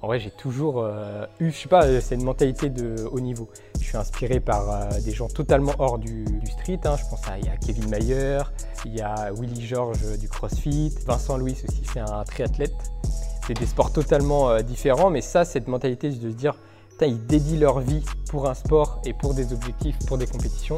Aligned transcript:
en 0.00 0.06
vrai, 0.06 0.20
j'ai 0.20 0.30
toujours 0.30 0.80
euh, 0.84 1.26
eu, 1.40 1.50
je 1.50 1.56
sais 1.56 1.68
pas, 1.68 1.84
euh, 1.84 2.00
c'est 2.00 2.14
une 2.14 2.22
mentalité 2.22 2.70
de 2.70 3.04
haut 3.10 3.18
niveau. 3.18 3.48
Je 3.80 3.84
suis 3.84 3.96
inspiré 3.96 4.38
par 4.38 4.70
euh, 4.70 5.00
des 5.00 5.12
gens 5.12 5.26
totalement 5.26 5.72
hors 5.78 5.98
du, 5.98 6.24
street. 6.46 6.78
hein. 6.84 6.96
Je 6.96 7.10
pense 7.10 7.26
à, 7.28 7.38
y 7.38 7.48
a 7.48 7.56
Kevin 7.56 7.88
Mayer, 7.88 8.38
il 8.84 8.94
y 8.94 9.00
a 9.00 9.32
Willy 9.32 9.66
George 9.66 10.18
du 10.18 10.28
CrossFit, 10.28 10.94
Vincent 11.04 11.36
Louis 11.36 11.56
aussi, 11.68 11.82
c'est 11.92 12.00
un 12.00 12.22
triathlète. 12.22 12.74
C'est 13.46 13.58
des 13.58 13.66
sports 13.66 13.92
totalement 13.92 14.60
différents, 14.60 15.08
mais 15.08 15.22
ça, 15.22 15.46
cette 15.46 15.68
mentalité 15.68 16.10
de 16.10 16.30
se 16.30 16.36
dire, 16.36 16.54
putain, 16.90 17.06
ils 17.06 17.26
dédient 17.26 17.58
leur 17.58 17.80
vie 17.80 18.04
pour 18.28 18.46
un 18.48 18.52
sport 18.52 19.00
et 19.06 19.14
pour 19.14 19.32
des 19.32 19.54
objectifs, 19.54 19.96
pour 20.06 20.18
des 20.18 20.26
compétitions. 20.26 20.76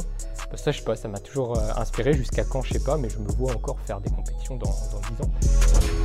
Bah, 0.50 0.56
ça, 0.56 0.70
je 0.70 0.78
sais 0.78 0.84
pas, 0.84 0.94
ça 0.94 1.08
m'a 1.08 1.18
toujours 1.18 1.58
inspiré 1.76 2.12
jusqu'à 2.12 2.44
quand, 2.44 2.62
je 2.62 2.74
sais 2.74 2.84
pas, 2.84 2.96
mais 2.96 3.10
je 3.10 3.18
me 3.18 3.28
vois 3.28 3.52
encore 3.52 3.80
faire 3.80 4.00
des 4.00 4.10
compétitions 4.10 4.56
dans, 4.56 4.70
dans 4.70 5.00
10 5.16 5.24
ans. 5.24 5.99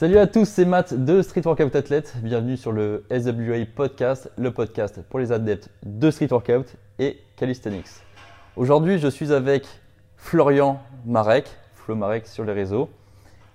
Salut 0.00 0.16
à 0.16 0.26
tous, 0.26 0.46
c'est 0.46 0.64
Matt 0.64 0.94
de 0.94 1.20
Street 1.20 1.42
Workout 1.44 1.76
Athlete. 1.76 2.14
Bienvenue 2.22 2.56
sur 2.56 2.72
le 2.72 3.04
SWA 3.10 3.66
Podcast, 3.66 4.32
le 4.38 4.50
podcast 4.50 5.02
pour 5.10 5.18
les 5.18 5.30
adeptes 5.30 5.68
de 5.84 6.10
Street 6.10 6.28
Workout 6.30 6.74
et 6.98 7.18
Calisthenics. 7.36 8.00
Aujourd'hui, 8.56 8.98
je 8.98 9.08
suis 9.08 9.30
avec 9.30 9.66
Florian 10.16 10.80
Marek, 11.04 11.50
Flo 11.74 11.96
Marek 11.96 12.26
sur 12.26 12.44
les 12.46 12.54
réseaux. 12.54 12.88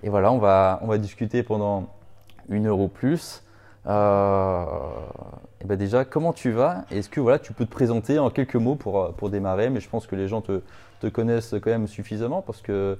Et 0.04 0.10
voilà, 0.10 0.32
on 0.32 0.38
va, 0.38 0.78
on 0.84 0.88
va 0.88 1.00
discuter 1.00 1.42
pendant 1.42 1.90
une 2.48 2.68
heure 2.68 2.80
ou 2.80 2.90
plus. 2.90 3.42
Euh, 3.88 4.66
et 5.62 5.66
ben 5.66 5.80
déjà, 5.80 6.06
comment 6.06 6.32
tu 6.32 6.52
vas? 6.52 6.86
Est-ce 6.92 7.10
que 7.10 7.22
voilà, 7.22 7.40
tu 7.40 7.54
peux 7.54 7.66
te 7.66 7.72
présenter 7.72 8.20
en 8.20 8.30
quelques 8.30 8.54
mots 8.54 8.76
pour, 8.76 9.16
pour 9.16 9.32
démarrer? 9.32 9.72
Mais 9.72 9.80
je 9.80 9.90
pense 9.90 10.06
que 10.06 10.16
les 10.16 10.28
gens 10.28 10.42
te 10.42 11.08
connaissent 11.08 11.56
quand 11.60 11.72
même 11.72 11.88
suffisamment 11.88 12.44
parce 12.44 12.62
que 12.62 13.00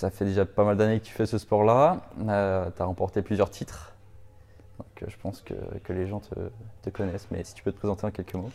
ça 0.00 0.10
fait 0.10 0.24
déjà 0.24 0.46
pas 0.46 0.64
mal 0.64 0.78
d'années 0.78 0.98
que 0.98 1.04
tu 1.04 1.12
fais 1.12 1.26
ce 1.26 1.36
sport-là. 1.36 2.00
Euh, 2.26 2.70
tu 2.74 2.80
as 2.80 2.84
remporté 2.86 3.20
plusieurs 3.20 3.50
titres. 3.50 3.92
Donc 4.78 5.02
euh, 5.02 5.06
je 5.08 5.16
pense 5.18 5.42
que, 5.42 5.52
que 5.84 5.92
les 5.92 6.06
gens 6.06 6.22
te, 6.82 6.88
connaissent. 6.88 7.28
Mais 7.30 7.44
si 7.44 7.52
tu 7.52 7.62
peux 7.62 7.70
te 7.70 7.76
présenter 7.76 8.06
en 8.06 8.10
quelques 8.10 8.34
mots. 8.34 8.50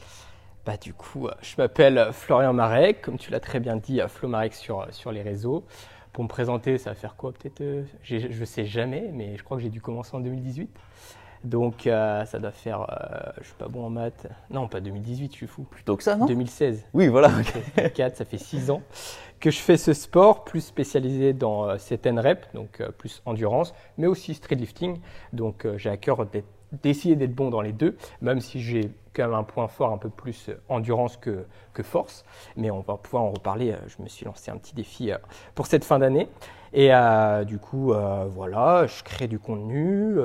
Bah, 0.65 0.77
du 0.77 0.95
coup, 0.95 1.27
euh, 1.27 1.33
je 1.43 1.53
m'appelle 1.59 2.09
Florian 2.13 2.51
Marek, 2.51 3.03
comme 3.03 3.19
tu 3.19 3.29
l'as 3.29 3.39
très 3.39 3.59
bien 3.59 3.75
dit, 3.75 4.01
Flo 4.07 4.27
Marek 4.27 4.55
sur, 4.55 4.87
sur 4.89 5.11
les 5.11 5.21
réseaux. 5.21 5.63
Pour 6.13 6.23
me 6.23 6.29
présenter, 6.29 6.79
ça 6.79 6.89
va 6.89 6.95
faire 6.95 7.15
quoi 7.15 7.31
Peut-être, 7.31 7.85
je 8.01 8.39
ne 8.39 8.45
sais 8.45 8.65
jamais, 8.65 9.11
mais 9.13 9.37
je 9.37 9.43
crois 9.43 9.57
que 9.57 9.63
j'ai 9.63 9.69
dû 9.69 9.81
commencer 9.81 10.15
en 10.15 10.21
2018. 10.21 10.67
Donc, 11.45 11.87
euh, 11.87 12.25
ça 12.25 12.39
doit 12.39 12.51
faire, 12.51 12.81
euh, 12.81 13.31
je 13.39 13.45
suis 13.45 13.53
pas 13.53 13.67
bon 13.67 13.85
en 13.85 13.89
maths. 13.89 14.27
Non, 14.49 14.67
pas 14.67 14.81
2018, 14.81 15.31
je 15.31 15.37
suis 15.37 15.47
fou. 15.47 15.63
Plutôt 15.63 15.95
que 15.95 16.03
ça, 16.03 16.15
non? 16.15 16.25
2016. 16.25 16.85
Oui, 16.93 17.07
voilà. 17.07 17.29
Ça 17.29 17.43
fait 17.43 17.93
4, 17.93 18.17
ça 18.17 18.25
fait 18.25 18.37
6 18.37 18.71
ans 18.71 18.81
que 19.39 19.51
je 19.51 19.59
fais 19.59 19.77
ce 19.77 19.93
sport, 19.93 20.43
plus 20.43 20.61
spécialisé 20.61 21.33
dans 21.33 21.69
euh, 21.69 21.77
cet 21.77 22.05
rep, 22.05 22.45
donc 22.53 22.81
euh, 22.81 22.89
plus 22.89 23.21
endurance, 23.25 23.73
mais 23.97 24.07
aussi 24.07 24.33
street 24.33 24.55
lifting. 24.55 24.99
Donc 25.33 25.65
euh, 25.65 25.77
j'ai 25.77 25.89
à 25.89 25.97
cœur 25.97 26.25
d'essayer 26.83 27.15
d'être 27.15 27.35
bon 27.35 27.49
dans 27.49 27.61
les 27.61 27.71
deux, 27.71 27.95
même 28.21 28.41
si 28.41 28.59
j'ai 28.61 28.91
quand 29.13 29.23
même 29.23 29.33
un 29.33 29.43
point 29.43 29.67
fort 29.67 29.91
un 29.91 29.97
peu 29.97 30.09
plus 30.09 30.49
euh, 30.49 30.59
endurance 30.67 31.17
que, 31.17 31.45
que 31.73 31.83
force. 31.83 32.25
Mais 32.57 32.71
on 32.71 32.81
va 32.81 32.97
pouvoir 32.97 33.23
en 33.23 33.31
reparler. 33.31 33.71
Euh, 33.71 33.77
Je 33.87 34.01
me 34.01 34.07
suis 34.07 34.25
lancé 34.25 34.51
un 34.51 34.57
petit 34.57 34.73
défi 34.73 35.11
euh, 35.11 35.17
pour 35.53 35.67
cette 35.67 35.85
fin 35.85 35.99
d'année. 35.99 36.27
Et 36.73 36.93
euh, 36.93 37.45
du 37.45 37.57
coup, 37.57 37.93
euh, 37.93 38.25
voilà, 38.27 38.87
je 38.87 39.03
crée 39.03 39.27
du 39.27 39.39
contenu. 39.39 40.15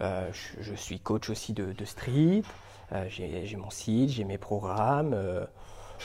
Euh, 0.00 0.28
je, 0.60 0.74
suis 0.74 1.00
coach 1.00 1.30
aussi 1.30 1.52
de, 1.52 1.84
street. 1.84 2.42
Euh, 2.92 3.06
j'ai 3.08 3.56
mon 3.56 3.70
site, 3.70 4.10
j'ai 4.10 4.24
mes 4.24 4.38
programmes. 4.38 5.12
euh, 5.12 5.44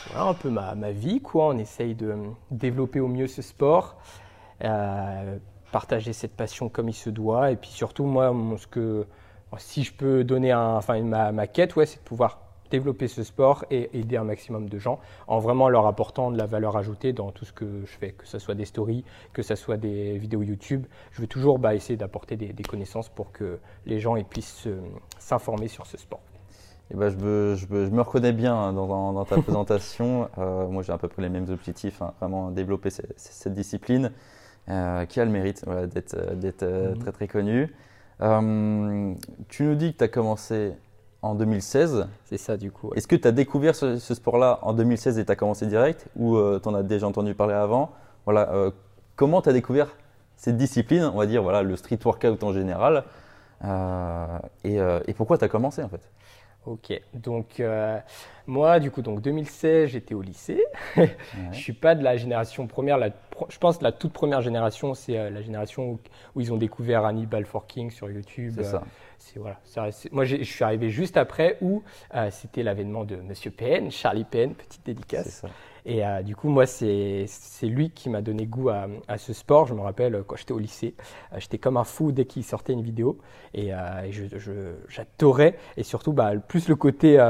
voilà 0.07 0.29
un 0.29 0.33
peu 0.33 0.49
ma, 0.49 0.91
vie, 0.91 1.21
quoi. 1.21 1.49
On 1.49 1.57
essaye 1.57 1.95
de 1.95 2.07
euh, 2.07 2.27
développer 2.51 2.99
au 2.99 3.07
mieux 3.07 3.27
ce 3.27 3.41
sport, 3.41 3.97
partager 5.71 6.13
cette 6.13 6.35
passion 6.35 6.69
comme 6.69 6.89
il 6.89 6.93
se 6.93 7.09
doit. 7.09 7.51
Et 7.51 7.55
puis 7.55 7.69
surtout, 7.69 8.05
moi, 8.05 8.33
ce 8.57 8.67
que, 8.67 9.05
si 9.57 9.83
je 9.83 9.93
peux 9.93 10.23
donner 10.23 10.53
enfin, 10.53 11.01
ma, 11.01 11.31
ma 11.31 11.47
quête, 11.47 11.75
ouais, 11.75 11.85
c'est 11.85 11.99
de 11.99 12.03
pouvoir 12.03 12.42
développer 12.73 13.07
ce 13.07 13.23
sport 13.23 13.65
et 13.69 13.89
aider 13.97 14.17
un 14.17 14.23
maximum 14.23 14.67
de 14.67 14.79
gens 14.79 14.99
en 15.27 15.39
vraiment 15.39 15.69
leur 15.69 15.85
apportant 15.85 16.31
de 16.31 16.37
la 16.37 16.47
valeur 16.47 16.75
ajoutée 16.75 17.13
dans 17.13 17.31
tout 17.31 17.45
ce 17.45 17.53
que 17.53 17.65
je 17.85 17.91
fais, 17.99 18.11
que 18.13 18.25
ce 18.27 18.39
soit 18.39 18.55
des 18.55 18.65
stories, 18.65 19.03
que 19.31 19.43
ce 19.43 19.55
soit 19.55 19.77
des 19.77 20.17
vidéos 20.17 20.41
YouTube. 20.41 20.85
Je 21.11 21.21
veux 21.21 21.27
toujours 21.27 21.59
bah, 21.59 21.75
essayer 21.75 21.97
d'apporter 21.97 22.35
des, 22.35 22.51
des 22.51 22.63
connaissances 22.63 23.09
pour 23.09 23.31
que 23.31 23.59
les 23.85 23.99
gens 23.99 24.15
ils 24.15 24.25
puissent 24.25 24.67
s'informer 25.19 25.67
sur 25.67 25.85
ce 25.85 25.97
sport. 25.97 26.21
Et 26.91 26.95
ben, 26.95 27.09
je, 27.09 27.17
me, 27.17 27.55
je, 27.55 27.65
me, 27.73 27.85
je 27.85 27.91
me 27.91 28.01
reconnais 28.01 28.33
bien 28.33 28.55
hein, 28.55 28.73
dans, 28.73 28.87
dans- 28.87 29.13
dans 29.13 29.25
ta 29.25 29.37
présentation. 29.45 30.27
Euh, 30.37 30.67
moi, 30.67 30.83
j'ai 30.83 30.91
à 30.93 30.97
peu 30.97 31.07
près 31.07 31.21
les 31.21 31.29
mêmes 31.29 31.49
objectifs, 31.49 32.01
hein, 32.01 32.13
vraiment 32.19 32.51
développer 32.51 32.89
cette, 32.89 33.13
cette 33.17 33.53
discipline 33.53 34.11
euh, 34.69 35.05
qui 35.05 35.19
a 35.19 35.25
le 35.25 35.31
mérite 35.31 35.63
voilà, 35.65 35.87
d'être 35.87 36.15
euh, 36.15 36.35
d'être, 36.35 36.65
Mhm. 36.65 36.97
très 36.99 37.11
très 37.11 37.27
connue. 37.27 37.73
Euh, 38.21 39.13
tu 39.49 39.63
nous 39.63 39.75
dis 39.75 39.93
que 39.93 39.97
tu 39.99 40.03
as 40.03 40.07
commencé 40.07 40.73
en 41.23 41.33
2016. 41.35 42.07
C'est 42.25 42.37
ça 42.37 42.57
du 42.57 42.71
coup. 42.71 42.89
ouais. 42.89 42.97
Est-ce 42.97 43.07
que 43.07 43.15
tu 43.15 43.27
as 43.27 43.31
découvert 43.31 43.75
ce, 43.75 43.97
ce 43.97 44.13
sport-là 44.13 44.59
en 44.61 44.73
2016 44.73 45.17
et 45.17 45.25
tu 45.25 45.31
as 45.31 45.35
commencé 45.35 45.65
direct 45.65 46.05
ou 46.15 46.37
tu 46.59 46.69
en 46.69 46.75
as 46.75 46.83
déjà 46.83 47.07
entendu 47.07 47.33
parler 47.33 47.55
avant? 47.55 47.91
Voilà, 48.25 48.51
euh, 48.53 48.69
Comment 49.15 49.41
tu 49.43 49.49
as 49.49 49.53
découvert 49.53 49.95
cette 50.35 50.57
discipline, 50.57 51.03
on 51.03 51.17
va 51.17 51.27
dire 51.27 51.43
voilà, 51.43 51.61
le 51.61 51.75
street 51.75 51.99
workout 52.03 52.43
en 52.43 52.51
général 52.51 53.03
euh, 53.63 54.25
et, 54.63 54.79
euh, 54.79 54.99
et 55.07 55.13
pourquoi 55.13 55.37
tu 55.37 55.45
as 55.45 55.49
commencé 55.49 55.83
en 55.83 55.89
fait? 55.89 56.01
Ok, 56.65 56.99
donc 57.13 57.59
euh, 57.59 57.99
moi, 58.45 58.79
du 58.79 58.91
coup, 58.91 59.01
donc 59.01 59.21
2016, 59.21 59.89
j'étais 59.89 60.13
au 60.13 60.21
lycée. 60.21 60.63
Je 60.95 61.57
suis 61.57 61.73
pas 61.73 61.95
de 61.95 62.03
la 62.03 62.17
génération 62.17 62.67
première. 62.67 62.97
La, 62.97 63.09
je 63.49 63.57
pense 63.57 63.77
que 63.77 63.83
la 63.83 63.91
toute 63.91 64.13
première 64.13 64.41
génération, 64.41 64.93
c'est 64.93 65.17
euh, 65.17 65.29
la 65.29 65.41
génération 65.41 65.91
où, 65.91 65.99
où 66.35 66.41
ils 66.41 66.51
ont 66.53 66.57
découvert 66.57 67.05
Hannibal 67.05 67.45
Forking 67.45 67.91
sur 67.91 68.09
YouTube. 68.09 68.53
C'est 68.57 68.63
ça. 68.63 68.77
Euh, 68.77 69.39
voilà. 69.39 69.59
ça, 69.63 69.87
moi, 70.11 70.25
je 70.25 70.43
suis 70.43 70.63
arrivé 70.63 70.89
juste 70.89 71.15
après 71.15 71.57
où 71.61 71.81
euh, 72.13 72.29
c'était 72.31 72.63
l'avènement 72.63 73.05
de 73.05 73.15
Monsieur 73.15 73.51
PN, 73.51 73.89
Charlie 73.89 74.25
PN, 74.25 74.53
petite 74.53 74.85
dédicace. 74.85 75.43
Et 75.85 76.01
du 76.23 76.33
coup, 76.33 76.47
moi, 76.47 76.65
c'est 76.65 77.27
lui 77.63 77.89
qui 77.89 78.09
m'a 78.09 78.21
donné 78.21 78.45
goût 78.45 78.69
à, 78.69 78.87
à 79.09 79.17
ce 79.17 79.33
sport. 79.33 79.65
Je 79.65 79.73
me 79.73 79.81
rappelle 79.81 80.23
quand 80.25 80.37
j'étais 80.37 80.53
au 80.53 80.59
lycée, 80.59 80.95
j'étais 81.35 81.57
comme 81.57 81.75
un 81.75 81.83
fou 81.83 82.13
dès 82.13 82.23
qu'il 82.23 82.45
sortait 82.45 82.71
une 82.71 82.83
vidéo. 82.83 83.17
Et, 83.53 83.71
j'adorais. 84.87 85.57
Et 85.75 85.83
surtout, 85.83 86.13
bah, 86.13 86.31
plus 86.37 86.69
le 86.69 86.77
côté 86.77 87.21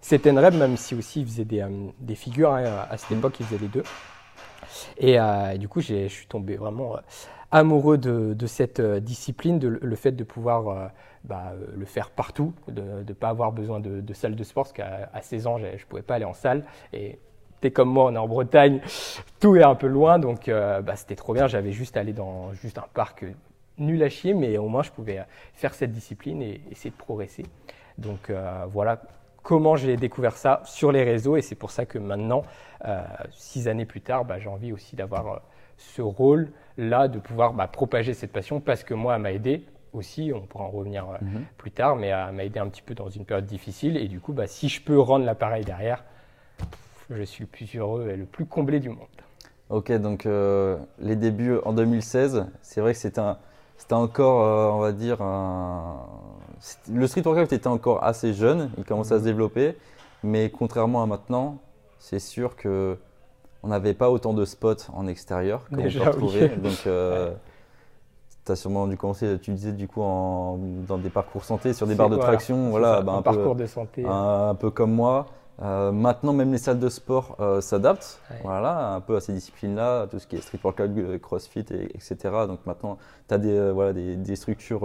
set 0.00 0.26
and 0.26 0.40
rep, 0.40 0.54
même 0.58 0.76
si 0.76 0.94
aussi 0.94 1.20
il 1.20 1.26
faisait 1.26 1.44
des, 1.44 1.60
euh, 1.60 1.68
des 2.00 2.14
figures. 2.14 2.52
hein, 2.52 2.86
à 2.90 2.96
cette 2.96 3.12
époque, 3.12 3.36
il 3.40 3.46
faisait 3.46 3.60
les 3.60 3.68
deux. 3.68 3.82
Et, 4.98 5.18
euh, 5.18 5.56
du 5.56 5.68
coup, 5.68 5.80
je 5.80 6.08
suis 6.08 6.26
tombé 6.26 6.56
vraiment 6.56 6.96
euh, 6.96 7.00
amoureux 7.50 7.98
de, 7.98 8.46
cette 8.46 8.80
discipline, 8.80 9.58
de, 9.58 9.68
le 9.68 9.96
fait 9.96 10.12
de 10.12 10.24
pouvoir 10.24 10.90
bah, 11.24 11.52
le 11.74 11.84
faire 11.86 12.10
partout, 12.10 12.52
de 12.68 12.82
ne 13.06 13.12
pas 13.14 13.30
avoir 13.30 13.52
besoin 13.52 13.80
de, 13.80 14.00
de 14.00 14.12
salle 14.12 14.36
de 14.36 14.44
sport, 14.44 14.64
parce 14.64 14.74
qu'à 14.74 15.08
à 15.14 15.22
16 15.22 15.46
ans, 15.46 15.58
je 15.58 15.66
ne 15.66 15.84
pouvais 15.88 16.02
pas 16.02 16.16
aller 16.16 16.26
en 16.26 16.34
salle. 16.34 16.64
Et 16.92 17.18
t'es 17.60 17.70
comme 17.70 17.88
moi, 17.88 18.06
on 18.06 18.14
est 18.14 18.18
en 18.18 18.28
Bretagne, 18.28 18.80
tout 19.40 19.56
est 19.56 19.62
un 19.62 19.74
peu 19.74 19.86
loin, 19.86 20.18
donc 20.18 20.50
bah, 20.50 20.96
c'était 20.96 21.16
trop 21.16 21.32
bien. 21.32 21.46
J'avais 21.46 21.72
juste 21.72 21.96
à 21.96 22.00
aller 22.00 22.12
dans 22.12 22.52
juste 22.52 22.76
un 22.76 22.86
parc 22.92 23.24
nul 23.78 24.02
à 24.02 24.10
chier, 24.10 24.34
mais 24.34 24.58
au 24.58 24.68
moins 24.68 24.82
je 24.82 24.90
pouvais 24.90 25.24
faire 25.54 25.72
cette 25.72 25.92
discipline 25.92 26.42
et 26.42 26.60
essayer 26.70 26.90
de 26.90 26.96
progresser. 26.96 27.46
Donc 27.96 28.30
voilà 28.70 29.00
comment 29.48 29.76
j'ai 29.76 29.96
découvert 29.96 30.36
ça 30.36 30.60
sur 30.66 30.92
les 30.92 31.04
réseaux, 31.04 31.38
et 31.38 31.40
c'est 31.40 31.54
pour 31.54 31.70
ça 31.70 31.86
que 31.86 31.98
maintenant, 31.98 32.42
euh, 32.84 33.02
six 33.32 33.66
années 33.66 33.86
plus 33.86 34.02
tard, 34.02 34.26
bah, 34.26 34.38
j'ai 34.38 34.50
envie 34.50 34.74
aussi 34.74 34.94
d'avoir 34.94 35.26
euh, 35.26 35.36
ce 35.78 36.02
rôle-là, 36.02 37.08
de 37.08 37.18
pouvoir 37.18 37.54
bah, 37.54 37.66
propager 37.66 38.12
cette 38.12 38.30
passion, 38.30 38.60
parce 38.60 38.84
que 38.84 38.92
moi, 38.92 39.16
elle 39.16 39.22
m'a 39.22 39.32
aidé 39.32 39.64
aussi, 39.94 40.32
on 40.34 40.42
pourra 40.42 40.64
en 40.64 40.70
revenir 40.70 41.08
euh, 41.08 41.16
Mhm. 41.22 41.44
plus 41.56 41.70
tard, 41.70 41.96
mais 41.96 42.08
elle 42.08 42.34
m'a 42.34 42.44
aidé 42.44 42.58
un 42.60 42.68
petit 42.68 42.82
peu 42.82 42.94
dans 42.94 43.08
une 43.08 43.24
période 43.24 43.46
difficile, 43.46 43.96
et 43.96 44.06
du 44.06 44.20
coup, 44.20 44.34
bah, 44.34 44.46
si 44.46 44.68
je 44.68 44.82
peux 44.82 45.00
rendre 45.00 45.24
l'appareil 45.24 45.64
derrière, 45.64 46.04
je 47.08 47.22
suis 47.22 47.44
le 47.44 47.48
plus 47.48 47.74
heureux 47.74 48.10
et 48.10 48.16
le 48.18 48.26
plus 48.26 48.44
comblé 48.44 48.80
du 48.80 48.90
monde. 48.90 48.98
Ok, 49.70 49.90
donc 49.92 50.28
les 50.98 51.16
débuts 51.16 51.56
en 51.64 51.72
2016, 51.72 52.44
c'est 52.60 52.82
vrai 52.82 52.92
que 52.92 52.98
c'était 52.98 53.20
un- 53.20 53.38
encore, 53.92 54.74
on 54.74 54.80
va 54.80 54.92
dire, 54.92 55.22
un- 55.22 56.04
le 56.90 57.06
street 57.06 57.22
workout 57.26 57.52
était 57.52 57.66
encore 57.66 58.02
assez 58.04 58.32
jeune, 58.34 58.70
il 58.78 58.84
commençait 58.84 59.14
à 59.14 59.18
se 59.18 59.24
développer, 59.24 59.76
mais 60.22 60.50
contrairement 60.50 61.02
à 61.02 61.06
maintenant, 61.06 61.58
c'est 61.98 62.18
sûr 62.18 62.56
que 62.56 62.96
on 63.62 63.68
n'avait 63.68 63.94
pas 63.94 64.08
autant 64.10 64.34
de 64.34 64.44
spots 64.44 64.88
en 64.92 65.06
extérieur 65.08 65.68
comme 65.70 65.82
Déjà, 65.82 66.00
on 66.02 66.04
peut 66.04 66.10
oui. 66.10 66.26
retrouver. 66.26 66.48
Donc, 66.62 66.86
euh, 66.86 67.32
tu 68.46 68.52
as 68.52 68.56
sûrement 68.56 68.86
dû 68.86 68.96
commencer, 68.96 69.38
tu 69.40 69.50
disais 69.52 69.72
du 69.72 69.88
coup, 69.88 70.00
en- 70.02 70.58
dans 70.86 70.98
des 70.98 71.10
parcours 71.10 71.44
santé, 71.44 71.72
sur 71.72 71.86
des 71.86 71.94
barres 71.94 72.08
de 72.10 72.16
traction, 72.16 72.70
voilà, 72.70 73.02
bah, 73.02 73.12
un 73.12 73.16
un 73.16 73.22
peu- 73.22 73.34
parcours 73.34 73.56
de 73.56 73.66
santé. 73.66 74.06
un, 74.06 74.48
un 74.50 74.54
peu 74.54 74.70
comme 74.70 74.92
moi. 74.92 75.26
Euh, 75.60 75.90
maintenant, 75.90 76.32
même 76.32 76.52
les 76.52 76.58
salles 76.58 76.78
de 76.78 76.88
sport 76.88 77.36
euh, 77.40 77.60
s'adaptent 77.60 78.20
Ouais. 78.30 78.36
voilà, 78.44 78.92
un 78.94 79.00
peu 79.00 79.16
à 79.16 79.20
ces 79.20 79.32
disciplines-là, 79.32 80.06
tout 80.08 80.20
ce 80.20 80.26
qui 80.28 80.36
est 80.36 80.40
street 80.40 80.60
workout, 80.62 80.90
euh, 80.96 81.18
crossfit, 81.18 81.64
et- 81.72 81.86
etc. 81.96 82.16
Donc 82.46 82.60
maintenant, 82.64 82.96
tu 83.26 83.34
as 83.34 83.38
des, 83.38 83.52
euh, 83.58 83.72
voilà, 83.72 83.92
des, 83.92 84.14
des 84.14 84.36
structures 84.36 84.82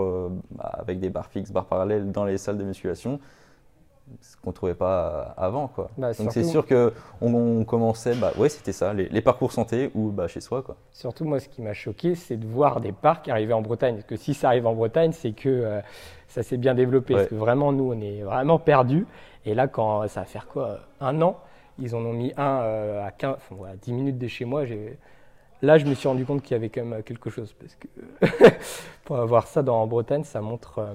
bah, 0.52 0.72
avec 0.80 1.00
des 1.00 1.10
barres 1.12 1.28
fixes, 1.28 1.52
barres 1.52 1.66
parallèles 1.66 2.12
dans 2.12 2.26
les 2.26 2.40
salles 2.40 2.58
de 2.58 2.64
musculation. 2.64 3.20
ce 4.20 4.36
qu'on 4.38 4.50
ne 4.50 4.54
trouvait 4.56 4.74
pas 4.74 5.34
avant. 5.38 5.68
Quoi. 5.70 5.90
Bah, 5.98 6.12
Donc 6.14 6.32
c'est 6.34 6.44
sûr 6.44 6.66
qu'on 6.68 6.92
on 7.22 7.64
commençait, 7.64 8.16
bah, 8.16 8.32
ouais, 8.38 8.50
c'était 8.50 8.74
ça, 8.74 8.94
les, 8.94 9.08
les 9.10 9.22
parcours 9.22 9.52
santé 9.54 9.92
ou 9.96 10.10
bah, 10.10 10.28
chez 10.28 10.42
soi. 10.42 10.62
Quoi. 10.62 10.76
Surtout, 10.92 11.24
moi, 11.24 11.40
ce 11.40 11.48
qui 11.48 11.62
m'a 11.62 11.74
choqué, 11.74 12.14
c'est 12.16 12.36
de 12.36 12.46
voir 12.46 12.82
des 12.82 12.92
parcs 12.92 13.30
arriver 13.30 13.54
en 13.54 13.62
Bretagne. 13.62 13.96
Parce 13.96 14.06
que 14.08 14.18
si 14.18 14.34
ça 14.34 14.48
arrive 14.50 14.68
en 14.68 14.74
Bretagne, 14.74 15.14
c'est 15.14 15.32
que 15.32 15.80
ça 16.28 16.44
s'est 16.44 16.58
bien 16.58 16.74
développé. 16.76 17.14
Parce 17.14 17.28
que 17.28 17.36
vraiment, 17.36 17.72
nous, 17.72 17.94
on 17.94 18.02
est 18.02 18.24
vraiment 18.24 18.60
perdus. 18.60 19.06
Et 19.46 19.54
là, 19.54 19.68
quand 19.68 20.08
ça 20.08 20.22
va 20.22 20.26
faire 20.26 20.48
quoi 20.48 20.80
Un 21.02 21.22
an 21.22 21.40
Ils 21.80 21.96
en 21.96 22.00
ont 22.00 22.14
mis 22.14 22.34
un 22.38 22.62
euh, 22.62 23.06
à 23.06 23.12
15, 23.12 23.36
enfin, 23.36 23.56
voilà, 23.56 23.76
10 23.76 23.94
minutes 23.94 24.18
de 24.18 24.28
chez 24.28 24.46
moi. 24.46 24.64
Là, 25.62 25.78
je 25.78 25.86
me 25.86 25.94
suis 25.96 26.08
rendu 26.08 26.26
compte 26.26 26.42
qu'il 26.42 26.52
y 26.52 26.56
avait 26.56 26.70
quand 26.70 26.84
même 26.86 27.04
quelque 27.04 27.30
chose. 27.30 27.54
Parce 27.54 27.76
que 27.76 27.88
pour 29.06 29.18
avoir 29.18 29.48
ça 29.48 29.62
dans, 29.64 29.82
en 29.82 29.88
Bretagne, 29.88 30.24
ça 30.24 30.42
montre 30.42 30.80
euh, 30.80 30.94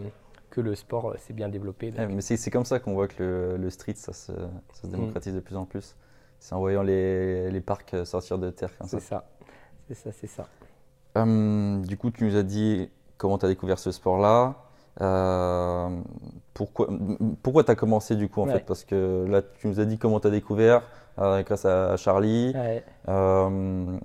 que 0.50 0.60
le 0.60 0.74
sport 0.74 1.10
euh, 1.10 1.16
s'est 1.18 1.32
bien 1.32 1.48
développé. 1.48 1.90
Donc, 1.90 2.00
Ouais, 2.00 2.06
mais 2.14 2.20
c'est 2.20 2.50
comme 2.50 2.64
ça 2.64 2.78
qu'on 2.78 2.94
voit 2.94 3.08
que 3.08 3.22
le, 3.22 3.56
le 3.56 3.70
street, 3.70 3.94
ça 3.96 4.12
se, 4.12 4.32
ça 4.32 4.82
se 4.82 4.86
Mm. 4.86 4.90
démocratise 4.90 5.34
de 5.34 5.40
plus 5.40 5.56
en 5.56 5.64
plus. 5.64 5.96
C'est 6.38 6.54
en 6.54 6.60
voyant 6.60 6.82
les, 6.82 7.50
les 7.50 7.60
parcs 7.60 7.94
sortir 8.06 8.38
de 8.38 8.50
terre 8.50 8.70
comme 8.78 8.86
ça. 8.88 9.00
c'est 9.00 9.06
ça. 9.06 9.24
C'est 9.88 9.94
ça, 9.94 10.10
c'est 10.12 10.26
ça. 10.26 10.46
Hum, 11.16 11.82
du 11.86 11.96
coup, 11.96 12.10
tu 12.10 12.24
nous 12.24 12.36
as 12.36 12.42
dit 12.42 12.90
comment 13.16 13.38
tu 13.38 13.46
as 13.46 13.48
découvert 13.48 13.78
ce 13.78 13.90
sport-là. 13.90 14.54
Euh, 15.00 15.88
pourquoi 16.54 16.88
pourquoi 17.42 17.64
tu 17.64 17.70
as 17.70 17.74
commencé 17.76 18.16
du 18.16 18.28
coup 18.28 18.42
en 18.42 18.46
Ouais. 18.46 18.54
fait 18.54 18.64
Parce 18.66 18.84
que 18.84 19.26
là, 19.28 19.42
tu 19.42 19.68
nous 19.68 19.78
as 19.80 19.84
dit 19.84 19.98
comment 19.98 20.18
tu 20.20 20.26
as 20.26 20.30
découvert 20.30 20.82
euh, 21.20 21.42
grâce 21.42 21.64
à 21.64 21.96
Charlie. 21.96 22.52
Ouais. 22.54 22.84
Euh, 23.08 23.96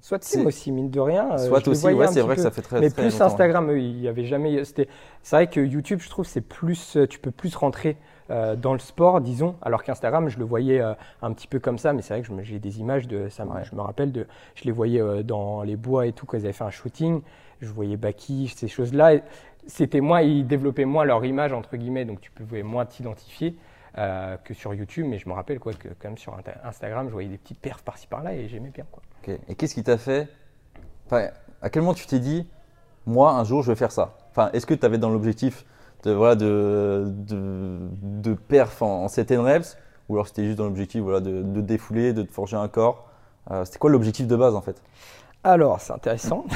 Soit 0.00 0.18
aussi, 0.44 0.70
mine 0.72 0.90
de 0.90 1.00
rien. 1.00 1.32
euh, 1.32 1.38
soit 1.38 1.66
aussi, 1.66 1.86
ouais, 1.86 2.06
c'est 2.08 2.20
vrai 2.20 2.34
peu. 2.34 2.36
que 2.36 2.42
ça 2.42 2.50
fait 2.50 2.60
très, 2.62 2.80
Mais 2.80 2.90
très 2.90 3.02
plus. 3.08 3.20
Instagram, 3.22 3.70
eux, 3.70 3.78
il 3.80 4.00
y 4.02 4.08
avait 4.08 4.24
jamais. 4.26 4.62
C'est 4.64 4.86
vrai 5.32 5.46
que 5.46 5.60
YouTube, 5.60 6.00
je 6.02 6.10
trouve, 6.10 6.26
c'est 6.26 6.42
plus. 6.42 6.98
Tu 7.08 7.18
peux 7.18 7.30
plus 7.30 7.56
rentrer 7.56 7.96
euh, 8.30 8.54
dans 8.54 8.74
le 8.74 8.78
sport, 8.80 9.20
disons. 9.22 9.54
Alors 9.62 9.82
qu'Instagram, 9.82 10.28
je 10.28 10.38
le 10.38 10.44
voyais 10.44 10.80
euh, 10.80 10.92
un 11.22 11.32
petit 11.32 11.46
peu 11.46 11.58
comme 11.58 11.78
ça, 11.78 11.92
mais 11.94 12.02
c'est 12.02 12.14
vrai 12.14 12.22
que 12.22 12.42
j'ai 12.42 12.58
des 12.58 12.80
images 12.80 13.08
de. 13.08 13.28
Ça, 13.30 13.44
Ouais. 13.46 13.62
Je 13.64 13.74
me 13.74 13.80
rappelle 13.80 14.12
de. 14.12 14.26
Je 14.54 14.64
les 14.64 14.72
voyais 14.72 15.00
euh, 15.00 15.22
dans 15.22 15.62
les 15.62 15.76
bois 15.76 16.06
et 16.06 16.12
tout 16.12 16.26
quand 16.26 16.36
ils 16.36 16.44
avaient 16.44 16.52
fait 16.52 16.64
un 16.64 16.70
shooting. 16.70 17.22
Je 17.64 17.72
voyais 17.72 17.96
Baki, 17.96 18.48
ces 18.54 18.68
choses-là. 18.68 19.14
C'était 19.66 20.00
moins, 20.00 20.20
ils 20.20 20.46
développaient 20.46 20.84
moins 20.84 21.04
leur 21.04 21.24
image 21.24 21.52
entre 21.52 21.76
guillemets, 21.76 22.04
donc 22.04 22.20
tu 22.20 22.30
pouvais 22.30 22.62
moins 22.62 22.86
t'identifier. 22.86 23.56
euh, 23.96 24.36
que 24.38 24.54
sur 24.54 24.74
YouTube, 24.74 25.06
mais 25.08 25.18
je 25.18 25.28
me 25.28 25.34
rappelle 25.34 25.60
quoi 25.60 25.72
que 25.72 25.88
quand 25.88 26.08
même 26.08 26.18
sur 26.18 26.36
Insta- 26.36 26.58
Instagram, 26.64 27.06
je 27.08 27.12
voyais 27.12 27.28
des 27.28 27.38
petites 27.38 27.60
perfs 27.60 27.82
par-ci 27.84 28.08
par-là 28.08 28.34
et 28.34 28.48
j'aimais 28.48 28.70
bien. 28.74 28.84
Et 29.48 29.54
qu'est-ce 29.54 29.74
qui 29.74 29.84
t'a 29.84 29.98
fait 29.98 30.28
À 31.62 31.70
quel 31.70 31.82
moment 31.82 31.94
tu 31.94 32.06
t'es 32.06 32.18
dit, 32.18 32.46
moi, 33.06 33.32
un 33.32 33.44
jour, 33.44 33.62
je 33.62 33.72
vais 33.72 33.76
faire 33.76 33.92
ça? 33.92 34.16
Enfin, 34.30 34.50
Est-ce 34.52 34.66
que 34.66 34.74
tu 34.74 34.84
avais 34.86 34.98
dans 34.98 35.10
l'objectif 35.10 35.64
de, 36.04 36.12
voilà, 36.12 36.36
de, 36.36 37.04
de, 37.08 38.34
perf 38.34 38.82
en, 38.82 39.04
en 39.04 39.08
7 39.08 39.30
reps? 39.38 39.76
Ou 40.08 40.14
alors 40.16 40.28
c'était 40.28 40.44
juste 40.44 40.58
dans 40.58 40.64
l'objectif 40.64 41.02
voilà, 41.02 41.20
de, 41.20 41.42
de 41.42 41.60
défouler, 41.62 42.12
de 42.12 42.22
te 42.22 42.32
forger 42.32 42.56
un 42.56 42.68
corps? 42.68 43.08
Euh, 43.50 43.64
C'était 43.64 43.78
quoi 43.78 43.90
l'objectif 43.90 44.26
de 44.26 44.36
base 44.36 44.54
en 44.54 44.60
fait? 44.60 44.82
Alors, 45.44 45.80
c'est 45.80 45.92
intéressant. 45.92 46.44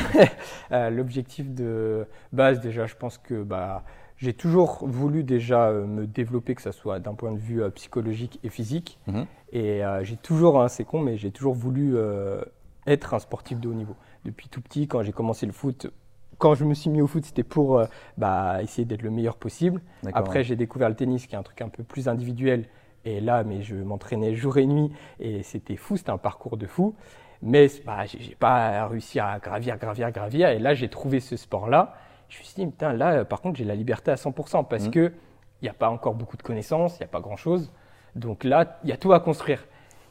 Euh, 0.70 0.90
L'objectif 0.90 1.50
de 1.54 2.06
base, 2.30 2.60
déjà, 2.60 2.84
je 2.84 2.94
pense 2.94 3.16
que 3.16 3.42
bah, 3.42 3.84
j'ai 4.18 4.34
toujours 4.34 4.86
voulu 4.86 5.24
déjà 5.24 5.68
euh, 5.68 5.86
me 5.86 6.06
développer, 6.06 6.54
que 6.54 6.60
ce 6.60 6.72
soit 6.72 6.98
d'un 6.98 7.14
point 7.14 7.32
de 7.32 7.38
vue 7.38 7.62
euh, 7.62 7.70
psychologique 7.70 8.38
et 8.42 8.50
physique. 8.50 8.98
Mhm. 9.06 9.26
Et 9.52 9.82
euh, 9.82 10.04
j'ai 10.04 10.16
toujours, 10.16 10.60
hein, 10.60 10.68
c'est 10.68 10.84
con, 10.84 11.00
mais 11.00 11.16
j'ai 11.16 11.30
toujours 11.30 11.54
voulu 11.54 11.96
euh, 11.96 12.42
être 12.86 13.14
un 13.14 13.18
sportif 13.18 13.60
de 13.60 13.68
haut 13.68 13.74
niveau. 13.74 13.96
Depuis 14.26 14.48
tout 14.48 14.60
petit, 14.60 14.88
quand 14.88 15.02
j'ai 15.02 15.12
commencé 15.12 15.46
le 15.46 15.52
foot, 15.52 15.90
quand 16.36 16.54
je 16.54 16.64
me 16.64 16.74
suis 16.74 16.90
mis 16.90 17.00
au 17.00 17.06
foot, 17.06 17.24
c'était 17.24 17.44
pour 17.44 17.78
euh, 17.78 17.86
bah, 18.16 18.62
essayer 18.62 18.84
d'être 18.84 19.02
le 19.02 19.10
meilleur 19.10 19.36
possible. 19.36 19.80
Après, 20.12 20.40
ouais. 20.40 20.44
j'ai 20.44 20.56
découvert 20.56 20.88
le 20.88 20.94
tennis, 20.94 21.26
qui 21.26 21.34
est 21.34 21.38
un 21.38 21.42
truc 21.42 21.62
un 21.62 21.68
peu 21.68 21.82
plus 21.82 22.08
individuel. 22.08 22.66
Et 23.04 23.20
là, 23.20 23.42
mais 23.44 23.62
je 23.62 23.76
m'entraînais 23.76 24.34
jour 24.34 24.58
et 24.58 24.66
nuit, 24.66 24.90
et 25.20 25.42
c'était 25.42 25.76
fou, 25.76 25.96
c'était 25.96 26.10
un 26.10 26.18
parcours 26.18 26.56
de 26.56 26.66
fou. 26.66 26.94
Mais 27.42 27.68
bah, 27.86 28.04
j'ai 28.06 28.20
j'ai 28.20 28.34
pas 28.34 28.86
réussi 28.88 29.20
à 29.20 29.38
gravir, 29.38 29.78
gravir, 29.78 30.10
gravir. 30.10 30.48
Et 30.50 30.58
là, 30.58 30.74
j'ai 30.74 30.88
trouvé 30.88 31.20
ce 31.20 31.36
sport-là. 31.36 31.94
Je 32.28 32.38
me 32.40 32.44
suis 32.44 32.54
dit, 32.56 32.66
putain, 32.66 32.92
là, 32.92 33.24
par 33.24 33.40
contre, 33.40 33.56
j'ai 33.58 33.64
la 33.64 33.74
liberté 33.74 34.10
à 34.10 34.16
100% 34.16 34.64
parce 34.64 34.84
Mhm. 34.86 34.90
que 34.90 35.12
il 35.60 35.64
n'y 35.64 35.68
a 35.68 35.74
pas 35.74 35.90
encore 35.90 36.14
beaucoup 36.14 36.36
de 36.36 36.42
connaissances, 36.42 36.96
il 36.96 37.00
n'y 37.00 37.04
a 37.06 37.08
pas 37.08 37.20
grand-chose. 37.20 37.72
Donc 38.14 38.44
là, 38.44 38.78
il 38.84 38.90
y 38.90 38.92
a 38.92 38.96
tout 38.96 39.12
à 39.12 39.20
construire. 39.20 39.66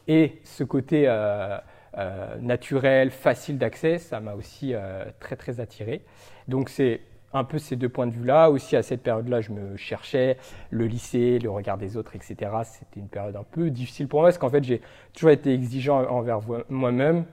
Et 0.06 0.40
ce 0.44 0.64
côté 0.64 1.04
euh, 1.06 1.58
euh, 1.96 2.36
naturel, 2.40 3.10
facile 3.10 3.58
d'accès, 3.58 3.98
ça 3.98 4.20
m'a 4.20 4.34
aussi 4.34 4.74
euh, 4.74 5.04
très, 5.20 5.36
très 5.36 5.60
attiré. 5.60 6.04
Donc 6.48 6.68
c'est 6.70 7.00
un 7.32 7.44
peu 7.44 7.58
ces 7.58 7.76
deux 7.76 7.88
points 7.88 8.06
de 8.06 8.12
vue-là. 8.12 8.50
Aussi, 8.50 8.76
à 8.76 8.82
cette 8.82 9.02
période-là, 9.02 9.40
je 9.40 9.52
me 9.52 9.76
cherchais, 9.76 10.38
le 10.70 10.86
lycée, 10.86 11.38
le 11.38 11.50
regard 11.50 11.78
des 11.78 11.96
autres, 11.96 12.16
etc. 12.16 12.36
C'était 12.64 13.00
une 13.00 13.08
période 13.08 13.36
un 13.36 13.44
peu 13.44 13.70
difficile 13.70 14.08
pour 14.08 14.20
moi 14.20 14.28
parce 14.28 14.38
qu'en 14.38 14.50
fait, 14.50 14.64
j'ai 14.64 14.80
toujours 15.12 15.30
été 15.30 15.52
exigeant 15.52 16.04
envers 16.08 16.40
moi-même. 16.68 17.24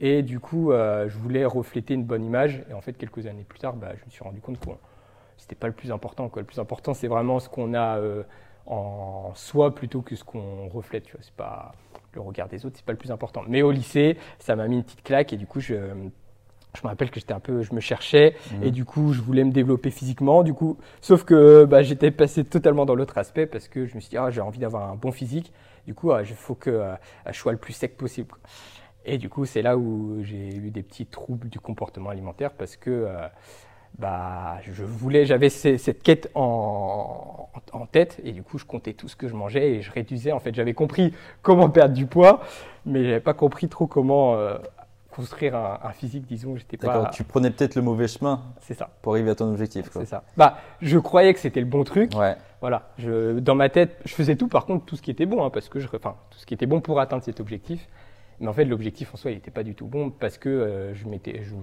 Et 0.00 0.22
du 0.22 0.40
coup, 0.40 0.72
euh, 0.72 1.08
je 1.08 1.18
voulais 1.18 1.44
refléter 1.44 1.94
une 1.94 2.04
bonne 2.04 2.24
image. 2.24 2.64
Et 2.70 2.74
en 2.74 2.80
fait, 2.80 2.94
quelques 2.94 3.26
années 3.26 3.44
plus 3.44 3.58
tard, 3.58 3.74
bah, 3.74 3.92
je 3.98 4.04
me 4.04 4.10
suis 4.10 4.24
rendu 4.24 4.40
compte 4.40 4.58
que 4.58 4.70
c'était 5.36 5.56
pas 5.56 5.66
le 5.66 5.74
plus 5.74 5.92
important. 5.92 6.28
Quoi. 6.28 6.42
Le 6.42 6.46
plus 6.46 6.58
important, 6.58 6.94
c'est 6.94 7.08
vraiment 7.08 7.38
ce 7.38 7.48
qu'on 7.48 7.74
a 7.74 7.98
euh, 7.98 8.22
en 8.66 9.32
soi 9.34 9.74
plutôt 9.74 10.00
que 10.00 10.16
ce 10.16 10.24
qu'on 10.24 10.68
reflète. 10.68 11.04
Tu 11.04 11.12
vois. 11.12 11.20
C'est 11.22 11.34
pas 11.34 11.72
le 12.12 12.20
regard 12.20 12.48
des 12.48 12.64
autres, 12.66 12.76
c'est 12.76 12.84
pas 12.84 12.92
le 12.92 12.98
plus 12.98 13.10
important. 13.10 13.42
Mais 13.46 13.62
au 13.62 13.70
lycée, 13.70 14.16
ça 14.38 14.56
m'a 14.56 14.66
mis 14.68 14.76
une 14.76 14.84
petite 14.84 15.02
claque 15.02 15.32
et 15.32 15.36
du 15.36 15.46
coup, 15.46 15.60
je, 15.60 15.74
je 16.76 16.80
me 16.84 16.88
rappelle 16.88 17.10
que 17.10 17.18
j'étais 17.20 17.32
un 17.32 17.40
peu, 17.40 17.62
je 17.62 17.74
me 17.74 17.80
cherchais 17.80 18.34
Mhm. 18.52 18.62
et 18.64 18.70
du 18.70 18.84
coup, 18.84 19.12
je 19.12 19.20
voulais 19.20 19.44
me 19.44 19.50
développer 19.52 19.90
physiquement. 19.90 20.42
Du 20.42 20.54
coup, 20.54 20.78
sauf 21.00 21.24
que 21.24 21.64
bah, 21.64 21.82
j'étais 21.82 22.10
passé 22.10 22.44
totalement 22.44 22.86
dans 22.86 22.94
l'autre 22.94 23.18
aspect 23.18 23.46
parce 23.46 23.68
que 23.68 23.86
je 23.86 23.94
me 23.96 24.00
suis 24.00 24.10
dit, 24.10 24.16
ah, 24.16 24.30
j'ai 24.30 24.40
envie 24.40 24.58
d'avoir 24.60 24.90
un 24.90 24.94
bon 24.94 25.10
physique. 25.12 25.52
Du 25.86 25.94
coup, 25.94 26.12
il 26.16 26.26
faut 26.26 26.54
que 26.54 26.70
euh, 26.70 26.94
je 27.30 27.36
sois 27.38 27.52
le 27.52 27.58
plus 27.58 27.72
sec 27.72 27.96
possible. 27.96 28.34
Et 29.04 29.18
du 29.18 29.28
coup, 29.28 29.46
c'est 29.46 29.62
là 29.62 29.76
où 29.78 30.18
j'ai 30.22 30.54
eu 30.54 30.70
des 30.70 30.82
petits 30.82 31.06
troubles 31.06 31.48
du 31.48 31.58
comportement 31.58 32.10
alimentaire 32.10 32.52
parce 32.52 32.76
que 32.76 32.90
euh, 32.90 33.26
bah, 33.98 34.58
je 34.62 34.84
voulais, 34.84 35.24
j'avais 35.26 35.48
ce- 35.50 35.76
cette 35.76 36.02
quête 36.02 36.30
en, 36.34 37.48
en 37.72 37.86
tête 37.86 38.20
et 38.24 38.32
du 38.32 38.42
coup, 38.42 38.58
je 38.58 38.64
comptais 38.64 38.92
tout 38.92 39.08
ce 39.08 39.16
que 39.16 39.26
je 39.28 39.34
mangeais 39.34 39.72
et 39.72 39.82
je 39.82 39.90
réduisais. 39.90 40.32
En 40.32 40.38
fait, 40.38 40.54
j'avais 40.54 40.74
compris 40.74 41.12
comment 41.42 41.68
perdre 41.70 41.94
du 41.94 42.06
poids, 42.06 42.40
mais 42.86 43.04
j'avais 43.04 43.20
pas 43.20 43.34
compris 43.34 43.68
trop 43.68 43.86
comment 43.86 44.34
euh, 44.36 44.58
construire 45.10 45.56
un, 45.56 45.78
un 45.82 45.90
physique. 45.92 46.26
Disons, 46.26 46.56
j'étais 46.56 46.76
D'accord, 46.76 47.04
pas. 47.04 47.10
tu 47.10 47.24
prenais 47.24 47.50
peut-être 47.50 47.74
le 47.74 47.82
mauvais 47.82 48.08
chemin 48.08 48.42
C'est 48.60 48.74
ça, 48.74 48.90
pour 49.02 49.12
arriver 49.12 49.30
à 49.30 49.34
ton 49.34 49.50
objectif. 49.50 49.88
c'est 49.92 50.04
ça. 50.06 50.22
Bah, 50.36 50.58
je 50.80 50.98
croyais 50.98 51.32
que 51.34 51.40
c'était 51.40 51.60
le 51.60 51.66
bon 51.66 51.84
truc. 51.84 52.12
Ouais, 52.16 52.36
Voilà, 52.60 52.90
je, 52.98 53.38
dans 53.38 53.54
ma 53.54 53.68
tête, 53.68 53.96
je 54.04 54.14
faisais 54.14 54.36
tout, 54.36 54.48
par 54.48 54.66
contre, 54.66 54.84
tout 54.86 54.96
ce 54.96 55.02
qui 55.02 55.10
était 55.10 55.26
bon, 55.26 55.44
hein, 55.44 55.50
parce 55.50 55.68
que 55.68 55.80
je, 55.80 55.88
enfin, 55.94 56.16
tout 56.30 56.38
ce 56.38 56.46
qui 56.46 56.54
était 56.54 56.66
bon 56.66 56.80
pour 56.80 57.00
atteindre 57.00 57.22
cet 57.22 57.40
objectif. 57.40 57.88
Mais 58.42 58.48
en 58.48 58.54
fait, 58.54 58.64
l'objectif 58.64 59.12
en 59.12 59.18
soi, 59.18 59.32
il 59.32 59.34
n'était 59.34 59.50
pas 59.50 59.62
du 59.62 59.74
tout 59.74 59.86
bon 59.86 60.08
parce 60.10 60.38
que 60.38 60.48
euh, 60.48 60.94
je 60.94 61.06
m'étais, 61.06 61.42
je, 61.42 61.54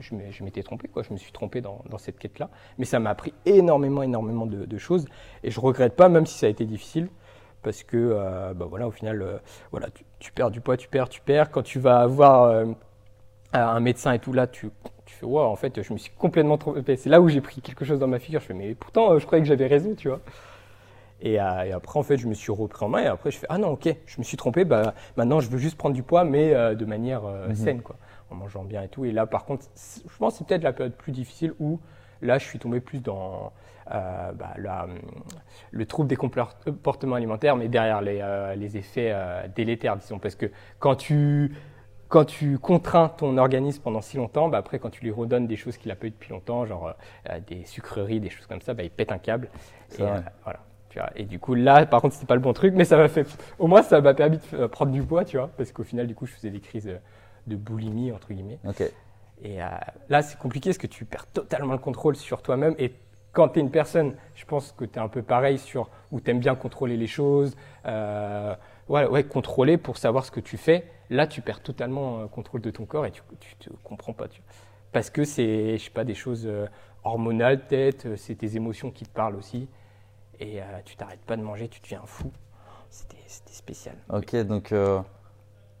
je- 0.00 0.44
m'étais 0.44 0.62
trompé, 0.62 0.86
quoi. 0.86 1.02
Je 1.02 1.12
me 1.12 1.18
suis 1.18 1.32
trompé 1.32 1.60
dans, 1.60 1.82
dans 1.90 1.98
cette 1.98 2.20
quête-là. 2.20 2.50
Mais 2.78 2.84
ça 2.84 3.00
m'a 3.00 3.10
appris 3.10 3.34
énormément, 3.46 4.02
énormément 4.04 4.46
de, 4.46 4.64
de 4.64 4.78
choses, 4.78 5.06
et 5.42 5.50
je 5.50 5.58
regrette 5.58 5.96
pas, 5.96 6.08
même 6.08 6.26
si 6.26 6.38
ça 6.38 6.46
a 6.46 6.48
été 6.48 6.64
difficile, 6.66 7.08
parce 7.62 7.82
que, 7.82 7.96
euh, 7.96 8.54
bah 8.54 8.66
voilà, 8.70 8.86
au 8.86 8.92
final, 8.92 9.22
euh, 9.22 9.38
voilà, 9.72 9.88
tu, 9.90 10.04
tu 10.20 10.30
perds 10.30 10.52
du 10.52 10.60
poids, 10.60 10.76
tu 10.76 10.86
perds, 10.88 11.08
tu 11.08 11.20
perds. 11.20 11.50
Quand 11.50 11.62
tu 11.62 11.80
vas 11.80 12.06
voir 12.06 12.44
euh, 12.44 12.66
un 13.52 13.80
médecin 13.80 14.12
et 14.12 14.18
tout 14.18 14.32
là, 14.32 14.46
tu, 14.46 14.70
tu 15.06 15.14
fais, 15.14 15.26
wow, 15.26 15.40
en 15.42 15.56
fait, 15.56 15.82
je 15.82 15.92
me 15.92 15.98
suis 15.98 16.12
complètement 16.12 16.56
trompé. 16.58 16.96
C'est 16.96 17.10
là 17.10 17.20
où 17.20 17.28
j'ai 17.28 17.40
pris 17.40 17.60
quelque 17.60 17.84
chose 17.84 17.98
dans 17.98 18.06
ma 18.06 18.18
figure. 18.18 18.40
Je 18.40 18.46
fais, 18.46 18.54
mais 18.54 18.74
pourtant, 18.74 19.12
euh, 19.12 19.18
je 19.18 19.26
croyais 19.26 19.42
que 19.42 19.48
j'avais 19.48 19.66
raison, 19.66 19.94
tu 19.94 20.08
vois. 20.08 20.20
Et, 21.22 21.40
euh, 21.40 21.64
et 21.64 21.72
après, 21.72 21.98
en 21.98 22.02
fait, 22.02 22.16
je 22.16 22.26
me 22.26 22.34
suis 22.34 22.50
repris 22.52 22.84
en 22.84 22.88
main 22.88 23.02
et 23.02 23.06
après, 23.06 23.30
je 23.30 23.38
fais 23.38 23.46
Ah 23.50 23.58
non, 23.58 23.70
ok, 23.72 23.94
je 24.06 24.18
me 24.18 24.24
suis 24.24 24.36
trompé, 24.36 24.64
bah, 24.64 24.94
maintenant, 25.16 25.40
je 25.40 25.50
veux 25.50 25.58
juste 25.58 25.76
prendre 25.76 25.94
du 25.94 26.02
poids, 26.02 26.24
mais 26.24 26.54
euh, 26.54 26.74
de 26.74 26.84
manière 26.86 27.24
euh, 27.26 27.48
Mhm. 27.48 27.54
saine, 27.56 27.82
quoi, 27.82 27.96
en 28.30 28.36
mangeant 28.36 28.64
bien 28.64 28.82
et 28.82 28.88
tout. 28.88 29.04
Et 29.04 29.12
là, 29.12 29.26
par 29.26 29.44
contre, 29.44 29.66
je 29.76 30.16
pense 30.18 30.32
que 30.34 30.38
c'est 30.38 30.46
peut-être 30.46 30.62
la 30.62 30.72
période 30.72 30.94
plus 30.94 31.12
difficile 31.12 31.52
où 31.60 31.78
là, 32.22 32.38
je 32.38 32.44
suis 32.46 32.58
tombé 32.58 32.80
plus 32.80 33.00
dans 33.02 33.52
euh, 33.92 34.32
bah, 34.32 34.54
la- 34.56 34.86
le 35.72 35.84
trouble 35.86 36.08
des 36.08 36.16
comportements 36.16 37.16
alimentaires, 37.16 37.56
mais 37.56 37.68
derrière 37.68 38.00
les, 38.00 38.22
les 38.56 38.76
effets 38.78 39.14
délétères, 39.56 39.96
disons. 39.96 40.18
Parce 40.18 40.36
que 40.36 40.46
quand 40.78 40.94
tu, 40.94 41.52
quand 42.10 42.26
tu 42.26 42.58
contrains 42.58 43.08
ton 43.08 43.38
organisme 43.38 43.80
pendant 43.82 44.02
si 44.02 44.18
longtemps, 44.18 44.48
bah, 44.48 44.58
après, 44.58 44.78
quand 44.78 44.90
tu 44.90 45.02
lui 45.02 45.10
redonnes 45.10 45.46
des 45.46 45.56
choses 45.56 45.78
qu'il 45.78 45.90
a 45.90 45.96
pas 45.96 46.08
eu 46.08 46.10
depuis 46.10 46.30
longtemps, 46.30 46.66
genre 46.66 46.94
euh, 47.30 47.40
des 47.48 47.64
sucreries, 47.64 48.20
des 48.20 48.28
choses 48.28 48.46
comme 48.46 48.60
ça, 48.60 48.74
bah, 48.74 48.82
il 48.82 48.90
pète 48.90 49.12
un 49.12 49.18
câble. 49.18 49.48
Et, 49.98 50.02
euh, 50.02 50.20
voilà. 50.44 50.60
Tu 50.90 50.98
vois, 50.98 51.08
et 51.14 51.24
du 51.24 51.38
coup, 51.38 51.54
là, 51.54 51.86
par 51.86 52.02
contre, 52.02 52.14
c'était 52.14 52.26
pas 52.26 52.34
le 52.34 52.40
bon 52.40 52.52
truc, 52.52 52.74
mais 52.74 52.84
ça 52.84 52.96
m'a 52.96 53.08
fait. 53.08 53.24
Au 53.60 53.68
moins, 53.68 53.82
ça 53.82 54.00
m'a 54.00 54.12
permis 54.12 54.38
de 54.38 54.42
euh, 54.56 54.68
prendre 54.68 54.90
du 54.90 55.02
poids, 55.02 55.24
tu 55.24 55.38
vois, 55.38 55.48
parce 55.56 55.70
qu'au 55.70 55.84
final, 55.84 56.08
du 56.08 56.16
coup, 56.16 56.26
je 56.26 56.32
faisais 56.32 56.50
des 56.50 56.60
crises 56.60 56.88
euh, 56.88 56.98
de 57.46 57.54
boulimie, 57.54 58.12
entre 58.12 58.32
guillemets. 58.32 58.58
ok. 58.68 58.82
Et 59.42 59.62
euh, 59.62 59.66
là, 60.08 60.22
c'est 60.22 60.38
compliqué 60.38 60.70
parce 60.70 60.78
que 60.78 60.86
tu 60.86 61.04
perds 61.04 61.26
totalement 61.26 61.72
le 61.72 61.78
contrôle 61.78 62.16
sur 62.16 62.42
toi-même. 62.42 62.74
Et 62.78 62.92
quand 63.32 63.48
tu 63.48 63.58
es 63.58 63.62
une 63.62 63.70
personne, 63.70 64.14
je 64.34 64.44
pense 64.44 64.72
que 64.72 64.84
tu 64.84 64.98
es 64.98 65.02
un 65.02 65.08
peu 65.08 65.22
pareil 65.22 65.58
sur 65.58 65.88
où 66.10 66.20
tu 66.20 66.30
aimes 66.30 66.40
bien 66.40 66.54
contrôler 66.54 66.96
les 66.96 67.06
choses, 67.06 67.56
euh, 67.86 68.54
ouais, 68.90 69.06
ouais, 69.06 69.24
contrôler 69.24 69.78
pour 69.78 69.96
savoir 69.96 70.24
ce 70.24 70.30
que 70.30 70.40
tu 70.40 70.58
fais. 70.58 70.84
Là, 71.08 71.26
tu 71.26 71.40
perds 71.40 71.62
totalement 71.62 72.20
le 72.20 72.28
contrôle 72.28 72.60
de 72.60 72.70
ton 72.70 72.84
corps 72.84 73.06
et 73.06 73.10
tu 73.10 73.22
ne 73.30 73.64
te 73.64 73.70
comprends 73.82 74.12
pas. 74.12 74.28
Tu. 74.28 74.42
Parce 74.92 75.08
que 75.08 75.24
c'est, 75.24 75.78
je 75.78 75.84
sais 75.84 75.90
pas, 75.90 76.04
des 76.04 76.14
choses 76.14 76.46
euh, 76.46 76.66
hormonales 77.04 77.66
peut-être, 77.66 78.06
euh, 78.06 78.16
c'est 78.16 78.34
tes 78.34 78.56
émotions 78.56 78.90
qui 78.90 79.04
te 79.04 79.10
parlent 79.10 79.36
aussi. 79.36 79.68
et 80.38 80.60
tu 80.84 80.96
t'arrêtes 80.96 81.24
pas 81.26 81.36
de 81.36 81.42
manger, 81.42 81.68
tu 81.68 81.80
deviens 81.80 82.02
fou. 82.04 82.30
C'était 82.90 83.16
spécial. 83.26 83.96
Ok, 84.12 84.34
donc 84.44 84.72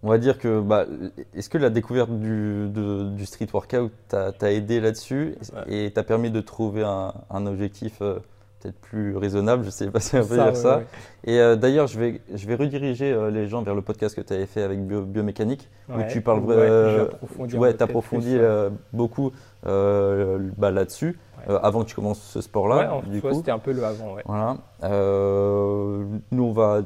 on 0.02 0.08
va 0.08 0.16
dire 0.18 0.38
que, 0.38 0.60
bah, 0.60 0.86
est-ce 1.34 1.50
que 1.50 1.58
la 1.58 1.68
découverte 1.68 2.10
du, 2.10 2.68
du 2.70 3.26
street 3.26 3.48
workout 3.52 3.92
t'a 4.08 4.52
aidé 4.52 4.80
là-dessus? 4.80 5.36
Et 5.66 5.90
t'a 5.90 6.02
permis 6.02 6.30
de 6.30 6.40
trouver 6.40 6.84
un, 6.84 7.12
un 7.28 7.46
objectif 7.46 8.00
euh, 8.00 8.18
peut-être 8.60 8.78
plus 8.80 9.16
raisonnable, 9.16 9.64
je 9.64 9.70
sais 9.70 9.90
pas 9.90 10.00
si 10.00 10.16
on 10.16 10.26
peut 10.26 10.36
dire 10.36 10.56
ça. 10.56 10.82
Et 11.24 11.38
euh, 11.38 11.56
d'ailleurs, 11.56 11.86
je 11.86 11.98
vais, 11.98 12.20
je 12.34 12.46
vais 12.46 12.54
rediriger 12.54 13.12
euh, 13.12 13.30
les 13.30 13.46
gens 13.46 13.62
vers 13.62 13.74
le 13.74 13.82
podcast 13.82 14.14
que 14.14 14.20
tu 14.20 14.32
avais 14.32 14.46
fait 14.46 14.62
avec 14.62 14.84
Biomécanique, 14.86 15.68
où 15.88 16.00
tu 16.10 16.20
parles 16.20 16.40
ouais, 16.40 17.82
approfondis 17.82 18.38
beaucoup 18.92 19.32
bah, 19.62 20.70
là-dessus, 20.70 21.18
avant 21.46 21.82
que 21.82 21.88
tu 21.88 21.94
commences 21.94 22.22
ce 22.22 22.40
sport-là. 22.40 23.00
du 23.06 23.20
coup, 23.20 23.32
c'était 23.34 23.50
un 23.50 23.58
peu 23.58 23.72
le 23.72 23.84
avant. 23.84 24.16
Voilà. 24.24 24.56
nous, 24.82 26.44
on 26.44 26.52
va 26.52 26.82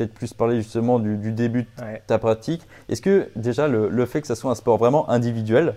peut-être 0.00 0.14
plus 0.14 0.32
parler 0.32 0.56
justement 0.56 0.98
du, 0.98 1.32
début 1.32 1.62
de 1.62 1.68
ta 2.06 2.18
pratique. 2.18 2.62
Est-ce 2.88 3.02
que 3.02 3.28
déjà 3.36 3.68
le, 3.68 4.06
fait 4.06 4.20
que 4.20 4.26
ça 4.26 4.34
soit 4.34 4.50
un 4.50 4.54
sport 4.54 4.78
vraiment 4.78 5.08
individuel, 5.10 5.74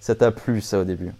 ça 0.00 0.14
t'a 0.14 0.32
plu 0.32 0.60
ça 0.60 0.80
au 0.80 0.84
début? 0.84 1.12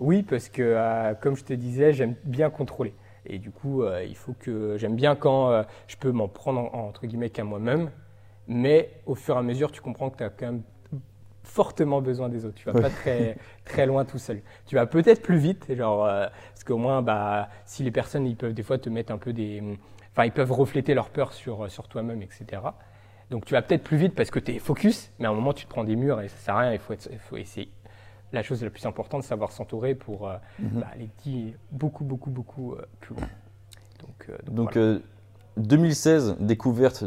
Oui, 0.00 0.22
parce 0.22 0.48
que 0.48 0.62
euh, 0.62 1.14
comme 1.14 1.36
je 1.36 1.44
te 1.44 1.52
disais, 1.52 1.92
j'aime 1.92 2.14
bien 2.24 2.50
contrôler. 2.50 2.94
Et 3.26 3.38
du 3.38 3.50
coup, 3.50 3.82
euh, 3.82 4.04
il 4.04 4.16
faut 4.16 4.34
que 4.38 4.76
j'aime 4.76 4.96
bien 4.96 5.16
quand 5.16 5.50
euh, 5.50 5.62
je 5.86 5.96
peux 5.96 6.12
m'en 6.12 6.28
prendre 6.28 6.74
entre 6.74 7.06
guillemets 7.06 7.30
qu'à 7.30 7.44
moi-même. 7.44 7.90
Mais 8.46 8.90
au 9.06 9.14
fur 9.14 9.36
et 9.36 9.38
à 9.38 9.42
mesure, 9.42 9.72
tu 9.72 9.80
comprends 9.80 10.10
que 10.10 10.18
tu 10.18 10.24
as 10.24 10.28
quand 10.28 10.46
même 10.46 10.62
fortement 11.42 12.02
besoin 12.02 12.28
des 12.28 12.44
autres. 12.44 12.56
Tu 12.56 12.66
vas 12.66 12.78
pas 12.78 12.90
très, 12.90 13.36
très 13.64 13.86
loin 13.86 14.04
tout 14.04 14.18
seul. 14.18 14.42
Tu 14.66 14.74
vas 14.74 14.86
peut-être 14.86 15.22
plus 15.22 15.38
vite, 15.38 15.74
genre, 15.74 16.04
parce 16.04 16.64
qu'au 16.64 16.76
moins, 16.76 17.00
bah, 17.00 17.48
si 17.64 17.82
les 17.82 17.90
personnes, 17.90 18.26
ils 18.26 18.36
peuvent 18.36 18.52
des 18.52 18.62
fois 18.62 18.76
te 18.78 18.90
mettre 18.90 19.12
un 19.12 19.18
peu 19.18 19.32
des, 19.32 19.62
Enfin, 20.14 20.26
ils 20.26 20.32
peuvent 20.32 20.52
refléter 20.52 20.94
leur 20.94 21.10
peur 21.10 21.32
sur, 21.32 21.68
sur 21.68 21.88
toi-même, 21.88 22.22
etc. 22.22 22.62
Donc 23.30 23.46
tu 23.46 23.54
vas 23.54 23.62
peut-être 23.62 23.82
plus 23.82 23.96
vite 23.96 24.14
parce 24.14 24.30
que 24.30 24.38
tu 24.38 24.54
es 24.54 24.58
focus, 24.60 25.10
mais 25.18 25.26
à 25.26 25.30
un 25.30 25.34
moment 25.34 25.52
tu 25.52 25.64
te 25.64 25.70
prends 25.70 25.82
des 25.82 25.96
murs 25.96 26.20
et 26.20 26.28
ça 26.28 26.36
sert 26.36 26.56
à 26.56 26.60
rien. 26.60 26.72
Il 26.72 26.78
faut, 26.78 26.94
faut 27.18 27.36
essayer. 27.36 27.68
La 28.34 28.42
chose 28.42 28.64
la 28.64 28.70
plus 28.70 28.84
importante, 28.84 29.22
c'est 29.22 29.28
savoir 29.28 29.52
s'entourer 29.52 29.94
pour 29.94 30.28
euh, 30.28 30.34
mhm. 30.58 30.80
bah, 30.80 30.88
aller 30.92 31.08
beaucoup, 31.70 32.02
beaucoup, 32.02 32.30
beaucoup 32.30 32.72
euh, 32.72 32.82
plus 33.00 33.14
loin. 33.14 33.28
Donc, 34.50 34.76
2016, 35.56 36.30
euh, 36.30 36.44
découverte 36.44 37.04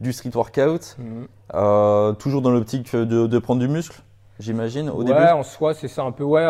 du 0.00 0.12
street 0.12 0.32
workout, 0.34 0.98
mhm. 0.98 2.16
toujours 2.16 2.42
dans 2.42 2.50
l'optique 2.50 2.94
de, 2.96 3.26
de, 3.28 3.38
prendre 3.38 3.60
du 3.60 3.68
muscle, 3.68 4.02
j'imagine, 4.40 4.90
au 4.90 5.04
début 5.04 5.16
Ouais, 5.16 5.30
en 5.30 5.44
soi, 5.44 5.74
c'est 5.74 5.88
ça 5.88 6.02
un 6.02 6.10
peu. 6.10 6.24
Ouais, 6.24 6.44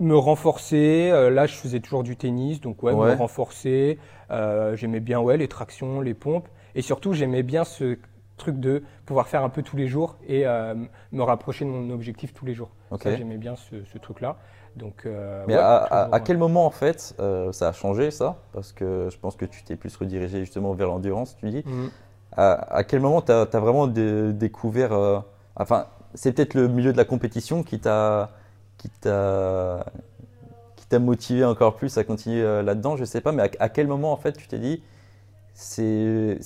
me 0.00 0.16
renforcer. 0.16 1.10
Là, 1.30 1.46
je 1.46 1.54
faisais 1.54 1.78
toujours 1.78 2.02
du 2.02 2.16
tennis, 2.16 2.60
donc 2.60 2.82
ouais, 2.82 2.92
me 2.92 3.14
renforcer. 3.14 4.00
J'aimais 4.74 5.00
bien 5.00 5.20
ouais 5.20 5.36
les 5.36 5.48
tractions, 5.48 6.00
les 6.00 6.14
pompes, 6.14 6.48
et 6.74 6.82
surtout 6.82 7.12
j'aimais 7.12 7.44
bien 7.44 7.62
ce 7.62 7.98
truc 8.36 8.60
de 8.60 8.82
pouvoir 9.04 9.28
faire 9.28 9.42
un 9.42 9.48
peu 9.48 9.62
tous 9.62 9.76
les 9.76 9.88
jours 9.88 10.16
et 10.26 10.46
euh, 10.46 10.74
me 11.12 11.22
rapprocher 11.22 11.64
de 11.64 11.70
mon 11.70 11.90
objectif 11.90 12.34
tous 12.34 12.46
les 12.46 12.54
jours. 12.54 12.70
j'aimais 13.02 13.38
bien 13.38 13.54
ce, 13.56 13.98
truc-là. 13.98 14.36
Donc, 14.76 15.08
Mais 15.46 15.54
à, 15.54 16.20
quel 16.24 16.36
moment 16.36 16.66
en 16.66 16.70
fait 16.70 17.14
ça 17.52 17.68
a 17.68 17.72
changé 17.72 18.10
ça? 18.10 18.36
Parce 18.52 18.72
que 18.72 19.08
je 19.10 19.18
pense 19.18 19.36
que 19.36 19.46
tu 19.46 19.64
t'es 19.64 19.76
plus 19.76 19.96
redirigé 19.96 20.40
justement 20.40 20.74
vers 20.74 20.88
l'endurance, 20.88 21.36
tu 21.36 21.48
dis. 21.50 21.62
Mhm. 21.64 21.90
À, 22.36 22.84
quel 22.84 23.00
moment 23.00 23.22
tu 23.22 23.32
as, 23.32 23.46
vraiment 23.58 23.86
découvert 23.86 25.24
Enfin, 25.56 25.86
c'est 26.14 26.32
peut-être 26.32 26.54
le 26.54 26.68
milieu 26.68 26.92
de 26.92 26.98
la 26.98 27.04
compétition 27.04 27.62
qui 27.62 27.80
t'a 27.80 28.30
qui 28.78 28.90
motivé 30.98 31.44
encore 31.44 31.76
plus 31.76 31.96
à 31.98 32.04
continuer 32.04 32.42
euh, 32.42 32.62
là-dedans 32.62 32.96
Je 32.96 33.04
sais 33.04 33.20
pas, 33.20 33.32
mais 33.32 33.50
à, 33.58 33.68
quel 33.68 33.86
moment 33.86 34.12
en 34.12 34.16
fait 34.16 34.32
tu 34.32 34.46
t'es 34.46 34.58
dit 34.58 34.82
c'est 35.54 36.38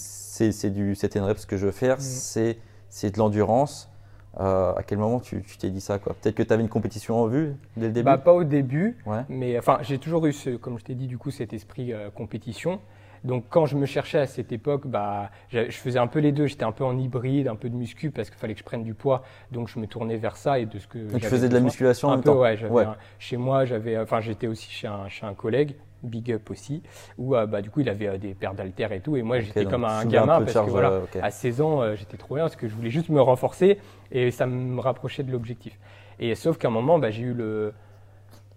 c'est 0.52 0.70
du 0.70 0.94
c'est 0.94 1.16
une 1.16 1.37
ce 1.37 1.47
que 1.47 1.56
je 1.56 1.66
veux 1.66 1.73
faire, 1.73 1.97
mm. 1.97 2.00
c'est 2.00 2.59
c'est 2.88 3.14
de 3.14 3.18
l'endurance. 3.18 3.90
Euh, 4.38 4.73
à 4.75 4.85
quel 4.85 4.99
moment 4.99 5.18
tu 5.18 5.42
t'es 5.59 5.70
dit 5.70 5.80
ça 5.80 5.99
quoi? 5.99 6.14
Peut-être 6.14 6.37
que 6.37 6.42
tu 6.44 6.52
avais 6.52 6.62
une 6.62 6.68
compétition 6.68 7.20
en 7.20 7.26
vue 7.26 7.56
dès 7.76 7.87
le 7.87 7.92
début? 7.92 8.04
Bah, 8.04 8.16
Pas 8.16 8.32
au 8.32 8.44
début, 8.44 8.97
mais 9.28 9.59
enfin 9.59 9.78
j'ai 9.82 9.99
toujours 9.99 10.26
eu, 10.26 10.32
ce, 10.32 10.50
comme 10.50 10.78
je 10.78 10.85
t'ai 10.85 10.94
dit, 10.94 11.09
du 11.09 11.18
coup 11.18 11.30
cet 11.30 11.52
esprit 11.52 11.92
euh, 11.92 12.11
compétition. 12.11 12.80
Donc 13.25 13.44
quand 13.50 13.66
je 13.66 13.76
me 13.76 13.87
cherchais 13.87 14.18
à 14.18 14.26
cette 14.26 14.52
époque, 14.52 14.87
bah, 14.87 15.30
je 15.50 15.70
faisais 15.70 15.99
un 15.99 16.06
peu 16.06 16.20
les 16.20 16.32
deux. 16.32 16.47
J'étais 16.47 16.64
un 16.64 16.73
peu 16.73 16.85
en 16.85 16.97
hybride, 16.97 17.49
un 17.49 17.56
peu 17.56 17.68
de 17.68 17.75
muscu 17.75 18.11
parce 18.11 18.30
qu'il 18.30 18.38
fallait 18.38 18.54
que 18.54 18.61
je 18.61 18.64
prenne 18.64 18.82
du 18.85 18.94
poids. 18.94 19.23
Donc 19.50 19.68
je 19.68 19.78
me 19.78 19.87
tournais 19.87 20.16
vers 20.16 20.37
ça 20.37 20.59
et 20.59 20.66
de 20.66 20.78
ce 20.78 20.87
que. 20.87 20.99
Donc 20.99 21.20
tu 21.20 21.26
faisais 21.26 21.49
de 21.49 21.54
la 21.54 21.61
musculation 21.61 22.09
en 22.09 22.12
un 22.12 22.14
même 22.14 22.25
peu, 22.25 22.30
temps? 22.30 22.40
Ouais, 22.40 22.87
chez 23.18 23.37
moi, 23.37 23.64
j'avais, 23.64 23.99
enfin 23.99 24.20
j'étais 24.20 24.47
aussi 24.47 24.70
chez 24.70 24.87
un, 24.87 25.09
chez 25.09 25.26
un 25.26 25.35
collègue. 25.35 25.75
Big 26.02 26.33
Up 26.33 26.50
aussi, 26.50 26.83
où 27.19 27.35
euh, 27.35 27.47
bah, 27.47 27.62
du 27.62 27.71
coup 27.71 27.80
il 27.80 27.88
avait 27.88 28.09
euh, 28.09 28.19
des 28.19 28.35
paires 28.35 28.54
d'haltères 28.54 28.92
et 28.92 29.00
tout, 29.00 29.16
et 29.16 29.23
moi 29.23 29.40
j'étais 29.40 29.64
comme 29.64 29.85
un 29.85 30.04
gamin 30.04 30.40
parce 30.42 30.54
que 30.54 30.71
voilà, 30.71 30.90
euh, 30.90 31.07
à 31.23 31.30
16 31.30 31.61
ans 31.61 31.95
j'étais 31.95 32.16
trop 32.16 32.37
bien 32.37 32.45
parce 32.45 32.57
que 32.57 32.69
je 32.69 32.75
voulais 32.75 32.90
juste 32.90 33.09
me 33.09 33.21
renforcer 33.21 33.78
et 34.12 34.30
ça 34.30 34.47
me 34.47 34.80
rapprochait 34.80 35.23
de 35.23 35.33
l'objectif. 35.33 35.78
Et 36.19 36.35
sauf 36.35 36.59
qu'à 36.59 36.69
un 36.69 36.73
moment 36.73 36.99
bah, 36.99 37.11
j'ai 37.11 37.23
eu 37.23 37.35
le, 37.35 37.73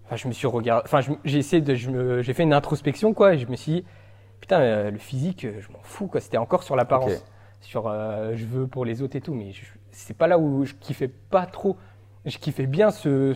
enfin 0.05 0.15
je 0.15 0.27
me 0.27 0.33
suis 0.33 0.47
regardé, 0.47 0.83
enfin 0.85 0.99
j'ai 1.23 1.37
essayé 1.37 1.61
de, 1.61 2.21
j'ai 2.21 2.33
fait 2.33 2.43
une 2.43 2.53
introspection 2.53 3.13
quoi, 3.13 3.33
et 3.33 3.37
je 3.37 3.47
me 3.47 3.55
suis 3.55 3.71
dit 3.71 3.85
putain, 4.43 4.59
euh, 4.59 4.91
le 4.91 4.97
physique, 4.97 5.45
euh, 5.45 5.61
je 5.61 5.71
m'en 5.71 5.79
fous, 5.83 6.07
quoi. 6.07 6.19
C'était 6.19 6.37
encore 6.37 6.63
sur 6.63 6.75
l'apparence, 6.75 7.23
sur 7.61 7.87
euh, 7.87 8.33
je 8.35 8.45
veux 8.45 8.67
pour 8.67 8.83
les 8.83 9.01
autres 9.01 9.15
et 9.15 9.21
tout, 9.21 9.33
mais 9.33 9.53
c'est 9.91 10.17
pas 10.17 10.27
là 10.27 10.37
où 10.37 10.65
je 10.65 10.73
kiffais 10.73 11.07
pas 11.07 11.45
trop. 11.45 11.77
Je 12.25 12.37
kiffais 12.37 12.67
bien 12.67 12.91
ce, 12.91 13.35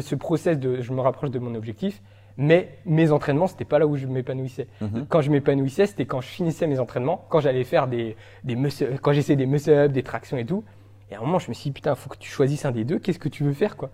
ce 0.00 0.14
process 0.14 0.58
de 0.58 0.80
je 0.80 0.92
me 0.94 1.02
rapproche 1.02 1.30
de 1.30 1.38
mon 1.38 1.54
objectif, 1.54 2.02
mais 2.36 2.78
mes 2.86 3.12
entraînements, 3.12 3.46
c'était 3.46 3.64
pas 3.64 3.78
là 3.78 3.86
où 3.86 3.96
je 3.96 4.06
m'épanouissais. 4.06 4.68
Mhm. 4.80 5.06
Quand 5.08 5.20
je 5.20 5.30
m'épanouissais, 5.30 5.86
c'était 5.86 6.06
quand 6.06 6.20
je 6.20 6.28
finissais 6.28 6.66
mes 6.66 6.80
entraînements, 6.80 7.24
quand 7.28 7.40
j'allais 7.40 7.64
faire 7.64 7.86
des, 7.86 8.16
des 8.44 8.56
quand 9.00 9.12
j'essayais 9.12 9.36
des 9.36 9.46
muscle-up, 9.46 9.92
des 9.92 10.02
tractions 10.02 10.36
et 10.36 10.46
tout. 10.46 10.64
Et 11.10 11.14
à 11.14 11.18
un 11.18 11.20
moment, 11.20 11.38
je 11.38 11.48
me 11.48 11.54
suis 11.54 11.70
dit, 11.70 11.74
putain, 11.74 11.94
faut 11.94 12.08
que 12.08 12.16
tu 12.16 12.30
choisisses 12.30 12.64
un 12.64 12.70
des 12.70 12.84
deux, 12.84 12.98
qu'est-ce 12.98 13.18
que 13.18 13.28
tu 13.28 13.44
veux 13.44 13.52
faire, 13.52 13.76
quoi? 13.76 13.90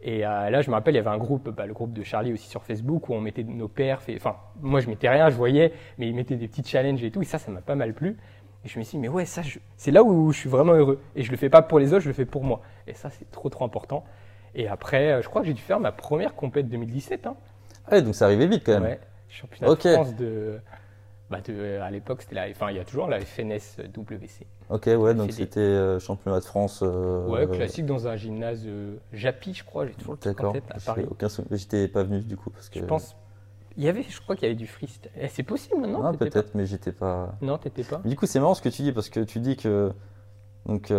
Et 0.00 0.24
euh, 0.24 0.50
là, 0.50 0.62
je 0.62 0.70
me 0.70 0.74
rappelle, 0.74 0.94
il 0.94 0.98
y 0.98 1.00
avait 1.00 1.10
un 1.10 1.18
groupe, 1.18 1.50
bah, 1.50 1.66
le 1.66 1.74
groupe 1.74 1.92
de 1.92 2.02
Charlie 2.02 2.32
aussi 2.32 2.48
sur 2.48 2.62
Facebook, 2.62 3.08
où 3.08 3.14
on 3.14 3.20
mettait 3.20 3.42
nos 3.42 3.68
perfs. 3.68 4.08
enfin, 4.14 4.36
moi, 4.60 4.80
je 4.80 4.88
mettais 4.88 5.08
rien, 5.08 5.28
je 5.28 5.36
voyais, 5.36 5.72
mais 5.98 6.08
ils 6.08 6.14
mettaient 6.14 6.36
des 6.36 6.48
petits 6.48 6.62
challenges 6.64 7.02
et 7.02 7.10
tout. 7.10 7.20
Et 7.20 7.24
ça, 7.24 7.38
ça 7.38 7.50
m'a 7.50 7.60
pas 7.60 7.74
mal 7.74 7.94
plu. 7.94 8.16
Et 8.64 8.68
je 8.68 8.78
me 8.78 8.84
suis 8.84 8.96
dit, 8.96 9.02
mais 9.02 9.08
ouais, 9.08 9.24
ça, 9.24 9.42
c'est 9.76 9.90
là 9.90 10.02
où 10.02 10.32
je 10.32 10.38
suis 10.38 10.48
vraiment 10.48 10.72
heureux. 10.72 11.00
Et 11.16 11.22
je 11.22 11.30
le 11.30 11.36
fais 11.36 11.50
pas 11.50 11.62
pour 11.62 11.78
les 11.78 11.92
autres, 11.92 12.02
je 12.02 12.08
le 12.08 12.14
fais 12.14 12.24
pour 12.24 12.44
moi. 12.44 12.62
Et 12.86 12.94
ça, 12.94 13.10
c'est 13.10 13.30
trop, 13.30 13.48
trop 13.48 13.64
important. 13.64 14.04
Et 14.54 14.68
après, 14.68 15.12
euh, 15.12 15.22
je 15.22 15.28
crois 15.28 15.42
que 15.42 15.46
j'ai 15.48 15.54
dû 15.54 15.62
faire 15.62 15.80
ma 15.80 15.92
première 15.92 16.34
compète 16.34 16.68
2017. 16.68 17.26
Hein. 17.26 17.36
Ah 17.90 17.94
ouais, 17.94 18.02
donc 18.02 18.14
ça 18.14 18.26
arrivait 18.26 18.46
vite 18.46 18.62
quand 18.64 18.72
même. 18.72 18.82
Ouais, 18.82 19.00
championnat 19.28 19.74
de 19.74 19.80
France 19.80 20.16
de, 20.16 20.60
bah 21.30 21.38
à 21.82 21.90
l'époque, 21.90 22.22
c'était 22.22 22.36
la, 22.36 22.48
enfin, 22.50 22.70
il 22.70 22.76
y 22.76 22.80
a 22.80 22.84
toujours 22.84 23.06
la 23.06 23.20
FNS 23.20 23.82
WC. 23.94 24.46
Ok, 24.70 24.86
ouais, 24.86 25.14
donc 25.14 25.32
c'était 25.32 25.60
euh, 25.60 25.98
championnat 25.98 26.40
de 26.40 26.44
France. 26.44 26.80
Euh, 26.82 27.26
ouais, 27.26 27.46
classique 27.46 27.84
dans 27.84 28.08
un 28.08 28.16
gymnase 28.16 28.64
euh, 28.66 28.96
Japi, 29.12 29.52
je 29.52 29.64
crois. 29.64 29.86
J'ai 29.86 29.92
toujours 29.92 30.14
le 30.14 30.18
truc 30.20 30.42
en 30.42 30.52
tête 30.52 30.70
à 30.70 30.80
Paris. 30.80 31.04
Aucun 31.10 31.28
j'étais 31.50 31.86
pas 31.88 32.02
venu 32.02 32.20
du 32.20 32.36
coup 32.36 32.50
parce 32.50 32.68
que. 32.70 32.80
Je 32.80 32.84
pense. 32.84 33.14
Il 33.76 33.84
y 33.84 33.88
avait, 33.88 34.02
je 34.02 34.20
crois 34.20 34.34
qu'il 34.34 34.44
y 34.44 34.46
avait 34.46 34.56
du 34.56 34.66
freestyle. 34.66 35.10
Eh, 35.16 35.28
c'est 35.28 35.44
possible, 35.44 35.82
non 35.82 36.02
Non, 36.02 36.14
peut-être, 36.14 36.54
mais 36.54 36.66
j'étais 36.66 36.92
pas. 36.92 37.36
Non, 37.42 37.58
t'étais 37.58 37.84
pas. 37.84 38.00
du 38.04 38.16
coup, 38.16 38.26
c'est 38.26 38.40
marrant 38.40 38.54
ce 38.54 38.62
que 38.62 38.70
tu 38.70 38.82
dis 38.82 38.92
parce 38.92 39.08
que 39.08 39.20
tu 39.20 39.38
dis 39.38 39.56
que 39.56 39.92
donc 40.66 40.92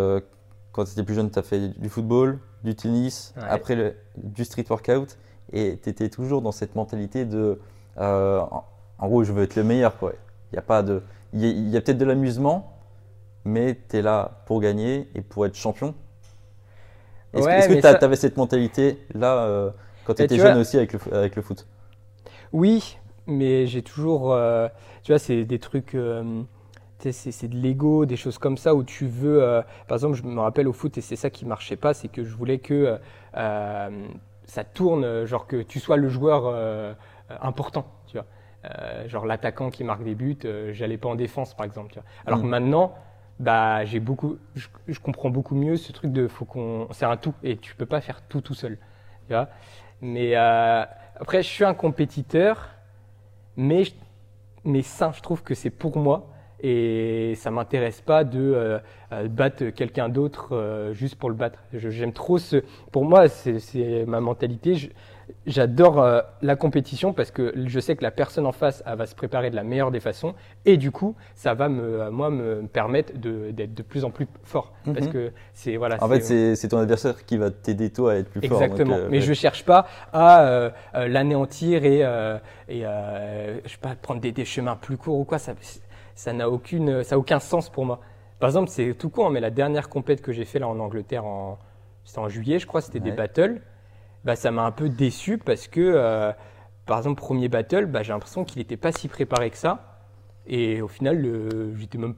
quand 0.71 0.85
tu 0.85 0.91
étais 0.91 1.03
plus 1.03 1.15
jeune, 1.15 1.31
tu 1.31 1.39
as 1.39 1.43
fait 1.43 1.69
du 1.79 1.89
football, 1.89 2.39
du 2.63 2.75
tennis, 2.75 3.33
après 3.35 3.75
le, 3.75 3.95
du 4.15 4.45
street 4.45 4.65
workout, 4.69 5.17
et 5.53 5.79
tu 5.81 5.89
étais 5.89 6.09
toujours 6.09 6.41
dans 6.41 6.51
cette 6.51 6.75
mentalité 6.75 7.25
de 7.25 7.59
en 8.99 9.07
gros, 9.07 9.23
je 9.23 9.31
veux 9.31 9.43
être 9.43 9.55
le 9.55 9.63
meilleur. 9.63 9.97
Quoi. 9.97 10.13
Il 10.51 10.55
y 10.55 10.59
a 10.59 10.61
pas 10.61 10.83
de, 10.83 11.01
il 11.33 11.69
y 11.69 11.77
a, 11.77 11.81
peut-être 11.81 11.97
de 11.97 12.05
l'amusement, 12.05 12.77
mais 13.45 13.77
tu 13.89 13.97
es 13.97 14.01
là 14.01 14.43
pour 14.45 14.61
gagner 14.61 15.07
et 15.15 15.21
pour 15.21 15.45
être 15.45 15.55
champion. 15.55 15.95
Est-ce 17.33 17.67
que 17.67 17.97
tu 17.97 18.05
avais 18.05 18.15
cette 18.15 18.37
mentalité-là 18.37 19.45
euh, 19.45 19.69
quand 20.05 20.15
tu 20.15 20.23
étais 20.23 20.37
jeune 20.37 20.57
aussi 20.57 20.77
avec 20.77 20.93
le, 20.93 20.99
avec 21.13 21.35
le 21.35 21.41
foot? 21.41 21.67
Oui, 22.51 22.97
mais 23.27 23.67
j'ai 23.67 23.83
toujours. 23.83 24.33
Euh, 24.33 24.67
tu 25.03 25.11
vois, 25.11 25.19
c'est 25.19 25.45
des 25.45 25.59
trucs. 25.59 25.95
Euh, 25.95 26.41
c'est 26.99 27.47
de 27.47 27.55
l'ego, 27.55 28.05
des 28.05 28.17
choses 28.17 28.37
comme 28.37 28.57
ça 28.57 28.75
où 28.75 28.83
tu 28.83 29.07
veux. 29.07 29.61
par 29.87 29.95
exemple, 29.95 30.15
je 30.15 30.23
me 30.23 30.41
rappelle 30.41 30.67
au 30.67 30.73
foot 30.73 30.97
et 30.97 31.01
c'est 31.01 31.15
ça 31.15 31.29
qui 31.29 31.45
marchait 31.45 31.77
pas, 31.77 31.93
c'est 31.93 32.09
que 32.09 32.25
je 32.25 32.35
voulais 32.35 32.57
que 32.57 32.99
ça 34.49 34.63
tourne, 34.63 35.25
genre 35.25 35.47
que 35.47 35.61
tu 35.61 35.79
sois 35.79 35.97
le 35.97 36.09
joueur 36.09 36.95
important. 37.41 37.85
Tu 38.07 38.17
vois. 38.17 38.25
Euh, 38.65 39.07
genre 39.07 39.25
l'attaquant 39.25 39.69
qui 39.69 39.85
marque 39.85 40.03
des 40.03 40.15
buts, 40.15 40.37
euh, 40.43 40.73
j'allais 40.73 40.97
pas 40.97 41.07
en 41.07 41.15
défense 41.15 41.53
par 41.53 41.65
exemple. 41.65 42.01
Alors 42.25 42.41
que 42.41 42.45
mm. 42.45 42.49
maintenant, 42.49 42.93
bah 43.39 43.85
j'ai 43.85 44.01
beaucoup, 44.01 44.37
je, 44.55 44.99
comprends 44.99 45.29
beaucoup 45.29 45.55
mieux 45.55 45.77
ce 45.77 45.93
truc 45.93 46.11
de 46.11 46.27
faut 46.27 46.43
qu'on, 46.43 46.89
c'est 46.91 47.05
un 47.05 47.15
tout 47.15 47.33
et 47.41 47.55
tu 47.55 47.73
peux 47.75 47.85
pas 47.85 48.01
faire 48.01 48.21
tout 48.27 48.41
tout 48.41 48.53
seul. 48.53 48.77
Tu 49.27 49.33
vois 49.33 49.47
mais 50.01 50.35
euh, 50.35 50.85
après, 51.19 51.41
je 51.41 51.47
suis 51.47 51.63
un 51.63 51.73
compétiteur, 51.73 52.69
mais 53.55 53.83
mais 54.65 54.81
ça, 54.81 55.11
je 55.15 55.21
trouve 55.21 55.41
que 55.41 55.53
c'est 55.55 55.69
pour 55.69 55.97
moi 55.97 56.27
et 56.61 57.33
ça 57.35 57.51
m'intéresse 57.51 58.01
pas 58.01 58.23
de 58.23 58.39
euh, 58.39 58.79
euh, 59.11 59.27
battre 59.27 59.65
quelqu'un 59.69 60.09
d'autre 60.09 60.49
euh, 60.51 60.93
juste 60.93 61.15
pour 61.15 61.29
le 61.29 61.35
battre. 61.35 61.59
J'aime 61.73 62.13
trop 62.13 62.37
ce. 62.37 62.63
Pour 62.91 63.05
moi, 63.05 63.27
c'est 63.27 64.05
ma 64.07 64.19
mentalité. 64.19 64.91
J'adore 65.45 66.01
euh, 66.01 66.21
la 66.41 66.55
compétition 66.55 67.13
parce 67.13 67.29
que 67.29 67.53
je 67.67 67.79
sais 67.79 67.95
que 67.95 68.01
la 68.01 68.09
personne 68.09 68.47
en 68.47 68.51
face 68.51 68.83
elle 68.87 68.97
va 68.97 69.05
se 69.05 69.13
préparer 69.13 69.51
de 69.51 69.55
la 69.55 69.63
meilleure 69.63 69.91
des 69.91 69.99
façons 69.99 70.33
et 70.65 70.75
du 70.75 70.89
coup, 70.89 71.15
ça 71.35 71.53
va 71.53 71.69
me, 71.69 72.09
moi, 72.09 72.31
me 72.31 72.63
permettre 72.65 73.13
d'être 73.15 73.75
de, 73.75 73.83
plus 73.83 74.05
en 74.05 74.09
plus 74.09 74.25
fort 74.43 74.73
parce 74.91 75.05
Mhm. 75.05 75.13
que 75.13 75.31
c'est 75.53 75.77
voilà. 75.77 75.97
En 76.03 76.09
fait, 76.09 76.21
c'est 76.21 76.55
c'est 76.55 76.69
ton 76.69 76.79
adversaire 76.79 77.25
qui 77.27 77.37
va 77.37 77.51
t'aider 77.51 77.91
toi 77.91 78.13
à 78.13 78.15
être 78.15 78.29
plus 78.31 78.41
fort. 78.41 78.61
Exactement. 78.61 78.95
euh, 78.97 79.07
Mais 79.11 79.17
ouais. 79.17 79.21
je 79.21 79.33
cherche 79.33 79.63
pas 79.65 79.85
à 80.13 80.71
l'anéantir 81.07 81.85
et, 81.85 82.03
euh, 82.03 82.37
et 82.67 82.85
euh, 82.85 83.59
je 83.65 83.69
sais 83.69 83.77
pas 83.79 83.93
prendre 84.01 84.21
des, 84.21 84.31
des 84.31 84.45
chemins 84.45 84.75
plus 84.75 84.97
courts 84.97 85.19
ou 85.19 85.25
quoi. 85.25 85.37
Ça 85.37 85.53
ça 86.19 86.33
n'a 86.33 86.49
aucune 86.49 87.01
ça 87.05 87.15
a 87.15 87.17
aucun 87.17 87.39
sens 87.39 87.69
pour 87.69 87.85
moi. 87.85 88.01
Par 88.39 88.49
exemple, 88.49 88.69
c'est 88.69 88.93
tout 88.93 89.09
con, 89.09 89.27
hein, 89.27 89.29
mais 89.31 89.39
la 89.39 89.51
dernière 89.51 89.87
compète 89.87 90.21
que 90.21 90.33
j'ai 90.33 90.43
fait 90.43 90.59
là 90.59 90.67
en 90.67 90.77
Angleterre 90.79 91.23
en 91.25 91.57
c'était 92.03 92.19
en 92.19 92.27
juillet, 92.27 92.59
je 92.59 92.67
crois, 92.67 92.81
c'était 92.81 92.99
des 92.99 93.11
battles. 93.13 93.61
Bah 94.25 94.35
ça 94.35 94.51
m'a 94.51 94.63
un 94.63 94.71
peu 94.71 94.89
déçu 94.89 95.37
parce 95.37 95.69
que 95.69 95.79
euh, 95.79 96.33
par 96.85 96.97
exemple 96.97 97.21
premier 97.21 97.47
battle, 97.47 97.85
bah, 97.85 98.03
j'ai 98.03 98.11
l'impression 98.11 98.43
qu'il 98.43 98.59
n'était 98.59 98.75
pas 98.75 98.91
si 98.91 99.07
préparé 99.07 99.49
que 99.49 99.55
ça. 99.57 100.01
Et 100.45 100.81
au 100.81 100.89
final, 100.89 101.23
j'étais 101.77 101.97
même 101.97 102.15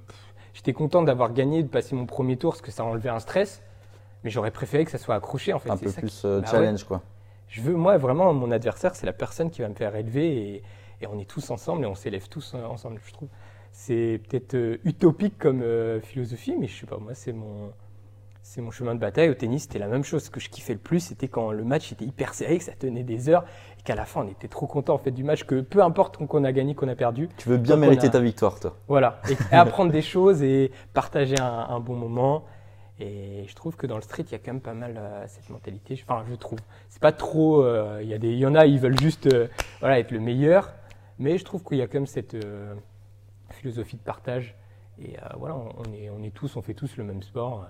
j'étais 0.54 0.74
content 0.74 1.04
d'avoir 1.04 1.32
gagné, 1.34 1.62
de 1.62 1.68
passer 1.68 1.94
mon 1.96 2.08
premier 2.08 2.38
tour 2.38 2.54
parce 2.54 2.62
que 2.62 2.72
ça 2.72 2.84
enlevait 2.84 3.10
un 3.10 3.20
stress. 3.20 3.62
Mais 4.24 4.32
j'aurais 4.32 4.52
préféré 4.52 4.84
que 4.86 4.92
ça 4.92 4.98
soit 4.98 5.14
accroché 5.16 5.54
en 5.54 5.60
fait. 5.60 5.70
un 5.70 5.78
peu 5.78 5.90
ça 5.90 6.02
plus 6.02 6.22
qui- 6.22 6.26
euh, 6.28 6.40
Bah 6.42 6.48
ouais. 6.48 6.52
challenge 6.52 6.84
quoi. 6.86 7.02
Je 7.50 7.62
veux, 7.62 7.76
moi, 7.76 7.98
vraiment, 7.98 8.34
mon 8.34 8.50
adversaire, 8.50 8.96
c'est 8.96 9.06
la 9.06 9.14
personne 9.14 9.52
qui 9.52 9.62
va 9.62 9.68
me 9.70 9.76
faire 9.76 9.96
élever 9.96 10.28
et, 10.56 10.64
et 11.02 11.08
on 11.08 11.20
est 11.20 11.26
tous 11.30 11.52
ensemble 11.52 11.84
et 11.84 11.88
on 11.88 11.96
s'élève 11.96 12.28
tous 12.30 12.54
euh, 12.56 12.64
ensemble, 12.66 13.00
je 13.06 13.12
trouve. 13.14 13.30
C'est 13.72 14.20
peut-être 14.28 14.54
euh, 14.56 14.78
utopique 14.84 15.38
comme 15.40 15.62
euh, 15.62 16.00
philosophie, 16.02 16.56
mais 16.60 16.68
je 16.68 16.80
sais 16.82 16.86
pas, 16.86 16.98
moi, 16.98 17.14
c'est 17.16 17.32
mon, 17.34 17.72
c'est 18.42 18.62
mon 18.62 18.70
chemin 18.72 18.94
de 18.96 19.00
bataille. 19.00 19.30
Au 19.30 19.34
tennis, 19.34 19.64
c'était 19.64 19.80
la 19.80 19.88
même 19.88 20.04
chose. 20.04 20.24
Ce 20.24 20.30
que 20.30 20.40
je 20.40 20.50
kiffais 20.50 20.74
le 20.74 20.80
plus, 20.80 21.00
c'était 21.00 21.28
quand 21.30 21.52
le 21.52 21.64
match 21.64 21.92
était 21.92 22.06
hyper 22.06 22.34
serré, 22.34 22.58
que 22.58 22.64
ça 22.64 22.74
tenait 22.74 23.04
des 23.04 23.30
heures 23.30 23.46
et 23.80 23.84
qu'à 23.84 23.96
la 23.96 24.06
fin, 24.06 24.24
on 24.24 24.28
était 24.28 24.50
trop 24.50 24.68
content 24.68 24.94
en 24.94 24.98
fait, 24.98 25.12
du 25.12 25.24
match, 25.24 25.46
que 25.46 25.62
peu 25.62 25.82
importe 25.82 26.18
qu'on 26.26 26.44
a 26.44 26.52
gagné, 26.52 26.76
qu'on 26.76 26.90
a 26.90 26.96
perdu, 26.96 27.30
Tu 27.38 27.48
veux 27.50 27.58
bien 27.58 27.76
mériter 27.78 28.08
a- 28.08 28.10
ta 28.12 28.20
victoire 28.20 28.60
toi. 28.60 28.76
voilà, 28.88 29.22
et, 29.30 29.34
et 29.34 29.36
apprendre 29.56 29.92
des 29.92 30.02
choses 30.02 30.44
et 30.44 30.72
partager 30.94 31.40
un, 31.40 31.46
un 31.70 31.80
bon 31.80 31.96
moment. 31.96 32.44
Et 33.00 33.46
je 33.48 33.56
trouve 33.56 33.76
que 33.78 33.88
dans 33.88 33.96
le 33.96 34.04
street, 34.04 34.26
il 34.28 34.32
y 34.34 34.36
a 34.36 34.38
quand 34.38 34.52
même 34.54 34.62
pas 34.62 34.76
mal 34.76 34.94
euh, 34.96 35.24
cette 35.28 35.50
mentalité. 35.50 36.00
Enfin, 36.08 36.24
je 36.30 36.36
trouve. 36.36 36.60
C'est 36.88 37.02
pas 37.02 37.12
trop. 37.14 37.64
euh, 37.64 38.00
Il 38.04 38.08
y, 38.10 38.14
a 38.14 38.20
des- 38.20 38.30
il 38.30 38.38
y 38.38 38.46
en 38.46 38.54
a, 38.54 38.68
ils 38.68 38.78
veulent 38.80 39.00
juste 39.00 39.26
euh, 39.34 39.48
voilà, 39.80 39.98
être 39.98 40.12
le 40.12 40.20
meilleur. 40.20 40.72
Mais 41.18 41.40
je 41.40 41.44
trouve 41.44 41.64
qu'il 41.64 41.78
y 41.80 41.82
a 41.82 41.88
quand 41.88 41.96
même 41.96 42.06
cette 42.06 42.36
philosophie 43.62 43.98
de 43.98 44.02
partage. 44.02 44.56
Et 45.00 45.18
euh, 45.18 45.22
voilà, 45.38 45.56
on, 45.56 45.94
est, 45.94 46.10
on 46.10 46.22
est 46.24 46.34
tous, 46.34 46.56
on 46.58 46.62
fait 46.62 46.74
tous 46.74 46.98
le 46.98 47.04
même 47.04 47.22
sport. 47.24 47.64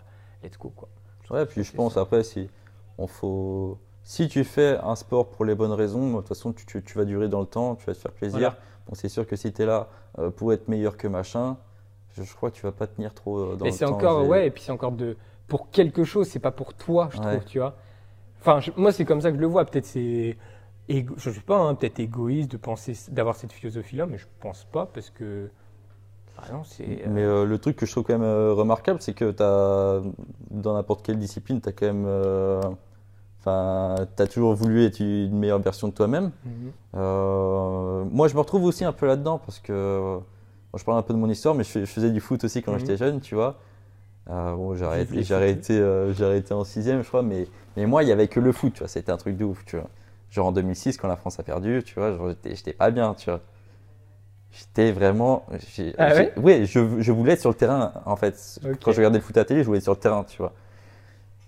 euh, 0.43 0.47
Let's 0.47 0.57
go, 0.57 0.71
quoi. 0.75 0.89
Ouais, 1.29 1.45
puis 1.45 1.63
je 1.63 1.71
pense 1.73 1.93
ça. 1.93 2.01
après 2.01 2.23
si 2.23 2.49
on 2.97 3.07
faut 3.07 3.77
si 4.03 4.27
tu 4.27 4.43
fais 4.43 4.77
un 4.83 4.95
sport 4.95 5.29
pour 5.29 5.45
les 5.45 5.53
bonnes 5.55 5.71
raisons, 5.71 6.11
de 6.13 6.17
toute 6.17 6.27
façon 6.29 6.51
tu, 6.51 6.65
tu- 6.65 6.83
tu 6.83 6.97
vas 6.97 7.05
durer 7.05 7.29
dans 7.29 7.39
le 7.39 7.45
temps, 7.45 7.75
tu 7.75 7.85
vas 7.85 7.93
te 7.93 7.99
faire 7.99 8.11
plaisir. 8.11 8.39
Voilà. 8.39 8.57
Bon, 8.87 8.95
c'est 8.95 9.07
sûr 9.09 9.25
que 9.27 9.35
si 9.35 9.53
tu 9.53 9.61
es 9.61 9.65
là 9.65 9.87
euh, 10.19 10.31
pour 10.31 10.51
être 10.51 10.67
meilleur 10.67 10.97
que 10.97 11.07
machin, 11.07 11.57
je, 12.13 12.23
je 12.23 12.35
crois 12.35 12.49
que 12.51 12.55
tu 12.55 12.63
vas 12.63 12.71
pas 12.71 12.87
tenir 12.87 13.13
trop 13.13 13.55
dans 13.55 13.65
Et 13.65 13.69
le 13.69 13.75
c'est 13.75 13.85
temps. 13.85 13.91
encore, 13.95 14.25
ouais, 14.27 14.47
et 14.47 14.51
puis 14.51 14.63
c'est 14.63 14.71
encore 14.71 14.91
de 14.93 15.15
pour 15.47 15.69
quelque 15.69 16.03
chose, 16.03 16.27
c'est 16.27 16.39
pas 16.39 16.51
pour 16.51 16.73
toi, 16.73 17.09
je 17.11 17.19
Ouais. 17.19 17.23
trouve, 17.37 17.45
tu 17.45 17.59
vois. 17.59 17.75
Enfin, 18.39 18.59
je- 18.59 18.71
moi, 18.75 18.91
c'est 18.91 19.05
comme 19.05 19.21
ça 19.21 19.29
que 19.29 19.35
je 19.37 19.41
le 19.41 19.47
vois. 19.47 19.63
Peut-être 19.65 19.85
c'est, 19.85 20.35
je 20.89 21.29
sais 21.29 21.39
pas, 21.41 21.59
hein, 21.59 21.75
peut-être 21.75 21.99
égoïste 21.99 22.51
de 22.51 22.57
penser, 22.57 22.93
d'avoir 23.09 23.35
cette 23.35 23.51
philosophie-là, 23.53 24.05
mais 24.07 24.17
je 24.17 24.25
pense 24.39 24.65
pas 24.65 24.85
parce 24.87 25.09
que, 25.11 25.49
ah 26.37 26.43
c'est. 26.63 26.83
euh, 26.83 27.07
Mais 27.09 27.23
euh, 27.23 27.45
le 27.45 27.57
truc 27.59 27.75
que 27.75 27.85
je 27.85 27.91
trouve 27.91 28.03
quand 28.03 28.13
même 28.13 28.23
euh, 28.23 28.53
remarquable, 28.53 29.01
c'est 29.01 29.13
que 29.13 29.33
as, 29.41 30.01
dans 30.49 30.73
n'importe 30.73 31.03
quelle 31.05 31.17
discipline, 31.19 31.61
tu 31.61 31.69
as 31.69 31.71
quand 31.71 31.85
même. 31.87 32.05
Enfin, 33.39 33.95
tu 34.15 34.23
as 34.23 34.27
toujours 34.27 34.53
voulu 34.53 34.85
être 34.85 34.99
une 34.99 35.37
meilleure 35.37 35.59
version 35.59 35.87
de 35.87 35.93
toi-même. 35.93 36.31
mhm. 36.45 36.71
Moi, 38.11 38.27
je 38.27 38.33
me 38.35 38.39
retrouve 38.39 38.63
aussi 38.65 38.85
un 38.85 38.93
peu 38.93 39.05
là-dedans 39.07 39.39
parce 39.39 39.59
que. 39.59 40.19
je 40.77 40.83
parle 40.83 40.97
un 40.99 41.01
peu 41.01 41.13
de 41.13 41.19
mon 41.19 41.29
histoire, 41.29 41.55
mais 41.55 41.63
je, 41.63 41.69
fais- 41.69 41.81
je 41.85 41.91
faisais 41.91 42.11
du 42.11 42.19
foot 42.19 42.43
aussi 42.43 42.61
quand 42.61 42.73
Mhm. 42.73 42.79
j'étais 42.79 42.97
jeune, 42.97 43.19
tu 43.21 43.35
vois. 43.35 43.57
Euh, 44.29 44.55
bon, 44.55 44.75
j'ai 44.75 44.85
arrêté, 44.85 45.23
j'ai 45.23 45.35
arrêté, 45.35 45.79
euh, 45.79 46.13
arrêté 46.21 46.53
en 46.53 46.63
sixième, 46.63 47.01
je 47.03 47.07
crois, 47.07 47.23
mais, 47.23 47.47
mais 47.75 47.85
moi, 47.87 48.03
il 48.03 48.07
n'y 48.07 48.11
avait 48.11 48.27
que 48.27 48.39
le 48.39 48.51
foot, 48.51 48.73
tu 48.73 48.79
vois. 48.79 48.87
C'était 48.87 49.11
un 49.11 49.17
truc 49.17 49.37
de 49.37 49.43
ouf, 49.45 49.65
tu 49.65 49.77
vois. 49.77 49.87
Genre 50.29 50.47
en 50.47 50.51
2006, 50.51 50.97
quand 50.97 51.07
la 51.07 51.17
France 51.17 51.39
a 51.39 51.43
perdu, 51.43 51.83
tu 51.83 51.95
vois, 51.99 52.15
j'étais 52.45 52.73
pas 52.73 52.91
bien, 52.91 53.13
tu 53.15 53.29
vois. 53.29 53.41
J'étais 54.53 54.91
vraiment. 54.91 55.45
Ah 55.97 56.13
ouais, 56.37 56.65
je, 56.65 57.01
je 57.01 57.11
voulais 57.11 57.33
être 57.33 57.39
sur 57.41 57.49
le 57.49 57.55
terrain, 57.55 57.93
en 58.05 58.15
fait. 58.15 58.59
Quand 58.83 58.91
je 58.91 58.97
regardais 58.97 59.17
le 59.19 59.23
foot 59.23 59.37
à 59.37 59.41
la 59.41 59.45
télé, 59.45 59.61
je 59.61 59.65
voulais 59.67 59.77
être 59.77 59.83
sur 59.83 59.93
le 59.93 59.99
terrain, 59.99 60.23
tu 60.23 60.37
vois. 60.37 60.53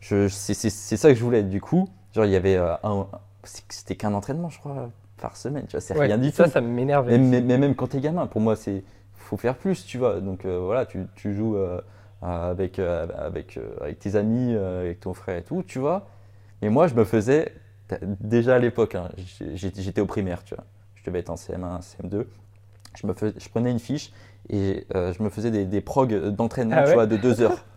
Je, 0.02 0.28
c'est, 0.28 0.54
c'est- 0.54 0.70
c'est 0.70 0.98
ça 0.98 1.10
que 1.10 1.16
je 1.16 1.24
voulais. 1.24 1.44
Du 1.44 1.62
coup, 1.62 1.88
genre, 2.14 2.26
il 2.26 2.32
y 2.32 2.36
avait 2.36 2.56
euh, 2.58 2.74
un. 2.84 3.08
C'était 3.44 3.96
qu'un 3.96 4.14
entraînement, 4.14 4.50
je 4.50 4.60
crois, 4.60 4.90
par 5.22 5.38
semaine, 5.38 5.66
tu 5.68 5.72
vois. 5.74 5.82
C'est 5.82 5.98
Ouais, 5.98 6.06
rien 6.08 6.18
du 6.18 6.32
ça, 6.32 6.46
tout. 6.46 6.52
ça 6.52 6.62
m'énerve. 6.62 7.08
Mais, 7.08 7.18
mais- 7.18 7.42
mais 7.42 7.58
même 7.58 7.76
quand 7.76 7.88
t'es 7.88 8.00
gamin, 8.00 8.28
pour 8.28 8.42
moi, 8.42 8.56
c'est 8.56 8.84
faut 9.16 9.38
faire 9.38 9.56
plus, 9.56 9.86
tu 9.86 9.98
vois. 9.98 10.20
Donc 10.22 10.46
euh, 10.46 10.60
voilà, 10.60 10.86
tu, 10.86 11.06
tu 11.16 11.34
joues 11.34 11.56
euh, 11.58 11.82
avec, 12.22 12.80
avec, 12.80 13.60
avec 13.82 14.00
tes 14.00 14.16
amis, 14.16 14.54
avec 14.56 15.00
ton 15.02 15.14
frère 15.14 15.38
et 15.38 15.44
tout, 15.44 15.64
tu 15.66 15.80
vois. 15.80 16.08
Mais 16.62 16.70
moi, 16.70 16.88
je 16.88 16.96
me 16.96 17.04
faisais, 17.04 17.54
déjà 18.22 18.56
à 18.56 18.60
l'époque, 18.60 18.96
hein, 18.96 19.10
j'étais 19.56 20.02
au 20.02 20.06
primaire, 20.06 20.44
tu 20.44 20.56
vois. 20.56 20.64
Je 20.96 21.04
devais 21.06 21.20
être 21.20 21.30
en 21.30 21.36
CM1, 21.36 21.80
CM2. 21.82 22.26
Je, 22.96 23.08
me 23.08 23.14
fais- 23.14 23.34
je 23.38 23.50
prenais 23.50 23.72
une 23.72 23.80
fiche 23.80 24.12
et 24.50 24.86
euh, 24.96 25.14
je 25.14 25.24
me 25.24 25.30
faisais 25.30 25.52
des, 25.52 25.66
des 25.66 25.82
progs 25.82 26.14
d'entraînement, 26.30 26.76
Ah 26.76 26.84
tu 26.84 26.92
ouais 26.92 26.94
vois, 26.94 27.06
de 27.08 27.18
deux 27.18 27.42
heures. 27.42 27.66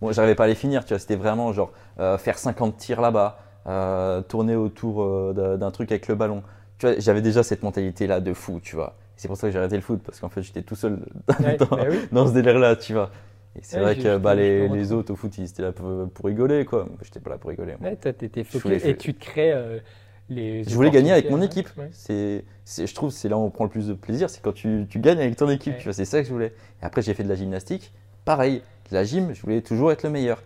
Bon, 0.00 0.12
j'arrivais 0.12 0.34
pas 0.34 0.44
à 0.44 0.46
les 0.48 0.54
finir, 0.54 0.84
tu 0.84 0.90
vois. 0.94 0.98
C'était 0.98 1.16
vraiment 1.16 1.52
genre 1.52 1.72
euh, 2.00 2.18
faire 2.18 2.38
50 2.38 2.76
tirs 2.76 3.00
là-bas, 3.00 3.38
euh, 3.66 4.22
tourner 4.22 4.56
autour 4.56 5.34
d'un- 5.34 5.70
truc 5.70 5.90
avec 5.90 6.08
le 6.08 6.14
ballon. 6.14 6.42
Tu 6.78 6.86
vois, 6.86 6.98
j'avais 6.98 7.22
déjà 7.22 7.42
cette 7.42 7.62
mentalité-là 7.62 8.20
de 8.20 8.34
fou, 8.34 8.60
tu 8.62 8.76
vois. 8.76 8.96
C'est 9.16 9.28
pour 9.28 9.36
ça 9.38 9.46
que 9.48 9.52
j'ai 9.52 9.58
arrêté 9.58 9.76
le 9.76 9.82
foot, 9.82 10.00
parce 10.04 10.20
qu'en 10.20 10.28
fait, 10.28 10.42
j'étais 10.42 10.62
tout 10.62 10.76
seul 10.76 10.98
Ouais, 11.42 11.58
dans, 11.58 11.68
bah 11.74 11.86
oui. 11.90 12.08
dans 12.12 12.26
ce 12.26 12.32
délire-là, 12.32 12.76
tu 12.76 12.92
vois. 12.92 13.10
Et 13.58 13.60
c'est 13.62 13.80
Ouais, 13.80 13.80
vrai 13.80 13.96
que 13.96 14.18
bah, 14.18 14.34
les, 14.34 14.92
autres 14.92 15.12
au 15.12 15.16
foot, 15.16 15.36
ils 15.38 15.44
étaient 15.48 15.62
là 15.62 15.72
pour, 15.72 16.10
pour 16.10 16.26
rigoler, 16.26 16.66
quoi. 16.66 16.86
J'étais 17.02 17.20
pas 17.20 17.30
là 17.30 17.38
pour 17.38 17.48
rigoler. 17.50 17.74
moi. 17.80 17.90
Toi, 18.02 18.12
focus 18.44 18.84
et 18.84 18.96
tu 18.96 19.14
te 19.14 19.20
crées 19.24 19.80
les. 20.28 20.64
Je 20.64 20.74
voulais 20.74 20.90
gagner 20.90 21.12
avec 21.12 21.30
mon 21.30 21.40
équipe. 21.42 21.68
ouais. 21.76 21.90
C'est, 21.92 22.44
je 22.66 22.94
trouve 22.94 23.10
que 23.10 23.16
c'est 23.16 23.28
là 23.28 23.36
où 23.36 23.42
on 23.42 23.50
prend 23.50 23.64
le 23.64 23.70
plus 23.70 23.88
de 23.88 23.94
plaisir, 23.94 24.28
c'est 24.30 24.42
quand 24.42 24.52
tu, 24.52 24.86
tu 24.88 24.98
gagnes 24.98 25.18
avec 25.18 25.36
ton 25.36 25.48
équipe. 25.48 25.74
Ouais. 25.74 25.78
Tu 25.78 25.84
vois, 25.84 25.92
c'est 25.92 26.04
ça 26.04 26.20
que 26.20 26.26
je 26.28 26.32
voulais. 26.32 26.52
Et 26.82 26.84
après, 26.84 27.02
j'ai 27.02 27.14
fait 27.14 27.24
de 27.24 27.28
la 27.28 27.34
gymnastique. 27.36 27.92
Pareil, 28.24 28.62
la 28.90 29.04
gym, 29.04 29.34
je 29.34 29.40
voulais 29.42 29.62
toujours 29.62 29.92
être 29.92 30.02
le 30.02 30.10
meilleur. 30.10 30.42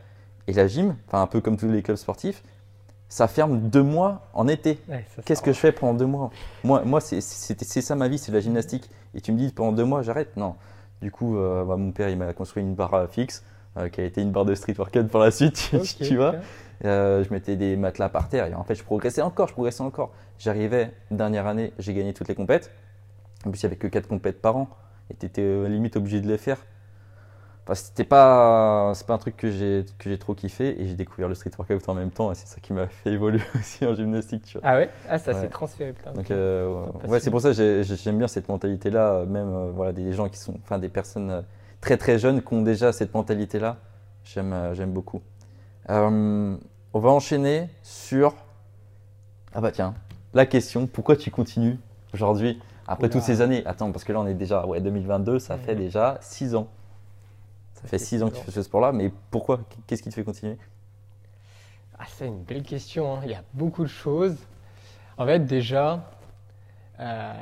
Et 0.47 0.53
la 0.53 0.66
gym, 0.66 0.97
enfin 1.07 1.23
un 1.23 1.27
peu 1.27 1.40
comme 1.40 1.57
tous 1.57 1.69
les 1.71 1.83
clubs 1.83 1.97
sportifs, 1.97 2.43
ça 3.09 3.27
ferme 3.29 3.59
deux 3.59 3.83
mois 3.83 4.29
en 4.35 4.49
été. 4.49 4.79
Ouais, 4.88 5.05
Qu'est-ce 5.25 5.43
que 5.43 5.53
je 5.53 5.59
fais 5.59 5.73
pendant 5.73 5.95
deux 5.95 6.07
mois? 6.07 6.31
Moi, 6.64 6.83
moi 6.85 7.01
c'est, 7.01 7.21
ça 7.21 7.97
ma 7.97 8.09
vie, 8.09 8.19
c'est 8.19 8.31
de 8.33 8.37
la 8.37 8.43
gymnastique. 8.43 8.88
Et 9.14 9.21
tu 9.21 9.33
me 9.33 9.38
dis 9.38 9.51
pendant 9.53 9.73
deux 9.73 9.85
mois, 9.85 10.03
j'arrête? 10.03 10.37
Non. 10.37 10.55
Du 11.03 11.11
coup, 11.11 11.37
euh, 11.37 11.64
bah, 11.64 11.77
mon 11.77 11.93
père, 11.93 12.09
il 12.09 12.19
m'a 12.19 12.33
construit 12.33 12.62
une 12.62 12.75
barre 12.75 13.09
fixe, 13.11 13.43
qui 13.92 14.00
a 14.00 14.04
été 14.04 14.20
une 14.22 14.33
barre 14.33 14.44
de 14.44 14.54
street 14.54 14.74
workout 14.78 15.09
par 15.09 15.20
la 15.20 15.30
suite, 15.30 15.70
tu- 16.02 16.16
vois. 16.16 16.35
Euh, 16.85 17.22
je 17.24 17.30
mettais 17.30 17.56
des 17.56 17.76
matelas 17.76 18.09
par 18.09 18.28
terre 18.30 18.46
et 18.46 18.54
en 18.54 18.64
fait 18.64 18.74
je 18.74 18.83
progressais 18.83 19.20
encore, 19.20 19.48
je 19.48 19.52
progressais 19.52 19.83
encore. 19.83 20.12
J'arrivais, 20.38 20.92
dernière 21.11 21.46
année, 21.46 21.72
j'ai 21.78 21.92
gagné 21.92 22.14
toutes 22.14 22.28
les 22.28 22.35
compètes. 22.35 22.70
En 23.46 23.50
plus, 23.50 23.62
il 23.62 23.66
n'y 23.66 23.68
avait 23.68 23.76
que 23.76 23.87
4 23.87 24.06
compètes 24.09 24.40
par 24.40 24.56
an 24.56 24.68
et 25.11 25.14
tu 25.14 25.26
étais 25.26 25.68
limite 25.68 25.96
obligé 25.96 26.20
de 26.20 26.28
les 26.28 26.38
faire. 26.38 26.59
Enfin, 27.64 27.74
c'était 27.74 28.04
pas, 28.04 28.92
c'est 28.94 29.06
pas 29.06 29.12
un 29.14 29.18
truc 29.18 29.37
que 29.37 29.50
j'ai, 29.50 29.85
que 29.98 30.09
j'ai 30.09 30.18
trop 30.18 30.35
kiffé 30.35 30.80
et 30.83 30.87
j'ai 30.88 30.94
découvert 30.94 31.28
le 31.28 31.35
street 31.35 31.50
workout 31.59 31.87
en 31.88 31.94
même 31.94 32.11
temps 32.11 32.33
et 32.33 32.35
c'est 32.35 32.46
ça 32.46 32.56
qui 32.61 32.72
m'a 32.72 32.87
fait 32.88 33.11
évoluer 33.12 33.42
aussi 33.54 33.85
en 33.85 33.94
gymnastique. 33.94 34.44
Tu 34.44 34.59
vois. 34.59 34.66
Ah 34.68 34.76
ouais? 34.76 34.88
Ah, 35.09 35.18
ça 35.18 35.33
Ouais. 35.33 35.40
s'est 35.42 35.48
transféré, 35.48 35.92
putain. 35.92 36.12
Donc, 36.12 36.30
euh, 36.30 36.87
ouais, 37.06 37.20
c'est 37.20 37.30
pour 37.30 37.40
ça 37.42 37.48
que 37.50 37.54
j'ai- 37.56 37.85
j'ai- 37.85 37.96
j'aime 37.96 38.16
bien 38.18 38.28
cette 38.28 38.48
mentalité-là, 38.48 39.24
même 39.26 39.48
euh, 39.52 39.70
voilà, 39.70 39.92
des 39.92 40.12
gens 40.14 40.28
qui 40.28 40.38
sont, 40.38 40.54
enfin 40.64 40.78
des 40.78 40.88
personnes 40.88 41.30
euh, 41.30 41.42
très 41.81 41.97
très 41.97 42.19
jeunes 42.19 42.43
qui 42.43 42.55
ont 42.55 42.62
déjà 42.62 42.93
cette 42.93 43.14
mentalité-là. 43.14 43.77
J'aime, 44.25 44.53
euh, 44.53 44.75
j'aime 44.75 44.93
beaucoup. 44.93 45.23
Euh, 45.88 46.57
on 46.93 46.99
va 47.01 47.11
enchaîner 47.11 47.69
sur, 47.83 48.35
ah 49.55 49.61
bah 49.61 49.73
tiens, 49.73 49.95
la 50.35 50.47
question, 50.47 50.87
pourquoi 50.87 51.16
tu 51.16 51.31
continues 51.31 51.79
aujourd'hui 52.12 52.61
après 52.87 53.07
Oula. 53.07 53.12
toutes 53.12 53.23
ces 53.23 53.40
années? 53.40 53.64
Attends, 53.66 53.90
parce 53.93 54.05
que 54.05 54.12
là 54.12 54.21
on 54.21 54.27
est 54.27 54.35
déjà, 54.35 54.66
ouais, 54.66 54.81
2022, 54.81 55.38
ça 55.38 55.57
fait 55.57 55.75
déjà 55.75 56.19
6 56.21 56.55
ans. 56.55 56.69
Ça 57.75 57.83
fait 57.83 57.88
fait 57.88 57.99
6 57.99 58.23
ans 58.23 58.29
que 58.31 58.37
tu 58.37 58.45
fais 58.45 58.51
ce 58.51 58.62
sport-là, 58.62 58.93
mais 58.93 59.11
pourquoi? 59.31 59.61
Qu'est-ce 59.87 60.03
qui 60.03 60.11
te 60.11 60.14
fait 60.14 60.25
continuer? 60.25 60.59
Ah, 61.99 62.05
c'est 62.09 62.27
une 62.27 62.43
belle 62.43 62.62
question. 62.62 63.14
hein. 63.14 63.21
Il 63.25 63.31
y 63.31 63.35
a 63.35 63.43
beaucoup 63.55 63.83
de 63.83 63.88
choses. 63.88 64.37
En 65.16 65.25
fait, 65.27 65.40
déjà, 65.40 66.11
euh, 66.99 67.33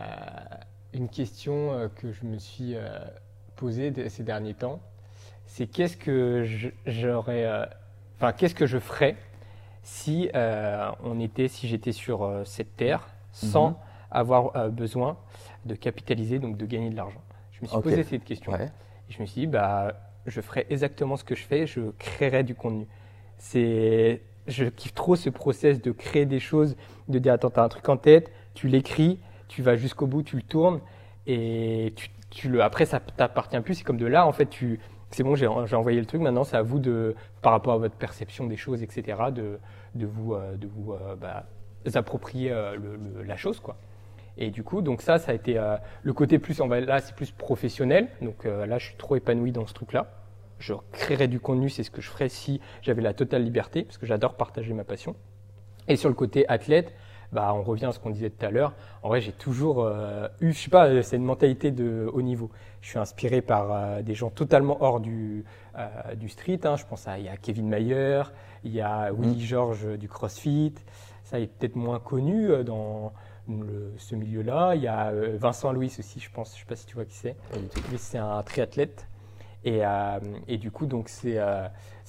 une 0.93 1.09
question 1.09 1.91
que 1.97 2.13
je 2.13 2.25
me 2.25 2.39
suis 2.39 2.75
euh, 2.77 2.89
posée 3.59 3.91
de- 3.91 4.09
ces 4.09 4.23
derniers 4.23 4.55
temps, 4.55 4.81
c'est 5.47 5.67
qu'est-ce 5.67 5.97
que 5.97 6.47
j'aurais, 6.87 7.45
euh, 7.45 7.67
enfin, 8.17 8.33
qu'est-ce 8.33 8.55
que 8.55 8.67
je 8.67 8.79
ferais 8.79 9.17
si 9.83 10.31
euh, 10.35 10.91
on 11.03 11.19
était, 11.21 11.49
si 11.49 11.67
j'étais 11.69 11.93
sur 11.93 12.23
euh, 12.23 12.45
cette 12.45 12.77
terre 12.77 13.09
sans 13.33 13.71
Mhm. 13.71 13.77
avoir 14.11 14.71
besoin 14.71 15.17
de 15.67 15.75
capitaliser, 15.75 16.39
donc 16.39 16.57
de 16.57 16.67
gagner 16.67 16.91
de 16.91 16.97
l'argent? 16.97 17.21
Je 17.53 17.59
me 17.63 17.67
suis 17.67 17.81
posé 17.83 18.03
cette 18.05 18.25
question. 18.25 18.53
Ouais. 18.53 18.67
Et 19.09 19.13
je 19.13 19.21
me 19.21 19.27
suis 19.27 19.43
dit, 19.43 19.47
bah, 19.47 19.93
je 20.27 20.41
ferai 20.41 20.67
exactement 20.71 21.17
ce 21.17 21.25
que 21.25 21.35
je 21.35 21.43
fais, 21.45 21.67
je 21.67 21.81
créerai 21.99 22.43
du 22.45 22.55
contenu. 22.55 22.87
C'est, 23.39 24.23
je 24.47 24.65
kiffe 24.67 24.95
trop 24.95 25.17
ce 25.17 25.31
process 25.31 25.81
de 25.83 25.91
créer 25.93 26.27
des 26.27 26.41
choses, 26.41 26.77
de 27.09 27.19
dire, 27.19 27.33
attends, 27.35 27.51
tu 27.51 27.59
as 27.61 27.63
un 27.65 27.69
truc 27.69 27.89
en 27.89 27.97
tête, 27.97 28.31
tu 28.55 28.69
l'écris, 28.69 29.19
tu 29.49 29.63
vas 29.63 29.77
jusqu'au 29.77 30.07
bout, 30.07 30.23
tu 30.23 30.37
le 30.37 30.43
tournes, 30.43 30.81
et 31.27 31.93
tu, 31.97 32.09
après, 32.61 32.87
ça 32.87 33.01
t'appartient 33.01 33.61
plus. 33.61 33.75
C'est 33.75 33.85
comme 33.85 33.97
de 33.97 34.07
là, 34.07 34.27
en 34.27 34.33
fait, 34.33 34.47
tu, 34.47 34.81
c'est 35.11 35.23
bon, 35.23 35.35
j'ai 35.35 35.47
envoyé 35.47 35.99
le 35.99 36.07
truc, 36.07 36.21
maintenant 36.21 36.45
c'est 36.45 36.57
à 36.57 36.63
vous 36.63 36.79
de, 36.79 37.15
par 37.43 37.53
rapport 37.53 37.75
à 37.75 37.79
votre 37.79 37.97
perception 37.97 38.47
des 38.47 38.57
choses, 38.57 38.83
etc., 38.83 39.19
de, 39.33 39.59
de 39.95 40.07
vous, 40.07 40.35
euh, 40.35 40.57
de 40.57 40.67
vous 40.67 40.93
euh, 40.93 41.17
bah, 41.17 41.47
approprier 41.95 42.53
euh, 42.53 42.77
la 43.25 43.37
chose, 43.37 43.61
quoi. 43.61 43.77
Et 44.37 44.51
du 44.51 44.63
coup, 44.63 44.83
donc 44.83 45.03
ça, 45.03 45.19
ça 45.19 45.33
a 45.33 45.35
été 45.35 45.61
le 46.03 46.13
côté 46.13 46.39
plus, 46.39 46.61
on 46.61 46.69
va, 46.69 46.79
là, 46.79 47.01
c'est 47.01 47.13
plus 47.17 47.33
professionnel. 47.33 48.07
Donc 48.23 48.45
là, 48.45 48.79
je 48.79 48.85
suis 48.87 48.97
trop 48.97 49.17
épanoui 49.17 49.51
dans 49.51 49.67
ce 49.67 49.75
truc-là. 49.75 50.13
Je 50.61 50.75
créerais 50.93 51.27
du 51.27 51.41
contenu, 51.41 51.69
c'est 51.69 51.83
ce 51.83 51.91
que 51.91 52.01
je 52.01 52.09
ferais 52.09 52.29
si 52.29 52.61
j'avais 52.81 53.03
la 53.03 53.15
totale 53.15 53.43
liberté, 53.43 53.83
parce 53.83 53.99
que 53.99 54.07
j'adore 54.07 54.37
partager 54.37 54.73
ma 54.75 54.85
passion. 54.85 55.17
Et 55.89 55.97
sur 55.97 56.09
le 56.09 56.15
côté 56.15 56.49
athlète, 56.49 56.95
bah, 57.33 57.53
on 57.55 57.63
revient 57.63 57.87
à 57.87 57.93
ce 57.93 57.99
qu'on 57.99 58.11
disait 58.11 58.31
tout 58.31 58.45
à 58.45 58.51
l'heure. 58.51 58.75
En 59.03 59.09
vrai, 59.09 59.21
j'ai 59.21 59.33
toujours 59.33 59.85
euh, 59.85 60.29
eu, 60.41 60.53
je 60.53 60.59
sais 60.59 60.71
pas, 60.71 60.89
euh, 60.89 61.03
c'est 61.03 61.17
une 61.17 61.25
mentalité 61.25 61.71
de 61.71 62.09
haut 62.13 62.23
niveau. 62.23 62.51
Je 62.81 62.89
suis 62.89 62.99
inspiré 62.99 63.43
par 63.43 63.71
euh, 63.71 64.03
des 64.03 64.15
gens 64.15 64.31
totalement 64.31 64.79
hors 64.81 65.01
du, 65.01 65.45
du 66.17 66.29
street. 66.29 66.61
Hein. 66.65 66.77
Je 66.77 66.87
pense 66.87 67.07
à, 67.07 67.19
il 67.19 67.27
y 67.27 67.29
a 67.29 67.37
Kevin 67.37 67.69
Mayer, 67.69 68.23
il 68.65 68.73
y 68.73 68.81
a 68.81 69.13
Willy 69.13 69.37
mm. 69.37 69.47
George 69.47 69.99
du 69.99 70.09
CrossFit. 70.09 70.75
Ça 71.25 71.39
est 71.39 71.47
peut-être 71.47 71.77
moins 71.77 72.01
connu 72.01 72.65
dans 72.65 73.13
le, 73.49 73.93
ce 73.99 74.15
milieu-là. 74.15 74.75
Il 74.75 74.83
y 74.83 74.89
a 74.89 75.13
Vincent 75.37 75.73
Louis 75.73 75.95
aussi, 75.99 76.21
je 76.21 76.31
pense. 76.31 76.55
Je 76.55 76.61
sais 76.61 76.67
pas 76.67 76.77
si 76.77 76.87
tu 76.87 76.95
vois 76.95 77.05
qui 77.05 77.15
c'est. 77.15 77.37
Lui, 77.91 77.99
c'est 77.99 78.17
un 78.17 78.43
triathlète. 78.43 79.07
Et, 79.65 79.83
et, 80.47 80.57
du 80.57 80.71
coup, 80.71 80.87
donc 80.87 81.11
c'est 81.11 81.37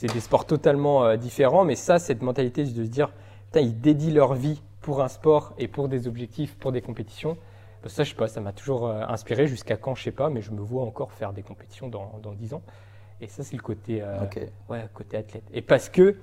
des 0.01 0.19
sports 0.21 0.45
totalement 0.45 1.17
différents. 1.17 1.65
Mais 1.65 1.75
ça, 1.75 1.99
cette 1.99 2.21
mentalité 2.21 2.63
de 2.63 2.69
se 2.69 2.89
dire, 2.89 3.11
putain, 3.47 3.59
ils 3.59 3.77
dédient 3.77 4.13
leur 4.13 4.35
vie 4.35 4.61
pour 4.81 5.01
un 5.01 5.07
sport 5.07 5.53
et 5.57 5.67
pour 5.67 5.89
des 5.89 6.07
objectifs, 6.07 6.55
pour 6.57 6.71
des 6.71 6.81
compétitions, 6.81 7.37
bah, 7.83 7.89
ça, 7.89 8.03
je 8.03 8.09
sais 8.09 8.15
pas, 8.15 8.27
ça 8.27 8.41
m'a 8.41 8.53
toujours 8.53 8.87
euh, 8.87 9.03
inspiré 9.07 9.47
jusqu'à 9.47 9.77
quand, 9.77 9.95
je 9.95 10.03
sais 10.03 10.11
pas, 10.11 10.29
mais 10.29 10.41
je 10.41 10.51
me 10.51 10.61
vois 10.61 10.83
encore 10.83 11.11
faire 11.11 11.33
des 11.33 11.43
compétitions 11.43 11.87
dans, 11.87 12.19
dans 12.21 12.33
10 12.33 12.53
ans. 12.53 12.61
Et 13.21 13.27
ça, 13.27 13.43
c'est 13.43 13.55
le 13.55 13.61
côté, 13.61 14.01
euh, 14.01 14.17
ouais, 14.69 14.85
côté 14.93 15.17
athlète. 15.17 15.43
Et 15.53 15.61
parce 15.61 15.89
que 15.89 16.15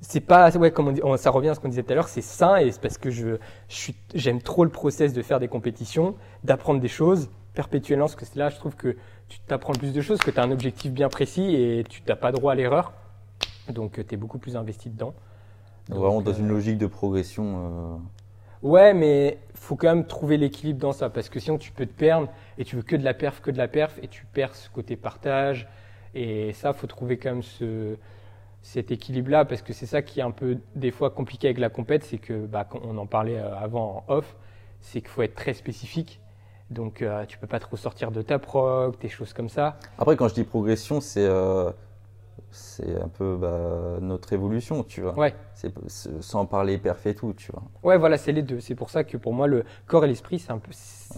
c'est 0.00 0.20
pas, 0.20 0.50
ouais, 0.56 0.70
comme 0.70 0.94
on 1.02 1.16
ça 1.16 1.30
revient 1.30 1.50
à 1.50 1.54
ce 1.54 1.60
qu'on 1.60 1.68
disait 1.68 1.82
tout 1.82 1.92
à 1.92 1.94
l'heure, 1.94 2.08
c'est 2.08 2.22
sain 2.22 2.56
et 2.56 2.70
c'est 2.70 2.80
parce 2.80 2.98
que 2.98 3.10
je, 3.10 3.38
j'aime 4.14 4.42
trop 4.42 4.64
le 4.64 4.70
process 4.70 5.12
de 5.12 5.22
faire 5.22 5.40
des 5.40 5.48
compétitions, 5.48 6.14
d'apprendre 6.44 6.80
des 6.80 6.88
choses 6.88 7.30
perpétuellement, 7.54 8.06
parce 8.06 8.30
que 8.30 8.38
là, 8.38 8.50
je 8.50 8.56
trouve 8.56 8.76
que 8.76 8.96
tu 9.28 9.40
t'apprends 9.40 9.72
plus 9.72 9.92
de 9.94 10.00
choses, 10.02 10.18
que 10.18 10.30
tu 10.30 10.38
as 10.38 10.42
un 10.42 10.50
objectif 10.50 10.92
bien 10.92 11.08
précis 11.08 11.54
et 11.54 11.84
tu 11.88 12.02
n'as 12.06 12.16
pas 12.16 12.30
droit 12.30 12.52
à 12.52 12.54
l'erreur. 12.54 12.92
Donc, 13.70 13.98
euh, 13.98 14.04
tu 14.06 14.14
es 14.14 14.16
beaucoup 14.18 14.38
plus 14.38 14.56
investi 14.56 14.90
dedans. 14.90 15.14
Vraiment 15.88 16.20
dans 16.20 16.32
une 16.32 16.46
euh, 16.46 16.54
logique 16.54 16.78
de 16.78 16.86
progression. 16.86 17.44
Euh. 17.44 17.96
Ouais, 18.62 18.94
mais 18.94 19.38
faut 19.54 19.76
quand 19.76 19.88
même 19.88 20.06
trouver 20.06 20.36
l'équilibre 20.36 20.80
dans 20.80 20.92
ça 20.92 21.10
parce 21.10 21.28
que 21.28 21.38
sinon 21.38 21.58
tu 21.58 21.72
peux 21.72 21.86
te 21.86 21.92
perdre 21.92 22.28
et 22.58 22.64
tu 22.64 22.76
veux 22.76 22.82
que 22.82 22.96
de 22.96 23.04
la 23.04 23.14
perf, 23.14 23.40
que 23.40 23.50
de 23.50 23.58
la 23.58 23.68
perf 23.68 23.98
et 24.02 24.08
tu 24.08 24.24
perds 24.32 24.54
ce 24.54 24.68
côté 24.70 24.96
partage. 24.96 25.68
Et 26.14 26.52
ça, 26.54 26.72
faut 26.72 26.86
trouver 26.86 27.18
quand 27.18 27.30
même 27.30 27.42
ce, 27.42 27.96
cet 28.62 28.90
équilibre-là 28.90 29.44
parce 29.44 29.62
que 29.62 29.72
c'est 29.72 29.86
ça 29.86 30.02
qui 30.02 30.20
est 30.20 30.22
un 30.22 30.30
peu 30.30 30.58
des 30.74 30.90
fois 30.90 31.10
compliqué 31.10 31.48
avec 31.48 31.58
la 31.58 31.68
compète, 31.68 32.04
c'est 32.04 32.18
que, 32.18 32.46
bah, 32.46 32.66
on 32.82 32.96
en 32.96 33.06
parlait 33.06 33.38
euh, 33.38 33.54
avant 33.56 34.04
en 34.08 34.12
off, 34.12 34.36
c'est 34.80 35.00
qu'il 35.00 35.10
faut 35.10 35.22
être 35.22 35.34
très 35.34 35.52
spécifique. 35.52 36.20
Donc 36.68 37.04
tu 37.28 37.38
peux 37.38 37.46
pas 37.46 37.60
trop 37.60 37.76
sortir 37.76 38.10
de 38.10 38.22
ta 38.22 38.40
prog, 38.40 38.98
des 38.98 39.08
choses 39.08 39.32
comme 39.32 39.48
ça. 39.48 39.78
Après, 39.98 40.16
quand 40.16 40.26
je 40.26 40.34
dis 40.34 40.42
progression, 40.42 41.00
c'est 41.00 41.24
c'est 42.50 43.00
un 43.00 43.08
peu 43.08 43.36
bah, 43.36 43.98
notre 44.00 44.32
évolution, 44.32 44.82
tu 44.82 45.00
vois. 45.00 45.16
Ouais. 45.18 45.34
C'est, 45.54 45.72
sans 46.20 46.46
parler 46.46 46.78
parfait 46.78 47.14
tout, 47.14 47.34
tu 47.36 47.52
vois. 47.52 47.62
Ouais, 47.82 47.98
voilà, 47.98 48.18
c'est 48.18 48.32
les 48.32 48.42
deux. 48.42 48.60
C'est 48.60 48.74
pour 48.74 48.90
ça 48.90 49.04
que 49.04 49.16
pour 49.16 49.32
moi, 49.32 49.46
le 49.46 49.64
corps 49.86 50.04
et 50.04 50.08
l'esprit, 50.08 50.38
c'est 50.38 50.52
un 50.52 50.58
peu, 50.58 50.72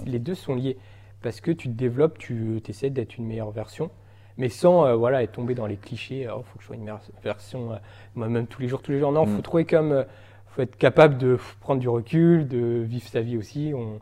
les 0.04 0.18
deux 0.18 0.34
sont 0.34 0.54
liés. 0.54 0.78
Parce 1.22 1.40
que 1.40 1.50
tu 1.50 1.68
te 1.68 1.74
développes, 1.74 2.18
tu 2.18 2.62
essaies 2.68 2.90
d'être 2.90 3.18
une 3.18 3.26
meilleure 3.26 3.50
version, 3.50 3.90
mais 4.36 4.48
sans 4.48 4.86
euh, 4.86 4.94
voilà, 4.94 5.22
être 5.22 5.32
tombé 5.32 5.54
dans 5.54 5.66
les 5.66 5.76
clichés. 5.76 6.22
Il 6.22 6.30
oh, 6.30 6.42
faut 6.44 6.58
que 6.58 6.62
je 6.62 6.66
sois 6.66 6.76
une 6.76 6.82
meilleure 6.82 7.02
version, 7.22 7.72
euh, 7.72 7.76
moi-même 8.14 8.46
tous 8.46 8.62
les 8.62 8.68
jours, 8.68 8.82
tous 8.82 8.92
les 8.92 9.00
jours. 9.00 9.10
Non, 9.10 9.24
il 9.24 9.30
faut 9.30 9.38
mm. 9.38 9.42
trouver 9.42 9.64
comme. 9.64 9.92
Euh, 9.92 10.04
faut 10.46 10.62
être 10.62 10.76
capable 10.76 11.18
de 11.18 11.38
prendre 11.60 11.80
du 11.80 11.88
recul, 11.88 12.48
de 12.48 12.80
vivre 12.80 13.06
sa 13.06 13.20
vie 13.20 13.36
aussi. 13.36 13.72
On, 13.76 14.00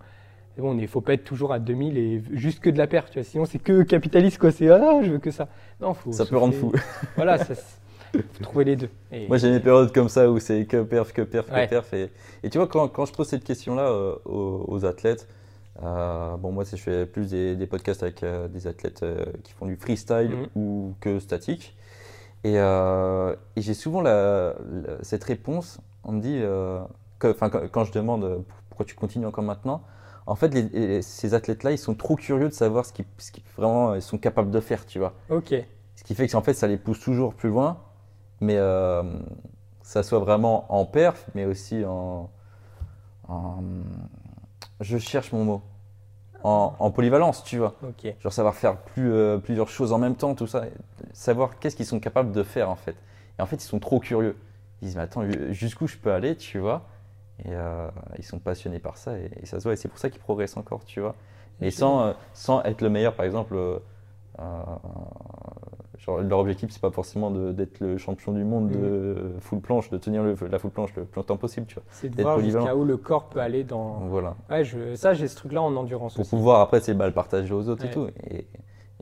bon, 0.58 0.78
il 0.78 0.88
faut 0.88 1.00
pas 1.00 1.14
être 1.14 1.24
toujours 1.24 1.52
à 1.52 1.58
2000 1.58 1.98
et 1.98 2.22
juste 2.32 2.60
que 2.60 2.70
de 2.70 2.78
la 2.78 2.86
perte, 2.86 3.10
tu 3.10 3.18
vois. 3.18 3.24
Sinon, 3.24 3.44
c'est 3.44 3.58
que 3.58 3.82
capitaliste, 3.82 4.38
quoi. 4.38 4.50
C'est 4.50 4.68
ah, 4.68 5.00
je 5.02 5.10
veux 5.12 5.18
que 5.18 5.30
ça. 5.30 5.48
Non, 5.80 5.94
faut. 5.94 6.12
Ça 6.12 6.24
peut 6.24 6.36
rendre 6.36 6.54
fou. 6.54 6.72
voilà, 7.16 7.38
ça, 7.38 7.54
faut 8.12 8.42
trouver 8.42 8.64
les 8.64 8.76
deux. 8.76 8.90
Moi, 9.28 9.38
j'ai 9.38 9.50
des 9.50 9.60
périodes 9.60 9.92
comme 9.92 10.08
ça 10.08 10.30
où 10.30 10.38
c'est 10.38 10.64
que 10.64 10.82
perf, 10.82 11.12
que 11.12 11.22
perf, 11.22 11.46
que 11.46 11.68
perf. 11.68 11.92
Et, 11.92 12.10
et, 12.42 12.50
tu 12.50 12.58
vois, 12.58 12.66
quand, 12.66 12.88
quand, 12.88 13.04
je 13.06 13.12
pose 13.12 13.28
cette 13.28 13.44
question-là 13.44 13.88
euh, 13.88 14.16
aux, 14.24 14.84
athlètes, 14.84 15.28
euh, 15.82 16.36
bon, 16.36 16.52
moi, 16.52 16.64
je 16.64 16.76
fais 16.76 17.06
plus 17.06 17.30
des, 17.30 17.66
podcasts 17.66 18.02
avec 18.02 18.22
euh, 18.22 18.48
des 18.48 18.66
athlètes 18.66 19.04
qui 19.42 19.52
font 19.52 19.66
du 19.66 19.76
freestyle 19.76 20.30
mhm. 20.30 20.46
ou 20.54 20.94
que 21.00 21.18
statique. 21.20 21.76
Et, 22.44 22.54
et 22.54 23.60
j'ai 23.60 23.74
souvent 23.74 24.00
la, 24.00 24.54
cette 25.02 25.24
réponse. 25.24 25.80
On 26.04 26.12
me 26.12 26.20
dit, 26.20 26.40
que, 27.18 27.32
quand, 27.32 27.50
quand 27.72 27.84
je 27.84 27.92
demande 27.92 28.44
pourquoi 28.68 28.86
tu 28.86 28.94
continues 28.94 29.26
encore 29.26 29.42
maintenant, 29.42 29.82
en 30.26 30.34
fait, 30.34 31.02
ces 31.02 31.34
athlètes-là, 31.34 31.70
ils 31.70 31.78
sont 31.78 31.94
trop 31.94 32.16
curieux 32.16 32.48
de 32.48 32.54
savoir 32.54 32.84
ce 32.84 32.92
qu'ils 32.92 33.04
vraiment 33.56 33.94
ils 33.94 34.02
sont 34.02 34.18
capables 34.18 34.50
de 34.50 34.60
faire, 34.60 34.84
tu 34.84 34.98
vois. 34.98 35.14
Ok. 35.30 35.54
Ce 35.94 36.04
qui 36.04 36.14
fait 36.14 36.26
que 36.26 36.36
en 36.36 36.42
fait, 36.42 36.54
ça 36.54 36.66
les 36.66 36.76
pousse 36.76 37.00
toujours 37.00 37.34
plus 37.34 37.48
loin, 37.48 37.78
mais 38.40 38.56
euh, 38.56 39.02
ça 39.82 40.02
soit 40.02 40.18
vraiment 40.18 40.66
en 40.72 40.84
perf, 40.84 41.26
mais 41.34 41.44
aussi 41.44 41.84
en, 41.86 42.28
je 44.80 44.98
cherche 44.98 45.32
mon 45.32 45.44
mot, 45.44 45.62
en, 46.42 46.90
polyvalence, 46.90 47.44
tu 47.44 47.58
vois. 47.58 47.74
Ok. 47.82 48.12
Genre 48.20 48.32
savoir 48.32 48.54
faire 48.54 48.76
plus, 48.78 49.12
euh, 49.12 49.38
plusieurs 49.38 49.68
choses 49.68 49.92
en 49.92 49.98
même 49.98 50.16
temps, 50.16 50.34
tout 50.34 50.46
ça, 50.46 50.64
savoir 51.12 51.58
qu'est-ce 51.58 51.76
qu'ils 51.76 51.86
sont 51.86 52.00
capables 52.00 52.32
de 52.32 52.42
faire 52.42 52.68
en 52.68 52.76
fait. 52.76 52.96
Et 53.38 53.42
en 53.42 53.46
fait, 53.46 53.56
ils 53.56 53.68
sont 53.68 53.78
trop 53.78 54.00
curieux. 54.00 54.36
Ils 54.82 54.86
disent 54.86 54.96
mais 54.96 55.02
attends, 55.02 55.22
jusqu'où 55.50 55.86
je 55.86 55.96
peux 55.96 56.12
aller, 56.12 56.36
tu 56.36 56.58
vois? 56.58 56.86
Et 57.44 57.50
euh, 57.50 57.88
ils 58.18 58.24
sont 58.24 58.38
passionnés 58.38 58.78
par 58.78 58.96
ça 58.96 59.18
et, 59.18 59.44
ça 59.44 59.58
se 59.58 59.64
voit. 59.64 59.74
Et 59.74 59.76
c'est 59.76 59.88
pour 59.88 59.98
ça 59.98 60.10
qu'ils 60.10 60.20
progressent 60.20 60.56
encore, 60.56 60.84
tu 60.84 61.00
vois. 61.00 61.14
Et 61.60 61.70
sans, 61.70 62.02
euh, 62.02 62.12
sans 62.32 62.62
être 62.64 62.82
le 62.82 62.90
meilleur, 62.90 63.14
par 63.14 63.24
exemple, 63.24 63.56
euh, 63.56 63.78
genre, 65.98 66.18
leur 66.18 66.38
objectif, 66.38 66.70
c'est 66.70 66.80
pas 66.80 66.90
forcément 66.90 67.30
d'être 67.30 67.80
le 67.80 67.96
champion 67.98 68.32
du 68.32 68.44
monde 68.44 68.70
de 68.70 69.34
mm. 69.36 69.40
full 69.40 69.60
planche, 69.60 69.90
de 69.90 69.98
tenir 69.98 70.22
le, 70.22 70.36
la 70.50 70.58
full 70.58 70.70
planche 70.70 70.94
le 70.96 71.04
plus 71.04 71.16
longtemps 71.16 71.36
possible, 71.36 71.66
tu 71.66 71.74
vois. 71.74 71.84
C'est 71.90 72.08
de 72.08 72.22
voir 72.22 72.40
jusqu'à 72.40 72.76
où 72.76 72.84
le 72.84 72.96
corps 72.96 73.28
peut 73.28 73.40
aller 73.40 73.64
dans. 73.64 74.00
Voilà. 74.08 74.34
Ouais, 74.50 74.64
je, 74.64 74.94
ça, 74.94 75.14
j'ai 75.14 75.28
ce 75.28 75.36
truc-là 75.36 75.62
en 75.62 75.74
endurance 75.76 76.14
Pour 76.14 76.28
pouvoir, 76.28 76.60
après, 76.60 76.80
c'est 76.80 76.94
bah, 76.94 77.06
le 77.06 77.14
partager 77.14 77.52
aux 77.52 77.68
autres 77.68 77.84
et 77.84 77.90
tout. 77.90 78.08
Et, 78.30 78.46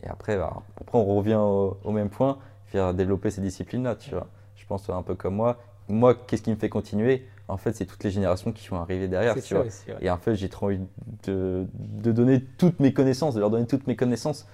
et 0.03 0.09
après, 0.09 0.37
bah, 0.37 0.62
après, 0.81 0.99
on 0.99 1.16
revient 1.16 1.38
au, 1.40 1.77
au 1.83 1.90
même 1.90 2.11
point, 2.11 2.38
faire 2.66 2.94
développer 2.94 3.31
ces 3.31 3.40
disciplines-là, 3.40 3.97
tu 3.97 4.11
vois. 4.11 4.27
Je 4.57 4.66
pense 4.66 4.88
un 4.88 5.03
peu 5.03 5.14
comme 5.14 5.35
moi. 5.35 5.59
Moi, 5.88 6.14
qu'est-ce 6.14 6.42
qui 6.42 6.51
me 6.51 6.57
fait 6.57 6.70
continuer? 6.70 7.27
En 7.48 7.57
fait, 7.57 7.74
c'est 7.74 7.85
toutes 7.85 8.02
les 8.04 8.11
générations 8.11 8.52
qui 8.52 8.68
vont 8.68 8.80
arriver 8.80 9.09
derrière. 9.09 9.35
Tu 9.42 9.54
vois. 9.54 9.66
Et 10.00 10.11
en 10.11 10.16
fait, 10.16 10.35
j'ai 10.35 10.48
trop 10.48 10.66
envie 10.66 10.80
de, 11.24 11.66
de, 11.74 12.12
donner 12.12 12.42
toutes 12.42 12.80
mes 12.80 12.94
connaissances, 12.94 13.35
de 13.35 13.40
leur 13.40 13.50
donner 13.50 13.66
toutes 13.66 13.87
mes 13.87 13.96
connaissances 13.96 14.46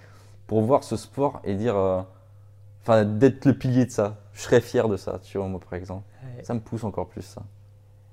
pour 0.46 0.60
voir 0.62 0.82
ce 0.82 0.96
sport 0.96 1.40
et 1.44 1.54
dire, 1.54 1.76
euh, 1.76 2.02
enfin, 2.82 3.04
d'être 3.04 3.44
le 3.44 3.54
pilier 3.54 3.86
de 3.86 3.90
ça. 3.90 4.16
Je 4.32 4.42
serais 4.42 4.60
fier 4.60 4.88
de 4.88 4.96
ça, 4.96 5.20
tu 5.22 5.38
vois, 5.38 5.46
moi, 5.46 5.60
par 5.60 5.74
exemple. 5.74 6.02
Ça 6.42 6.54
me 6.54 6.60
pousse 6.60 6.84
encore 6.84 7.08
plus, 7.08 7.22
ça. 7.22 7.42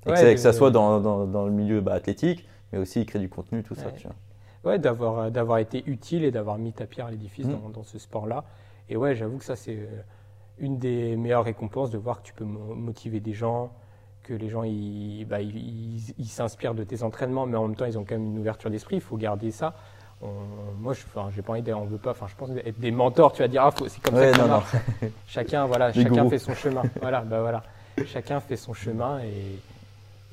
Et 0.05 0.11
que, 0.11 0.37
ça, 0.37 0.53
soit 0.53 0.71
dans, 0.71 0.99
dans, 0.99 1.25
dans, 1.25 1.45
le 1.45 1.51
milieu 1.51 1.81
bah, 1.81 1.93
athlétique, 1.93 2.47
mais 2.71 2.79
aussi 2.79 3.05
créer 3.05 3.21
du 3.21 3.29
contenu, 3.29 3.63
tout 3.63 3.75
ça, 3.75 3.91
tu 3.91 4.07
vois. 4.07 4.15
Ouais, 4.63 4.79
d'avoir, 4.79 5.19
euh, 5.19 5.29
d'avoir 5.29 5.59
été 5.59 5.83
utile 5.87 6.23
et 6.23 6.31
d'avoir 6.31 6.57
mis 6.57 6.73
ta 6.73 6.85
pierre 6.85 7.07
à 7.07 7.11
l'édifice 7.11 7.45
mmh. 7.45 7.51
dans, 7.51 7.69
dans, 7.69 7.83
ce 7.83 7.99
sport-là. 7.99 8.43
Et 8.89 8.97
ouais, 8.97 9.15
j'avoue 9.15 9.37
que 9.37 9.45
ça, 9.45 9.55
c'est 9.55 9.75
euh, 9.75 10.01
une 10.59 10.77
des 10.77 11.15
meilleures 11.15 11.43
récompenses 11.43 11.89
de 11.89 11.97
voir 11.97 12.21
que 12.21 12.27
tu 12.27 12.33
peux 12.33 12.45
motiver 12.45 13.19
des 13.19 13.33
gens, 13.33 13.71
que 14.27 14.33
les 14.33 14.49
gens 14.49 14.61
bah, 14.61 15.41
ils, 15.41 16.13
ils, 16.17 16.27
s'inspirent 16.27 16.73
de 16.73 16.83
tes 16.83 17.03
entraînements, 17.03 17.45
mais 17.45 17.57
en 17.57 17.67
même 17.67 17.75
temps 17.75 17.85
ils 17.85 17.97
ont 17.97 18.03
quand 18.03 18.15
même 18.15 18.25
une 18.25 18.39
ouverture 18.39 18.69
d'esprit. 18.69 18.97
Il 18.97 19.01
faut 19.01 19.17
garder 19.17 19.51
ça. 19.51 19.73
moi, 20.21 20.93
je 20.93 21.01
j'ai 21.35 21.41
pas 21.41 21.53
envie 21.53 21.61
d'être, 21.61 21.77
on 21.77 21.85
veut 21.85 21.97
pas. 21.97 22.11
Enfin, 22.11 22.27
je 22.27 22.35
pense 22.35 22.49
être 22.51 22.79
des 22.79 22.91
mentors. 22.91 23.33
Tu 23.33 23.41
vas 23.41 23.47
dire, 23.47 23.63
ah, 23.63 23.71
c'est 23.87 24.01
comme 24.01 24.15
ça 24.15 24.31
que 24.31 24.37
ça 24.37 24.47
marche. 24.47 24.71
Chacun, 25.27 25.65
voilà, 25.65 25.93
chacun 25.93 26.29
fait 26.29 26.39
son 26.39 26.53
chemin. 26.53 26.83
voilà, 27.01 27.21
bah 27.21 27.41
voilà. 27.41 27.63
Chacun 28.05 28.39
fait 28.39 28.57
son 28.57 28.73
chemin 28.73 29.19
et, 29.21 29.59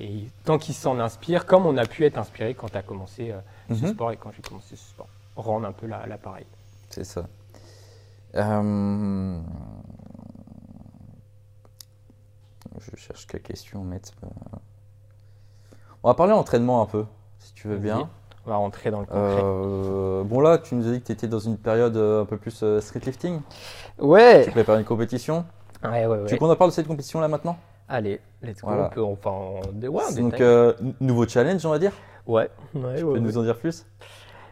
et 0.04 0.28
tant 0.44 0.58
qu'il 0.58 0.74
s'en 0.74 0.98
inspire, 0.98 1.46
comme 1.46 1.66
on 1.66 1.76
a 1.76 1.86
pu 1.86 2.04
être 2.04 2.18
inspiré 2.18 2.54
quand 2.54 2.68
tu 2.68 2.76
as 2.76 2.82
commencé 2.82 3.30
euh, 3.30 3.38
ce 3.74 3.86
mhm. 3.86 3.92
sport 3.92 4.12
et 4.12 4.16
quand 4.16 4.30
j'ai 4.36 4.42
commencé 4.42 4.76
ce 4.76 4.88
sport, 4.88 5.08
rendre 5.36 5.66
un 5.66 5.72
peu 5.72 5.86
l'appareil. 5.86 6.46
C'est 6.90 7.04
ça. 7.04 7.24
Euh, 8.34 9.40
je 12.80 12.96
cherche 12.96 13.26
quelle 13.26 13.42
question 13.42 13.82
mettre. 13.84 14.12
On 16.02 16.08
va 16.08 16.14
parler 16.14 16.32
entraînement 16.32 16.82
un 16.82 16.86
peu, 16.86 17.04
si 17.38 17.52
tu 17.54 17.68
veux 17.68 17.78
bien. 17.78 18.08
On 18.46 18.50
va 18.50 18.56
rentrer 18.56 18.90
dans 18.90 19.00
le 19.00 19.06
concret. 19.06 19.40
Euh, 19.42 20.22
bon 20.22 20.40
là, 20.40 20.58
tu 20.58 20.74
nous 20.74 20.86
as 20.86 20.92
dit 20.92 21.00
que 21.00 21.06
tu 21.06 21.12
étais 21.12 21.28
dans 21.28 21.38
une 21.38 21.56
période 21.56 21.96
euh, 21.96 22.22
un 22.22 22.24
peu 22.26 22.36
plus 22.36 22.62
euh, 22.62 22.80
street 22.82 23.00
lifting. 23.06 23.40
Ouais. 23.98 24.44
Tu 24.44 24.50
prépares 24.50 24.76
une 24.78 24.84
compétition. 24.84 25.46
Ouais, 25.82 26.04
ouais, 26.06 26.16
Tu 26.18 26.22
ouais. 26.24 26.30
veux 26.32 26.36
qu'on 26.36 26.50
en 26.50 26.56
parle 26.56 26.70
de 26.70 26.74
cette 26.74 26.86
compétition 26.86 27.20
là 27.20 27.28
maintenant? 27.28 27.56
Allez, 27.88 28.20
let's 28.42 28.60
go. 28.60 28.66
Voilà. 28.68 28.86
On 28.86 28.90
peut, 28.90 29.02
enfin, 29.02 29.30
en 29.30 29.60
dé- 29.72 29.88
ouais, 29.88 30.02
en 30.04 30.12
Donc 30.14 30.40
euh, 30.40 30.74
nouveau 31.00 31.26
challenge, 31.26 31.64
on 31.64 31.70
va 31.70 31.78
dire? 31.78 31.92
ouais, 32.26 32.50
ouais, 32.74 32.80
ouais, 32.82 32.94
Tu 32.96 33.00
peux 33.02 33.10
ouais. 33.12 33.20
nous 33.20 33.38
en 33.38 33.42
dire 33.42 33.56
plus? 33.58 33.86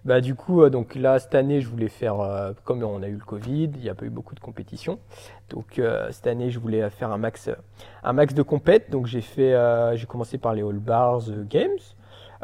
Bah 0.04 0.20
du 0.20 0.34
coup, 0.34 0.62
euh, 0.62 0.70
donc 0.70 0.96
là 0.96 1.18
cette 1.20 1.34
année, 1.34 1.60
je 1.60 1.68
voulais 1.68 1.88
faire, 1.88 2.20
euh, 2.20 2.52
comme 2.64 2.82
on 2.82 3.02
a 3.02 3.08
eu 3.08 3.14
le 3.14 3.24
Covid, 3.24 3.70
il 3.74 3.80
n'y 3.80 3.88
a 3.88 3.94
pas 3.94 4.04
eu 4.04 4.10
beaucoup 4.10 4.34
de 4.34 4.40
compétitions. 4.40 4.98
Donc 5.48 5.78
euh, 5.78 6.10
cette 6.10 6.26
année, 6.26 6.50
je 6.50 6.58
voulais 6.58 6.90
faire 6.90 7.12
un 7.12 7.18
max, 7.18 7.50
un 8.02 8.12
max 8.12 8.34
de 8.34 8.42
compètes. 8.42 8.90
Donc 8.90 9.06
j'ai 9.06 9.20
fait, 9.20 9.54
euh, 9.54 9.96
j'ai 9.96 10.06
commencé 10.06 10.38
par 10.38 10.54
les 10.54 10.62
All 10.62 10.78
Bars 10.78 11.22
Games. 11.48 11.70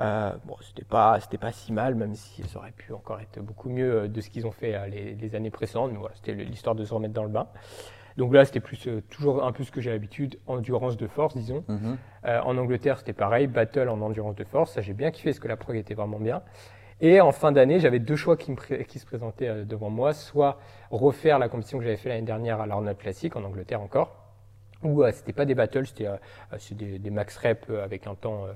Euh, 0.01 0.31
bon, 0.45 0.55
c'était 0.61 0.85
pas, 0.85 1.19
c'était 1.19 1.39
pas 1.39 1.51
si 1.51 1.73
mal, 1.73 1.97
même 1.97 2.15
si 2.15 2.45
ça 2.45 2.61
aurait 2.61 2.71
pu 2.71 2.93
encore 2.93 3.19
être 3.19 3.41
beaucoup 3.41 3.69
mieux 3.69 4.09
de 4.09 4.21
ce 4.21 4.31
qu'ils 4.31 4.47
ont 4.47 4.53
fait 4.53 4.77
euh, 4.77 4.87
les, 4.87 5.15
les 5.15 5.35
années 5.35 5.51
précédentes. 5.51 5.91
Mais 5.91 5.99
voilà, 5.99 6.15
c'était 6.15 6.35
l'histoire 6.35 6.77
de 6.77 6.85
se 6.85 6.95
remettre 6.95 7.15
dans 7.15 7.25
le 7.25 7.29
bain. 7.29 7.49
Donc 8.17 8.33
là, 8.33 8.45
c'était 8.45 8.61
plus 8.61 8.87
euh, 8.87 9.03
toujours 9.11 9.45
un 9.45 9.53
peu 9.53 9.65
ce 9.65 9.73
que 9.73 9.81
j'ai 9.81 9.91
l'habitude, 9.91 10.39
endurance 10.47 10.97
de 10.97 11.07
force, 11.09 11.37
disons. 11.37 11.65
Euh, 12.25 12.41
en 12.43 12.57
Angleterre, 12.59 12.99
c'était 12.99 13.13
pareil, 13.13 13.47
battle 13.49 13.89
en 13.89 14.01
endurance 14.01 14.37
de 14.37 14.45
force. 14.45 14.73
Ça, 14.73 14.81
j'ai 14.81 14.93
bien 14.93 15.11
kiffé 15.11 15.31
parce 15.31 15.41
que 15.41 15.49
la 15.49 15.57
prog 15.57 15.77
était 15.77 15.95
vraiment 15.95 16.19
bien. 16.19 16.43
Et 17.01 17.21
en 17.21 17.31
fin 17.33 17.53
d'année, 17.53 17.79
j'avais 17.81 18.01
deux 18.01 18.17
choix 18.17 18.37
qui, 18.37 18.51
me 18.53 18.57
qui 18.83 18.99
se 18.99 19.07
présentaient 19.07 19.49
euh, 19.49 19.65
devant 19.65 19.91
moi. 19.91 20.13
Soit 20.13 20.59
refaire 20.91 21.39
la 21.39 21.49
compétition 21.49 21.79
que 21.79 21.85
j'avais 21.85 21.97
fait 21.97 22.09
l'année 22.09 22.23
dernière 22.27 22.61
à 22.61 22.67
l'Arnold 22.67 22.99
Classic 22.99 23.35
en 23.37 23.45
Angleterre 23.45 23.81
encore. 23.81 24.17
Ou 24.83 25.03
euh, 25.03 25.11
c'était 25.13 25.33
pas 25.33 25.45
des 25.45 25.55
battles, 25.55 25.87
c'était 25.87 26.07
euh, 26.07 26.17
euh, 26.53 26.57
des, 26.73 26.99
des 26.99 27.11
max 27.11 27.37
reps 27.37 27.69
euh, 27.71 27.85
avec 27.85 28.07
un 28.07 28.15
temps 28.15 28.47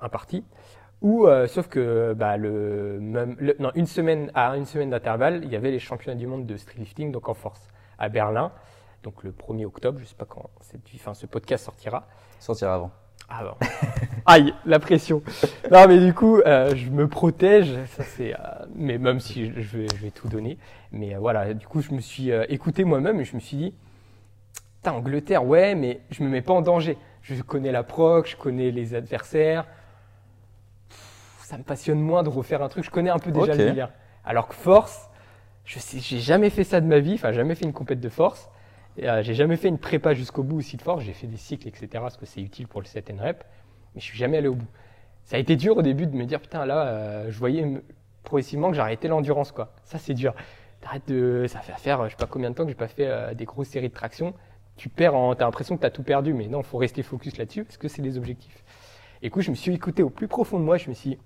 imparti. 0.00 0.44
Ou 1.02 1.26
sauf 1.48 1.66
que 1.66 2.14
bah, 2.14 2.36
le, 2.36 3.00
même, 3.00 3.34
le- 3.40 3.56
non, 3.58 3.72
une 3.74 3.86
semaine 3.86 4.30
à 4.34 4.56
une 4.56 4.66
semaine 4.66 4.90
d'intervalle, 4.90 5.40
il 5.42 5.50
y 5.50 5.56
avait 5.56 5.72
les 5.72 5.80
championnats 5.80 6.16
du 6.16 6.28
monde 6.28 6.46
de 6.46 6.56
streetlifting 6.56 7.10
donc 7.10 7.28
en 7.28 7.34
force 7.34 7.66
à 7.98 8.08
Berlin. 8.08 8.52
Donc 9.02 9.24
le 9.24 9.32
1er 9.32 9.64
octobre, 9.64 9.98
je 9.98 10.04
sais 10.04 10.14
pas 10.14 10.26
quand 10.26 10.48
cette, 10.60 10.82
enfin, 10.94 11.14
ce 11.14 11.26
podcast 11.26 11.64
sortira. 11.64 12.06
Sortira 12.38 12.74
avant. 12.76 12.92
Ah 13.28 13.44
bon. 13.44 13.66
Aïe, 14.26 14.54
la 14.66 14.78
pression. 14.78 15.22
Non, 15.70 15.88
mais 15.88 15.98
du 15.98 16.12
coup, 16.14 16.38
euh, 16.40 16.74
je 16.76 16.90
me 16.90 17.08
protège. 17.08 17.72
Ça, 17.86 18.04
c'est. 18.04 18.34
euh, 18.34 18.38
mais 18.74 18.98
même 18.98 19.20
si 19.20 19.50
je 19.50 19.60
je 19.60 19.78
vais, 19.78 19.86
je 19.88 20.02
vais 20.02 20.10
tout 20.10 20.28
donner. 20.28 20.58
Mais 20.92 21.14
euh, 21.14 21.18
voilà, 21.18 21.54
du 21.54 21.66
coup, 21.66 21.80
je 21.80 21.92
me 21.92 22.00
suis 22.00 22.30
euh, 22.30 22.44
écouté 22.48 22.84
moi-même 22.84 23.20
et 23.20 23.24
je 23.24 23.34
me 23.34 23.40
suis 23.40 23.56
dit, 23.56 23.74
putain, 24.76 24.92
Angleterre, 24.92 25.44
ouais, 25.44 25.74
mais 25.74 26.00
je 26.10 26.22
me 26.22 26.28
mets 26.28 26.42
pas 26.42 26.52
en 26.52 26.60
danger. 26.62 26.98
Je 27.22 27.40
connais 27.42 27.72
la 27.72 27.82
proc, 27.82 28.28
je 28.28 28.36
connais 28.36 28.70
les 28.70 28.94
adversaires. 28.94 29.64
Ça 31.40 31.56
me 31.58 31.62
passionne 31.62 32.00
moins 32.00 32.22
de 32.22 32.28
refaire 32.28 32.62
un 32.62 32.68
truc. 32.68 32.84
Je 32.84 32.90
connais 32.90 33.10
un 33.10 33.18
peu 33.18 33.30
déjà 33.30 33.52
le 33.52 33.58
délire. 33.66 33.90
Alors 34.24 34.46
que 34.48 34.54
force, 34.54 35.08
je 35.64 35.78
sais, 35.78 35.98
j'ai 36.00 36.18
jamais 36.18 36.50
fait 36.50 36.64
ça 36.64 36.80
de 36.80 36.86
ma 36.86 36.98
vie. 36.98 37.14
Enfin, 37.14 37.32
jamais 37.32 37.54
fait 37.54 37.64
une 37.64 37.72
compète 37.72 38.00
de 38.00 38.08
force. 38.08 38.48
Euh, 39.02 39.22
j'ai 39.22 39.34
jamais 39.34 39.56
fait 39.56 39.68
une 39.68 39.78
prépa 39.78 40.12
jusqu'au 40.14 40.42
bout 40.42 40.58
aussi 40.58 40.76
de 40.76 40.82
force. 40.82 41.02
J'ai 41.04 41.12
fait 41.12 41.26
des 41.26 41.36
cycles, 41.36 41.68
etc. 41.68 41.88
Parce 41.94 42.16
que 42.16 42.26
c'est 42.26 42.40
utile 42.42 42.68
pour 42.68 42.80
le 42.80 42.86
set 42.86 43.10
and 43.10 43.22
rep. 43.22 43.44
Mais 43.94 44.00
je 44.00 44.06
suis 44.06 44.18
jamais 44.18 44.38
allé 44.38 44.48
au 44.48 44.54
bout. 44.54 44.68
Ça 45.24 45.36
a 45.36 45.38
été 45.38 45.56
dur 45.56 45.76
au 45.76 45.82
début 45.82 46.06
de 46.06 46.14
me 46.16 46.24
dire 46.24 46.40
putain 46.40 46.66
là, 46.66 46.86
euh, 46.88 47.26
je 47.30 47.38
voyais 47.38 47.64
me- 47.64 47.82
progressivement 48.24 48.70
que 48.70 48.76
j'arrêtais 48.76 49.08
l'endurance 49.08 49.52
quoi. 49.52 49.72
Ça 49.84 49.98
c'est 49.98 50.14
dur. 50.14 50.34
T'arrêtes 50.80 51.06
de, 51.08 51.44
ça 51.46 51.60
fait 51.60 51.78
faire, 51.78 52.00
euh, 52.00 52.06
je 52.06 52.10
sais 52.10 52.16
pas 52.16 52.26
combien 52.26 52.50
de 52.50 52.54
temps 52.56 52.64
que 52.64 52.70
j'ai 52.70 52.74
pas 52.74 52.88
fait 52.88 53.06
euh, 53.06 53.34
des 53.34 53.44
grosses 53.44 53.68
séries 53.68 53.88
de 53.88 53.94
traction. 53.94 54.34
Tu 54.76 54.88
perds, 54.88 55.14
en, 55.14 55.34
t'as 55.36 55.44
l'impression 55.44 55.76
que 55.76 55.82
t'as 55.82 55.90
tout 55.90 56.02
perdu, 56.02 56.34
mais 56.34 56.48
non, 56.48 56.62
faut 56.64 56.78
rester 56.78 57.02
focus 57.04 57.36
là-dessus 57.38 57.64
parce 57.64 57.76
que 57.76 57.86
c'est 57.86 58.02
les 58.02 58.18
objectifs. 58.18 58.64
Et 59.22 59.26
du 59.26 59.30
coup, 59.30 59.42
je 59.42 59.50
me 59.50 59.54
suis 59.54 59.72
écouté 59.72 60.02
au 60.02 60.10
plus 60.10 60.26
profond 60.26 60.58
de 60.58 60.64
moi. 60.64 60.76
Je 60.78 60.88
me 60.88 60.94
suis 60.94 61.10
dit, 61.10 61.18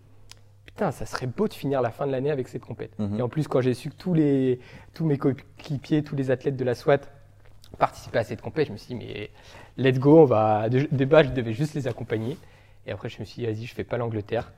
putain, 0.66 0.90
ça 0.90 1.06
serait 1.06 1.26
beau 1.26 1.48
de 1.48 1.54
finir 1.54 1.80
la 1.80 1.90
fin 1.90 2.06
de 2.06 2.12
l'année 2.12 2.30
avec 2.30 2.48
cette 2.48 2.64
compète. 2.64 2.98
Mhm. 2.98 3.18
Et 3.18 3.22
en 3.22 3.28
plus, 3.30 3.48
quand 3.48 3.62
j'ai 3.62 3.72
su 3.72 3.88
que 3.88 3.94
tous 3.96 4.12
les, 4.12 4.60
tous 4.92 5.06
mes 5.06 5.16
coéquipiers, 5.16 6.02
tous 6.02 6.16
les 6.16 6.30
athlètes 6.30 6.56
de 6.56 6.64
la 6.64 6.74
SWAT 6.74 6.98
participaient 7.76 8.18
à 8.18 8.24
cette 8.24 8.40
compète, 8.42 8.68
je 8.68 8.72
me 8.72 8.76
suis 8.76 8.94
dit, 8.94 9.04
mais 9.06 9.30
let's 9.76 9.98
go, 9.98 10.20
on 10.20 10.24
va. 10.24 10.68
De, 10.68 10.88
de 10.90 11.04
base, 11.04 11.26
je 11.26 11.32
devais 11.32 11.52
juste 11.52 11.74
les 11.74 11.86
accompagner. 11.86 12.36
Et 12.86 12.92
après, 12.92 13.08
je 13.08 13.18
me 13.20 13.24
suis 13.24 13.42
dit, 13.42 13.46
vas-y, 13.46 13.64
je 13.66 13.74
fais 13.74 13.84
pas 13.84 13.96
l'Angleterre 13.98 14.52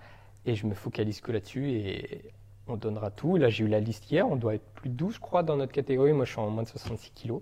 et 0.46 0.54
je 0.54 0.66
me 0.66 0.74
focalise 0.74 1.20
que 1.20 1.32
là-dessus 1.32 1.70
et 1.70 2.22
on 2.66 2.76
donnera 2.76 3.10
tout. 3.10 3.36
Là, 3.36 3.48
j'ai 3.48 3.64
eu 3.64 3.68
la 3.68 3.80
liste 3.80 4.10
hier, 4.10 4.28
on 4.28 4.36
doit 4.36 4.54
être 4.54 4.66
plus 4.74 4.90
de 4.90 4.94
12, 4.94 5.14
je 5.14 5.20
crois, 5.20 5.42
dans 5.42 5.56
notre 5.56 5.72
catégorie. 5.72 6.12
Moi, 6.12 6.24
je 6.24 6.30
suis 6.32 6.40
en 6.40 6.50
moins 6.50 6.62
de 6.62 6.68
66 6.68 7.10
kilos. 7.12 7.40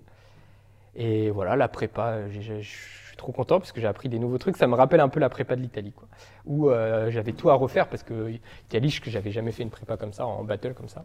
Et 0.95 1.29
voilà, 1.29 1.55
la 1.55 1.67
prépa, 1.67 2.27
je 2.29 2.61
suis 2.61 3.17
trop 3.17 3.31
content 3.31 3.59
parce 3.59 3.71
que 3.71 3.79
j'ai 3.81 3.87
appris 3.87 4.09
des 4.09 4.17
nouveaux 4.19 4.37
trucs. 4.39 4.57
Ça 4.57 4.65
me 4.67 4.73
rappelle 4.75 4.99
un 4.99 5.09
peu 5.09 5.19
la 5.19 5.29
prépa 5.29 5.55
de 5.55 5.61
l'Italie, 5.61 5.91
quoi. 5.91 6.07
Où 6.45 6.69
euh, 6.69 7.11
j'avais 7.11 7.33
tout 7.33 7.49
à 7.49 7.53
refaire 7.53 7.87
parce 7.87 8.01
que 8.03 8.31
Italie, 8.65 8.89
je- 8.89 9.01
que 9.01 9.11
j'avais 9.11 9.31
jamais 9.31 9.51
fait 9.51 9.63
une 9.63 9.69
prépa 9.69 9.95
comme 9.97 10.13
ça, 10.13 10.25
en 10.25 10.43
battle 10.43 10.73
comme 10.73 10.89
ça. 10.89 11.03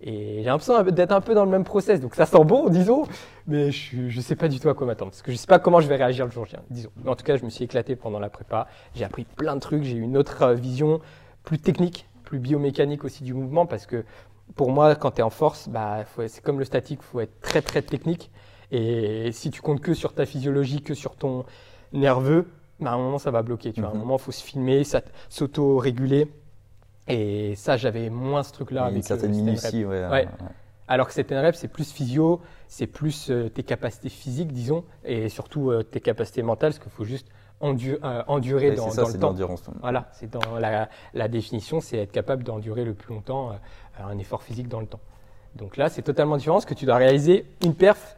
Et 0.00 0.38
j'ai 0.38 0.44
l'impression 0.44 0.80
d'être 0.84 1.10
un 1.12 1.20
peu 1.20 1.34
dans 1.34 1.44
le 1.44 1.50
même 1.50 1.64
process. 1.64 2.00
Donc 2.00 2.14
ça 2.14 2.24
sent 2.24 2.44
bon, 2.44 2.68
disons, 2.68 3.04
mais 3.48 3.72
je, 3.72 4.08
je 4.08 4.20
sais 4.20 4.36
pas 4.36 4.46
du 4.48 4.60
tout 4.60 4.68
à 4.68 4.74
quoi 4.74 4.86
m'attendre. 4.86 5.10
Parce 5.10 5.22
que 5.22 5.32
je 5.32 5.36
sais 5.36 5.46
pas 5.48 5.58
comment 5.58 5.80
je 5.80 5.88
vais 5.88 5.96
réagir 5.96 6.24
le 6.24 6.30
jour 6.30 6.46
J, 6.46 6.54
disons. 6.70 6.90
Mais 7.02 7.10
en 7.10 7.16
tout 7.16 7.24
cas, 7.24 7.36
je 7.36 7.44
me 7.44 7.50
suis 7.50 7.64
éclaté 7.64 7.96
pendant 7.96 8.20
la 8.20 8.30
prépa. 8.30 8.68
J'ai 8.94 9.04
appris 9.04 9.24
plein 9.24 9.54
de 9.56 9.60
trucs. 9.60 9.82
J'ai 9.82 9.96
eu 9.96 10.00
une 10.02 10.16
autre 10.16 10.42
euh, 10.42 10.54
vision 10.54 11.00
plus 11.42 11.58
technique, 11.58 12.08
plus 12.24 12.38
biomécanique 12.38 13.04
aussi 13.04 13.24
du 13.24 13.34
mouvement. 13.34 13.66
Parce 13.66 13.86
que 13.86 14.04
pour 14.54 14.70
moi, 14.70 14.94
quand 14.94 15.10
tu 15.12 15.18
es 15.18 15.22
en 15.22 15.30
force, 15.30 15.68
bah, 15.68 16.04
c'est 16.28 16.42
comme 16.42 16.58
le 16.60 16.64
statique, 16.64 17.00
il 17.02 17.06
faut 17.06 17.20
être 17.20 17.40
très 17.40 17.60
très 17.60 17.82
technique. 17.82 18.30
Et 18.70 19.32
si 19.32 19.50
tu 19.50 19.60
comptes 19.62 19.80
que 19.80 19.94
sur 19.94 20.12
ta 20.14 20.26
physiologie, 20.26 20.80
que 20.82 20.94
sur 20.94 21.16
ton 21.16 21.44
nerveux, 21.92 22.46
bah, 22.78 22.92
à 22.92 22.94
un 22.94 22.98
moment 22.98 23.18
ça 23.18 23.32
va 23.32 23.42
bloquer. 23.42 23.72
Tu 23.72 23.80
vois. 23.80 23.88
À 23.90 23.92
un 23.92 23.94
Mhm. 23.96 24.00
moment, 24.02 24.16
il 24.16 24.22
faut 24.22 24.30
se 24.32 24.44
filmer, 24.44 24.84
s'auto-réguler. 25.28 26.28
Et 27.08 27.54
ça, 27.56 27.76
j'avais 27.76 28.10
moins 28.10 28.42
ce 28.42 28.52
truc-là 28.52 28.84
avec 28.84 28.96
une 28.96 29.02
certaine 29.02 29.30
le 29.30 29.34
stand-rep. 29.34 29.72
minutie, 29.72 29.84
ouais. 29.84 30.06
Ouais. 30.08 30.28
Alors 30.86 31.06
que 31.06 31.12
cette 31.12 31.30
rep, 31.30 31.54
c'est 31.54 31.68
plus 31.68 31.92
physio, 31.92 32.40
c'est 32.66 32.86
plus 32.86 33.30
euh, 33.30 33.48
tes 33.50 33.62
capacités 33.62 34.08
physiques, 34.08 34.52
disons, 34.52 34.84
et 35.04 35.28
surtout 35.28 35.70
euh, 35.70 35.82
tes 35.82 36.00
capacités 36.00 36.42
mentales, 36.42 36.70
parce 36.72 36.78
qu'il 36.78 36.90
faut 36.92 37.04
juste 37.04 37.26
endu- 37.60 37.98
euh, 38.02 38.22
endurer 38.26 38.70
Ouais, 38.70 38.76
dans, 38.76 38.90
ça, 38.90 39.02
dans 39.02 39.08
c'est 39.08 39.14
le 39.14 39.20
temps. 39.20 39.34
Voilà, 39.80 40.08
c'est 40.12 40.30
dans 40.30 40.58
la, 40.58 40.88
la 41.12 41.28
définition, 41.28 41.80
c'est 41.80 41.98
être 41.98 42.12
capable 42.12 42.42
d'endurer 42.42 42.84
le 42.84 42.94
plus 42.94 43.12
longtemps 43.12 43.50
euh, 43.50 44.02
un 44.02 44.16
effort 44.18 44.42
physique 44.42 44.68
dans 44.68 44.80
le 44.80 44.86
temps. 44.86 45.00
Donc 45.56 45.76
là, 45.76 45.90
c'est 45.90 46.02
totalement 46.02 46.36
différent, 46.38 46.56
parce 46.56 46.64
que 46.66 46.74
tu 46.74 46.86
dois 46.86 46.96
réaliser 46.96 47.44
une 47.62 47.74
perf 47.74 48.16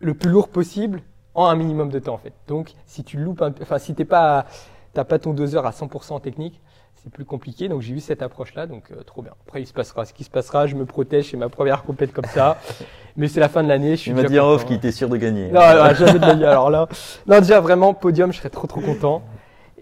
le 0.00 0.12
plus 0.12 0.28
lourd 0.30 0.48
possible 0.48 1.02
en 1.34 1.46
un 1.46 1.56
minimum 1.56 1.88
de 1.88 1.98
temps, 2.00 2.14
en 2.14 2.18
fait. 2.18 2.34
Donc, 2.48 2.72
si 2.84 3.02
tu 3.02 3.16
loupes, 3.16 3.40
un- 3.40 3.54
enfin, 3.62 3.78
si 3.78 3.94
t'es 3.94 4.04
pas, 4.04 4.44
t'as 4.92 5.04
pas 5.04 5.18
ton 5.18 5.32
2 5.32 5.56
heures 5.56 5.66
à 5.66 5.70
100% 5.72 6.16
en 6.16 6.20
technique, 6.20 6.60
c'est 7.02 7.10
plus 7.12 7.24
compliqué. 7.24 7.68
Donc, 7.68 7.80
j'ai 7.82 7.94
eu 7.94 8.00
cette 8.00 8.22
approche-là, 8.22 8.66
donc 8.66 8.90
euh, 8.90 9.02
trop 9.02 9.22
bien. 9.22 9.32
Après, 9.46 9.62
il 9.62 9.66
se 9.66 9.72
passera 9.72 10.04
ce 10.04 10.12
qui 10.12 10.24
se 10.24 10.30
passera. 10.30 10.66
Je 10.66 10.74
me 10.76 10.84
protège, 10.84 11.30
c'est 11.30 11.36
ma 11.36 11.48
première 11.48 11.82
compète 11.82 12.12
comme 12.12 12.26
ça. 12.26 12.58
Mais 13.16 13.28
c'est 13.28 13.40
la 13.40 13.48
fin 13.48 13.62
de 13.62 13.68
l'année. 13.68 13.92
Je 13.96 14.00
suis 14.02 14.12
m'as 14.12 14.22
déjà 14.22 14.28
dit 14.28 14.40
en 14.40 14.48
off 14.50 14.64
qu'il 14.66 14.76
était 14.76 14.92
sûr 14.92 15.08
de 15.08 15.16
gagner. 15.16 15.50
Non, 15.50 15.60
non, 15.60 15.94
jamais 15.94 16.18
de 16.18 16.36
vie. 16.36 16.44
Alors 16.44 16.70
là, 16.70 16.88
non, 17.26 17.38
déjà 17.40 17.60
vraiment 17.60 17.92
podium, 17.94 18.32
je 18.32 18.38
serais 18.38 18.50
trop 18.50 18.66
trop 18.66 18.80
content. 18.80 19.22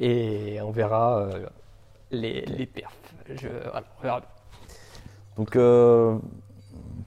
Et 0.00 0.58
on 0.62 0.70
verra 0.70 1.18
euh, 1.18 1.46
les, 2.10 2.42
les 2.46 2.66
perfs. 2.66 2.92
Je, 3.28 3.48
voilà, 3.70 3.86
on 3.98 4.02
verra. 4.02 4.22
Donc, 5.36 5.56
euh, 5.56 6.16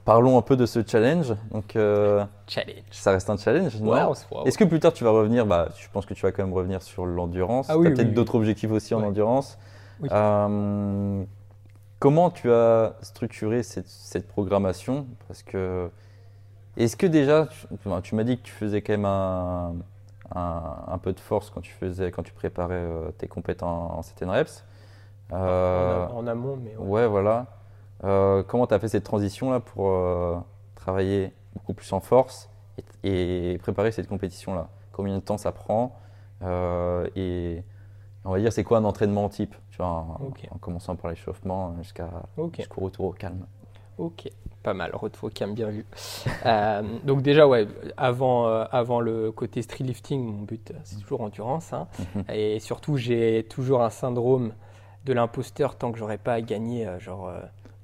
parlons 0.04 0.38
un 0.38 0.42
peu 0.42 0.56
de 0.56 0.64
ce 0.66 0.80
challenge. 0.86 1.34
Donc, 1.50 1.72
Challenge. 1.72 2.82
ça 2.90 3.10
reste 3.12 3.28
un 3.30 3.36
challenge, 3.36 3.80
non 3.80 3.92
Ouais. 3.92 4.46
Est-ce 4.46 4.58
que 4.58 4.64
plus 4.64 4.78
tard 4.78 4.92
tu 4.92 5.04
vas 5.04 5.10
revenir? 5.10 5.44
Bah, 5.46 5.68
Je 5.76 5.88
pense 5.92 6.06
que 6.06 6.14
tu 6.14 6.22
vas 6.22 6.32
quand 6.32 6.44
même 6.44 6.54
revenir 6.54 6.82
sur 6.82 7.04
l'endurance. 7.06 7.66
Ah 7.68 7.72
tu 7.72 7.78
as 7.78 7.80
oui, 7.80 7.94
peut-être 7.94 8.08
oui. 8.08 8.14
d'autres 8.14 8.36
objectifs 8.36 8.70
aussi 8.70 8.94
en 8.94 9.02
endurance. 9.02 9.58
Oui. 10.02 10.08
Euh, 10.12 11.24
comment 11.98 12.30
tu 12.30 12.50
as 12.52 12.96
structuré 13.02 13.62
cette, 13.62 13.88
cette 13.88 14.28
programmation? 14.28 15.06
Parce 15.28 15.42
que 15.42 15.90
est-ce 16.76 16.96
que 16.96 17.06
déjà, 17.06 17.46
tu, 17.48 17.66
enfin, 17.74 18.00
tu 18.02 18.14
m'as 18.14 18.24
dit 18.24 18.38
que 18.38 18.42
tu 18.44 18.52
faisais 18.52 18.82
quand 18.82 18.94
même 18.94 19.04
un, 19.06 19.74
un- 20.34 20.76
un 20.88 20.98
peu 20.98 21.12
de 21.12 21.20
force 21.20 21.50
quand 21.50 21.60
tu 21.60 21.72
faisais, 21.72 22.10
quand 22.10 22.22
tu 22.22 22.32
préparais 22.32 22.74
euh, 22.76 23.10
tes 23.18 23.28
compétences 23.28 23.92
en, 23.92 24.02
CTN 24.02 24.30
reps. 24.30 24.64
Euh, 25.32 26.06
en, 26.08 26.18
en 26.18 26.26
amont, 26.26 26.56
mais 26.56 26.76
ouais. 26.76 27.02
Ouais, 27.02 27.06
voilà. 27.08 27.46
Euh, 28.04 28.42
comment 28.42 28.66
tu 28.66 28.74
as 28.74 28.78
fait 28.78 28.88
cette 28.88 29.04
transition-là 29.04 29.60
pour 29.60 29.88
euh, 29.90 30.36
travailler 30.74 31.32
beaucoup 31.54 31.74
plus 31.74 31.92
en 31.92 32.00
force 32.00 32.48
et, 33.04 33.52
et 33.54 33.58
préparer 33.58 33.92
cette 33.92 34.08
compétition-là? 34.08 34.68
Combien 34.92 35.16
de 35.16 35.20
temps 35.22 35.38
ça 35.38 35.52
prend? 35.52 35.98
Et 37.16 37.62
on 38.24 38.30
va 38.32 38.38
dire, 38.40 38.52
c'est 38.52 38.64
quoi 38.64 38.78
un 38.78 38.84
entraînement 38.84 39.28
type 39.28 39.54
tu 39.70 39.78
vois, 39.78 39.88
en, 39.88 40.58
commençant 40.60 40.96
par 40.96 41.10
l'échauffement 41.10 41.74
jusqu'à, 41.82 42.08
Ok. 42.36 42.56
jusqu'au 42.58 42.82
retour 42.82 43.06
au 43.06 43.12
calme. 43.12 43.46
Ok, 43.98 44.28
pas 44.62 44.74
mal, 44.74 44.90
retour 44.94 45.24
au 45.24 45.30
cam 45.30 45.54
bien 45.54 45.68
vu. 45.70 45.84
Euh, 46.46 46.82
donc 47.04 47.22
déjà, 47.22 47.46
ouais, 47.46 47.68
avant, 47.96 48.48
euh, 48.48 48.64
avant 48.72 49.00
le 49.00 49.30
côté 49.30 49.62
street 49.62 49.84
lifting, 49.84 50.24
mon 50.24 50.42
but, 50.42 50.70
euh, 50.72 50.74
c'est 50.82 50.98
toujours 51.00 51.20
endurance. 51.20 51.72
hein. 51.72 51.86
Mhm. 52.16 52.24
Et 52.34 52.58
surtout, 52.58 52.96
j'ai 52.96 53.46
toujours 53.48 53.82
un 53.82 53.90
syndrome 53.90 54.52
de 55.04 55.12
l'imposteur 55.12 55.76
tant 55.76 55.92
que 55.92 55.98
j'aurais 55.98 56.18
pas 56.18 56.40
gagné, 56.40 56.86
euh, 56.86 56.98
genre 56.98 57.30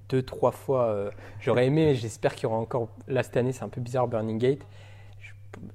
deux, 0.09 0.22
trois 0.22 0.51
fois. 0.53 1.11
j'aurais 1.40 1.66
aimé, 1.66 1.94
j'espère 1.94 2.35
qu'il 2.35 2.44
y 2.44 2.46
aura 2.46 2.57
encore, 2.59 2.88
là 3.07 3.22
cette 3.22 3.37
année, 3.37 3.53
c'est 3.53 3.64
un 3.64 3.68
peu 3.68 3.81
bizarre, 3.81 4.09
Burning 4.09 4.38
Gate. 4.38 4.66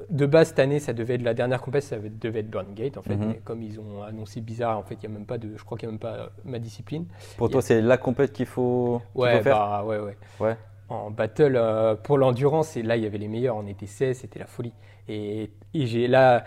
De 0.09 0.25
base 0.25 0.49
cette 0.49 0.59
année, 0.59 0.79
ça 0.79 0.93
devait 0.93 1.15
être 1.15 1.23
la 1.23 1.33
dernière 1.33 1.61
compétition, 1.61 1.97
ça 1.97 2.09
devait 2.09 2.39
être 2.41 2.49
Burning 2.49 2.75
Gate 2.75 2.97
en 2.97 3.01
fait. 3.01 3.15
Mhm. 3.15 3.27
Mais 3.27 3.41
comme 3.43 3.63
ils 3.63 3.79
ont 3.79 4.03
annoncé 4.03 4.39
bizarre, 4.39 4.77
en 4.77 4.83
fait, 4.83 4.95
il 4.95 5.03
y 5.03 5.05
a 5.07 5.09
même 5.09 5.25
pas 5.25 5.37
de, 5.37 5.57
je 5.57 5.63
crois 5.63 5.77
qu'il 5.77 5.87
y 5.87 5.89
a 5.89 5.91
même 5.91 5.99
pas 5.99 6.13
euh, 6.13 6.27
ma 6.45 6.59
discipline. 6.59 7.05
Pour 7.37 7.49
toi, 7.49 7.61
c'est 7.61 7.81
la 7.81 7.97
compète 7.97 8.33
qu'il 8.33 8.45
faut, 8.45 9.01
faire 9.15 9.43
bah 9.43 9.83
ouais, 9.83 9.99
ouais. 9.99 10.17
Ouais. 10.39 10.55
En 10.89 11.09
battle 11.09 11.55
euh, 11.55 11.95
pour 11.95 12.17
l'endurance, 12.17 12.77
et 12.77 12.83
là 12.83 12.97
il 12.97 13.03
y 13.03 13.05
avait 13.07 13.17
les 13.17 13.27
meilleurs, 13.27 13.55
on 13.55 13.65
était 13.65 13.87
16, 13.87 14.19
c'était 14.19 14.39
la 14.39 14.45
folie. 14.45 14.73
Et, 15.07 15.49
et 15.73 15.85
j'ai 15.87 16.07
là, 16.07 16.43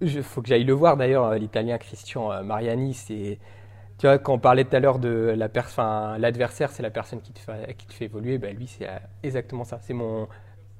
il 0.00 0.22
faut 0.22 0.40
que 0.40 0.48
j'aille 0.48 0.64
le 0.64 0.72
voir 0.72 0.96
d'ailleurs, 0.96 1.26
euh, 1.26 1.38
l'italien 1.38 1.78
Christian 1.78 2.42
Mariani, 2.42 2.94
c'est. 2.94 3.38
Tu 3.98 4.06
vois, 4.06 4.18
quand 4.18 4.32
on 4.32 4.38
parlait 4.38 4.64
tout 4.64 4.74
à 4.74 4.80
l'heure 4.80 4.98
de 4.98 5.34
la 5.36 5.48
l'adversaire, 6.18 6.70
c'est 6.70 6.82
la 6.82 6.90
personne 6.90 7.20
qui 7.20 7.32
te 7.32 7.38
fait, 7.38 7.74
qui 7.74 7.86
te 7.86 7.92
fait 7.92 8.06
évoluer, 8.06 8.38
bah, 8.38 8.50
lui 8.50 8.66
c'est 8.66 8.88
exactement 9.22 9.64
ça. 9.64 9.78
C'est 9.80 9.94
mon. 9.94 10.26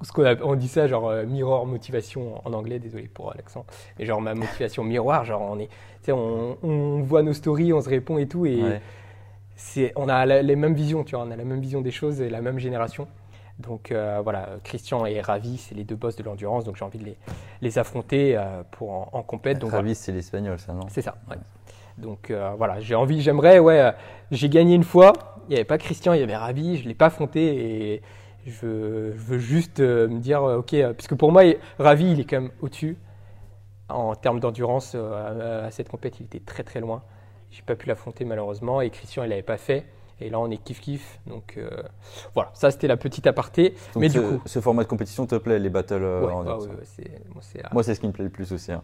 Ce 0.03 0.11
qu'on 0.11 0.25
on 0.43 0.55
dit 0.55 0.67
ça 0.67 0.85
genre 0.87 1.07
euh, 1.09 1.25
mirror 1.25 1.65
motivation 1.65 2.41
en 2.45 2.53
anglais, 2.53 2.77
désolé 2.79 3.07
pour 3.07 3.29
euh, 3.29 3.33
l'accent. 3.35 3.65
Mais 3.97 4.05
genre 4.05 4.21
ma 4.21 4.35
motivation 4.35 4.83
miroir, 4.83 5.25
genre 5.25 5.41
on 5.41 5.57
est. 5.59 5.69
On, 6.09 6.57
on 6.61 7.01
voit 7.01 7.23
nos 7.23 7.33
stories, 7.33 7.71
on 7.73 7.81
se 7.81 7.89
répond 7.89 8.17
et 8.17 8.27
tout. 8.27 8.45
Et, 8.45 8.61
Ouais. 8.61 8.81
c'est, 9.55 9.93
on 9.95 10.09
a 10.09 10.25
la- 10.25 10.41
les 10.41 10.55
mêmes 10.55 10.73
visions, 10.73 11.03
tu 11.03 11.15
vois, 11.15 11.25
on 11.25 11.31
a 11.31 11.35
la 11.35 11.45
même 11.45 11.61
vision 11.61 11.79
des 11.81 11.91
choses 11.91 12.19
et 12.21 12.29
la 12.29 12.41
même 12.41 12.59
génération. 12.59 13.07
Donc 13.59 13.91
euh, 13.91 14.19
voilà, 14.23 14.49
Christian 14.63 15.05
et 15.05 15.21
Ravi, 15.21 15.57
c'est 15.57 15.75
les 15.75 15.83
deux 15.83 15.95
boss 15.95 16.15
de 16.15 16.23
l'endurance, 16.23 16.65
donc 16.65 16.75
j'ai 16.75 16.83
envie 16.83 16.97
de 16.97 17.05
les, 17.05 17.17
les 17.61 17.77
affronter 17.77 18.35
euh, 18.35 18.63
pour 18.71 18.91
en, 18.91 19.09
en 19.13 19.21
compète. 19.21 19.59
Donc 19.59 19.69
voilà. 19.69 19.83
Travis, 19.83 19.95
c'est 19.95 20.11
l'espagnol, 20.11 20.59
ça, 20.59 20.73
non? 20.73 20.87
C'est 20.89 21.01
ça. 21.03 21.15
ouais. 21.29 21.37
Donc 21.99 22.33
voilà, 22.57 22.79
j'ai 22.79 22.95
envie, 22.95 23.21
j'aimerais, 23.21 23.59
ouais, 23.59 23.93
j'ai 24.31 24.49
gagné 24.49 24.73
une 24.73 24.83
fois. 24.83 25.13
Il 25.47 25.49
n'y 25.51 25.55
avait 25.57 25.63
pas 25.63 25.77
Christian, 25.77 26.13
il 26.13 26.19
y 26.19 26.23
avait 26.23 26.35
Ravi, 26.35 26.77
je 26.77 26.87
l'ai 26.87 26.95
pas 26.95 27.05
affronté 27.05 27.93
et 27.93 28.01
je 28.45 28.65
veux, 28.65 29.37
juste 29.37 29.79
euh, 29.79 30.07
me 30.07 30.19
dire, 30.19 30.43
euh, 30.43 30.57
ok, 30.57 30.73
euh, 30.73 30.93
parce 30.93 31.07
que 31.07 31.15
pour 31.15 31.31
moi, 31.31 31.43
Ravi, 31.79 32.11
il 32.11 32.19
est 32.19 32.25
quand 32.25 32.41
même 32.41 32.51
au-dessus 32.61 32.97
en 33.89 34.15
termes 34.15 34.39
d'endurance 34.39 34.95
à, 34.95 35.69
cette 35.71 35.89
compète, 35.89 36.19
il 36.19 36.25
était 36.25 36.39
très 36.39 36.63
très 36.63 36.79
loin. 36.79 37.03
J'ai 37.51 37.61
pas 37.61 37.75
pu 37.75 37.87
l'affronter 37.87 38.25
malheureusement 38.25 38.81
et 38.81 38.89
Christian, 38.89 39.23
il 39.23 39.29
l'avait 39.29 39.43
pas 39.43 39.57
fait. 39.57 39.85
Et 40.19 40.29
là, 40.29 40.39
on 40.39 40.49
est 40.49 40.57
kiff 40.57 40.79
kiff. 40.79 41.19
Donc 41.27 41.55
euh, 41.57 41.69
voilà, 42.33 42.51
ça 42.53 42.71
c'était 42.71 42.87
la 42.87 42.97
petite 42.97 43.27
aparté. 43.27 43.71
Donc 43.93 44.01
Mais 44.01 44.09
ce, 44.09 44.19
du 44.19 44.25
coup, 44.25 44.41
ce 44.45 44.59
format 44.61 44.83
de 44.83 44.87
compétition 44.87 45.25
te 45.25 45.35
plaît, 45.35 45.59
les 45.59 45.69
battles 45.69 45.95
euh, 45.95 46.25
ouais, 46.25 46.31
en 46.31 46.45
ouais, 46.45 46.51
ouais, 46.51 46.67
moi, 47.73 47.83
c'est, 47.83 47.93
ce 47.93 47.99
qui 47.99 48.07
me 48.07 48.11
plaît 48.13 48.23
le 48.23 48.29
plus 48.29 48.51
aussi. 48.53 48.71
hein. 48.71 48.81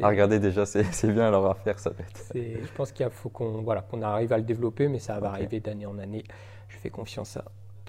À 0.00 0.08
regarder 0.08 0.38
déjà, 0.38 0.64
c'est 0.66 1.12
bien 1.12 1.26
alors 1.26 1.50
à 1.50 1.54
faire, 1.54 1.78
ça 1.78 1.90
va 1.90 1.96
être. 2.00 2.16
C'est- 2.32 2.60
je 2.64 2.72
pense 2.72 2.92
qu'il 2.92 3.08
faut 3.10 3.30
qu'on 3.30 3.62
voilà, 3.62 3.82
qu'on 3.82 4.00
arrive 4.02 4.32
à 4.32 4.38
le 4.38 4.44
développer, 4.44 4.88
mais 4.88 4.98
ça 4.98 5.18
va 5.18 5.30
arriver 5.30 5.60
d'année 5.60 5.86
en 5.86 5.98
année. 5.98 6.24
Je 6.68 6.76
fais 6.78 6.90
confiance 6.90 7.36
à, 7.36 7.44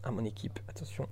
à 0.08 0.12
mon 0.12 0.24
équipe. 0.26 0.60
Attention. 0.70 1.08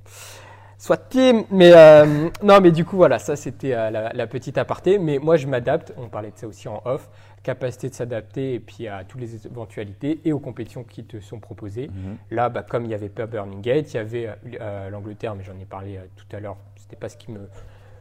Soit 0.77 0.97
team, 1.09 1.45
mais 1.51 1.71
euh, 1.73 2.29
non, 2.43 2.59
mais 2.61 2.71
du 2.71 2.83
coup 2.85 2.97
voilà, 2.97 3.17
ça 3.17 3.35
c'était 3.35 3.73
euh, 3.73 3.89
la, 3.89 4.11
la 4.13 4.27
petite 4.27 4.57
aparté. 4.57 4.99
Mais 4.99 5.19
moi 5.19 5.37
je 5.37 5.47
m'adapte. 5.47 5.93
On 5.97 6.09
parlait 6.09 6.31
de 6.31 6.37
ça 6.37 6.47
aussi 6.47 6.67
en 6.67 6.81
off. 6.85 7.09
Capacité 7.43 7.89
de 7.89 7.93
s'adapter 7.93 8.55
et 8.55 8.59
puis 8.59 8.87
à 8.87 9.03
toutes 9.03 9.21
les 9.21 9.45
éventualités 9.45 10.19
et 10.25 10.33
aux 10.33 10.39
compétitions 10.39 10.83
qui 10.83 11.03
te 11.03 11.19
sont 11.19 11.39
proposées. 11.39 11.87
Mhm. 11.89 12.17
Là, 12.31 12.49
bah, 12.49 12.63
comme 12.67 12.83
il 12.83 12.87
n'y 12.87 12.93
avait 12.95 13.09
pas 13.09 13.27
Burning 13.27 13.61
Gate, 13.61 13.93
il 13.93 13.97
y 13.97 13.99
avait 13.99 14.29
euh, 14.59 14.89
l'Angleterre, 14.89 15.35
mais 15.35 15.43
j'en 15.43 15.57
ai 15.59 15.65
parlé 15.65 15.99
tout 16.15 16.35
à 16.35 16.39
l'heure. 16.39 16.57
C'était 16.75 16.95
pas 16.95 17.07
ce 17.07 17.17
qui 17.17 17.31
me 17.31 17.47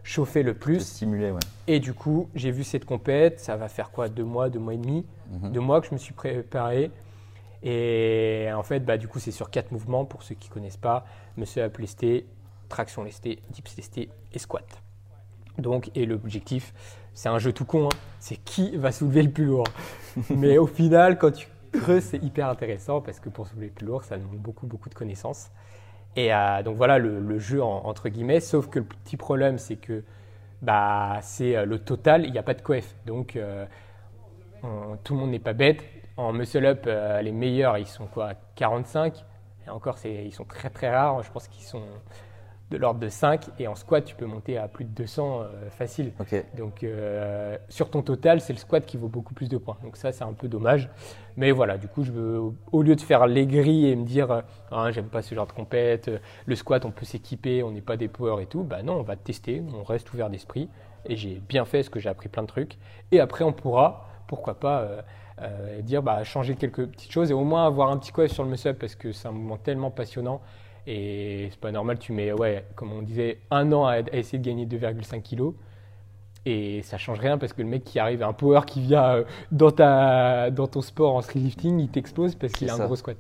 chauffait 0.03 0.43
le 0.43 0.55
plus. 0.55 0.81
stimuler, 0.81 1.31
ouais. 1.31 1.41
Et 1.67 1.79
du 1.79 1.93
coup, 1.93 2.29
j'ai 2.35 2.51
vu 2.51 2.65
cette 2.65 2.87
compète. 2.87 3.39
Ça 3.39 3.57
va 3.57 3.69
faire 3.69 3.91
quoi? 3.91 4.09
Deux 4.09 4.25
mois, 4.25 4.49
deux 4.49 4.59
mois 4.59 4.75
et 4.75 4.79
demi? 4.79 5.05
Mhm. 5.31 5.53
deux 5.53 5.61
mois 5.61 5.81
que 5.81 5.87
je 5.89 5.93
me 5.95 5.99
suis 5.99 6.15
préparé. 6.15 6.91
Et 7.65 8.49
en 8.55 8.63
fait, 8.63 8.81
bah, 8.81 8.99
du 8.99 9.09
coup, 9.09 9.19
c'est 9.19 9.31
sur 9.33 9.51
quatre 9.51 9.73
mouvements 9.73 10.05
pour 10.05 10.23
ceux 10.23 10.35
qui 10.35 10.49
ne 10.51 10.55
connaissent 10.55 10.77
pas. 10.77 11.07
Muscle 11.37 11.61
up 11.61 11.79
lesté, 11.79 12.27
traction 12.69 13.03
lestée, 13.05 13.41
dips 13.51 13.77
lesté 13.77 14.11
et 14.33 14.39
squat. 14.39 14.67
Donc, 15.59 15.91
et 15.95 16.05
l'objectif, 16.05 16.75
c'est 17.15 17.29
un 17.29 17.39
jeu 17.39 17.53
tout 17.53 17.65
con, 17.65 17.87
hein. 17.87 17.97
c'est 18.19 18.37
qui 18.37 18.77
va 18.77 18.93
soulever 18.93 19.23
le 19.23 19.31
plus 19.31 19.47
lourd. 19.47 19.67
Mais 20.31 20.59
au 20.59 20.67
final, 20.67 21.17
quand 21.19 21.31
tu 21.33 21.47
creuses, 21.73 22.03
c'est 22.05 22.23
hyper 22.23 22.49
intéressant 22.49 23.01
parce 23.01 23.19
que 23.19 23.29
pour 23.31 23.47
soulever 23.47 23.67
le 23.67 23.73
plus 23.73 23.87
lourd, 23.87 24.05
ça 24.05 24.19
demande 24.19 24.37
beaucoup, 24.39 24.67
beaucoup 24.67 24.89
de 24.91 24.95
connaissances. 24.95 25.51
Et 26.17 26.35
euh, 26.35 26.63
donc 26.63 26.77
voilà 26.77 26.99
le, 26.99 27.19
le 27.21 27.39
jeu 27.39 27.63
en- 27.63 27.87
entre 27.87 28.09
guillemets, 28.09 28.41
sauf 28.41 28.69
que 28.69 28.79
le 28.81 28.85
petit 28.85 29.17
problème, 29.17 29.59
c'est 29.59 29.77
que 29.77 30.05
bah, 30.63 31.19
c'est 31.23 31.57
euh, 31.57 31.65
le 31.65 31.79
total, 31.79 32.27
il 32.27 32.33
n'y 32.33 32.39
a 32.39 32.43
pas 32.43 32.55
de 32.55 32.63
coef. 32.63 32.95
Donc, 33.07 33.37
euh, 33.37 33.65
on- 34.63 34.97
tout 35.03 35.15
le 35.15 35.21
monde 35.21 35.31
n'est 35.31 35.39
pas 35.39 35.53
bête. 35.53 35.83
En 36.17 36.33
muscle 36.33 36.65
up, 36.65 36.85
euh, 36.87 37.21
les 37.23 37.33
meilleurs, 37.33 37.79
ils 37.79 37.87
sont 37.87 38.07
quoi 38.07 38.35
45 38.55 39.25
Et 39.67 39.71
encore, 39.71 39.97
ils 40.05 40.33
sont 40.33 40.45
très 40.45 40.71
très 40.71 40.95
rares. 40.95 41.23
Je 41.23 41.31
pense 41.31 41.49
qu'ils 41.49 41.65
sont 41.65 41.83
de 42.71 42.77
l'ordre 42.77 43.01
de 43.01 43.09
5. 43.09 43.47
Et 43.59 43.69
en 43.69 43.75
squat, 43.75 44.05
tu 44.05 44.15
peux 44.15 44.27
monter 44.27 44.59
à 44.59 44.69
plus 44.69 44.85
de 44.85 44.91
200 44.91 45.41
euh, 45.41 45.71
facile. 45.71 46.13
Donc, 46.57 46.83
euh, 46.83 47.57
sur 47.69 47.91
ton 47.91 48.03
total, 48.03 48.41
c'est 48.41 48.53
le 48.53 48.59
squat 48.59 48.85
qui 48.85 48.97
vaut 48.97 49.09
beaucoup 49.09 49.35
plus 49.35 49.49
de 49.49 49.57
points. 49.59 49.77
Donc, 49.83 49.97
ça, 49.97 50.13
c'est 50.13 50.25
un 50.25 50.33
peu 50.33 50.49
dommage. 50.49 50.89
Mais 51.37 51.51
voilà, 51.51 51.79
du 51.79 51.89
coup, 51.89 52.05
je 52.05 52.13
veux, 52.13 52.41
au 52.73 52.83
lieu 52.83 52.97
de 52.97 53.01
faire 53.01 53.27
l'aigri 53.27 53.89
et 53.89 53.97
me 53.97 54.05
dire, 54.05 54.31
euh, 54.31 54.41
Ah, 54.71 54.91
j'aime 54.91 55.09
pas 55.09 55.23
ce 55.23 55.35
genre 55.35 55.47
de 55.47 55.53
compète, 55.53 56.11
le 56.47 56.55
squat, 56.55 56.85
on 56.85 56.91
peut 56.91 57.05
s'équiper, 57.05 57.63
on 57.63 57.71
n'est 57.71 57.81
pas 57.81 57.97
des 57.97 58.09
powers 58.09 58.41
et 58.41 58.47
tout, 58.47 58.63
bah 58.63 58.83
non, 58.83 58.95
on 58.95 59.03
va 59.03 59.17
tester, 59.17 59.63
on 59.75 59.83
reste 59.83 60.13
ouvert 60.13 60.31
d'esprit. 60.31 60.69
Et 61.07 61.17
j'ai 61.17 61.41
bien 61.49 61.65
fait 61.65 61.79
parce 61.79 61.89
que 61.91 62.01
j'ai 62.01 62.09
appris 62.09 62.29
plein 62.29 62.43
de 62.43 62.49
trucs. 62.49 62.79
Et 63.13 63.21
après, 63.21 63.45
on 63.45 63.53
pourra, 63.53 64.09
pourquoi 64.27 64.55
pas, 64.55 64.81
euh, 64.81 65.03
euh, 65.43 65.81
dire, 65.83 66.03
bah, 66.03 66.23
changer 66.25 66.55
quelques 66.55 66.87
petites 66.87 67.13
choses 67.13 67.31
et 67.31 67.35
au 67.35 67.45
moins 67.45 67.67
avoir 67.67 67.91
un 67.91 67.97
petit 67.97 68.13
coef 68.13 68.31
sur 68.31 68.45
le 68.45 68.51
muscle 68.51 68.75
parce 68.75 68.95
que 68.95 69.13
c'est 69.13 69.29
un 69.29 69.33
mouvement 69.33 69.57
tellement 69.57 69.91
passionnant. 69.91 70.41
Et 70.87 71.49
c'est 71.51 71.61
pas 71.61 71.73
normal, 71.73 71.99
tu 71.99 72.13
mets, 72.13 72.33
ouais, 72.33 72.67
comme 72.75 72.93
on 72.93 73.03
disait, 73.03 73.39
un 73.51 73.73
an 73.73 73.87
à, 73.87 73.93
à 73.93 74.01
essayer 74.13 74.39
de 74.39 74.45
gagner 74.45 74.67
2,5 74.67 75.23
kilos. 75.23 75.55
Et 76.47 76.83
ça 76.83 76.99
change 76.99 77.21
rien 77.21 77.39
parce 77.39 77.53
que 77.53 77.63
le 77.63 77.69
mec 77.69 77.85
qui 77.85 77.99
arrive, 77.99 78.23
un 78.23 78.35
power 78.35 78.61
qui 78.67 78.81
vient 78.81 79.05
euh, 79.05 79.25
dans, 79.51 79.71
ta, 79.71 80.51
dans 80.51 80.67
ton 80.67 80.83
sport 80.83 81.15
en 81.15 81.23
streetlifting, 81.23 81.81
il 81.81 81.89
t'explose 81.89 82.35
parce 82.35 82.53
qu'il 82.53 82.69
a 82.69 82.75
un 82.75 82.85
gros 82.85 82.97
squat. 82.97 83.17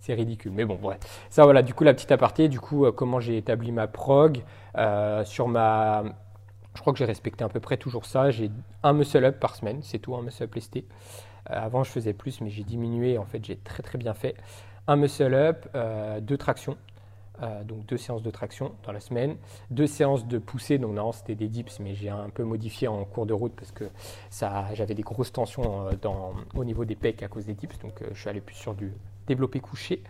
C'est 0.00 0.14
ridicule. 0.14 0.52
Mais 0.52 0.64
bon, 0.64 0.78
bref. 0.80 0.98
Ça, 1.30 1.44
voilà, 1.44 1.62
du 1.62 1.74
coup, 1.74 1.84
la 1.84 1.94
petite 1.94 2.12
aparté. 2.12 2.48
Du 2.48 2.60
coup, 2.60 2.84
euh, 2.84 2.92
comment 2.92 3.20
j'ai 3.20 3.38
établi 3.38 3.72
ma 3.72 3.86
prog 3.86 4.42
euh, 4.76 5.24
sur 5.24 5.48
ma. 5.48 6.02
Je 6.74 6.80
crois 6.80 6.92
que 6.92 6.98
j'ai 6.98 7.04
respecté 7.04 7.44
à 7.44 7.48
peu 7.48 7.60
près 7.60 7.76
toujours 7.76 8.04
ça. 8.04 8.30
J'ai 8.30 8.50
un 8.82 8.92
muscle 8.92 9.24
up 9.24 9.38
par 9.38 9.54
semaine, 9.54 9.80
c'est 9.82 9.98
tout, 9.98 10.14
un 10.14 10.22
muscle 10.22 10.42
up 10.42 10.54
lesté. 10.54 10.86
Euh, 11.52 11.64
avant, 11.64 11.84
je 11.84 11.90
faisais 11.90 12.12
plus, 12.12 12.40
mais 12.40 12.50
j'ai 12.50 12.64
diminué. 12.64 13.18
En 13.18 13.24
fait, 13.24 13.44
j'ai 13.44 13.56
très 13.56 13.82
très 13.82 13.98
bien 13.98 14.14
fait. 14.14 14.34
Un 14.86 14.96
muscle 14.96 15.34
up, 15.34 15.66
euh, 15.74 16.20
deux 16.20 16.36
tractions. 16.36 16.76
Euh, 17.42 17.64
donc 17.64 17.86
deux 17.86 17.96
séances 17.96 18.22
de 18.22 18.30
traction 18.30 18.72
dans 18.84 18.92
la 18.92 19.00
semaine, 19.00 19.36
deux 19.70 19.86
séances 19.86 20.28
de 20.28 20.38
poussée, 20.38 20.76
donc 20.78 20.92
non 20.94 21.12
c'était 21.12 21.34
des 21.34 21.48
dips, 21.48 21.80
mais 21.80 21.94
j'ai 21.94 22.10
un 22.10 22.28
peu 22.28 22.44
modifié 22.44 22.88
en 22.88 23.04
cours 23.04 23.24
de 23.24 23.32
route 23.32 23.54
parce 23.56 23.72
que 23.72 23.84
ça, 24.28 24.66
j'avais 24.74 24.94
des 24.94 25.02
grosses 25.02 25.32
tensions 25.32 25.88
au 26.54 26.64
niveau 26.64 26.84
des 26.84 26.94
pecs 26.94 27.22
à 27.22 27.28
cause 27.28 27.46
des 27.46 27.54
dips, 27.54 27.78
donc 27.80 28.04
je 28.12 28.20
suis 28.20 28.28
allé 28.28 28.42
plus 28.42 28.54
sur 28.54 28.74
du 28.74 28.92
développé 29.26 29.60
couché. 29.60 30.04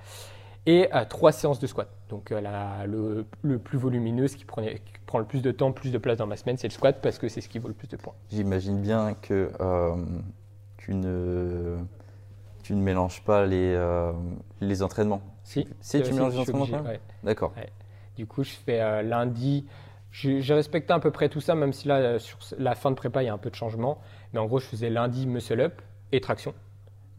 Et 0.67 0.89
trois 1.09 1.33
séances 1.33 1.61
de 1.61 1.67
squat. 1.69 1.89
Donc 2.09 2.31
la- 2.31 2.87
le, 2.87 3.25
plus 3.59 3.79
volumineux, 3.79 4.27
ce 4.27 4.37
qui, 4.37 4.45
prenait- 4.45 4.83
prend 5.07 5.21
le 5.21 5.25
plus 5.25 5.43
de 5.43 5.53
temps, 5.53 5.73
plus 5.73 5.93
de 5.93 5.99
place 5.99 6.19
dans 6.19 6.27
ma 6.27 6.37
semaine, 6.37 6.57
c'est 6.59 6.69
le 6.69 6.73
squat 6.73 7.01
parce 7.01 7.19
que 7.19 7.29
c'est 7.29 7.41
ce 7.41 7.49
qui 7.49 7.61
vaut 7.61 7.69
le 7.69 7.75
plus 7.75 7.89
de 7.89 7.97
points. 7.97 8.15
J'imagine 8.31 8.81
bien 8.83 9.15
que 9.15 9.51
tu, 10.83 10.95
ne, 10.95 11.79
tu 12.63 12.75
ne 12.75 12.83
mélanges 12.83 13.23
pas 13.23 13.47
les, 13.47 13.75
euh, 13.75 14.13
les 14.61 14.83
entraînements. 14.83 15.23
Si, 15.45 15.67
Si, 15.81 16.03
tu 16.03 16.13
mélanges 16.13 16.35
les 16.35 16.41
entraînements 16.41 16.63
obligé, 16.63 16.77
quand 16.77 16.83
même 16.83 16.93
ouais. 16.93 17.01
D'accord. 17.23 17.53
Du 18.17 18.27
coup, 18.27 18.43
je 18.43 18.51
fais 18.51 18.81
euh, 18.81 19.03
lundi. 19.03 19.67
J'ai 20.11 20.55
respecté 20.55 20.93
à 20.93 20.99
peu 20.99 21.11
près 21.11 21.29
tout 21.29 21.41
ça, 21.41 21.55
même 21.55 21.73
si 21.73 21.89
là, 21.89 21.97
euh, 21.97 22.19
sur 22.19 22.39
la 22.59 22.75
fin 22.75 22.91
de 22.91 22.97
prépa, 22.97 23.23
il 23.23 23.27
y 23.27 23.29
a 23.29 23.33
un 23.33 23.39
peu 23.39 23.49
de 23.51 23.55
changement. 23.55 23.99
Mais 24.33 24.41
en 24.41 24.47
gros, 24.47 24.59
je 24.59 24.67
faisais 24.67 24.91
lundi 24.91 25.27
muscle 25.27 25.61
up 25.61 25.81
et 26.11 26.21
traction. 26.21 26.53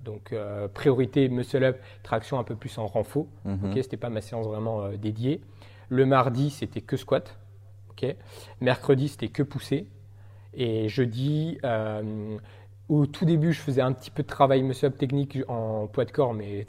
Donc, 0.04 0.34
euh, 0.34 0.68
priorité 0.68 1.30
muscle 1.30 1.64
up, 1.64 1.80
traction 2.04 2.38
un 2.38 2.44
peu 2.44 2.56
plus 2.56 2.78
en 2.78 2.86
renfort. 2.86 3.28
Mhm. 3.46 3.72
Ok, 3.72 3.80
c'était 3.82 3.98
pas 3.98 4.10
ma 4.10 4.22
séance 4.22 4.46
vraiment 4.46 4.90
dédiée. 4.90 5.42
Le 5.90 6.06
mardi, 6.06 6.50
c'était 6.50 6.82
que 6.82 6.98
squat. 6.98 7.38
Mercredi, 8.62 9.08
c'était 9.10 9.30
que 9.30 9.44
poussée. 9.44 9.88
Et 10.54 10.88
jeudi, 10.88 11.58
euh, 11.64 12.38
au 12.90 13.06
tout 13.06 13.26
début, 13.26 13.54
je 13.54 13.62
faisais 13.62 13.82
un 13.82 13.94
petit 13.94 14.12
peu 14.12 14.24
de 14.24 14.28
travail 14.28 14.64
muscle-up 14.64 14.98
technique 14.98 15.40
en 15.48 15.88
poids 15.88 16.06
de 16.06 16.12
corps, 16.12 16.34
mais 16.34 16.66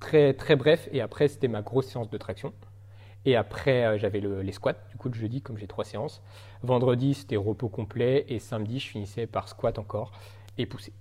très, 0.00 0.34
très 0.34 0.56
bref. 0.56 0.88
Et 0.92 1.00
après, 1.00 1.28
c'était 1.28 1.48
ma 1.48 1.62
grosse 1.62 1.86
séance 1.88 2.10
de 2.10 2.18
traction. 2.18 2.52
Et 3.24 3.36
après, 3.36 3.84
euh, 3.86 3.98
j'avais 3.98 4.20
le- 4.20 4.42
les 4.42 4.52
squats, 4.52 4.74
du 4.90 4.96
coup, 4.98 5.08
le 5.08 5.14
jeudi, 5.14 5.42
comme 5.42 5.58
j'ai 5.58 5.66
trois 5.68 5.84
séances. 5.84 6.22
Vendredi, 6.62 7.14
c'était 7.14 7.36
repos 7.36 7.68
complet. 7.68 8.24
Et 8.28 8.38
samedi, 8.40 8.78
je 8.80 8.88
finissais 8.88 9.26
par 9.26 9.48
squat 9.48 9.78
encore 9.78 10.12
et 10.58 10.66
pousser. 10.66 10.92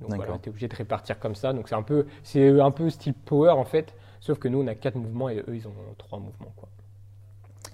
Donc 0.00 0.14
voilà, 0.14 0.38
tu 0.38 0.48
es 0.48 0.50
obligé 0.50 0.68
de 0.68 0.76
répartir 0.76 1.18
comme 1.20 1.34
ça. 1.36 1.52
Donc 1.52 1.68
c'est 1.68 1.76
un 1.76 1.82
peu, 1.82 2.06
c'est 2.24 2.60
un 2.60 2.70
peu 2.72 2.90
style 2.90 3.14
power 3.14 3.50
en 3.52 3.64
fait. 3.64 3.94
Sauf 4.20 4.38
que 4.38 4.48
nous, 4.48 4.60
on 4.62 4.66
a 4.66 4.74
quatre 4.74 4.96
mouvements 4.96 5.28
et 5.30 5.38
eux, 5.48 5.56
ils 5.56 5.68
ont 5.68 5.74
trois 5.98 6.18
mouvements. 6.18 6.52
Quoi. 6.56 6.68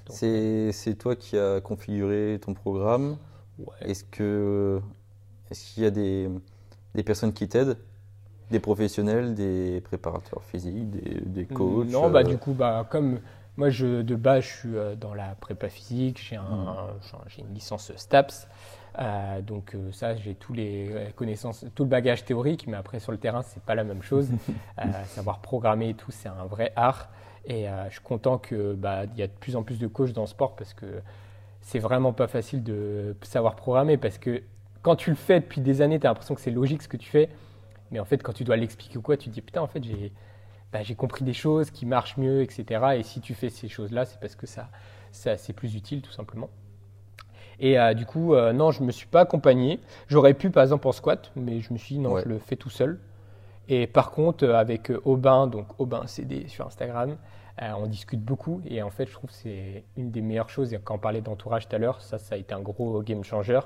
Donc, 0.07 0.17
C'est 0.17 0.73
c'est 0.73 0.95
toi 0.97 1.17
qui 1.17 1.37
as 1.39 1.61
configuré 1.61 2.39
ton 2.41 2.55
programme. 2.55 3.19
ouais. 3.59 3.77
Est-ce 3.81 4.05
que 4.05 4.81
est-ce 5.51 5.75
qu'il 5.75 5.83
y 5.83 5.87
a 5.87 5.91
des, 5.91 6.29
des 6.95 7.03
personnes 7.03 7.33
qui 7.33 7.49
t'aident? 7.49 7.77
Des 8.51 8.61
professionnels, 8.61 9.35
des 9.35 9.83
préparateurs 9.83 10.43
physiques, 10.43 10.91
des, 10.91 11.21
des 11.21 11.45
coachs 11.45 11.89
Non, 11.89 12.09
bah 12.11 12.21
euh, 12.21 12.23
du 12.23 12.39
coup, 12.39 12.53
bah 12.55 12.87
comme 12.91 13.21
Moi, 13.59 13.71
je, 13.71 14.03
de 14.03 14.15
base, 14.15 14.45
je 14.45 14.49
suis 14.49 14.77
euh, 14.77 14.95
dans 14.95 15.15
la 15.15 15.35
prépa 15.35 15.69
physique, 15.69 16.21
j'ai 16.23 16.37
un, 16.37 16.77
j'ai 17.27 17.43
une 17.43 17.53
licence 17.53 17.93
STAPS. 17.97 18.47
Euh, 19.01 19.43
donc 19.43 19.75
euh, 19.75 19.91
ça, 19.93 20.15
j'ai 20.15 20.35
tous 20.37 20.53
les 20.53 21.13
connaissances, 21.17 21.65
tout 21.75 21.83
le 21.83 21.89
bagage 21.89 22.25
théorique, 22.25 22.67
mais 22.69 22.77
après 22.77 23.01
sur 23.01 23.11
le 23.11 23.19
terrain, 23.19 23.43
c'est 23.43 23.63
pas 23.63 23.75
la 23.75 23.85
même 23.85 24.03
chose. 24.03 24.29
Euh, 24.79 24.85
savoir 25.07 25.41
programmer 25.41 25.89
et 25.89 25.95
tout, 25.95 26.13
c'est 26.13 26.29
un 26.29 26.45
vrai 26.45 26.73
art. 26.77 27.09
Et 27.47 27.67
je 27.89 27.95
suis 27.95 28.01
content 28.01 28.39
que 28.39 28.75
bah, 28.75 29.07
y 29.17 29.23
a 29.23 29.27
de 29.27 29.33
plus 29.33 29.57
en 29.57 29.65
plus 29.65 29.81
de 29.81 29.89
coachs 29.89 30.13
dans 30.13 30.21
le 30.21 30.29
sport 30.29 30.55
parce 30.55 30.73
que 30.73 30.87
c'est 31.63 31.81
vraiment 31.81 32.13
pas 32.13 32.29
facile 32.29 32.63
de 32.63 33.17
savoir 33.23 33.57
programmer 33.57 33.97
parce 33.97 34.19
que 34.19 34.43
quand 34.89 34.97
tu 34.97 35.11
le 35.11 35.17
fais 35.17 35.41
depuis 35.41 35.61
des 35.61 35.83
années, 35.83 36.01
tu 36.01 36.07
as 36.07 36.09
l'impression 36.09 36.35
que 36.35 36.41
c'est 36.41 36.51
logique 36.51 36.81
ce 36.81 36.89
que 36.89 36.97
tu 36.97 37.11
fais, 37.11 37.29
mais 37.91 38.01
en 38.01 38.07
fait, 38.07 38.23
quand 38.23 38.33
tu 38.33 38.43
dois 38.43 38.57
l'expliquer 38.57 38.97
ou 38.97 39.03
quoi, 39.03 39.19
tu 39.19 39.29
te 39.29 39.35
dis 39.35 39.43
putain, 39.43 39.61
en 39.61 39.67
fait, 39.67 39.85
j'ai 39.85 40.13
bah, 40.73 40.79
compris 40.97 41.25
des 41.25 41.35
choses 41.35 41.71
qui 41.71 41.85
marchent 41.85 42.17
mieux, 42.17 42.41
etc. 42.41 42.65
Et 42.97 43.03
si 43.03 43.21
tu 43.21 43.35
fais 43.35 43.51
ces 43.51 43.69
choses-là, 43.69 44.07
c'est 44.07 44.19
parce 44.19 44.35
que 44.35 44.47
ça, 44.47 44.71
ça 45.13 45.37
c'est 45.37 45.53
plus 45.53 45.75
utile, 45.75 46.01
tout 46.01 46.13
simplement. 46.13 46.49
Et 47.61 47.79
euh, 47.79 47.93
du 47.93 48.07
coup, 48.07 48.33
euh, 48.33 48.55
non, 48.55 48.71
je 48.71 48.83
me 48.83 48.91
suis 48.91 49.07
pas 49.07 49.21
accompagné. 49.21 49.79
J'aurais 50.07 50.33
pu, 50.33 50.49
par 50.49 50.63
exemple, 50.63 50.89
en 50.89 50.93
squat, 50.93 51.33
mais 51.37 51.61
je 51.61 51.71
me 51.75 51.77
suis 51.79 51.97
dit 51.97 52.01
non, 52.01 52.13
Ouais. 52.15 52.23
je 52.23 52.29
le 52.31 52.39
fais 52.39 52.57
tout 52.57 52.71
seul. 52.71 52.99
Et 53.69 53.87
par 53.87 54.11
contre, 54.11 54.45
euh, 54.47 54.55
avec 54.55 54.91
Aubin, 55.05 55.49
donc 55.49 55.79
Aubin 55.79 56.07
CD 56.07 56.49
sur 56.49 56.67
Instagram, 56.67 57.19
euh, 57.61 57.73
on 57.77 57.87
discute 57.89 58.23
beaucoup. 58.23 58.63
Et 58.65 58.81
en 58.81 58.89
fait, 58.91 59.07
je 59.07 59.13
trouve 59.13 59.29
que 59.29 59.37
c'est 59.37 59.85
une 59.99 60.11
des 60.11 60.23
meilleures 60.23 60.49
choses. 60.49 60.73
Et 60.73 60.79
quand 60.79 60.95
on 60.95 60.99
parlait 60.99 61.21
d'entourage 61.21 61.69
tout 61.69 61.77
à 61.77 61.79
l'heure, 61.79 62.01
ça, 62.01 62.17
ça 62.17 62.37
a 62.37 62.39
été 62.39 62.55
un 62.55 62.61
gros 62.61 63.03
game 63.03 63.23
changer. 63.23 63.61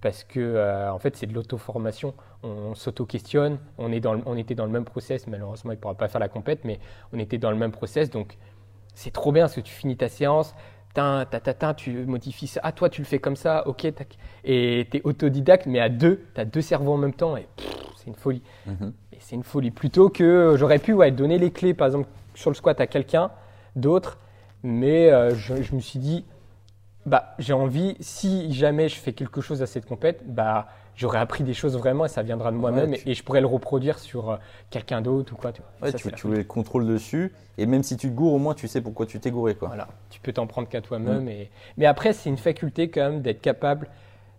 Parce 0.00 0.24
que, 0.24 0.38
euh, 0.40 0.92
en 0.92 0.98
fait, 0.98 1.16
c'est 1.16 1.26
de 1.26 1.32
l'auto-formation. 1.34 2.14
On, 2.42 2.48
on 2.48 2.74
s'auto-questionne. 2.74 3.58
On, 3.78 3.90
est 3.92 4.00
dans 4.00 4.12
le- 4.14 4.22
on 4.26 4.36
était 4.36 4.54
dans 4.54 4.66
le 4.66 4.70
même 4.70 4.84
process. 4.84 5.26
Malheureusement, 5.26 5.72
il 5.72 5.76
ne 5.76 5.80
pourra 5.80 5.94
pas 5.94 6.08
faire 6.08 6.20
la 6.20 6.28
compète, 6.28 6.64
mais 6.64 6.78
on 7.12 7.18
était 7.18 7.38
dans 7.38 7.50
le 7.50 7.56
même 7.56 7.72
process. 7.72 8.10
Donc, 8.10 8.36
c'est 8.94 9.12
trop 9.12 9.32
bien 9.32 9.44
parce 9.44 9.54
que 9.54 9.60
tu 9.60 9.72
finis 9.72 9.96
ta 9.96 10.08
séance. 10.08 10.54
Tin, 10.94 11.24
ta, 11.30 11.40
ta, 11.40 11.54
ta, 11.54 11.74
tu 11.74 11.92
modifies 12.06 12.46
ça. 12.46 12.60
Ah, 12.62 12.72
toi, 12.72 12.88
tu 12.88 13.00
le 13.02 13.06
fais 13.06 13.18
comme 13.18 13.36
ça. 13.36 13.66
Ok, 13.66 13.86
tac. 13.94 14.16
Et 14.44 14.86
tu 14.90 14.98
es 14.98 15.00
autodidacte, 15.04 15.66
mais 15.66 15.80
à 15.80 15.88
deux. 15.88 16.24
Tu 16.34 16.40
as 16.40 16.44
deux 16.44 16.62
cerveaux 16.62 16.92
en 16.92 16.98
même 16.98 17.12
temps. 17.14 17.36
Et 17.36 17.46
c'est 17.96 18.06
une 18.06 18.14
folie. 18.14 18.42
Mhm. 18.66 18.92
Et 19.12 19.16
c'est 19.20 19.34
une 19.34 19.44
folie. 19.44 19.70
Plutôt 19.70 20.08
que 20.10 20.54
j'aurais 20.56 20.78
pu 20.78 20.92
ouais, 20.92 21.10
donner 21.10 21.38
les 21.38 21.50
clés, 21.50 21.74
par 21.74 21.86
exemple, 21.88 22.08
sur 22.34 22.50
le 22.50 22.54
squat 22.54 22.80
à 22.80 22.86
quelqu'un 22.86 23.30
d'autre. 23.76 24.18
Mais 24.62 25.10
euh, 25.10 25.34
je, 25.34 25.62
je 25.62 25.74
me 25.74 25.80
suis 25.80 25.98
dit, 25.98 26.24
bah, 27.06 27.34
j'ai 27.38 27.52
envie, 27.52 27.96
si 28.00 28.52
jamais 28.52 28.88
je 28.88 28.96
fais 28.96 29.12
quelque 29.12 29.40
chose 29.40 29.62
à 29.62 29.66
cette 29.66 29.86
compète, 29.86 30.22
bah, 30.26 30.66
j'aurais 30.96 31.18
appris 31.18 31.44
des 31.44 31.54
choses 31.54 31.76
vraiment 31.76 32.04
et 32.04 32.08
ça 32.08 32.22
viendra 32.22 32.50
de 32.50 32.56
moi-même 32.56 32.90
Ouais, 32.90 32.98
tu- 32.98 33.08
et, 33.08 33.14
je 33.14 33.22
pourrais 33.22 33.40
le 33.40 33.46
reproduire 33.46 33.98
sur 33.98 34.30
euh, 34.30 34.36
quelqu'un 34.70 35.00
d'autre 35.00 35.32
ou 35.32 35.36
quoi. 35.36 35.52
Tu, 35.52 35.62
vois. 35.62 35.86
Ouais, 35.86 35.92
Ça, 35.92 36.10
tu, 36.10 36.28
le 36.28 36.42
contrôle 36.42 36.86
dessus, 36.86 37.32
et 37.58 37.66
même 37.66 37.84
si 37.84 37.96
tu 37.96 38.08
te 38.10 38.14
gourres, 38.14 38.34
au 38.34 38.38
moins 38.38 38.54
tu 38.54 38.66
sais 38.66 38.80
pourquoi 38.80 39.06
tu 39.06 39.20
t'es 39.20 39.30
gouré. 39.30 39.54
Quoi. 39.54 39.68
Voilà, 39.68 39.86
tu 40.10 40.20
peux 40.20 40.32
t'en 40.32 40.48
prendre 40.48 40.68
qu'à 40.68 40.80
toi-même. 40.80 41.28
Et... 41.28 41.50
Mais 41.76 41.86
après, 41.86 42.12
c'est 42.12 42.28
une 42.28 42.38
faculté 42.38 42.90
quand 42.90 43.02
même 43.02 43.22
d'être 43.22 43.40
capable 43.40 43.88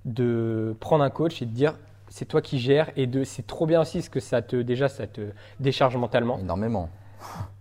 de 0.03 0.75
prendre 0.79 1.03
un 1.03 1.09
coach 1.09 1.41
et 1.41 1.45
de 1.45 1.51
dire 1.51 1.77
c'est 2.09 2.25
toi 2.25 2.41
qui 2.41 2.59
gères 2.59 2.91
et 2.95 3.07
de 3.07 3.23
c'est 3.23 3.45
trop 3.45 3.65
bien 3.65 3.81
aussi 3.81 3.97
parce 3.99 4.09
que 4.09 4.19
ça 4.19 4.41
te 4.41 4.55
déjà 4.55 4.87
ça 4.87 5.07
te 5.07 5.21
décharge 5.59 5.95
mentalement. 5.97 6.37
Énormément. 6.39 6.89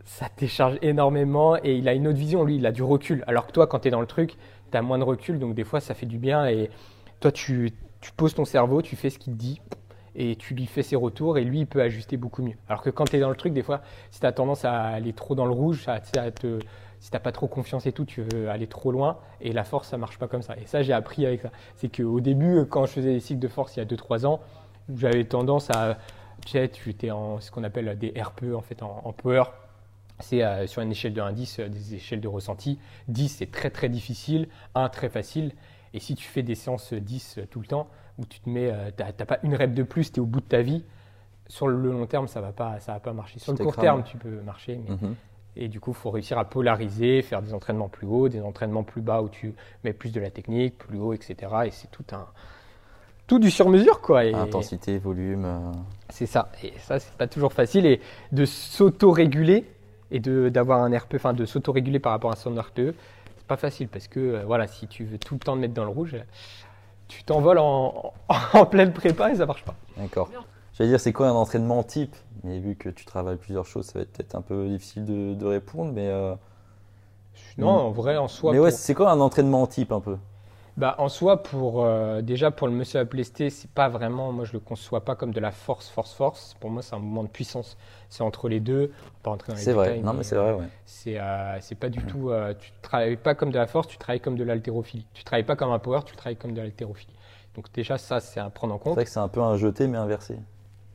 ça 0.04 0.28
te 0.28 0.40
décharge 0.40 0.78
énormément 0.82 1.56
et 1.56 1.74
il 1.76 1.88
a 1.88 1.94
une 1.94 2.06
autre 2.06 2.18
vision, 2.18 2.44
lui, 2.44 2.56
il 2.56 2.66
a 2.66 2.72
du 2.72 2.82
recul. 2.82 3.24
Alors 3.26 3.46
que 3.46 3.52
toi, 3.52 3.66
quand 3.66 3.80
tu 3.80 3.88
es 3.88 3.90
dans 3.90 4.00
le 4.00 4.06
truc, 4.06 4.36
tu 4.70 4.76
as 4.76 4.82
moins 4.82 4.98
de 4.98 5.04
recul, 5.04 5.38
donc 5.38 5.54
des 5.54 5.64
fois, 5.64 5.80
ça 5.80 5.94
fait 5.94 6.06
du 6.06 6.18
bien. 6.18 6.46
Et 6.46 6.70
toi, 7.20 7.32
tu, 7.32 7.72
tu 8.00 8.12
poses 8.12 8.34
ton 8.34 8.44
cerveau, 8.44 8.82
tu 8.82 8.96
fais 8.96 9.10
ce 9.10 9.18
qu'il 9.18 9.34
te 9.34 9.38
dit 9.38 9.60
et 10.18 10.34
tu 10.36 10.54
lui 10.54 10.66
fais 10.66 10.82
ses 10.82 10.96
retours 10.96 11.36
et 11.38 11.44
lui, 11.44 11.60
il 11.60 11.66
peut 11.66 11.82
ajuster 11.82 12.16
beaucoup 12.16 12.42
mieux. 12.42 12.56
Alors 12.68 12.82
que 12.82 12.90
quand 12.90 13.04
tu 13.04 13.16
es 13.16 13.20
dans 13.20 13.28
le 13.28 13.36
truc, 13.36 13.52
des 13.52 13.62
fois, 13.62 13.82
si 14.10 14.20
tu 14.20 14.26
as 14.26 14.32
tendance 14.32 14.64
à 14.64 14.80
aller 14.82 15.12
trop 15.12 15.34
dans 15.34 15.44
le 15.44 15.52
rouge, 15.52 15.86
à, 15.88 16.00
à 16.18 16.30
te, 16.30 16.58
si 17.00 17.10
pas 17.10 17.32
trop 17.32 17.46
confiance 17.46 17.86
et 17.86 17.92
tout, 17.92 18.04
tu 18.04 18.22
veux 18.22 18.48
aller 18.48 18.66
trop 18.66 18.90
loin 18.90 19.18
et 19.40 19.52
la 19.52 19.64
force, 19.64 19.88
ça 19.88 19.98
marche 19.98 20.18
pas 20.18 20.26
comme 20.26 20.42
ça. 20.42 20.56
Et 20.56 20.66
ça, 20.66 20.82
j'ai 20.82 20.92
appris 20.92 21.26
avec 21.26 21.42
ça. 21.42 21.50
C'est 21.76 21.94
qu'au 21.94 22.20
début, 22.20 22.64
quand 22.68 22.86
je 22.86 22.92
faisais 22.92 23.12
des 23.12 23.20
cycles 23.20 23.40
de 23.40 23.48
force 23.48 23.76
il 23.76 23.80
y 23.80 23.82
a 23.82 23.86
2-3 23.86 24.26
ans, 24.26 24.40
j'avais 24.94 25.24
tendance 25.24 25.70
à. 25.70 25.98
Tu 26.44 26.52
sais, 26.52 26.68
tu 26.68 26.90
étais 26.90 27.10
en 27.10 27.40
ce 27.40 27.50
qu'on 27.50 27.64
appelle 27.64 27.98
des 27.98 28.12
RPE, 28.20 28.54
en 28.54 28.60
fait, 28.60 28.82
en, 28.82 29.02
en 29.04 29.12
power. 29.12 29.44
C'est 30.20 30.42
euh, 30.42 30.66
sur 30.66 30.82
une 30.82 30.90
échelle 30.90 31.12
de 31.12 31.20
1 31.20 31.32
10, 31.32 31.58
euh, 31.60 31.68
des 31.68 31.94
échelles 31.94 32.20
de 32.20 32.28
ressenti. 32.28 32.78
10, 33.08 33.28
c'est 33.28 33.50
très 33.50 33.70
très 33.70 33.88
difficile, 33.88 34.48
1 34.74 34.88
très 34.88 35.08
facile. 35.08 35.52
Et 35.94 36.00
si 36.00 36.14
tu 36.14 36.26
fais 36.26 36.42
des 36.42 36.54
séances 36.54 36.92
10 36.94 37.38
euh, 37.38 37.46
tout 37.50 37.60
le 37.60 37.66
temps, 37.66 37.88
où 38.18 38.24
tu 38.24 38.40
te 38.40 38.48
mets, 38.48 38.70
euh, 38.72 38.90
t'as 38.96 39.12
pas 39.26 39.38
une 39.42 39.54
rep 39.54 39.74
de 39.74 39.82
plus, 39.82 40.10
tu 40.12 40.18
es 40.18 40.22
au 40.22 40.26
bout 40.26 40.40
de 40.40 40.46
ta 40.46 40.62
vie, 40.62 40.84
sur 41.48 41.68
le 41.68 41.76
long 41.92 42.06
terme, 42.06 42.28
ça 42.28 42.40
va 42.40 42.52
pas, 42.52 42.80
ça 42.80 42.92
va 42.94 43.00
pas 43.00 43.12
marcher. 43.12 43.38
Sur 43.38 43.52
le 43.52 43.58
court 43.58 43.76
terme, 43.76 44.02
tu 44.04 44.16
peux 44.16 44.40
marcher, 44.40 44.80
mais 44.82 44.94
Mhm. 44.96 45.14
et 45.56 45.68
du 45.68 45.80
coup, 45.80 45.90
il 45.92 45.96
faut 45.96 46.10
réussir 46.10 46.38
à 46.38 46.44
polariser, 46.48 47.20
faire 47.22 47.40
des 47.42 47.52
entraînements 47.54 47.88
plus 47.88 48.06
hauts, 48.06 48.28
des 48.28 48.40
entraînements 48.40 48.82
plus 48.84 49.02
bas 49.02 49.20
où 49.22 49.28
tu 49.28 49.54
mets 49.84 49.92
plus 49.92 50.12
de 50.12 50.20
la 50.20 50.30
technique, 50.30 50.76
plus 50.78 50.98
haut, 50.98 51.12
etc. 51.12 51.36
Et 51.66 51.70
c'est 51.70 51.90
tout 51.90 52.04
un 52.12 52.26
tout 53.26 53.38
du 53.40 53.50
sur-mesure, 53.50 54.00
quoi. 54.00 54.24
Et 54.24 54.32
Intensité, 54.34 54.98
volume. 54.98 55.72
c'est 56.10 56.26
ça. 56.26 56.50
Et 56.62 56.72
ça, 56.78 57.00
c'est 57.00 57.12
pas 57.16 57.26
toujours 57.26 57.52
facile. 57.52 57.84
Et 57.84 58.00
de 58.30 58.44
s'auto-réguler 58.44 59.64
et 60.10 60.20
de 60.20 60.48
d'avoir 60.48 60.82
un 60.82 60.96
RPE, 60.96 61.16
enfin 61.16 61.32
de 61.32 61.44
s'auto-réguler 61.44 61.98
par 61.98 62.12
rapport 62.12 62.30
à 62.32 62.36
son 62.36 62.54
RPE, 62.54 62.94
c'est 63.38 63.46
pas 63.46 63.56
facile 63.56 63.88
parce 63.88 64.08
que 64.08 64.20
euh, 64.20 64.42
voilà, 64.46 64.66
si 64.66 64.86
tu 64.86 65.04
veux 65.04 65.18
tout 65.18 65.34
le 65.34 65.40
temps 65.40 65.54
te 65.54 65.60
mettre 65.60 65.74
dans 65.74 65.84
le 65.84 65.90
rouge, 65.90 66.16
tu 67.08 67.22
t'envoles 67.24 67.58
en, 67.58 68.12
en 68.52 68.66
pleine 68.70 68.92
prépa 68.92 69.30
et 69.30 69.36
ça 69.36 69.46
marche 69.46 69.64
pas. 69.64 69.74
D'accord. 69.96 70.30
J'allais 70.74 70.90
dire, 70.90 71.00
c'est 71.00 71.12
quoi 71.12 71.28
un 71.28 71.32
entraînement 71.34 71.82
type? 71.82 72.14
Mais 72.44 72.58
vu 72.58 72.74
que 72.76 72.88
tu 72.90 73.04
travailles 73.06 73.38
plusieurs 73.38 73.64
choses, 73.64 73.86
ça 73.86 73.92
va 73.98 74.00
être 74.02 74.12
peut-être 74.12 74.34
un 74.34 74.42
peu 74.42 74.68
difficile 74.68 75.04
de, 75.06 75.34
de 75.34 75.46
répondre. 75.46 75.92
Mais, 75.92 76.08
euh, 76.08 76.34
Non, 77.58 77.68
en 77.68 77.90
vrai, 77.90 78.16
en 78.18 78.28
soi, 78.28 78.52
mais 78.52 78.58
ouais, 78.58 78.70
pour- 78.70 78.78
c'est 78.78 78.94
quoi 78.94 79.10
un 79.10 79.20
entraînement 79.20 79.66
type 79.66 79.90
un 79.92 80.00
peu? 80.00 80.16
Bah, 80.76 80.94
en 80.98 81.08
soi, 81.08 81.42
pour, 81.42 81.84
euh, 81.84 82.20
déjà 82.20 82.50
pour 82.50 82.66
le 82.68 82.74
muscle 82.74 82.98
up 82.98 83.14
lesté, 83.14 83.48
c'est 83.48 83.70
pas 83.70 83.88
vraiment, 83.88 84.30
moi 84.30 84.44
je 84.44 84.52
le 84.52 84.60
conçois 84.60 85.04
pas 85.06 85.14
comme 85.16 85.32
de 85.32 85.40
la 85.40 85.50
force, 85.50 85.88
force, 85.88 86.12
force. 86.12 86.54
Pour 86.60 86.68
moi, 86.70 86.82
c'est 86.82 86.94
un 86.94 86.98
mouvement 86.98 87.22
de 87.22 87.28
puissance. 87.28 87.78
C'est 88.10 88.22
entre 88.22 88.48
les 88.50 88.60
deux. 88.60 88.92
On 89.24 89.30
rentrer 89.30 89.52
dans 89.52 89.58
les 89.58 89.64
C'est 89.64 89.72
vrai. 89.72 89.98
Non, 90.00 90.12
mais 90.12 90.22
c'est 90.22 90.36
vrai, 90.36 90.52
ouais. 90.52 90.66
C'est 90.84 91.18
euh, 91.18 91.58
c'est 91.60 91.76
pas 91.76 91.88
du 91.88 92.02
tout. 92.02 92.30
euh, 92.30 92.52
tu 92.58 92.72
travailles 92.82 93.16
pas 93.16 93.34
comme 93.34 93.50
de 93.50 93.58
la 93.58 93.66
force, 93.66 93.88
tu 93.88 93.96
travailles 93.96 94.20
comme 94.20 94.36
de 94.36 94.44
l'haltérophilie. 94.44 95.06
Tu 95.14 95.24
travailles 95.24 95.44
pas 95.44 95.56
comme 95.56 95.72
un 95.72 95.78
power, 95.78 96.00
tu 96.04 96.14
travailles 96.14 96.36
comme 96.36 96.52
de 96.52 96.60
l'haltérophilie. 96.60 97.14
Donc 97.54 97.72
déjà, 97.72 97.96
ça, 97.96 98.20
c'est 98.20 98.38
à 98.38 98.50
prendre 98.50 98.74
en 98.74 98.78
C'est 98.78 98.84
compte. 98.84 98.94
vrai 98.96 99.04
que 99.04 99.10
c'est 99.10 99.18
un 99.18 99.28
peu 99.28 99.40
un 99.40 99.56
jeté, 99.56 99.86
mais 99.88 99.96
inversé. 99.96 100.38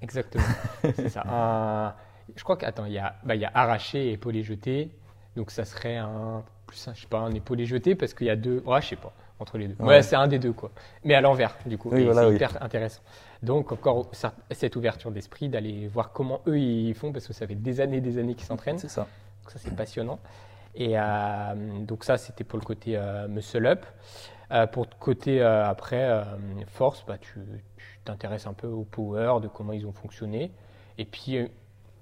Exactement. 0.02 0.44
c'est 0.96 1.10
ça. 1.10 1.24
Un- 1.28 1.96
Je 2.36 2.44
crois 2.44 2.56
qu'attends, 2.56 2.86
il 2.86 2.94
y 2.94 3.00
a, 3.00 3.16
bah, 3.24 3.34
il 3.36 3.42
y 3.42 3.46
a 3.46 3.52
arraché 3.54 4.10
et 4.10 4.12
épaulé 4.14 4.44
jeté. 4.44 4.92
Donc 5.36 5.50
ça 5.52 5.66
serait 5.66 5.98
un 5.98 6.44
plus, 6.68 6.88
un, 6.88 6.94
je 6.94 7.02
sais 7.02 7.08
pas, 7.08 7.20
un 7.20 7.34
épaulé 7.34 7.66
jeté 7.66 7.96
parce 7.96 8.14
qu'il 8.14 8.28
y 8.28 8.30
a 8.30 8.36
deux. 8.36 8.62
Ouais, 8.66 8.82
je 8.82 8.88
sais 8.90 8.96
pas 8.96 9.12
entre 9.42 9.58
les 9.58 9.68
deux. 9.68 9.76
Ouais, 9.84 9.88
Ouais. 9.89 10.02
c'est 10.02 10.16
un 10.16 10.28
des 10.28 10.39
deux 10.39 10.54
quoi. 10.54 10.72
Mais 11.04 11.14
à 11.16 11.22
l'envers 11.22 11.58
du 11.66 11.78
coup. 11.78 11.89
Oui, 11.92 12.02
Et 12.02 12.06
voilà, 12.06 12.22
c'est 12.24 12.28
oui. 12.30 12.36
hyper 12.36 12.62
intéressant. 12.64 13.02
Donc 13.44 13.72
encore 13.72 14.08
ça- 14.12 14.34
cette 14.52 14.76
ouverture 14.76 15.12
d'esprit 15.12 15.50
d'aller 15.50 15.88
voir 15.88 16.12
comment 16.12 16.42
eux 16.48 16.60
ils 16.60 16.94
font 16.94 17.12
parce 17.12 17.28
que 17.28 17.34
ça 17.34 17.48
fait 17.48 17.56
des 17.56 17.82
années, 17.82 18.02
des 18.02 18.18
années 18.18 18.36
qu'ils 18.36 18.46
s'entraînent. 18.48 18.78
C'est 18.80 18.88
ça. 18.89 19.08
Donc 19.42 19.52
ça, 19.52 19.60
c'est 19.60 19.76
passionnant. 19.76 20.20
Et 20.76 20.94
euh, 20.98 21.54
donc 21.82 22.04
ça, 22.04 22.18
c'était 22.18 22.44
pour 22.44 22.60
le 22.60 22.64
côté 22.64 22.96
euh, 22.96 23.28
muscle 23.28 23.66
up. 23.66 23.86
Euh, 24.52 24.68
pour 24.68 24.84
le 24.84 24.89
côté 25.00 25.42
après 25.42 26.24
force, 26.68 27.04
bah, 27.08 27.18
tu 27.18 27.39
t'intéresses 28.06 28.48
un 28.48 28.54
peu 28.54 28.68
au 28.68 28.84
power, 28.84 29.39
de 29.42 29.48
comment 29.48 29.74
ils 29.74 29.86
ont 29.86 29.94
fonctionné. 29.94 30.52
Et 30.98 31.06
puis, 31.06 31.38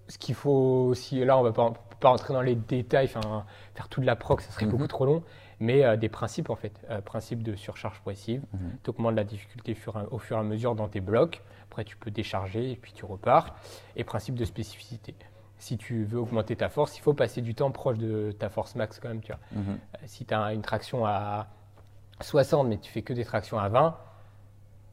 ce 0.08 0.18
qu'il 0.18 0.34
faut 0.36 0.88
aussi, 0.90 1.24
là, 1.24 1.38
on 1.38 1.44
va 1.44 1.52
pas, 1.52 1.72
pas 2.00 2.10
rentrer 2.10 2.34
dans 2.34 2.42
les 2.42 2.56
détails, 2.56 3.08
faire 3.08 3.88
toute 3.90 4.04
la 4.04 4.16
proc, 4.16 4.42
ça 4.42 4.52
serait 4.52 4.66
Mhm. 4.66 4.72
beaucoup 4.72 4.88
trop 4.88 5.06
long. 5.06 5.24
Mais 5.60 5.84
euh, 5.84 5.98
des 5.98 6.10
principes, 6.10 6.50
en 6.50 6.56
fait. 6.56 6.80
Euh, 6.90 7.02
principe 7.02 7.44
de 7.44 7.56
surcharge 7.56 8.00
progressive. 8.00 8.42
Mhm. 8.54 8.78
Tu 8.84 8.90
augmentes 8.90 9.16
la 9.16 9.24
difficulté 9.24 9.76
au 10.12 10.18
fur 10.20 10.38
et 10.38 10.40
à 10.40 10.44
mesure 10.44 10.76
dans 10.76 10.88
tes 10.88 11.02
blocs. 11.02 11.42
Après, 11.70 11.84
tu 11.84 11.98
peux 11.98 12.12
décharger 12.12 12.72
et 12.72 12.76
puis 12.76 12.94
tu 12.94 13.06
repars. 13.06 13.56
Et 13.96 14.04
principe 14.04 14.36
de 14.36 14.46
spécificité 14.46 15.16
si 15.60 15.78
tu 15.78 16.06
veux 16.06 16.20
augmenter 16.20 16.56
ta 16.56 16.70
force, 16.70 16.98
il 16.98 17.02
faut 17.02 17.14
passer 17.14 17.42
du 17.42 17.54
temps 17.54 17.70
proche 17.72 17.98
de 17.98 18.32
ta 18.32 18.50
force 18.50 18.76
max 18.76 19.00
quand 19.00 19.10
même. 19.10 19.22
Tu 19.22 19.32
vois. 19.32 19.40
Mhm. 19.52 19.64
Euh, 19.70 19.98
Si 20.06 20.26
tu 20.26 20.34
as 20.34 20.54
une 20.54 20.62
traction 20.62 21.06
à 21.06 21.48
60 22.22 22.68
mais 22.68 22.78
tu 22.78 22.92
fais 22.92 23.02
que 23.02 23.14
des 23.14 23.26
tractions 23.26 23.60
à 23.60 23.70
20, 23.70 23.98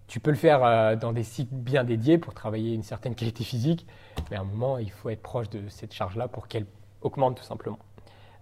tu 0.09 0.21
peux 0.21 0.31
le 0.31 0.37
faire 0.37 0.65
euh, 0.65 0.97
dans 0.97 1.13
des 1.13 1.23
cycles 1.23 1.55
bien 1.55 1.85
dédiés 1.85 2.19
pour 2.19 2.35
travailler 2.35 2.75
une 2.75 2.83
certaine 2.83 3.15
qualité 3.15 3.45
physique, 3.45 3.87
mais 4.31 4.37
à 4.37 4.41
un 4.41 4.45
moment, 4.45 4.79
il 4.79 4.91
faut 4.91 5.09
être 5.09 5.23
proche 5.23 5.49
de 5.51 5.69
cette 5.69 5.93
charge-là 5.93 6.29
pour 6.29 6.49
qu'elle 6.49 6.67
augmente 7.01 7.39
tout 7.39 7.45
simplement. 7.45 7.79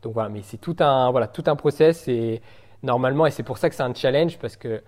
Donc 0.05 0.13
voilà, 0.13 0.29
mais 0.29 0.43
c'est 0.43 0.59
tout 0.59 0.77
un, 0.81 1.11
voilà, 1.11 1.27
tout 1.27 1.45
un 1.47 1.57
process 1.57 2.07
et 2.09 2.43
normalement, 2.83 3.27
et 3.27 3.31
c'est 3.31 3.43
pour 3.43 3.57
ça 3.57 3.71
que 3.71 3.75
c'est 3.75 3.83
un 3.83 3.95
challenge 3.95 4.39
parce 4.39 4.57
que 4.57 4.83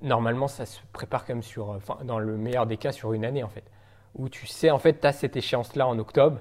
normalement, 0.00 0.48
ça 0.48 0.64
se 0.64 0.80
prépare 0.92 1.26
quand 1.26 1.34
même 1.34 1.42
sur, 1.42 1.70
euh, 1.70 1.76
enfin, 1.76 1.98
dans 2.04 2.18
le 2.18 2.38
meilleur 2.38 2.66
des 2.66 2.78
cas, 2.78 2.90
sur 2.90 3.12
une 3.12 3.24
année 3.24 3.42
en 3.42 3.50
fait, 3.50 3.64
où 4.14 4.30
tu 4.30 4.46
sais, 4.46 4.70
en 4.70 4.78
fait, 4.78 5.00
tu 5.00 5.06
as 5.06 5.12
cette 5.12 5.36
échéance-là 5.36 5.86
en 5.86 5.98
octobre 5.98 6.38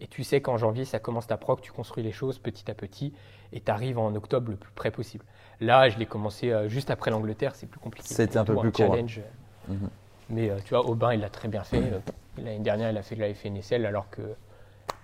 et 0.00 0.08
tu 0.08 0.24
sais 0.24 0.40
qu'en 0.40 0.56
janvier, 0.56 0.84
ça 0.84 0.98
commence 0.98 1.28
ta 1.28 1.36
proc, 1.36 1.60
tu 1.60 1.70
construis 1.70 2.02
les 2.02 2.10
choses 2.10 2.40
petit 2.40 2.68
à 2.68 2.74
petit 2.74 3.14
et 3.52 3.60
tu 3.60 3.70
arrives 3.70 3.98
en 3.98 4.12
octobre 4.16 4.50
le 4.50 4.56
plus 4.56 4.72
près 4.72 4.90
possible. 4.90 5.24
Là, 5.60 5.88
je 5.88 5.98
l'ai 5.98 6.06
commencé 6.06 6.50
euh, 6.50 6.68
juste 6.68 6.90
après 6.90 7.12
l'Angleterre, 7.12 7.54
c'est 7.54 7.66
plus 7.66 7.80
compliqué. 7.80 8.08
C'était 8.12 8.38
un 8.38 8.44
peu 8.44 8.56
plus 8.56 8.72
court, 8.72 8.86
hein. 8.86 8.88
challenge. 8.88 9.20
Mhm. 9.68 9.88
Mais 10.30 10.50
tu 10.64 10.70
vois, 10.74 10.84
Aubin, 10.84 11.14
il 11.14 11.20
l'a 11.20 11.30
très 11.30 11.48
bien 11.48 11.62
fait. 11.62 11.80
L'année 12.36 12.58
dernière, 12.58 12.90
il 12.90 12.98
a 12.98 13.02
fait 13.02 13.14
de 13.14 13.20
la 13.20 13.32
FNSL 13.32 13.86
alors 13.86 14.10
que 14.10 14.34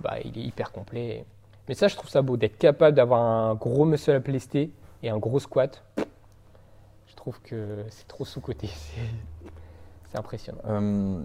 bah, 0.01 0.17
il 0.25 0.37
est 0.37 0.43
hyper 0.43 0.73
complet. 0.73 1.25
Mais 1.69 1.75
ça, 1.75 1.89
je 1.89 1.97
trouve 1.97 2.11
ça 2.11 2.23
beau 2.23 2.37
d'être 2.37 2.59
capable 2.59 2.97
d'avoir 2.97 3.23
un 3.23 3.55
gros 3.55 3.85
muscle 3.85 4.11
up 4.11 4.27
lesté 4.29 4.71
et 5.03 5.09
un 5.11 5.19
gros 5.19 5.39
squat. 5.41 5.83
Je 7.07 7.15
trouve 7.17 7.41
que 7.43 7.85
c'est 7.91 8.07
trop 8.09 8.25
sous-côté. 8.25 8.67
C'est- 8.73 9.51
C'est 10.11 10.19
impressionnant. 10.19 10.61
Euh, 10.69 11.23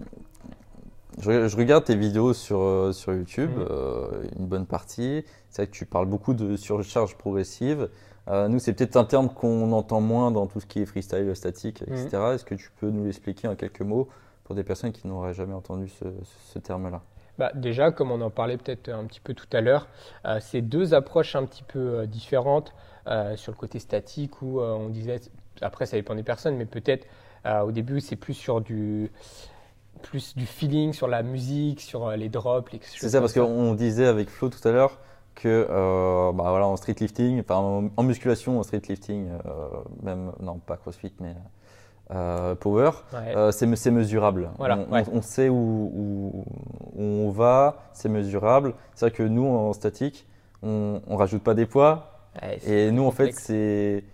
je, 1.18 1.46
je 1.48 1.56
regarde 1.56 1.84
tes 1.84 1.94
vidéos 1.96 2.32
sur, 2.32 2.60
euh, 2.60 2.92
sur 2.92 3.12
YouTube, 3.12 3.50
Mhm. 3.56 3.66
euh, 3.70 4.22
une 4.38 4.46
bonne 4.46 4.66
partie. 4.66 5.24
C'est 5.50 5.62
vrai 5.62 5.66
que 5.70 5.76
tu 5.76 5.86
parles 5.86 6.06
beaucoup 6.06 6.34
de 6.34 6.56
surcharge 6.56 7.16
progressive. 7.16 7.88
Euh, 8.28 8.48
nous, 8.48 8.58
c'est 8.58 8.72
peut-être 8.72 8.96
un 8.96 9.04
terme 9.04 9.28
qu'on 9.28 9.72
entend 9.72 10.00
moins 10.00 10.30
dans 10.30 10.46
tout 10.46 10.60
ce 10.60 10.66
qui 10.66 10.80
est 10.80 10.86
freestyle 10.86 11.34
statique, 11.36 11.82
etc. 11.82 12.08
Est-ce 12.34 12.44
que 12.44 12.54
tu 12.54 12.70
peux 12.80 12.90
nous 12.90 13.04
l'expliquer 13.04 13.48
en 13.48 13.54
quelques 13.56 13.80
mots 13.82 14.08
pour 14.44 14.54
des 14.54 14.62
personnes 14.64 14.92
qui 14.92 15.06
n'auraient 15.06 15.34
jamais 15.34 15.54
entendu 15.54 15.88
ce, 15.88 16.04
ce 16.52 16.58
terme-là? 16.58 17.02
Bah, 17.40 17.52
déjà, 17.54 17.90
comme 17.90 18.10
on 18.10 18.20
en 18.20 18.28
parlait 18.28 18.58
peut-être 18.58 18.90
un 18.90 19.06
petit 19.06 19.18
peu 19.18 19.32
tout 19.32 19.46
à 19.54 19.62
l'heure, 19.62 19.88
euh, 20.26 20.36
c'est 20.42 20.60
deux 20.60 20.92
approches 20.92 21.34
un 21.36 21.46
petit 21.46 21.62
peu 21.62 21.78
euh, 21.78 22.06
différentes 22.06 22.74
euh, 23.06 23.34
sur 23.34 23.50
le 23.50 23.56
côté 23.56 23.78
statique 23.78 24.42
où 24.42 24.60
euh, 24.60 24.74
on 24.74 24.90
disait, 24.90 25.22
après 25.62 25.86
ça 25.86 25.96
dépend 25.96 26.14
des 26.14 26.22
personnes, 26.22 26.56
mais 26.56 26.66
peut-être 26.66 27.06
au 27.64 27.72
début 27.72 28.02
c'est 28.02 28.16
plus 28.16 28.34
sur 28.34 28.60
du, 28.60 29.10
plus 30.02 30.36
du 30.36 30.44
feeling, 30.44 30.92
sur 30.92 31.08
la 31.08 31.22
musique, 31.22 31.80
sur 31.80 32.10
les 32.10 32.28
drops, 32.28 32.70
les 32.72 32.80
C'est 32.82 33.08
ça, 33.08 33.20
parce 33.20 33.32
qu'on 33.32 33.72
disait 33.72 34.04
avec 34.04 34.28
Flo 34.28 34.50
tout 34.50 34.68
à 34.68 34.72
l'heure 34.72 34.98
que 35.34 35.66
euh, 35.70 36.32
bah 36.32 36.50
voilà, 36.50 36.66
en 36.66 36.76
street 36.76 36.96
lifting, 37.00 37.40
enfin 37.40 37.56
en, 37.56 37.88
en 37.96 38.02
musculation, 38.02 38.58
en 38.58 38.62
street 38.62 38.82
lifting, 38.86 39.30
euh, 39.46 39.68
même, 40.02 40.32
non 40.40 40.58
pas 40.58 40.76
crossfit, 40.76 41.14
mais 41.20 41.34
euh, 42.12 42.54
power, 42.54 42.90
Ouais. 43.12 43.36
euh, 43.36 43.52
c'est 43.52 43.66
me- 43.66 43.76
c'est 43.76 43.90
mesurable. 43.90 44.50
Voilà, 44.58 44.78
on, 44.78 44.92
ouais. 44.92 45.04
on- 45.12 45.18
on 45.18 45.22
sait 45.22 45.48
où, 45.48 45.54
où- 45.94 46.44
où 46.96 47.02
on 47.02 47.30
va, 47.30 47.76
c'est 47.92 48.08
mesurable. 48.08 48.74
C'est 48.94 49.06
vrai 49.06 49.16
que 49.16 49.22
nous, 49.22 49.46
en 49.46 49.72
statique, 49.72 50.26
on 50.62 51.00
ne 51.08 51.16
rajoute 51.16 51.42
pas 51.42 51.54
des 51.54 51.66
poids. 51.66 52.06
Ouais, 52.42 52.58
Et 52.66 52.90
nous, 52.90 53.04
en 53.04 53.10
fait, 53.10 53.32
c'est. 53.32 54.04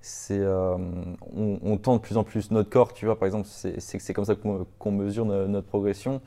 c'est, 0.00 0.38
euh, 0.38 0.76
on, 1.36 1.58
on 1.62 1.76
tend 1.76 1.96
de 1.96 2.00
plus 2.00 2.16
en 2.16 2.24
plus 2.24 2.50
notre 2.50 2.70
corps, 2.70 2.92
tu 2.92 3.06
vois, 3.06 3.18
par 3.18 3.26
exemple, 3.26 3.46
c'est 3.48 4.12
comme 4.14 4.24
ça 4.24 4.34
qu'on 4.34 4.90
mesure 4.92 5.24
no- 5.24 5.46
notre 5.46 5.66
progression. 5.66 6.20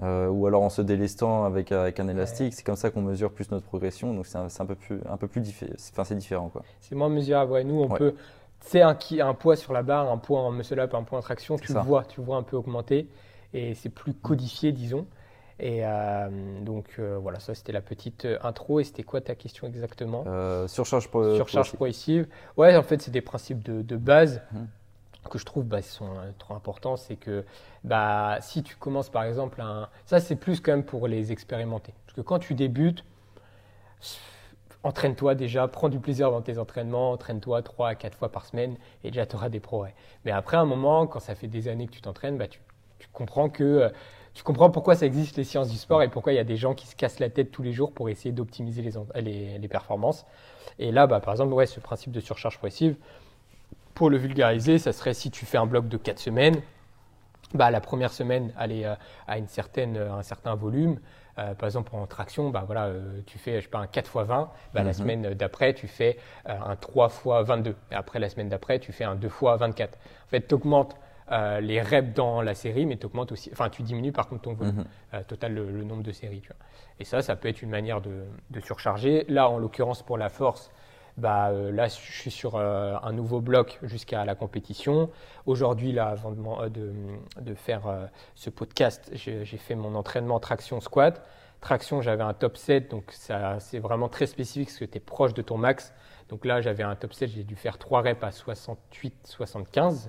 Euh, 0.00 0.28
ou 0.28 0.46
alors 0.46 0.62
en 0.62 0.68
se 0.70 0.80
délestant 0.80 1.44
avec, 1.44 1.72
avec 1.72 1.98
un 1.98 2.06
élastique, 2.06 2.54
c'est 2.54 2.62
comme 2.62 2.76
ça 2.76 2.90
qu'on 2.90 3.02
mesure 3.02 3.32
plus 3.32 3.50
notre 3.50 3.66
progression. 3.66 4.14
Donc 4.14 4.26
c'est 4.26 4.38
un, 4.38 4.46
un 4.60 4.64
peu 4.66 4.76
plus, 4.76 5.00
un 5.10 5.16
peu 5.16 5.26
plus 5.26 5.40
diffé- 5.40 5.72
enfin, 5.92 6.04
c'est 6.04 6.14
différent. 6.14 6.50
Quoi. 6.50 6.62
C'est 6.80 6.94
moins 6.94 7.08
mesurable. 7.08 7.50
Ouais, 7.50 7.64
nous, 7.64 7.80
on 7.82 7.88
Ouais. 7.90 7.98
peut. 7.98 8.14
C'est 8.60 8.82
un, 8.82 8.94
poids 9.34 9.56
sur 9.56 9.72
la 9.72 9.82
barre, 9.82 10.10
un 10.10 10.18
poids 10.18 10.40
en 10.40 10.50
muscle 10.50 10.78
up, 10.80 10.94
un 10.94 11.02
poids 11.02 11.18
en 11.18 11.22
traction. 11.22 11.56
Tu 11.56 11.72
le 11.72 11.80
vois, 11.80 12.04
tu 12.04 12.20
le 12.20 12.26
vois 12.26 12.36
un 12.36 12.42
peu 12.42 12.56
augmenter. 12.56 13.08
Et 13.54 13.74
c'est 13.74 13.88
plus 13.88 14.12
codifié, 14.14 14.72
disons. 14.72 15.06
Et 15.60 15.84
euh, 15.84 16.60
donc, 16.60 16.96
euh, 16.98 17.18
voilà, 17.20 17.40
ça, 17.40 17.54
c'était 17.54 17.72
la 17.72 17.80
petite 17.80 18.26
euh, 18.26 18.38
intro. 18.42 18.78
Et 18.80 18.84
c'était 18.84 19.02
quoi 19.02 19.20
ta 19.20 19.34
question 19.34 19.66
exactement? 19.66 20.24
Euh, 20.26 20.68
surcharge 20.68 21.08
pro- 21.08 21.34
Surcharge 21.34 21.72
progressive. 21.72 22.28
Ouais, 22.56 22.76
en 22.76 22.82
fait, 22.82 23.00
c'est 23.02 23.10
des 23.10 23.22
principes 23.22 23.62
de, 23.64 23.82
de 23.82 23.96
base 23.96 24.42
Mhm. 24.52 24.68
que 25.30 25.38
je 25.38 25.44
trouve 25.44 25.64
bah, 25.64 25.82
sont 25.82 26.10
trop 26.38 26.54
importants. 26.54 26.96
C'est 26.96 27.16
que 27.16 27.44
bah, 27.84 28.36
si 28.40 28.62
tu 28.62 28.76
commences 28.76 29.08
par 29.08 29.24
exemple 29.24 29.60
un. 29.60 29.88
Ça, 30.04 30.20
c'est 30.20 30.36
plus 30.36 30.60
quand 30.60 30.72
même 30.72 30.84
pour 30.84 31.08
les 31.08 31.32
expérimenter. 31.32 31.94
Parce 32.06 32.14
que 32.16 32.20
quand 32.22 32.38
tu 32.38 32.54
débutes, 32.54 33.02
entraîne-toi 34.82 35.34
déjà, 35.34 35.66
prends 35.68 35.88
du 35.88 35.98
plaisir 35.98 36.30
dans 36.30 36.40
tes 36.40 36.58
entraînements, 36.58 37.12
entraîne-toi 37.12 37.62
3 37.62 37.88
à 37.88 37.94
4 37.94 38.16
fois 38.16 38.30
par 38.30 38.46
semaine 38.46 38.76
et 39.04 39.10
déjà 39.10 39.26
tu 39.26 39.36
auras 39.36 39.48
des 39.48 39.60
progrès. 39.60 39.94
Mais 40.24 40.30
après 40.30 40.56
un 40.56 40.64
moment, 40.64 41.06
quand 41.06 41.20
ça 41.20 41.34
fait 41.34 41.48
des 41.48 41.68
années 41.68 41.86
que 41.86 41.92
tu 41.92 42.00
t'entraînes, 42.00 42.38
bah, 42.38 42.48
tu, 42.48 42.60
comprends 43.12 43.48
que. 43.48 43.64
euh, 43.64 43.88
tu 44.34 44.44
comprends 44.44 44.70
pourquoi 44.70 44.94
ça 44.94 45.04
existe 45.04 45.36
les 45.36 45.42
sciences 45.42 45.68
du 45.68 45.76
sport 45.76 46.00
et 46.00 46.08
pourquoi 46.08 46.32
il 46.32 46.36
y 46.36 46.38
a 46.38 46.44
des 46.44 46.56
gens 46.56 46.72
qui 46.72 46.86
se 46.86 46.94
cassent 46.94 47.18
la 47.18 47.28
tête 47.28 47.50
tous 47.50 47.64
les 47.64 47.72
jours 47.72 47.92
pour 47.92 48.08
essayer 48.08 48.30
d'optimiser 48.30 48.88
les, 49.16 49.68
performances. 49.68 50.26
Et 50.78 50.92
là, 50.92 51.08
bah, 51.08 51.18
par 51.18 51.34
exemple, 51.34 51.52
ouais, 51.54 51.66
ce 51.66 51.80
principe 51.80 52.12
de 52.12 52.20
surcharge 52.20 52.56
progressive, 52.56 52.94
pour 53.94 54.10
le 54.10 54.16
vulgariser, 54.16 54.78
ça 54.78 54.92
serait 54.92 55.12
si 55.12 55.32
tu 55.32 55.44
fais 55.44 55.58
un 55.58 55.66
bloc 55.66 55.88
de 55.88 55.96
4 55.96 56.20
semaines, 56.20 56.62
bah, 57.52 57.72
la 57.72 57.80
première 57.80 58.12
semaine, 58.12 58.52
aller 58.56 58.84
euh, 58.84 58.94
à 59.26 59.38
une 59.38 59.48
certaine, 59.48 59.96
euh, 59.96 60.12
un 60.12 60.22
certain 60.22 60.54
volume. 60.54 61.00
Euh, 61.38 61.54
par 61.54 61.66
exemple, 61.68 61.94
en 61.94 62.06
traction, 62.06 62.50
bah, 62.50 62.64
voilà, 62.66 62.86
euh, 62.86 63.20
tu 63.26 63.38
fais 63.38 63.56
je 63.60 63.64
sais 63.64 63.68
pas, 63.70 63.78
un 63.78 63.86
4 63.86 64.06
x 64.06 64.26
20. 64.26 64.50
Bah, 64.74 64.82
La 64.82 64.88
Mhm. 64.88 64.92
semaine 64.92 65.34
d'après, 65.34 65.72
tu 65.74 65.86
fais 65.86 66.18
euh, 66.48 66.54
un 66.66 66.76
3 66.76 67.06
x 67.08 67.22
22. 67.46 67.76
Et 67.92 67.94
après, 67.94 68.18
la 68.18 68.28
semaine 68.28 68.48
d'après, 68.48 68.78
tu 68.80 68.92
fais 68.92 69.04
un 69.04 69.14
2 69.14 69.28
x 69.28 69.36
24. 69.58 69.94
En 69.96 70.28
fait, 70.28 70.46
tu 70.48 70.54
augmentes 70.54 70.96
les 71.60 71.82
reps 71.82 72.14
dans 72.14 72.40
la 72.40 72.54
série, 72.54 72.86
mais 72.86 73.04
augmentes 73.04 73.32
aussi, 73.32 73.50
enfin, 73.52 73.68
tu 73.68 73.82
diminues 73.82 74.12
par 74.12 74.28
contre 74.28 74.42
ton 74.42 74.54
volume 74.54 74.84
Mhm. 75.12 75.24
total, 75.24 75.52
le, 75.52 75.70
le 75.70 75.84
nombre 75.84 76.02
de 76.02 76.10
séries. 76.12 76.40
Tu 76.40 76.48
vois. 76.48 76.56
Et 77.00 77.04
ça, 77.04 77.20
ça 77.20 77.36
peut 77.36 77.48
être 77.48 77.60
une 77.60 77.68
manière 77.68 78.00
de, 78.00 78.24
de 78.48 78.60
surcharger. 78.60 79.26
Là, 79.28 79.50
en 79.50 79.58
l'occurrence, 79.58 80.02
pour 80.02 80.16
la 80.16 80.30
force, 80.30 80.70
bah, 81.18 81.48
euh, 81.48 81.72
là, 81.72 81.88
je 81.88 81.94
suis 81.94 82.30
sur 82.30 82.54
euh, 82.54 82.96
un 83.02 83.12
nouveau 83.12 83.40
bloc 83.40 83.78
jusqu'à 83.82 84.24
la 84.24 84.34
compétition. 84.34 85.10
Aujourd'hui, 85.46 85.90
là, 85.92 86.08
avant 86.08 86.30
de, 86.30 86.40
euh, 86.40 86.68
de, 86.68 86.92
de 87.40 87.54
faire 87.54 87.88
euh, 87.88 88.06
ce 88.36 88.50
podcast, 88.50 89.10
j'ai 89.14 89.44
fait 89.44 89.74
mon 89.74 89.94
entraînement 89.96 90.38
traction 90.38 90.80
squat. 90.80 91.22
Traction, 91.60 92.02
j'avais 92.02 92.22
un 92.22 92.34
top 92.34 92.56
7, 92.56 92.88
donc 92.88 93.10
ça, 93.10 93.58
c'est 93.58 93.80
vraiment 93.80 94.08
très 94.08 94.26
spécifique 94.26 94.68
parce 94.68 94.78
que 94.78 94.84
tu 94.84 94.98
es 94.98 95.00
proche 95.00 95.34
de 95.34 95.42
ton 95.42 95.58
max. 95.58 95.92
Donc 96.28 96.44
là, 96.44 96.60
j'avais 96.60 96.84
un 96.84 96.94
top 96.94 97.12
7, 97.12 97.30
j'ai 97.30 97.42
dû 97.42 97.56
faire 97.56 97.78
3 97.78 98.02
reps 98.02 98.22
à 98.22 98.30
68-75 98.30 100.08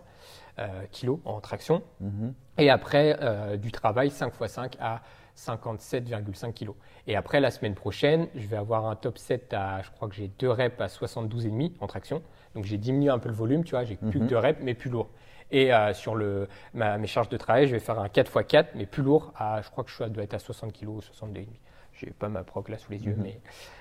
euh, 0.60 0.68
kilos 0.92 1.20
en 1.26 1.40
traction. 1.40 1.82
Mhm. 2.02 2.34
Et 2.58 2.70
après, 2.70 3.18
euh, 3.22 3.58
du 3.58 3.72
travail 3.72 4.12
5 4.12 4.34
x 4.40 4.52
5 4.52 4.78
à 4.80 5.02
57,5 5.46 6.54
kg. 6.54 6.72
Et 7.08 7.16
après, 7.16 7.40
la 7.40 7.52
semaine 7.52 7.76
prochaine, 7.76 8.28
je 8.36 8.48
vais 8.48 8.58
avoir 8.58 8.86
un 8.86 8.96
top 8.96 9.18
7 9.18 9.54
à, 9.54 9.82
je 9.82 9.90
crois 9.92 10.08
que 10.10 10.16
j'ai 10.16 10.28
2 10.40 10.50
reps 10.50 10.80
à 10.82 10.88
72,5 10.88 11.72
en 11.80 11.88
traction. 11.88 12.22
Donc 12.56 12.66
j'ai 12.66 12.78
diminué 12.78 13.10
un 13.10 13.20
peu 13.20 13.30
le 13.30 13.36
volume, 13.36 13.64
tu 13.64 13.72
vois, 13.72 13.84
j'ai 13.84 13.96
plus 13.96 14.20
Mhm. 14.20 14.26
que 14.28 14.30
2 14.30 14.38
reps, 14.38 14.60
mais 14.62 14.74
plus 14.74 14.90
lourd. 14.90 15.10
Et 15.52 15.74
euh, 15.74 15.94
sur 15.94 16.14
le, 16.16 16.48
ma- 16.74 16.98
mes 16.98 17.08
charges 17.08 17.30
de 17.30 17.38
travail, 17.38 17.68
je 17.68 17.72
vais 17.72 17.80
faire 17.80 18.00
un 18.00 18.10
4 18.10 18.40
x 18.42 18.48
4, 18.48 18.76
mais 18.76 18.86
plus 18.86 19.02
lourd, 19.02 19.32
à, 19.36 19.62
je 19.62 19.70
crois 19.70 19.84
que 19.84 19.90
je 19.92 20.04
dois 20.04 20.24
être 20.24 20.34
à 20.36 20.40
60 20.40 20.74
kg 20.74 20.88
ou 20.90 21.00
62,5 21.02 21.48
J'ai 21.94 22.12
pas 22.12 22.30
ma 22.30 22.44
prog 22.44 22.70
là 22.70 22.78
sous 22.78 22.92
les 22.92 23.04
yeux, 23.06 23.16
Mhm. 23.16 23.24
mais 23.24 23.40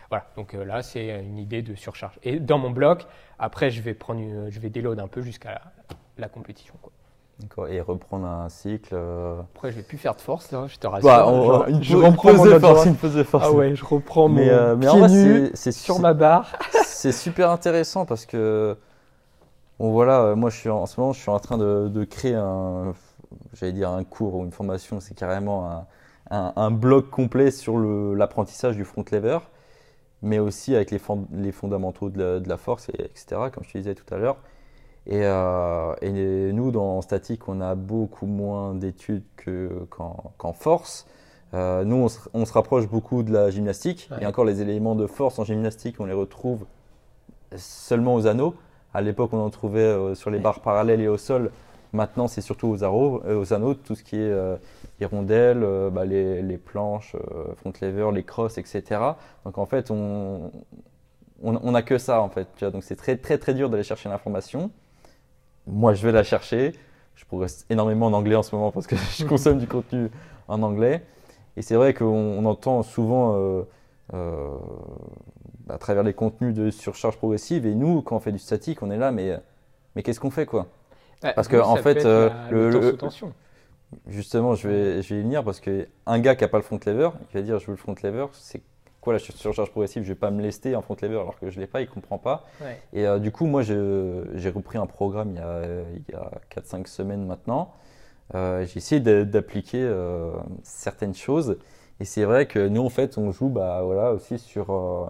voilà. 0.08 0.26
Donc 0.36 0.54
euh, 0.54 0.64
là, 0.64 0.82
c'est 0.82 1.20
une 1.20 1.38
idée 1.38 1.62
de 1.62 1.74
surcharge. 1.74 2.18
Et 2.22 2.40
dans 2.40 2.58
mon 2.58 2.70
bloc, 2.70 3.06
après, 3.38 3.70
je 3.70 3.82
vais, 3.82 3.94
prendre 3.94 4.20
une- 4.20 4.50
je 4.50 4.58
vais 4.60 4.70
déload 4.70 4.98
un 4.98 5.08
peu 5.08 5.20
jusqu'à 5.22 5.50
la, 5.52 5.62
la 6.16 6.28
compétition. 6.28 6.74
Quoi. 6.82 6.92
Et 7.68 7.80
reprendre 7.80 8.26
un 8.26 8.48
cycle. 8.48 8.94
euh, 8.94 9.40
Après, 9.54 9.70
je 9.70 9.76
vais 9.76 9.82
plus 9.82 9.96
faire 9.96 10.16
de 10.16 10.20
force, 10.20 10.50
là, 10.50 10.66
je 10.66 10.76
te 10.76 10.86
rassure. 10.88 11.08
bah, 11.08 11.24
on- 11.28 11.80
Je- 11.80 11.96
reprends 11.96 12.32
mon 12.32 12.58
force. 12.58 12.86
Une 12.86 12.96
pause 12.96 13.14
de 13.14 13.22
force. 13.22 13.44
Ah 13.46 13.52
ouais, 13.52 13.76
je 13.76 13.84
reprends 13.84 14.28
Mais, 14.28 14.46
mon 14.46 14.50
euh, 14.50 14.76
mais 14.76 14.88
en 14.88 14.92
pied 14.94 15.00
vrai, 15.00 15.08
nu 15.10 15.50
c'est- 15.54 15.70
sur 15.70 16.00
ma 16.00 16.14
barre. 16.14 16.56
c'est 16.84 17.12
super 17.12 17.50
intéressant 17.50 18.06
parce 18.06 18.26
que 18.26 18.76
bon 19.78 19.92
voilà 19.92 20.22
euh, 20.22 20.34
moi 20.34 20.50
je 20.50 20.56
suis 20.56 20.68
en, 20.68 20.78
en 20.78 20.86
ce 20.86 20.98
moment 20.98 21.12
je 21.12 21.20
suis 21.20 21.30
en 21.30 21.38
train 21.38 21.56
de, 21.56 21.88
de 21.88 22.02
créer 22.04 22.34
un 22.34 22.92
j'allais 23.52 23.70
dire 23.72 23.90
un 23.90 24.02
cours 24.02 24.34
ou 24.34 24.44
une 24.44 24.50
formation 24.50 24.98
c'est 24.98 25.14
carrément 25.14 25.70
un, 25.70 25.86
un, 26.32 26.52
un 26.56 26.70
bloc 26.72 27.08
complet 27.10 27.52
sur 27.52 27.78
l'apprentissage 27.78 28.74
du 28.74 28.84
front 28.84 29.04
lever 29.12 29.38
mais 30.22 30.40
aussi 30.40 30.74
avec 30.74 30.90
les, 30.90 30.98
fond- 30.98 31.28
les 31.32 31.52
fondamentaux 31.52 32.10
de 32.10 32.20
la, 32.20 32.40
de 32.40 32.48
la 32.48 32.56
force 32.56 32.88
et, 32.88 33.00
etc 33.04 33.42
comme 33.54 33.62
je 33.62 33.70
te 33.74 33.78
disais 33.78 33.94
tout 33.94 34.12
à 34.12 34.18
l'heure 34.18 34.38
et, 35.08 35.20
euh, 35.24 35.94
et 36.02 36.52
nous 36.52 36.70
dans 36.70 37.00
statique 37.02 37.48
on 37.48 37.60
a 37.60 37.74
beaucoup 37.74 38.26
moins 38.26 38.74
d'études 38.74 39.24
que- 39.36 39.86
qu'en 39.90 40.32
qu'en 40.38 40.52
force 40.52 41.06
Euh, 41.54 41.82
nous 41.84 41.96
on 41.96 42.08
se, 42.08 42.18
on 42.34 42.44
se 42.44 42.52
rapproche 42.52 42.86
beaucoup 42.88 43.22
de 43.22 43.32
la 43.32 43.48
gymnastique 43.50 44.08
Ouais. 44.10 44.18
et 44.22 44.26
encore 44.26 44.44
les 44.44 44.60
éléments 44.60 44.94
de 44.94 45.06
force 45.06 45.38
en 45.38 45.44
gymnastique 45.44 45.96
on 45.98 46.04
les 46.04 46.12
retrouve 46.12 46.66
seulement 47.56 48.14
aux 48.14 48.26
anneaux. 48.26 48.54
À 48.94 49.00
l'époque, 49.00 49.32
on 49.32 49.38
en 49.40 49.50
trouvait 49.50 49.80
euh, 49.80 50.14
sur 50.14 50.30
les 50.30 50.38
barres 50.38 50.60
parallèles 50.60 51.00
et 51.00 51.08
au 51.08 51.16
sol. 51.16 51.50
Maintenant, 51.94 52.28
c'est 52.28 52.42
surtout 52.42 52.68
aux, 52.68 52.84
arrows, 52.84 53.22
aux 53.26 53.52
anneaux, 53.54 53.72
tout 53.74 53.94
ce 53.94 54.02
qui 54.02 54.16
est 54.16 54.30
les 55.00 55.06
rondelles, 55.06 55.62
euh, 55.62 55.88
bah, 55.90 56.04
les, 56.04 56.42
les 56.42 56.58
planches, 56.58 57.16
front 57.56 57.72
lever, 57.80 58.10
les 58.12 58.24
crosses, 58.24 58.58
etc. 58.58 58.82
Donc 59.46 59.56
en 59.58 59.64
fait, 59.66 59.90
on 59.90 60.50
on 61.42 61.56
on 61.62 61.72
n'a 61.72 61.82
que 61.82 61.96
ça 61.98 62.20
en 62.20 62.28
fait. 62.28 62.46
tu 62.56 62.64
vois. 62.64 62.70
Donc 62.72 62.82
c'est 62.84 62.96
très 62.96 63.16
très 63.16 63.38
très 63.38 63.54
dur 63.54 63.70
d'aller 63.70 63.84
chercher 63.84 64.08
l'information. 64.10 64.70
Moi, 65.68 65.94
je 65.94 66.04
vais 66.06 66.12
la 66.12 66.24
chercher. 66.24 66.72
Je 67.14 67.24
progresse 67.24 67.66
énormément 67.70 68.06
en 68.06 68.12
anglais 68.12 68.36
en 68.36 68.42
ce 68.42 68.54
moment 68.54 68.70
parce 68.72 68.86
que 68.86 68.96
je 69.18 69.24
consomme 69.24 69.58
du 69.58 69.66
contenu 69.66 70.08
en 70.48 70.62
anglais. 70.62 71.02
Et 71.56 71.62
c'est 71.62 71.74
vrai 71.74 71.92
qu'on 71.94 72.06
on 72.06 72.44
entend 72.44 72.82
souvent 72.82 73.34
euh, 73.36 73.62
euh, 74.14 74.56
à 75.68 75.78
travers 75.78 76.02
les 76.02 76.14
contenus 76.14 76.54
de 76.54 76.70
surcharge 76.70 77.16
progressive. 77.16 77.66
Et 77.66 77.74
nous, 77.74 78.02
quand 78.02 78.16
on 78.16 78.20
fait 78.20 78.32
du 78.32 78.38
statique, 78.38 78.82
on 78.82 78.90
est 78.90 78.96
là, 78.96 79.10
mais, 79.12 79.36
mais 79.94 80.02
qu'est-ce 80.02 80.20
qu'on 80.20 80.30
fait 80.30 80.46
quoi? 80.46 80.66
Parce 81.34 81.48
que, 81.48 81.56
en 81.56 81.76
fait, 81.82 81.94
euh, 82.06 82.28
la- 82.28 82.50
le- 82.50 82.66
le 82.68 82.72
temps 82.72 82.80
le- 82.80 82.90
sous 82.90 82.96
tension. 82.96 83.32
Justement, 84.06 84.54
je 84.54 84.68
vais, 84.68 85.02
je 85.02 85.14
vais 85.14 85.20
y 85.20 85.22
venir 85.22 85.42
parce 85.42 85.60
qu'un 85.60 86.18
gars 86.18 86.36
qui 86.36 86.44
n'a 86.44 86.48
pas 86.48 86.58
le 86.58 86.62
front 86.62 86.78
lever, 86.86 87.08
il 87.32 87.34
va 87.34 87.42
dire 87.42 87.58
je 87.58 87.66
veux 87.66 87.72
le 87.72 87.76
front 87.78 87.94
lever, 88.02 88.26
c'est 88.32 88.60
quoi 89.08 89.14
la 89.14 89.18
surcharge 89.18 89.70
progressive 89.70 90.02
Je 90.02 90.08
vais 90.08 90.14
pas 90.18 90.30
me 90.30 90.42
lester 90.42 90.76
en 90.76 90.82
front 90.82 90.94
lever 91.00 91.14
alors 91.14 91.38
que 91.38 91.48
je 91.48 91.58
l'ai 91.58 91.66
pas, 91.66 91.80
il 91.80 91.88
comprend 91.88 92.18
pas. 92.18 92.44
Ouais. 92.60 92.78
Et 92.92 93.06
euh, 93.06 93.18
du 93.18 93.32
coup, 93.32 93.46
moi, 93.46 93.62
j'ai 93.62 94.50
repris 94.54 94.76
un 94.76 94.84
programme 94.84 95.30
il 95.30 95.36
y 95.36 95.40
a, 95.40 95.62
il 95.94 96.12
y 96.12 96.14
a 96.14 96.30
4-5 96.54 96.86
semaines 96.86 97.24
maintenant. 97.26 97.72
Euh, 98.34 98.66
j'ai 98.66 98.76
essayé 98.76 99.00
d'a- 99.00 99.24
d'appliquer 99.24 99.82
euh, 99.82 100.32
certaines 100.62 101.14
choses. 101.14 101.56
Et 102.00 102.04
c'est 102.04 102.24
vrai 102.24 102.44
que 102.46 102.68
nous, 102.68 102.82
en 102.84 102.90
fait, 102.90 103.16
on 103.16 103.32
joue 103.32 103.48
bah, 103.48 103.80
voilà, 103.82 104.12
aussi 104.12 104.38
sur, 104.38 104.70
euh, 104.70 105.06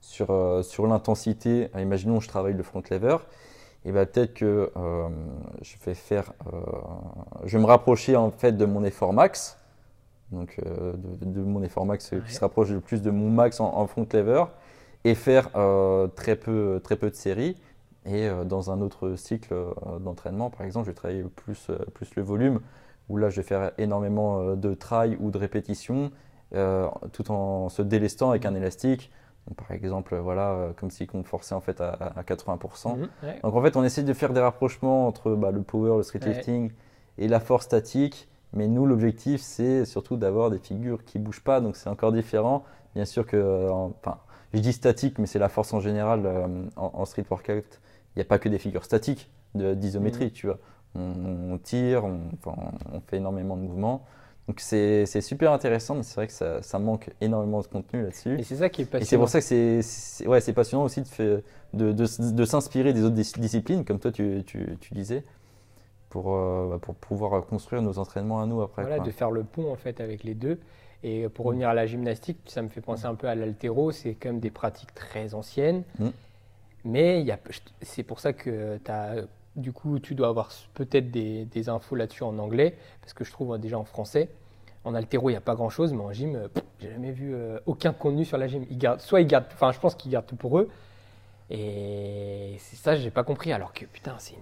sur, 0.00 0.64
sur 0.64 0.86
l'intensité. 0.86 1.68
Imaginons 1.78 2.16
que 2.18 2.24
je 2.24 2.28
travaille 2.28 2.54
le 2.54 2.62
front 2.62 2.82
lever. 2.90 3.18
Et 3.84 3.92
bah, 3.92 4.06
peut-être 4.06 4.32
que 4.32 4.70
je 5.60 5.74
vais 5.84 5.94
faire, 5.94 6.32
je 7.44 7.58
vais 7.58 7.62
me 7.62 7.68
rapprocher 7.68 8.16
en 8.16 8.30
fait 8.30 8.52
de 8.52 8.64
mon 8.64 8.82
effort 8.82 9.12
max, 9.12 9.58
donc 10.32 10.58
de, 10.60 11.24
de, 11.24 11.40
mon 11.40 11.62
effort 11.62 11.86
max 11.86 12.12
qui 12.26 12.34
se 12.34 12.40
rapproche 12.40 12.70
le 12.70 12.80
plus 12.80 13.02
de 13.02 13.10
mon 13.10 13.30
max 13.30 13.60
en, 13.60 13.86
front 13.86 14.06
lever, 14.12 14.44
et 15.04 15.14
faire 15.14 15.50
très 16.16 16.36
peu, 16.36 16.80
très 16.82 16.96
peu 16.96 17.10
de 17.10 17.14
séries. 17.14 17.56
Et 18.06 18.28
dans 18.46 18.70
un 18.70 18.80
autre 18.80 19.16
cycle 19.16 19.54
d'entraînement, 20.00 20.50
par 20.50 20.62
exemple, 20.62 20.86
je 20.86 20.90
vais 20.90 20.96
travailler 20.96 21.22
plus, 21.22 21.70
plus 21.94 22.16
le 22.16 22.22
volume 22.22 22.60
où 23.08 23.16
là 23.16 23.30
je 23.30 23.36
vais 23.36 23.42
faire 23.42 23.72
énormément 23.78 24.40
euh, 24.40 24.56
de 24.56 24.74
try 24.74 25.16
ou 25.20 25.30
de 25.30 25.38
répétitions 25.38 26.10
euh, 26.54 26.86
tout 27.12 27.30
en 27.30 27.68
se 27.68 27.82
délestant 27.82 28.30
avec 28.30 28.46
un 28.46 28.54
élastique. 28.54 29.10
par 29.56 29.72
exemple, 29.72 30.16
voilà, 30.16 30.50
euh, 30.50 30.72
comme 30.72 30.90
si 30.90 31.08
on 31.12 31.24
forçait 31.24 31.54
en 31.54 31.60
fait 31.60 31.80
à, 31.80 32.14
80%. 32.22 32.96
Mhm, 32.96 33.08
Donc 33.42 33.54
en 33.54 33.62
fait, 33.62 33.76
on 33.76 33.84
essaie 33.84 34.02
de 34.02 34.12
faire 34.12 34.32
des 34.32 34.40
rapprochements 34.40 35.06
entre 35.06 35.34
bah, 35.34 35.50
le 35.50 35.62
power, 35.62 35.96
le 35.96 36.02
street 36.02 36.20
lifting 36.24 36.70
et 37.18 37.28
la 37.28 37.40
force 37.40 37.64
statique. 37.64 38.28
Mais 38.54 38.68
nous, 38.68 38.86
l'objectif, 38.86 39.40
c'est 39.40 39.84
surtout 39.84 40.16
d'avoir 40.16 40.50
des 40.50 40.58
figures 40.58 41.04
qui 41.04 41.18
bougent 41.18 41.42
pas. 41.42 41.60
Donc 41.60 41.76
c'est 41.76 41.88
encore 41.88 42.12
différent. 42.12 42.64
Bien 42.94 43.04
sûr 43.04 43.26
que, 43.26 43.68
enfin, 43.70 44.18
je 44.52 44.60
dis 44.60 44.72
statique, 44.72 45.18
mais 45.18 45.26
c'est 45.26 45.40
la 45.40 45.48
force 45.48 45.72
en 45.72 45.80
général 45.80 46.48
en, 46.76 47.04
street 47.04 47.24
workout. 47.28 47.80
Il 48.14 48.18
n'y 48.18 48.22
a 48.22 48.24
pas 48.24 48.38
que 48.38 48.48
des 48.48 48.58
figures 48.58 48.84
statiques 48.84 49.30
d'isométrie, 49.54 50.26
mhm. 50.26 50.30
tu 50.30 50.46
vois 50.46 50.58
on, 50.94 51.58
tire, 51.62 52.04
on, 52.04 53.00
fait 53.08 53.16
énormément 53.16 53.56
de 53.56 53.62
mouvements. 53.62 54.04
Donc 54.46 54.60
c'est 54.60 55.06
super 55.20 55.52
intéressant, 55.52 55.94
mais 55.94 56.02
c'est 56.02 56.16
vrai 56.16 56.26
que 56.26 56.62
ça, 56.62 56.78
manque 56.78 57.10
énormément 57.20 57.60
de 57.60 57.66
contenu 57.66 58.02
là-dessus. 58.02 58.38
Et 58.38 58.42
c'est 58.42 58.56
ça 58.56 58.68
qui 58.68 58.82
est 58.82 58.84
passionnant. 58.84 59.02
Et 59.02 59.06
c'est 59.06 59.16
pour 59.16 59.28
ça 59.28 59.40
que 59.40 59.80
c'est 59.82 60.26
ouais, 60.26 60.40
passionnant 60.52 60.84
aussi 60.84 61.02
de, 61.02 61.42
de, 61.72 61.92
de, 61.92 62.44
s'inspirer 62.44 62.92
des 62.92 63.04
autres 63.04 63.14
disciplines, 63.14 63.84
comme 63.84 63.98
toi 63.98 64.12
tu, 64.12 64.42
tu, 64.44 64.78
disais, 64.92 65.24
pour, 66.14 66.36
euh, 66.36 66.68
bah, 66.70 66.78
pour 66.80 66.94
pouvoir 66.94 67.44
construire 67.44 67.82
nos 67.82 67.98
entraînements 67.98 68.40
à 68.40 68.46
nous 68.46 68.62
après. 68.62 68.82
Voilà, 68.82 69.00
de 69.00 69.10
faire 69.10 69.32
le 69.32 69.42
pont 69.42 69.72
en 69.72 69.74
fait 69.74 70.00
avec 70.00 70.22
les 70.22 70.34
deux. 70.34 70.60
Et 71.02 71.28
pour 71.28 71.46
revenir 71.46 71.68
à 71.68 71.74
la 71.74 71.86
gymnastique, 71.86 72.38
ça 72.46 72.62
me 72.62 72.68
fait 72.68 72.80
penser 72.80 73.06
un 73.06 73.16
peu 73.16 73.26
à 73.26 73.34
l'altéro, 73.34 73.90
c'est 73.90 74.14
quand 74.14 74.28
même 74.28 74.38
des 74.38 74.52
pratiques 74.52 74.94
très 74.94 75.34
anciennes. 75.34 75.82
Mm. 75.98 76.08
Mais 76.84 77.26
c'est 77.82 78.04
pour 78.04 78.20
ça 78.20 78.32
que 78.32 78.78
tu 78.82 78.90
as 78.92 79.24
du 79.56 79.72
coup, 79.72 79.98
tu 79.98 80.14
dois 80.14 80.28
avoir 80.28 80.50
peut-être 80.74 81.10
des, 81.10 81.68
infos 81.68 81.96
là-dessus 81.96 82.22
en 82.22 82.38
anglais, 82.38 82.76
parce 83.00 83.12
que 83.12 83.24
je 83.24 83.32
trouve 83.32 83.58
déjà 83.58 83.76
en 83.76 83.84
français. 83.84 84.28
En 84.84 84.94
altéro, 84.94 85.30
il 85.30 85.32
n'y 85.32 85.36
a 85.36 85.40
pas 85.40 85.56
grand-chose, 85.56 85.92
mais 85.92 86.02
en 86.02 86.12
gym, 86.12 86.36
euh, 86.36 86.48
j'ai 86.78 86.92
jamais 86.92 87.10
vu 87.10 87.34
euh, 87.34 87.58
aucun 87.66 87.92
contenu 87.92 88.24
sur 88.24 88.38
la 88.38 88.46
gym. 88.46 88.64
Ils 88.70 88.78
gardent, 88.78 89.00
soit 89.00 89.20
ils 89.20 89.26
gardent, 89.26 89.46
enfin, 89.52 89.72
je 89.72 89.80
pense 89.80 89.96
qu'ils 89.96 90.12
gardent 90.12 90.26
tout 90.26 90.36
pour 90.36 90.58
eux. 90.58 90.68
Et 91.50 92.56
c'est 92.58 92.76
ça, 92.76 92.96
j'ai 92.96 93.10
pas 93.10 93.24
compris. 93.24 93.52
Alors 93.52 93.72
que 93.72 93.84
putain, 93.84 94.16
c'est 94.18 94.34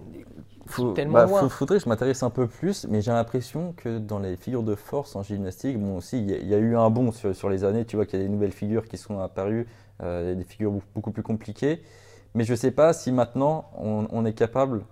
tellement 0.95 1.13
bah, 1.13 1.25
loin. 1.25 1.49
faudrait 1.49 1.77
que 1.77 1.83
je 1.83 1.89
m'intéresse 1.89 2.23
un 2.23 2.29
peu 2.29 2.47
plus, 2.47 2.85
mais 2.87 3.01
j'ai 3.01 3.11
l'impression 3.11 3.73
que 3.73 3.99
dans 3.99 4.19
les 4.19 4.37
figures 4.37 4.63
de 4.63 4.75
force 4.75 5.15
en 5.15 5.23
gymnastique, 5.23 5.77
bon 5.79 5.97
aussi, 5.97 6.19
il 6.19 6.47
y, 6.47 6.53
a 6.53 6.57
eu 6.57 6.77
un 6.77 6.89
bond 6.89 7.11
sur, 7.11 7.49
les 7.49 7.63
années. 7.63 7.85
Tu 7.85 7.95
vois 7.97 8.05
qu'il 8.05 8.19
y 8.19 8.21
a 8.21 8.25
des 8.25 8.31
nouvelles 8.31 8.53
figures 8.53 8.87
qui 8.87 8.97
sont 8.97 9.19
apparues, 9.19 9.67
euh, 10.01 10.33
des 10.35 10.43
figures 10.43 10.71
beaucoup 10.95 11.11
plus 11.11 11.23
compliquées. 11.23 11.83
Mais 12.35 12.45
je 12.45 12.55
sais 12.55 12.71
pas 12.71 12.93
si 12.93 13.11
maintenant 13.11 13.69
on 13.75 14.25
est 14.25 14.33
capable 14.33 14.83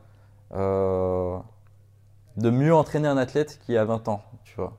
euh, 0.53 1.37
de 2.37 2.49
mieux 2.49 2.73
entraîner 2.73 3.07
un 3.07 3.17
athlète 3.17 3.59
qui 3.65 3.77
a 3.77 3.85
20 3.85 4.07
ans, 4.07 4.21
tu 4.43 4.55
vois. 4.55 4.77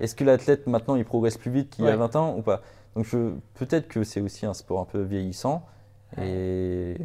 Est-ce 0.00 0.14
que 0.14 0.24
l'athlète 0.24 0.66
maintenant 0.66 0.96
il 0.96 1.04
progresse 1.04 1.36
plus 1.36 1.50
vite 1.50 1.70
qu'il 1.70 1.84
y 1.84 1.88
a 1.88 1.96
20 1.96 2.16
ans 2.16 2.34
ou 2.36 2.42
pas? 2.42 2.62
Donc 2.94 3.06
peut-être 3.54 3.88
que 3.88 4.04
c'est 4.04 4.20
aussi 4.20 4.46
un 4.46 4.54
sport 4.54 4.80
un 4.80 4.84
peu 4.84 5.02
vieillissant 5.02 5.66
et 6.20 6.96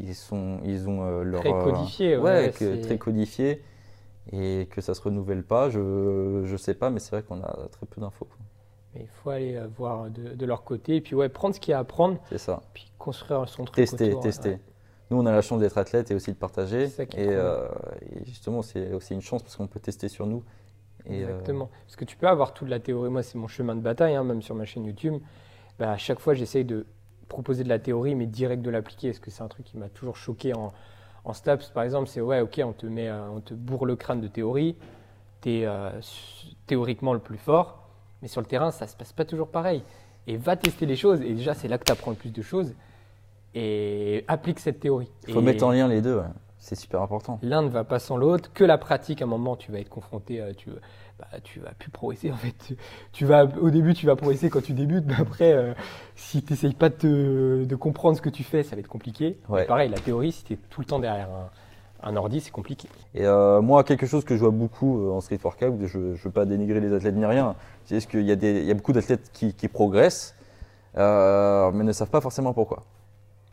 ils 0.00 0.14
sont 0.14 0.60
ils 0.64 0.88
ont 0.88 1.02
euh, 1.02 1.22
leur 1.22 1.40
très 1.40 1.52
euh, 1.52 1.62
codifié, 1.62 2.16
ouais, 2.16 2.50
très 2.50 2.98
codifié 2.98 3.62
et 4.32 4.68
que 4.70 4.80
ça 4.80 4.94
se 4.94 5.02
renouvelle 5.02 5.42
pas. 5.42 5.70
Je 5.70 6.42
je 6.44 6.56
sais 6.56 6.74
pas, 6.74 6.90
mais 6.90 7.00
c'est 7.00 7.10
vrai 7.10 7.22
qu'on 7.22 7.42
a 7.42 7.68
très 7.70 7.86
peu 7.86 8.00
d'infos. 8.00 8.28
Mais 8.94 9.02
il 9.02 9.08
faut 9.08 9.30
aller 9.30 9.60
voir 9.76 10.08
de, 10.10 10.46
leur 10.46 10.64
côté 10.64 10.96
et 10.96 11.00
puis 11.00 11.14
ouais 11.14 11.28
prendre 11.28 11.54
ce 11.54 11.60
qu'il 11.60 11.72
y 11.72 11.74
a 11.74 11.78
à 11.78 11.84
prendre. 11.84 12.18
C'est 12.28 12.38
ça. 12.38 12.62
Puis 12.72 12.90
construire 12.98 13.48
son 13.48 13.64
truc. 13.64 13.74
Tester, 13.74 14.18
tester 14.20 14.58
nous, 15.10 15.18
on 15.18 15.26
a 15.26 15.32
la 15.32 15.40
chance 15.40 15.60
d'être 15.60 15.78
athlète 15.78 16.10
et 16.10 16.14
aussi 16.14 16.32
de 16.32 16.36
partager. 16.36 16.88
Euh, 17.16 17.68
et, 18.02 18.24
justement, 18.26 18.62
c'est 18.62 18.92
aussi 18.92 19.14
une 19.14 19.22
chance 19.22 19.42
parce 19.42 19.56
qu'on 19.56 19.66
peut 19.66 19.80
tester 19.80 20.08
sur 20.08 20.26
nous. 20.26 20.44
Et 21.06 21.22
euh, 21.22 21.28
Exactement. 21.28 21.70
Parce 21.86 21.96
que 21.96 22.04
tu 22.04 22.16
peux 22.16 22.28
avoir 22.28 22.52
toute 22.52 22.68
la 22.68 22.78
théorie. 22.78 23.08
Moi, 23.08 23.22
c'est 23.22 23.38
mon 23.38 23.48
chemin 23.48 23.74
de 23.74 23.80
bataille, 23.80 24.14
hein, 24.14 24.24
même 24.24 24.42
sur 24.42 24.54
ma 24.54 24.66
chaîne 24.66 24.84
YouTube. 24.84 25.14
Bah, 25.78 25.92
à 25.92 25.96
chaque 25.96 26.20
fois, 26.20 26.34
j'essaye 26.34 26.64
de 26.64 26.86
proposer 27.28 27.64
de 27.64 27.68
la 27.68 27.78
théorie, 27.78 28.14
mais 28.14 28.26
direct 28.26 28.62
de 28.62 28.70
l'appliquer. 28.70 29.08
Parce 29.08 29.18
que 29.20 29.30
c'est 29.30 29.42
un 29.42 29.48
truc 29.48 29.66
qui 29.66 29.76
m'a 29.76 29.88
toujours 29.88 30.16
choqué 30.16 30.54
en, 30.54 30.72
en 31.24 31.32
STAPS, 31.32 31.70
par 31.70 31.84
exemple? 31.84 32.08
C'est 32.08 32.20
ouais, 32.20 32.40
ok, 32.40 32.60
on 32.64 32.72
te, 32.72 32.86
met, 32.86 33.08
euh, 33.08 33.28
on 33.30 33.40
te 33.40 33.54
bourre 33.54 33.86
le 33.86 33.96
crâne 33.96 34.20
de 34.20 34.28
théorie. 34.28 34.76
Tu 35.42 35.60
es 35.60 35.68
théoriquement 36.66 37.12
le 37.12 37.20
plus 37.20 37.38
fort. 37.38 37.88
Mais 38.22 38.28
sur 38.28 38.40
le 38.40 38.46
terrain, 38.46 38.70
ça 38.70 38.86
ne 38.86 38.90
se 38.90 38.96
passe 38.96 39.12
pas 39.12 39.24
toujours 39.24 39.48
pareil. 39.48 39.82
Et 40.26 40.36
va 40.36 40.56
tester 40.56 40.86
les 40.86 40.96
choses. 40.96 41.20
Et 41.22 41.34
déjà, 41.34 41.54
c'est 41.54 41.68
là 41.68 41.78
que 41.78 41.84
tu 41.84 41.92
apprends 41.92 42.10
le 42.10 42.16
plus 42.16 42.32
de 42.32 42.42
choses 42.42 42.74
et 43.54 44.24
applique 44.28 44.60
cette 44.60 44.80
théorie. 44.80 45.10
Il 45.26 45.34
faut 45.34 45.40
mettre 45.40 45.64
en 45.64 45.72
lien 45.72 45.88
les 45.88 46.00
deux, 46.00 46.20
c'est 46.58 46.74
super 46.74 47.02
important. 47.02 47.38
L'un 47.42 47.62
ne 47.62 47.68
va 47.68 47.84
pas 47.84 47.98
sans 47.98 48.16
l'autre, 48.16 48.52
que 48.52 48.64
la 48.64 48.78
pratique, 48.78 49.22
à 49.22 49.24
un 49.24 49.28
moment, 49.28 49.56
tu 49.56 49.72
vas 49.72 49.80
être 49.80 49.88
confronté, 49.88 50.40
euh, 50.40 50.52
tu, 50.56 50.70
bah, 51.18 51.26
tu 51.42 51.60
vas 51.60 51.72
plus 51.78 51.90
progresser 51.90 52.30
en 52.32 52.36
fait. 52.36 52.76
Tu, 53.12 53.24
vas, 53.24 53.44
au 53.44 53.70
début, 53.70 53.94
tu 53.94 54.06
vas 54.06 54.16
progresser 54.16 54.50
quand 54.50 54.62
tu 54.62 54.72
débutes, 54.72 55.04
mais 55.06 55.16
après, 55.18 55.52
euh, 55.52 55.74
si 56.14 56.42
tu 56.42 56.52
n'essayes 56.52 56.74
pas 56.74 56.88
de, 56.88 57.64
de, 57.68 57.76
comprendre 57.76 58.16
ce 58.16 58.22
que 58.22 58.30
tu 58.30 58.44
fais, 58.44 58.62
ça 58.62 58.76
va 58.76 58.80
être 58.80 58.88
compliqué. 58.88 59.38
Pareil, 59.66 59.90
la 59.90 59.98
théorie, 59.98 60.32
si 60.32 60.44
tu 60.44 60.52
es 60.54 60.58
tout 60.70 60.80
le 60.80 60.86
temps 60.86 60.98
derrière 60.98 61.28
un, 61.30 61.50
un 62.08 62.16
ordi, 62.16 62.40
c'est 62.40 62.50
compliqué. 62.50 62.88
Et 63.14 63.26
euh, 63.26 63.60
moi, 63.60 63.84
quelque 63.84 64.06
chose 64.06 64.24
que 64.24 64.34
je 64.34 64.40
vois 64.40 64.50
beaucoup 64.50 65.10
en 65.10 65.20
street 65.20 65.40
workout, 65.42 65.74
je 65.86 65.98
ne 65.98 66.14
veux 66.14 66.30
pas 66.30 66.44
dénigrer 66.44 66.80
les 66.80 66.92
athlètes 66.92 67.16
ni 67.16 67.26
rien, 67.26 67.56
c'est 67.84 68.06
qu'il 68.06 68.22
y, 68.22 68.32
a 68.32 68.34
y 68.34 68.70
a 68.70 68.74
beaucoup 68.74 68.92
d'athlètes 68.92 69.30
qui, 69.32 69.54
qui, 69.54 69.68
progressent, 69.68 70.34
mais 70.94 71.84
ne 71.84 71.92
savent 71.92 72.10
pas 72.10 72.20
forcément 72.20 72.52
pourquoi. 72.52 72.84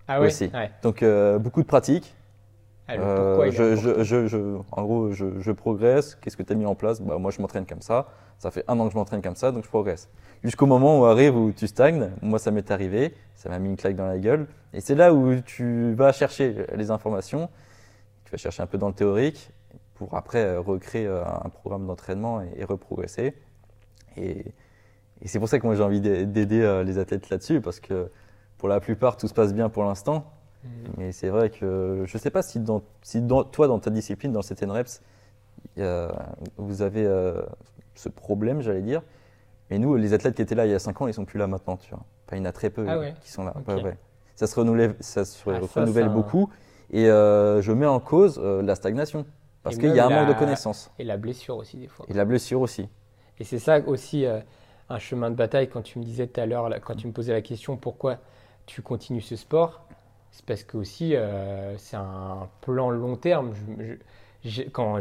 Ah 0.08 0.22
aussi. 0.22 0.52
Donc 0.84 1.04
euh, 1.04 1.40
beaucoup 1.40 1.62
de 1.62 1.68
pratiques. 1.68 2.14
Euh, 2.90 3.52
je, 3.52 4.58
en 4.72 4.84
gros, 4.84 5.12
je, 5.12 5.52
progresse. 5.52 6.16
Qu'est-ce 6.16 6.38
que 6.38 6.44
tu 6.44 6.54
as 6.54 6.56
mis 6.56 6.66
en 6.66 6.76
place? 6.76 7.02
Bah, 7.02 7.18
Moi, 7.18 7.32
je 7.32 7.42
m'entraîne 7.42 7.66
comme 7.66 7.82
ça. 7.82 8.08
Ça 8.38 8.52
fait 8.52 8.64
un 8.68 8.80
an 8.80 8.88
que 8.88 8.94
je 8.94 8.98
m'entraîne 8.98 9.22
comme 9.22 9.36
ça, 9.36 9.52
donc 9.52 9.64
je 9.64 9.70
progresse. 9.70 10.10
Jusqu'au 10.44 10.66
moment 10.66 11.00
où 11.00 11.06
arrive 11.06 11.36
où 11.36 11.52
tu 11.52 11.68
stagnes. 11.68 12.12
Moi, 12.22 12.38
ça 12.38 12.52
m'est 12.52 12.70
arrivé. 12.70 13.14
Ça 13.36 13.50
m'a 13.50 13.58
mis 13.60 13.70
une 13.70 13.78
claque 13.78 13.96
dans 13.96 14.06
la 14.06 14.20
gueule. 14.20 14.48
Et 14.74 14.82
c'est 14.82 14.96
là 14.96 15.14
où 15.14 15.40
tu 15.42 15.94
vas 15.94 16.12
chercher 16.12 16.66
les 16.76 16.92
informations. 16.92 17.50
Tu 18.26 18.32
vas 18.32 18.38
chercher 18.38 18.62
un 18.62 18.68
peu 18.68 18.78
dans 18.78 18.88
le 18.88 18.94
théorique 18.94 19.50
pour 19.96 20.16
après 20.16 20.44
euh, 20.44 20.60
recréer 20.60 21.08
un 21.08 21.50
programme 21.50 21.88
d'entraînement 21.88 22.42
et, 22.42 22.66
reprogresser. 22.66 23.34
Et, 24.18 24.46
et 25.22 25.28
c'est 25.28 25.40
pour 25.40 25.50
ça 25.50 25.60
que 25.60 25.66
moi, 25.66 25.76
j'ai 25.76 25.84
envie 25.84 26.02
d'aider 26.02 26.84
les 26.86 27.00
athlètes 27.00 27.30
là-dessus 27.30 27.62
parce 27.62 27.80
que 27.80 28.12
pour 28.58 28.70
la 28.70 28.80
plupart, 28.80 29.18
tout 29.18 29.28
se 29.28 29.34
passe 29.34 29.54
bien 29.54 29.70
pour 29.70 29.84
l'instant. 29.84 30.35
Mm. 30.66 30.90
Mais 30.98 31.12
c'est 31.12 31.30
vrai 31.30 31.50
que 31.50 32.04
je 32.06 32.18
ne 32.18 32.20
sais 32.20 32.30
pas 32.30 32.42
si, 32.42 32.60
dans, 32.60 32.82
si 33.02 33.22
dans, 33.22 33.44
toi, 33.44 33.68
dans 33.68 33.80
ta 33.80 33.90
discipline, 33.90 34.32
dans 34.32 34.42
cette 34.42 34.62
NREPS, 34.62 35.02
vous 36.58 36.82
avez 36.82 37.06
euh, 37.06 37.42
ce 37.96 38.10
problème, 38.10 38.62
j'allais 38.62 38.82
dire. 38.82 39.02
Mais 39.70 39.80
nous, 39.80 39.96
les 39.96 40.14
athlètes 40.14 40.36
qui 40.36 40.42
étaient 40.42 40.56
là 40.56 40.66
il 40.66 40.72
y 40.72 40.76
a 40.76 40.80
5 40.80 41.02
ans, 41.02 41.08
ils 41.08 41.14
sont 41.14 41.26
plus 41.26 41.40
là 41.40 41.48
maintenant. 41.48 41.78
Tu 41.78 41.90
vois. 41.90 42.04
Enfin, 42.26 42.38
il 42.38 42.40
y 42.40 42.42
en 42.42 42.46
a 42.46 42.52
très 42.52 42.70
peu 42.70 42.86
ah 42.88 43.12
qui 43.22 43.32
sont 43.32 43.44
là. 43.44 43.54
Ça 44.36 44.48
se 44.48 44.60
renouvelle, 44.60 44.96
ça 45.00 45.24
se 45.24 45.50
ah, 45.50 45.60
renouvelle 45.74 46.10
beaucoup. 46.10 46.50
Et 46.92 47.10
euh, 47.10 47.62
je 47.62 47.72
mets 47.72 47.86
en 47.86 48.00
cause 48.00 48.40
euh, 48.44 48.62
la 48.62 48.76
stagnation. 48.76 49.26
Parce 49.64 49.78
qu'il 49.78 49.96
y 49.96 50.00
a 50.00 50.06
un 50.06 50.10
manque 50.10 50.28
de 50.28 50.38
connaissances. 50.38 50.92
Et 51.00 51.04
la 51.04 51.18
blessure 51.18 51.58
aussi, 51.58 51.78
des 51.78 51.88
fois. 51.88 52.06
Et 52.08 52.14
la 52.14 52.26
blessure 52.26 52.62
aussi. 52.62 52.88
Et 53.40 53.44
c'est 53.44 53.58
ça 53.58 53.80
aussi 53.80 54.26
un 54.90 55.00
chemin 55.00 55.32
de 55.32 55.36
bataille 55.36 55.68
quand 55.68 55.82
tu 55.82 55.98
me 55.98 56.04
disais 56.04 56.28
tout 56.28 56.40
à 56.40 56.46
l'heure, 56.46 56.70
quand 56.82 56.96
tu 56.96 57.08
me 57.08 57.12
posais 57.12 57.34
la 57.34 57.42
question 57.42 57.76
pourquoi 57.76 58.20
tu 58.68 58.84
continues 58.84 59.22
ce 59.22 59.36
sport, 59.36 59.88
c'est 60.36 60.46
parce 60.46 60.64
que 60.66 60.76
aussi 60.76 61.16
euh, 61.16 61.78
c'est 61.78 61.96
un 61.96 62.50
plan 62.60 62.90
long 62.90 63.16
terme. 63.16 63.54
quand, 64.74 65.00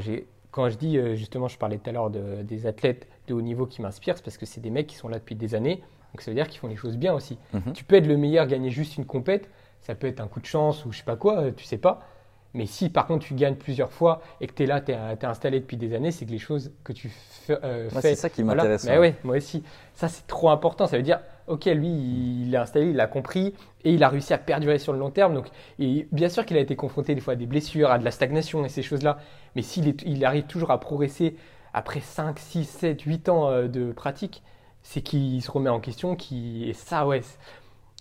quand 0.52 0.68
je 0.68 0.78
dis, 0.78 0.96
euh, 0.96 1.16
justement, 1.16 1.48
je 1.48 1.58
parlais 1.58 1.78
tout 1.78 1.90
à 1.90 1.92
l'heure 1.92 2.10
de, 2.10 2.42
des 2.42 2.68
athlètes 2.68 3.08
de 3.26 3.34
haut 3.34 3.42
niveau 3.42 3.66
qui 3.66 3.82
m'inspirent, 3.82 4.16
c'est 4.16 4.24
parce 4.24 4.38
que 4.38 4.46
c'est 4.46 4.60
des 4.60 4.70
mecs 4.70 4.86
qui 4.86 4.94
sont 4.94 5.08
là 5.08 5.18
depuis 5.18 5.34
des 5.34 5.56
années, 5.56 5.82
donc 6.12 6.20
ça 6.20 6.30
veut 6.30 6.36
dire 6.36 6.46
qu'ils 6.46 6.60
font 6.60 6.68
les 6.68 6.76
choses 6.76 6.96
bien 6.96 7.12
aussi. 7.12 7.36
Mhm. 7.52 7.72
Tu 7.72 7.82
peux 7.82 7.96
être 7.96 8.06
le 8.06 8.16
meilleur, 8.16 8.46
gagner 8.46 8.70
juste 8.70 8.96
une 8.96 9.06
compète, 9.06 9.50
ça 9.80 9.96
peut 9.96 10.06
être 10.06 10.20
un 10.20 10.28
coup 10.28 10.38
de 10.38 10.46
chance 10.46 10.84
ou 10.86 10.92
je 10.92 10.98
sais 10.98 11.04
pas 11.04 11.16
quoi, 11.16 11.50
tu 11.50 11.64
sais 11.64 11.78
pas. 11.78 12.06
Mais 12.54 12.66
si 12.66 12.88
par 12.88 13.08
contre 13.08 13.26
tu 13.26 13.34
gagnes 13.34 13.56
plusieurs 13.56 13.90
fois 13.90 14.22
et 14.40 14.46
que 14.46 14.52
tu 14.52 14.62
es 14.62 14.66
là, 14.66 14.80
tu 14.80 14.92
es, 14.92 15.24
installé 15.24 15.58
depuis 15.58 15.76
des 15.76 15.94
années, 15.94 16.12
c'est 16.12 16.26
que 16.26 16.30
les 16.30 16.38
choses 16.38 16.70
que 16.84 16.92
tu 16.92 17.12
euh, 17.50 17.90
fais. 17.90 18.00
c'est 18.00 18.14
ça 18.14 18.30
qui 18.30 18.44
m'intéresse. 18.44 18.84
Voilà. 18.84 19.00
ouais, 19.00 19.16
moi 19.24 19.38
aussi. 19.38 19.64
Ça, 19.94 20.06
c'est 20.06 20.28
trop 20.28 20.50
important. 20.50 20.86
Ça 20.86 20.96
veut 20.96 21.02
dire, 21.02 21.18
ok, 21.46 21.66
lui, 21.66 21.88
il 21.88 22.54
est 22.54 22.58
installé, 22.58 22.90
il 22.90 23.00
a 23.00 23.06
compris 23.06 23.54
et 23.84 23.92
il 23.92 24.02
a 24.02 24.08
réussi 24.08 24.32
à 24.32 24.38
perdurer 24.38 24.78
sur 24.78 24.92
le 24.92 24.98
long 24.98 25.10
terme. 25.10 25.34
Donc, 25.34 25.46
et 25.78 26.08
bien 26.12 26.28
sûr 26.28 26.44
qu'il 26.46 26.56
a 26.56 26.60
été 26.60 26.76
confronté 26.76 27.14
des 27.14 27.20
fois 27.20 27.34
à 27.34 27.36
des 27.36 27.46
blessures, 27.46 27.90
à 27.90 27.98
de 27.98 28.04
la 28.04 28.10
stagnation 28.10 28.64
et 28.64 28.68
ces 28.68 28.82
choses-là. 28.82 29.18
Mais 29.56 29.62
s'il 29.62 29.94
il 30.06 30.24
arrive 30.24 30.44
toujours 30.44 30.70
à 30.70 30.80
progresser 30.80 31.36
après 31.72 32.00
5, 32.00 32.38
6, 32.38 32.64
7, 32.64 33.02
8 33.02 33.28
ans 33.28 33.50
euh, 33.50 33.68
de 33.68 33.92
pratique, 33.92 34.42
c'est 34.82 35.00
qu'il 35.02 35.42
se 35.42 35.50
remet 35.50 35.70
en 35.70 35.80
question, 35.80 36.14
qui 36.16 36.68
et 36.68 36.72
ça, 36.74 37.06
ouais, 37.06 37.22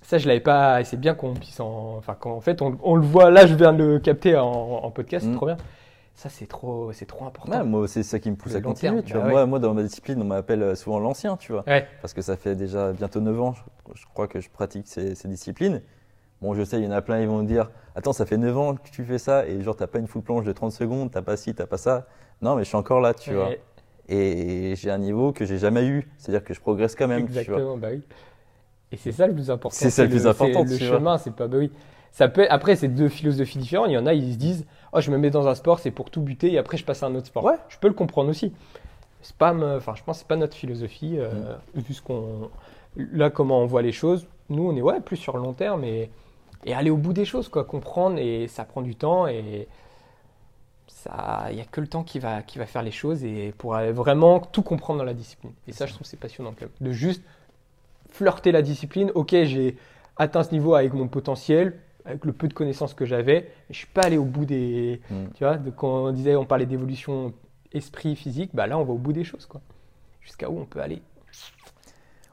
ça 0.02 0.18
je 0.18 0.28
l'avais 0.28 0.40
pas. 0.40 0.82
et 0.82 0.84
C'est 0.84 0.98
bien 1.00 1.14
qu'on 1.16 1.34
puisse 1.34 1.60
en, 1.60 1.96
enfin, 1.98 2.16
qu'en 2.16 2.42
fait, 2.42 2.62
on, 2.62 2.78
on 2.84 2.96
le 2.96 3.02
voit. 3.06 3.32
Là, 3.32 3.46
je 3.48 3.56
viens 3.56 3.74
de 3.74 3.84
le 3.84 4.00
capter 4.00 4.36
en, 4.38 4.46
en 4.52 4.92
podcast, 4.92 5.26
Mm. 5.26 5.30
c'est 5.32 5.36
trop 5.36 5.46
bien. 5.48 5.58
Ça, 6.16 6.30
c'est 6.30 6.46
trop, 6.46 6.92
c'est 6.94 7.06
trop 7.08 7.26
important. 7.26 7.52
Ouais, 7.52 7.64
moi, 7.64 7.88
c'est 7.88 8.04
ça 8.04 8.20
qui 8.20 8.30
me 8.30 8.36
pousse 8.36 8.52
Le 8.54 8.60
à 8.60 8.62
continuer. 8.62 8.92
terme, 9.02 9.04
tu 9.04 9.14
bah 9.14 9.20
vois. 9.20 9.28
ouais. 9.28 9.34
moi, 9.34 9.46
moi, 9.48 9.60
dans 9.60 9.74
ma 9.74 9.82
discipline, 9.84 10.22
on 10.22 10.26
m'appelle 10.26 10.76
souvent 10.78 11.00
l'ancien, 11.00 11.38
tu 11.38 11.52
vois. 11.52 11.64
Ouais. 11.68 11.88
Parce 12.02 12.14
que 12.14 12.22
ça 12.22 12.38
fait 12.38 12.56
déjà 12.56 12.94
bientôt 12.94 13.20
9 13.20 13.42
ans, 13.42 13.54
je, 13.54 13.62
je 13.96 14.06
crois 14.14 14.28
que 14.28 14.40
je 14.40 14.50
pratique 14.50 14.88
ces, 14.88 15.16
ces 15.16 15.28
disciplines. 15.28 15.82
Bon, 16.42 16.54
je 16.54 16.64
sais, 16.64 16.78
il 16.78 16.84
y 16.84 16.88
en 16.88 16.92
a 16.92 17.02
plein, 17.02 17.20
ils 17.20 17.28
vont 17.28 17.42
me 17.42 17.48
dire 17.48 17.72
Attends, 17.96 18.14
ça 18.14 18.26
fait 18.28 18.38
9 18.38 18.58
ans 18.58 18.76
que 18.76 18.90
tu 18.92 19.04
fais 19.04 19.18
ça, 19.18 19.48
et 19.48 19.62
genre, 19.64 19.76
t'as 19.76 19.88
pas 19.88 19.98
une 20.00 20.08
full 20.08 20.22
planche 20.22 20.46
de 20.46 20.52
30 20.52 20.72
secondes, 20.72 21.10
t'as 21.12 21.22
pas 21.24 21.36
ci, 21.36 21.56
t'as 21.56 21.66
pas 21.66 21.78
ça. 21.78 22.06
Non, 22.42 22.56
mais 22.56 22.64
je 22.64 22.68
suis 22.68 22.78
encore 22.78 23.02
là, 23.02 23.14
tu 23.14 23.34
vois. 23.34 23.50
Et 24.10 24.76
j'ai 24.76 24.92
un 24.92 24.98
niveau 25.00 25.32
que 25.32 25.46
j'ai 25.46 25.58
jamais 25.58 25.86
eu. 25.88 26.08
C'est-à-dire 26.18 26.44
que 26.44 26.54
je 26.54 26.60
progresse 26.60 26.96
quand 26.96 27.08
même, 27.08 27.26
tu 27.26 27.32
vois. 27.32 27.42
Exactement, 27.42 27.78
bah 27.78 27.88
oui. 27.92 28.02
Et 28.92 28.98
c'est 28.98 29.12
ça 29.14 29.26
le 29.26 29.34
plus 29.34 29.50
important. 29.50 29.76
C'est 29.76 29.90
ça 29.90 30.04
le 30.04 30.10
plus 30.10 30.28
important, 30.28 30.64
tu 30.66 30.72
Le 30.72 30.78
vois. 30.78 30.98
chemin, 30.98 31.18
c'est 31.18 31.34
pas. 31.34 31.48
Bah 31.48 31.58
oui. 31.58 31.72
Ça 32.12 32.28
peut, 32.28 32.46
après, 32.50 32.76
c'est 32.76 32.90
deux 32.90 33.10
philosophies 33.10 33.58
différentes. 33.58 33.88
Il 33.90 33.94
y 33.94 33.98
en 33.98 34.06
a, 34.06 34.14
ils 34.14 34.34
se 34.34 34.38
disent 34.38 34.66
Oh, 34.94 35.02
je 35.02 35.12
me 35.12 35.18
mets 35.18 35.32
dans 35.32 35.48
un 35.48 35.56
sport, 35.56 35.80
c'est 35.80 35.92
pour 35.92 36.10
tout 36.12 36.22
buter, 36.22 36.54
et 36.54 36.58
après, 36.58 36.78
je 36.78 36.86
passe 36.86 37.04
à 37.04 37.08
un 37.08 37.16
autre 37.16 37.28
sport. 37.28 37.44
Ouais. 37.44 37.56
Je 37.70 37.78
peux 37.80 37.88
le 37.88 37.94
comprendre 37.96 38.30
aussi. 38.30 38.54
C'est 39.22 39.36
pas, 39.36 39.54
enfin, 39.78 39.94
je 39.96 40.04
pense 40.04 40.18
que 40.18 40.20
c'est 40.22 40.28
pas 40.28 40.36
notre 40.36 40.56
philosophie. 40.56 41.16
euh, 41.18 41.56
Mm. 41.76 41.80
Vu 41.82 41.94
ce 41.94 42.02
qu'on. 42.02 42.50
Là, 42.96 43.30
comment 43.32 43.60
on 43.62 43.66
voit 43.66 43.82
les 43.82 43.92
choses, 43.92 44.28
nous, 44.50 44.70
on 44.70 44.76
est 44.76 44.82
ouais, 44.82 45.02
plus 45.02 45.18
sur 45.18 45.36
le 45.38 45.44
long 45.44 45.54
terme 45.54 45.84
et, 45.84 46.12
et 46.66 46.74
aller 46.76 46.90
au 46.92 46.98
bout 46.98 47.14
des 47.14 47.26
choses, 47.26 47.50
quoi. 47.50 47.64
Comprendre, 47.64 48.18
et 48.20 48.48
ça 48.48 48.66
prend 48.66 48.82
du 48.82 48.96
temps, 48.96 49.28
et. 49.28 49.68
ça, 50.88 51.48
Il 51.50 51.56
n'y 51.56 51.62
a 51.62 51.66
que 51.66 51.82
le 51.82 51.88
temps 51.88 52.04
qui 52.04 52.20
va, 52.20 52.42
qui 52.42 52.58
va 52.60 52.66
faire 52.66 52.84
les 52.84 52.92
choses 52.92 53.24
et 53.24 53.54
pour 53.58 53.74
vraiment 53.74 54.40
tout 54.40 54.62
comprendre 54.64 55.00
dans 55.00 55.06
la 55.06 55.14
discipline. 55.14 55.54
Et 55.68 55.72
ça, 55.72 55.86
je 55.86 55.94
trouve 55.94 56.06
c'est 56.06 56.20
passionnant 56.20 56.52
quand 56.52 56.62
même. 56.66 56.72
De 56.82 56.92
juste 56.92 57.24
flirter 58.10 58.52
la 58.52 58.62
discipline. 58.62 59.12
Ok, 59.16 59.30
j'ai 59.32 59.78
atteint 60.18 60.44
ce 60.44 60.52
niveau 60.52 60.76
avec 60.76 60.94
mon 60.94 61.08
potentiel, 61.08 61.80
avec 62.06 62.26
le 62.26 62.34
peu 62.34 62.48
de 62.48 62.54
connaissances 62.54 62.94
que 62.94 63.06
j'avais, 63.06 63.52
je 63.70 63.78
suis 63.78 63.88
pas 63.88 64.04
allé 64.04 64.18
au 64.18 64.26
bout 64.26 64.46
des. 64.46 65.02
Mm. 65.10 65.26
Tu 65.36 65.44
vois, 65.44 65.58
de, 65.58 65.70
quand 65.70 66.06
on 66.06 66.12
disait, 66.12 66.36
on 66.36 66.46
parlait 66.46 66.66
d'évolution 66.66 67.34
esprit, 67.72 68.16
physique, 68.16 68.52
bah 68.54 68.68
là, 68.68 68.78
on 68.78 68.84
va 68.84 68.94
au 68.94 68.98
bout 68.98 69.14
des 69.14 69.24
choses, 69.24 69.46
quoi. 69.46 69.62
Jusqu'à 70.22 70.50
où 70.50 70.60
on 70.60 70.66
peut 70.66 70.82
aller. 70.82 71.02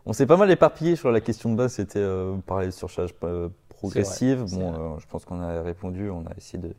On 0.07 0.13
s'est 0.13 0.27
pas 0.27 0.37
mal 0.37 0.51
éparpillé 0.51 0.97
sur 0.97 1.11
la 1.11 1.21
question 1.21 1.51
de 1.51 1.57
base, 1.57 1.75
c'était 1.75 1.99
euh, 1.99 2.37
parler 2.47 2.67
de 2.67 2.73
surcharge 2.73 3.15
euh, 3.25 3.49
progressive. 3.69 4.45
Bon, 4.53 4.73
euh, 4.73 4.99
je 4.99 5.07
pense 5.07 5.25
qu'on 5.25 5.41
a 5.41 5.63
répondu, 5.63 6.11
on 6.11 6.27
a 6.27 6.37
essayé 6.37 6.63
de, 6.63 6.69
de 6.69 6.75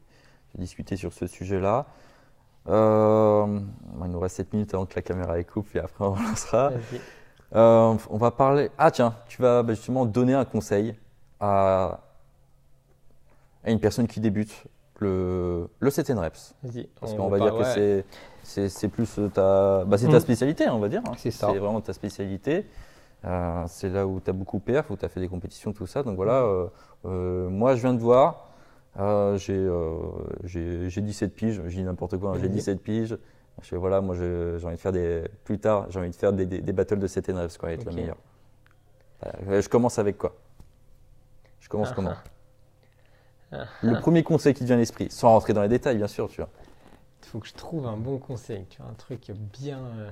discuter 0.59 0.95
sur 0.95 1.13
ce 1.13 1.27
sujet-là. 1.27 1.85
Euh, 2.69 3.45
bon, 3.45 4.05
il 4.05 4.11
nous 4.11 4.19
reste 4.19 4.37
7 4.37 4.53
minutes 4.53 4.73
avant 4.73 4.85
que 4.85 4.95
la 4.95 5.01
caméra 5.01 5.41
coupe 5.43 5.75
et 5.75 5.79
après 5.79 6.05
on. 6.05 6.15
Euh, 7.53 7.97
on 8.09 8.17
va 8.17 8.31
parler. 8.31 8.69
Ah 8.77 8.91
tiens, 8.91 9.13
tu 9.27 9.41
vas 9.41 9.61
bah, 9.61 9.73
justement 9.73 10.05
donner 10.05 10.33
un 10.33 10.45
conseil 10.45 10.95
à, 11.41 11.99
à 13.63 13.71
une 13.71 13.79
personne 13.79 14.07
qui 14.07 14.19
débute 14.19 14.65
le, 14.99 15.67
le 15.79 15.89
7 15.89 16.09
reps. 16.11 16.55
Parce 16.99 17.13
On 17.13 17.17
qu'on 17.17 17.29
va 17.29 17.39
dire 17.39 17.53
que 17.53 17.59
ouais. 17.59 17.73
c'est- 17.73 18.05
c'est 18.43 18.69
c'est 18.69 18.87
plus 18.87 19.19
ta, 19.33 19.83
bah, 19.85 19.97
c'est 19.97 20.07
ta 20.09 20.17
Mm. 20.17 20.21
spécialité, 20.21 20.69
on 20.69 20.79
va 20.79 20.89
dire. 20.89 21.01
hein. 21.07 21.13
C'est 21.17 21.31
ça. 21.31 21.49
C'est 21.51 21.59
vraiment 21.59 21.81
ta 21.81 21.93
spécialité. 21.93 22.65
Euh, 23.25 23.63
c'est 23.67 23.89
là 23.89 24.07
où 24.07 24.19
tu 24.19 24.29
as 24.29 24.33
beaucoup 24.33 24.59
perf, 24.59 24.89
où 24.89 24.97
tu 24.97 25.05
as 25.05 25.09
fait 25.09 25.19
des 25.19 25.27
compétitions, 25.27 25.73
tout 25.73 25.85
ça. 25.87 26.01
Donc 26.03 26.15
voilà, 26.15 26.41
euh, 26.41 26.67
euh, 27.05 27.49
moi 27.49 27.75
je 27.75 27.81
viens 27.81 27.93
de 27.93 27.99
voir, 27.99 28.49
j'ai 29.37 29.53
euh, 29.55 29.95
j'ai- 30.43 30.89
j'ai 30.89 31.01
17 31.01 31.33
piges, 31.35 31.61
je 31.65 31.69
dis 31.75 31.83
n'importe 31.83 32.17
quoi, 32.17 32.31
hein, 32.31 32.37
j'ai 32.39 32.47
Mhm. 32.47 32.53
17 32.55 32.81
piges. 32.81 33.17
Je 33.61 33.67
fais 33.67 33.75
voilà, 33.75 34.01
moi 34.01 34.15
j'ai 34.15 34.57
envie 34.65 34.75
de 34.75 34.79
faire 34.81 34.91
des. 34.91 35.23
Plus 35.43 35.59
tard, 35.59 35.85
j'ai 35.89 35.99
envie 35.99 36.09
de 36.09 36.15
faire 36.15 36.33
des, 36.33 36.45
des, 36.47 36.61
des 36.61 36.73
battles 36.73 36.97
de 36.99 37.05
7 37.07 37.27
reps, 37.27 37.57
quoi, 37.57 37.71
être 37.71 37.81
Ok. 37.81 37.87
le 37.87 37.95
meilleur. 37.95 38.17
Je 39.61 39.67
commence 39.69 39.99
avec 39.99 40.17
quoi? 40.17 40.35
Je 41.59 41.69
commence 41.69 41.89
Ah, 41.91 41.95
comment? 41.95 42.11
ah. 42.15 42.23
Le 43.81 43.95
premier 43.95 44.23
conseil 44.23 44.53
qui 44.53 44.61
te 44.61 44.65
vient 44.65 44.75
à 44.75 44.79
l'esprit, 44.79 45.07
sans 45.11 45.29
rentrer 45.29 45.53
dans 45.53 45.61
les 45.61 45.69
détails, 45.69 45.97
bien 45.97 46.07
sûr, 46.07 46.29
tu 46.29 46.37
vois. 46.41 46.49
Il 47.23 47.27
faut 47.29 47.39
que 47.39 47.47
je 47.47 47.53
trouve 47.53 47.87
un 47.87 47.97
bon 47.97 48.19
conseil, 48.19 48.65
tu 48.69 48.81
vois, 48.81 48.91
un 48.91 48.95
truc 48.95 49.31
bien. 49.31 49.79
euh, 49.97 50.11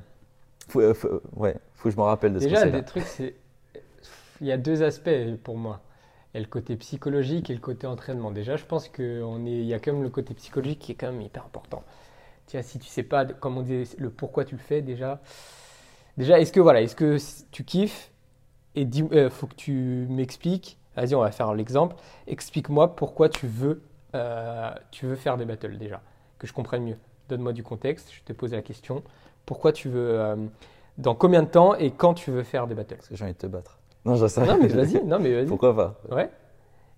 Faut, 0.70 0.80
euh, 0.82 0.94
faut- 0.94 1.22
ouais, 1.36 1.56
faut 1.76 1.90
que 1.90 1.92
je 1.96 1.98
me 1.98 2.04
rappelle 2.04 2.34
de 2.34 2.40
ce 2.40 2.48
Déjà, 2.48 2.66
des 2.66 2.84
trucs, 2.86 3.08
c'est. 3.08 3.36
Il 4.42 4.48
y 4.48 4.52
a 4.52 4.58
deux 4.58 4.84
aspects 4.84 5.10
pour 5.44 5.58
moi. 5.58 5.82
Il 6.34 6.38
y 6.38 6.40
a 6.40 6.42
le 6.44 6.50
côté 6.50 6.76
psychologique 6.78 7.50
et 7.50 7.54
le 7.54 7.60
côté 7.60 7.88
entraînement. 7.88 8.32
Déjà, 8.32 8.56
je 8.56 8.66
pense 8.66 8.88
qu'il 8.88 9.06
est... 9.48 9.66
y 9.66 9.74
a 9.74 9.80
quand 9.80 9.94
même 9.94 10.04
le 10.04 10.10
côté 10.10 10.34
psychologique 10.34 10.80
qui 10.80 10.92
est 10.92 10.96
quand 10.96 11.12
même 11.12 11.22
hyper 11.22 11.46
important. 11.46 11.84
Tu 12.48 12.58
vois, 12.58 12.64
si 12.64 12.80
tu 12.80 12.88
sais 12.88 13.04
pas, 13.04 13.26
comme 13.26 13.58
on 13.58 13.64
disait, 13.64 13.96
le 14.00 14.10
pourquoi 14.12 14.46
tu 14.46 14.56
le 14.56 14.62
fais, 14.62 14.82
déjà. 14.82 15.22
Déjà, 16.18 16.40
est-ce 16.40 16.52
que 16.54 16.60
voilà, 16.60 16.82
est-ce 16.82 16.96
que 16.96 17.18
tu 17.52 17.64
kiffes? 17.66 18.12
Et 18.76 18.86
dis, 18.86 19.04
euh, 19.14 19.30
faut 19.30 19.48
que 19.48 19.56
tu 19.56 20.08
m'expliques. 20.10 20.80
Vas-y, 20.96 21.16
on 21.16 21.22
va 21.22 21.32
faire 21.32 21.54
l'exemple. 21.54 21.96
Explique-moi 22.28 22.96
pourquoi 22.96 23.30
tu 23.30 23.48
veux, 23.48 23.82
euh, 24.16 24.72
tu 24.92 25.06
veux 25.06 25.16
faire 25.16 25.38
des 25.38 25.46
battles 25.46 25.78
déjà, 25.78 26.02
que 26.38 26.48
je 26.48 26.54
comprenne 26.54 26.84
mieux. 26.84 26.98
Donne-moi 27.30 27.54
du 27.54 27.64
contexte. 27.64 28.12
Je 28.12 28.22
te 28.24 28.34
pose 28.34 28.54
la 28.54 28.62
question. 28.62 29.04
Pourquoi 29.46 29.72
tu 29.72 29.88
veux, 29.90 30.20
euh, 30.20 30.36
dans 30.98 31.16
combien 31.16 31.44
de 31.44 31.48
temps 31.48 31.76
et 31.76 31.92
quand 31.92 32.14
tu 32.16 32.32
veux 32.32 32.44
faire 32.44 32.68
des 32.68 32.76
battles? 32.76 32.96
Parce 32.96 33.08
que 33.10 33.16
j'ai 33.16 33.24
envie 33.24 33.34
de 33.34 33.38
te 33.38 33.48
battre. 33.48 33.78
Non, 34.06 34.16
je 34.16 34.28
sais. 34.28 34.46
Non, 34.46 34.58
mais 34.60 34.68
vas-y. 34.68 35.04
Non, 35.04 35.20
mais 35.20 35.34
vas-y. 35.34 35.46
Pourquoi 35.46 35.76
pas? 35.76 35.96
Ouais. 36.10 36.30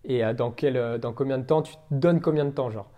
Et 0.06 0.24
euh, 0.24 0.34
dans 0.34 0.52
quel, 0.52 1.00
dans 1.00 1.14
combien 1.14 1.38
de 1.38 1.44
temps 1.46 1.62
tu 1.62 1.74
te 1.76 1.80
donnes 1.92 2.22
combien 2.22 2.46
de 2.46 2.52
temps, 2.52 2.70
genre? 2.72 2.90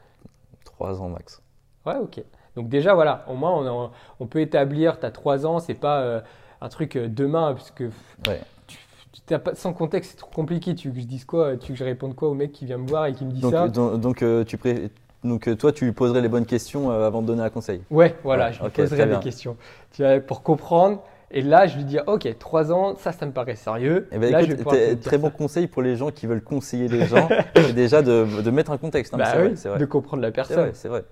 Trois 0.64 1.02
ans 1.02 1.10
max. 1.10 1.42
Ouais, 1.86 1.98
ok. 1.98 2.24
Donc 2.56 2.70
déjà, 2.70 2.94
voilà, 2.94 3.26
au 3.28 3.34
moins, 3.34 3.52
on, 3.52 3.68
en- 3.68 3.92
on 4.20 4.28
peut 4.28 4.40
établir, 4.42 5.00
tu 5.00 5.06
as 5.06 5.12
3 5.12 5.46
ans, 5.46 5.60
c'est 5.60 5.74
pas 5.74 6.22
un 6.62 6.70
truc 6.70 6.98
demain, 6.98 7.54
parce 7.54 7.72
que 7.72 7.86
Ouais. 8.28 8.40
tu, 8.68 8.78
sans 9.56 9.74
contexte, 9.74 10.12
c'est 10.12 10.18
trop 10.18 10.30
compliqué. 10.32 10.76
Tu 10.76 10.90
veux 10.90 10.94
que 10.96 11.02
je 11.02 11.06
dise 11.06 11.26
quoi 11.26 11.58
Tu 11.58 11.68
veux 11.72 11.74
que 11.76 11.80
je 11.80 11.84
réponde 11.84 12.16
quoi 12.16 12.30
au 12.30 12.34
mec 12.34 12.52
qui 12.52 12.66
vient 12.66 12.78
me 12.78 12.88
voir 12.88 13.06
et 13.06 13.14
qui 13.14 13.26
me 13.26 13.32
dit 13.32 13.42
Donc, 13.42 13.52
ça 13.52 13.68
donc, 13.68 14.00
donc, 14.00 14.22
euh, 14.24 14.44
tu 14.44 14.58
pré- 14.58 14.90
donc 15.24 15.48
euh, 15.48 15.56
toi, 15.56 15.72
tu 15.72 15.86
lui 15.86 15.92
poserais 15.92 16.22
les 16.22 16.30
bonnes 16.30 16.46
questions 16.46 16.92
euh, 16.92 17.06
avant 17.08 17.22
de 17.22 17.28
donner 17.28 17.44
un 17.44 17.50
conseil. 17.50 17.82
Ouais, 17.90 18.16
voilà, 18.24 18.46
Ouais, 18.48 18.54
je 18.54 18.60
lui 18.60 18.68
ok, 18.68 18.74
poserai 18.74 18.98
très 18.98 19.08
des 19.08 19.20
questions 19.20 19.58
tu 19.92 20.02
vois, 20.04 20.20
pour 20.20 20.42
comprendre. 20.44 21.04
Et 21.32 21.42
là, 21.42 21.66
je 21.68 21.78
lui 21.78 21.84
dis, 21.86 21.98
ok, 22.06 22.28
3 22.40 22.72
ans, 22.72 22.96
ça, 22.98 23.12
ça 23.12 23.26
me 23.26 23.32
paraît 23.32 23.56
sérieux. 23.56 24.08
Eh 24.12 24.20
ben, 24.20 24.32
là, 24.32 24.42
je 24.42 24.48
écoute, 24.48 24.58
vais 24.58 24.96
dire 24.96 25.04
très 25.04 25.18
bon 25.18 25.30
ça. 25.30 25.32
conseil 25.32 25.68
pour 25.68 25.82
les 25.82 25.96
gens 25.96 26.12
qui 26.12 26.28
veulent 26.28 26.44
conseiller 26.44 26.88
les 26.88 27.04
gens, 27.06 27.36
c'est 27.56 27.74
déjà 27.74 28.02
de, 28.02 28.42
de 28.42 28.52
mettre 28.52 28.72
un 28.72 28.78
contexte. 28.78 29.14
hein, 29.14 29.18
Bah 29.20 29.26
c'est 29.26 29.38
vrai, 29.38 29.50
oui, 29.50 29.58
c'est 29.58 29.70
vrai. 29.70 29.80
de 29.80 29.86
comprendre 29.86 30.22
la 30.22 30.32
personne. 30.32 30.66
vrai, 30.66 30.72
c'est 30.74 30.88
vrai. 30.90 31.04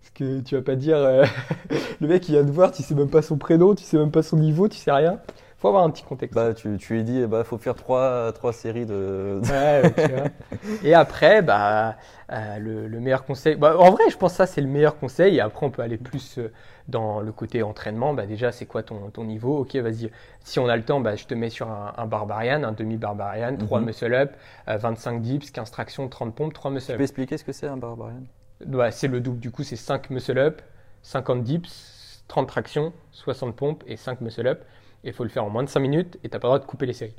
Parce 0.00 0.10
que 0.14 0.40
tu 0.40 0.54
vas 0.56 0.62
pas 0.62 0.76
dire, 0.76 0.96
euh, 0.96 1.24
le 2.00 2.08
mec 2.08 2.28
il 2.28 2.32
vient 2.32 2.44
te 2.44 2.50
voir, 2.50 2.72
tu 2.72 2.82
sais 2.82 2.94
même 2.94 3.10
pas 3.10 3.22
son 3.22 3.36
prénom, 3.38 3.74
tu 3.74 3.84
sais 3.84 3.98
même 3.98 4.10
pas 4.10 4.22
son 4.22 4.36
niveau, 4.36 4.68
tu 4.68 4.78
sais 4.78 4.92
rien. 4.92 5.20
Faut 5.60 5.68
avoir 5.68 5.84
un 5.84 5.90
petit 5.90 6.04
contexte. 6.04 6.34
Bah, 6.34 6.54
tu, 6.54 6.78
tu 6.78 6.94
lui 6.94 7.04
dis, 7.04 7.26
bah, 7.26 7.44
faut 7.44 7.58
faire 7.58 7.74
trois, 7.74 8.32
trois 8.32 8.52
séries 8.54 8.86
de. 8.86 9.40
Ouais, 9.44 9.92
tu 9.94 10.12
vois. 10.12 10.24
Et 10.82 10.94
après, 10.94 11.42
bah, 11.42 11.96
euh, 12.32 12.58
le, 12.58 12.88
le 12.88 13.00
meilleur 13.00 13.24
conseil. 13.24 13.56
Bah, 13.56 13.76
en 13.78 13.90
vrai, 13.90 14.04
je 14.10 14.16
pense 14.16 14.32
que 14.32 14.36
ça, 14.38 14.46
c'est 14.46 14.62
le 14.62 14.68
meilleur 14.68 14.98
conseil. 14.98 15.36
Et 15.36 15.40
après, 15.40 15.66
on 15.66 15.70
peut 15.70 15.82
aller 15.82 15.98
plus 15.98 16.38
euh, 16.38 16.50
dans 16.88 17.20
le 17.20 17.30
côté 17.30 17.62
entraînement. 17.62 18.14
Bah, 18.14 18.24
déjà, 18.24 18.52
c'est 18.52 18.64
quoi 18.64 18.82
ton, 18.82 19.10
ton 19.10 19.24
niveau? 19.24 19.58
Ok, 19.58 19.76
vas-y. 19.76 20.10
Si 20.44 20.58
on 20.58 20.66
a 20.66 20.76
le 20.76 20.82
temps, 20.82 21.00
bah, 21.00 21.14
je 21.16 21.26
te 21.26 21.34
mets 21.34 21.50
sur 21.50 21.68
un, 21.70 21.92
un 21.94 22.06
barbarian, 22.06 22.62
un 22.64 22.72
demi-barbarian, 22.72 23.56
3 23.58 23.80
Mhm. 23.80 23.84
muscle-up, 23.86 24.32
euh, 24.68 24.78
25 24.78 25.20
dips, 25.20 25.50
15 25.50 25.70
tractions, 25.70 26.08
30 26.08 26.34
pompes, 26.34 26.54
3 26.54 26.70
Tu 26.70 26.72
peux 26.72 26.74
muscle-up. 26.76 27.00
expliquer 27.02 27.36
ce 27.36 27.44
que 27.44 27.52
c'est 27.52 27.66
un 27.68 27.76
barbarian? 27.76 28.22
Bah, 28.64 28.90
c'est 28.90 29.08
le 29.08 29.20
double. 29.20 29.40
Du 29.40 29.50
coup, 29.50 29.62
c'est 29.62 29.76
5 29.76 30.08
muscle-up, 30.08 30.62
50 31.02 31.42
dips, 31.42 32.24
30 32.28 32.48
tractions, 32.48 32.94
60 33.12 33.54
pompes 33.56 33.84
et 33.86 33.96
5 33.96 34.22
muscle-up. 34.22 34.62
Et 35.04 35.08
il 35.08 35.12
faut 35.14 35.24
le 35.24 35.30
faire 35.30 35.44
en 35.44 35.50
moins 35.50 35.62
de 35.62 35.68
5 35.68 35.80
minutes 35.80 36.18
et 36.22 36.28
tu 36.28 36.36
n'as 36.36 36.40
pas 36.40 36.48
le 36.48 36.50
droit 36.50 36.58
de 36.58 36.66
couper 36.66 36.86
les 36.86 36.92
séries. 36.92 37.14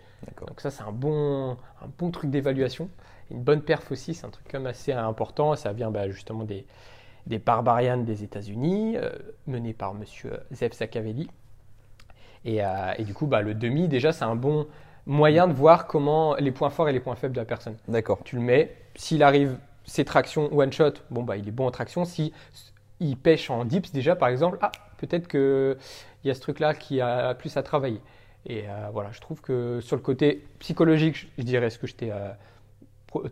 Donc 0.47 0.61
ça, 0.61 0.69
c'est 0.69 0.83
un 0.83 0.91
bon, 0.91 1.51
un 1.81 1.89
bon 1.97 2.11
truc 2.11 2.29
d'évaluation. 2.29 2.89
Une 3.31 3.41
bonne 3.41 3.61
perf 3.61 3.91
aussi, 3.91 4.13
c'est 4.13 4.25
un 4.25 4.29
truc 4.29 4.45
quand 4.51 4.59
même 4.59 4.67
assez 4.67 4.91
important. 4.91 5.55
Ça 5.55 5.73
vient 5.73 5.89
bah, 5.89 6.09
justement 6.09 6.43
des, 6.43 6.65
des 7.27 7.39
Barbarians 7.39 7.97
des 7.97 8.23
États-Unis, 8.23 8.97
euh, 8.97 9.11
menés 9.47 9.73
par 9.73 9.93
monsieur 9.93 10.39
Zev 10.51 10.73
Sakavelli. 10.73 11.29
Et, 12.45 12.63
euh, 12.63 12.93
et 12.97 13.03
du 13.03 13.13
coup, 13.13 13.27
bah, 13.27 13.41
le 13.41 13.53
demi, 13.53 13.87
déjà, 13.87 14.11
c'est 14.11 14.25
un 14.25 14.35
bon 14.35 14.67
moyen 15.05 15.47
de 15.47 15.53
voir 15.53 15.87
comment 15.87 16.35
les 16.35 16.51
points 16.51 16.69
forts 16.69 16.89
et 16.89 16.93
les 16.93 16.99
points 16.99 17.15
faibles 17.15 17.33
de 17.33 17.39
la 17.39 17.45
personne. 17.45 17.77
D'accord. 17.87 18.19
Tu 18.23 18.35
le 18.35 18.41
mets, 18.41 18.75
s'il 18.95 19.23
arrive, 19.23 19.57
ses 19.85 20.05
tractions 20.05 20.53
one 20.55 20.71
shot, 20.71 20.93
bon, 21.09 21.23
bah, 21.23 21.37
il 21.37 21.47
est 21.47 21.51
bon 21.51 21.67
en 21.67 21.71
traction. 21.71 22.05
Si 22.05 22.33
il 22.99 23.17
pêche 23.17 23.49
en 23.49 23.65
dips, 23.65 23.91
déjà, 23.91 24.15
par 24.15 24.29
exemple, 24.29 24.57
ah, 24.61 24.71
peut-être 25.01 25.27
qu'il 25.27 25.77
y 26.23 26.29
a 26.29 26.33
ce 26.33 26.39
truc-là 26.41 26.73
qui 26.73 27.01
a 27.01 27.33
plus 27.33 27.57
à 27.57 27.63
travailler. 27.63 28.01
Et 28.45 28.63
euh, 28.67 28.87
voilà, 28.93 29.11
je 29.11 29.19
trouve 29.19 29.41
que 29.41 29.79
sur 29.81 29.95
le 29.95 30.01
côté 30.01 30.43
psychologique, 30.59 31.27
je- 31.37 31.43
dirais 31.43 31.69
ce 31.69 31.77
que 31.77 31.87
je 31.87 31.95
t'ai 31.95 32.11
euh, 32.11 32.29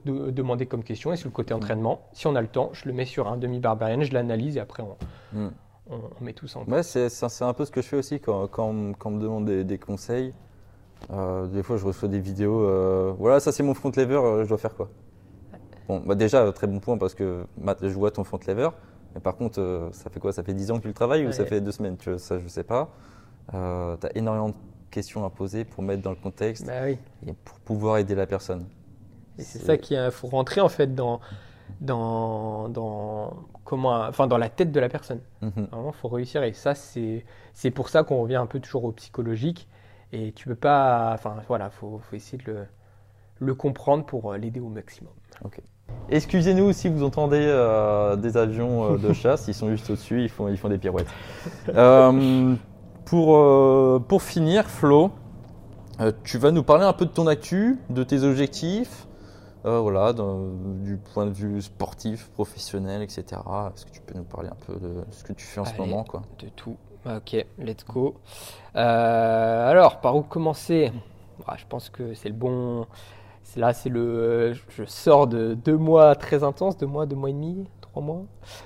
de- 0.05 0.29
demandé 0.31 0.65
comme 0.65 0.83
question. 0.83 1.13
Et 1.13 1.15
sur 1.17 1.29
le 1.29 1.33
côté 1.33 1.53
entraînement, 1.53 2.01
si 2.13 2.27
on 2.27 2.35
a 2.35 2.41
le 2.41 2.47
temps, 2.47 2.69
je 2.73 2.85
le 2.87 2.93
mets 2.93 3.05
sur 3.05 3.27
un 3.27 3.37
demi-barbarian, 3.37 4.01
je 4.03 4.13
l'analyse 4.13 4.57
et 4.57 4.59
après 4.59 4.83
on, 4.83 4.95
on- 5.89 6.01
on 6.19 6.23
met 6.23 6.33
tout 6.33 6.47
ça 6.47 6.59
en 6.59 6.65
Ouais, 6.65 6.83
c'est 6.83 7.07
un 7.41 7.53
peu 7.53 7.65
ce 7.65 7.71
que 7.71 7.81
je 7.81 7.87
fais 7.87 7.95
aussi 7.97 8.19
quand, 8.19 8.47
quand, 8.47 8.65
on, 8.67 8.93
quand 8.93 9.09
on 9.09 9.13
me 9.13 9.21
demande 9.21 9.45
des, 9.45 9.63
des 9.63 9.77
conseils. 9.77 10.33
Euh, 11.11 11.47
des 11.47 11.63
fois, 11.63 11.77
je 11.77 11.85
reçois 11.85 12.09
des 12.09 12.19
vidéos. 12.19 12.59
euh, 12.65 13.13
voilà, 13.17 13.39
ça 13.39 13.51
c'est 13.51 13.63
mon 13.63 13.73
front 13.73 13.91
lever, 13.95 14.19
je 14.43 14.47
dois 14.49 14.57
faire 14.57 14.75
quoi? 14.75 14.89
Bon, 15.87 16.01
bah 16.05 16.13
déjà, 16.13 16.51
très 16.51 16.67
bon 16.67 16.79
point 16.79 16.97
parce 16.99 17.15
que 17.15 17.45
Matt, 17.57 17.79
je 17.81 17.93
vois 17.95 18.11
ton 18.11 18.23
front 18.23 18.39
lever. 18.47 18.69
Mais 19.15 19.21
par 19.21 19.35
contre, 19.35 19.59
euh, 19.59 19.91
ça 19.91 20.09
fait 20.09 20.19
quoi? 20.19 20.31
Ça 20.33 20.43
fait 20.43 20.53
10 20.53 20.71
ans 20.71 20.77
que 20.77 20.83
tu 20.83 20.87
le 20.87 20.93
travailles 20.93 21.25
ou 21.25 21.31
ça 21.31 21.45
fait 21.45 21.61
deux 21.61 21.71
semaines? 21.71 21.97
Tu 21.97 22.09
vois, 22.09 22.19
Ça, 22.19 22.39
je 22.39 22.47
sais 22.47 22.63
pas. 22.63 22.89
Euh, 23.53 23.97
tu 23.97 24.07
as 24.07 24.17
énormément 24.17 24.49
de 24.49 24.55
questions 24.91 25.25
à 25.25 25.29
poser 25.29 25.65
pour 25.65 25.83
mettre 25.83 26.01
dans 26.03 26.11
le 26.11 26.15
contexte 26.15 26.65
Bah 26.65 26.83
oui. 26.85 26.97
et 27.27 27.33
pour 27.33 27.59
pouvoir 27.59 27.97
aider 27.97 28.15
la 28.15 28.27
personne. 28.27 28.65
Et 29.37 29.43
c'est 29.43 29.59
ça 29.59 29.77
qu'il 29.77 30.11
faut 30.11 30.27
rentrer 30.27 30.61
en 30.61 30.69
fait 30.69 30.93
dans, 30.95 31.19
dans, 31.81 32.69
dans, 32.69 33.33
comment, 33.63 33.93
enfin, 34.07 34.27
dans 34.27 34.37
la 34.37 34.49
tête 34.49 34.71
de 34.71 34.79
la 34.79 34.89
personne. 34.89 35.21
Mhm. 35.41 35.67
Vraiment, 35.71 35.91
faut 35.91 36.09
réussir. 36.09 36.43
Et 36.43 36.53
ça, 36.53 36.75
c'est 36.75 37.25
c'est 37.53 37.71
pour 37.71 37.89
ça 37.89 38.03
qu'on 38.03 38.21
revient 38.21 38.35
un 38.35 38.45
peu 38.47 38.59
toujours 38.59 38.83
au 38.85 38.91
psychologique. 38.91 39.67
Et 40.11 40.33
tu 40.33 40.47
peux 40.47 40.55
pas. 40.55 41.11
Enfin, 41.13 41.37
voilà, 41.47 41.69
faut, 41.69 41.99
faut 41.99 42.15
essayer 42.15 42.37
de 42.43 42.51
le, 42.51 42.67
le 43.39 43.55
comprendre 43.55 44.05
pour 44.05 44.33
euh, 44.33 44.37
l'aider 44.37 44.59
au 44.59 44.69
maximum. 44.69 45.13
Excusez-nous 46.11 46.73
si 46.73 46.89
vous 46.89 47.03
entendez 47.03 47.39
euh, 47.41 48.15
des 48.15 48.35
avions 48.35 48.93
euh, 48.93 48.97
de 48.97 49.13
chasse, 49.13 49.47
ils 49.47 49.53
sont 49.53 49.69
juste 49.69 49.89
au-dessus, 49.89 50.23
ils 50.23 50.29
font, 50.29 50.47
ils 50.47 50.57
font 50.57 50.69
des 50.69 50.79
pirouettes. 50.79 51.07
Euh, 51.69 52.55
pour, 53.05 54.03
pour 54.05 54.21
finir, 54.21 54.69
Flo, 54.69 55.11
tu 56.23 56.37
vas 56.37 56.51
nous 56.51 56.63
parler 56.63 56.85
un 56.85 56.93
peu 56.93 57.05
de 57.05 57.11
ton 57.11 57.27
actu, 57.27 57.77
de 57.89 58.03
tes 58.03 58.23
objectifs, 58.23 59.07
voilà, 59.63 60.13
du 60.13 60.97
point 60.97 61.25
de 61.25 61.31
vue 61.31 61.61
sportif, 61.61 62.29
professionnel, 62.29 63.01
etc. 63.01 63.23
Est-ce 63.73 63.85
que 63.85 63.91
tu 63.91 64.01
peux 64.01 64.17
nous 64.17 64.23
parler 64.23 64.49
un 64.49 64.57
peu 64.65 64.79
de 64.79 65.03
ce 65.11 65.23
que 65.23 65.33
tu 65.33 65.45
fais 65.45 65.59
en 65.59 65.65
ce 65.65 65.75
moment 65.77 66.03
quoi? 66.03 66.21
De 66.39 66.49
tout. 66.49 66.77
Ok, 67.05 67.45
let's 67.57 67.85
go. 67.85 68.15
Alors, 68.73 70.01
par 70.01 70.15
où 70.15 70.21
commencer? 70.21 70.91
Ah, 71.47 71.55
Je 71.57 71.65
pense 71.67 71.89
que 71.89 72.13
c'est 72.13 72.29
le 72.29 72.35
bon. 72.35 72.85
Là, 73.57 73.73
c'est 73.73 73.89
le. 73.89 74.53
Je 74.69 74.83
sors 74.85 75.27
de 75.27 75.53
deux 75.53 75.77
mois 75.77 76.15
très 76.15 76.43
intenses, 76.43 76.77
deux 76.77 76.85
mois, 76.87 77.05
deux 77.05 77.15
mois 77.15 77.29
et 77.29 77.33
demi, 77.33 77.65
trois 77.81 78.01
mois, 78.03 78.23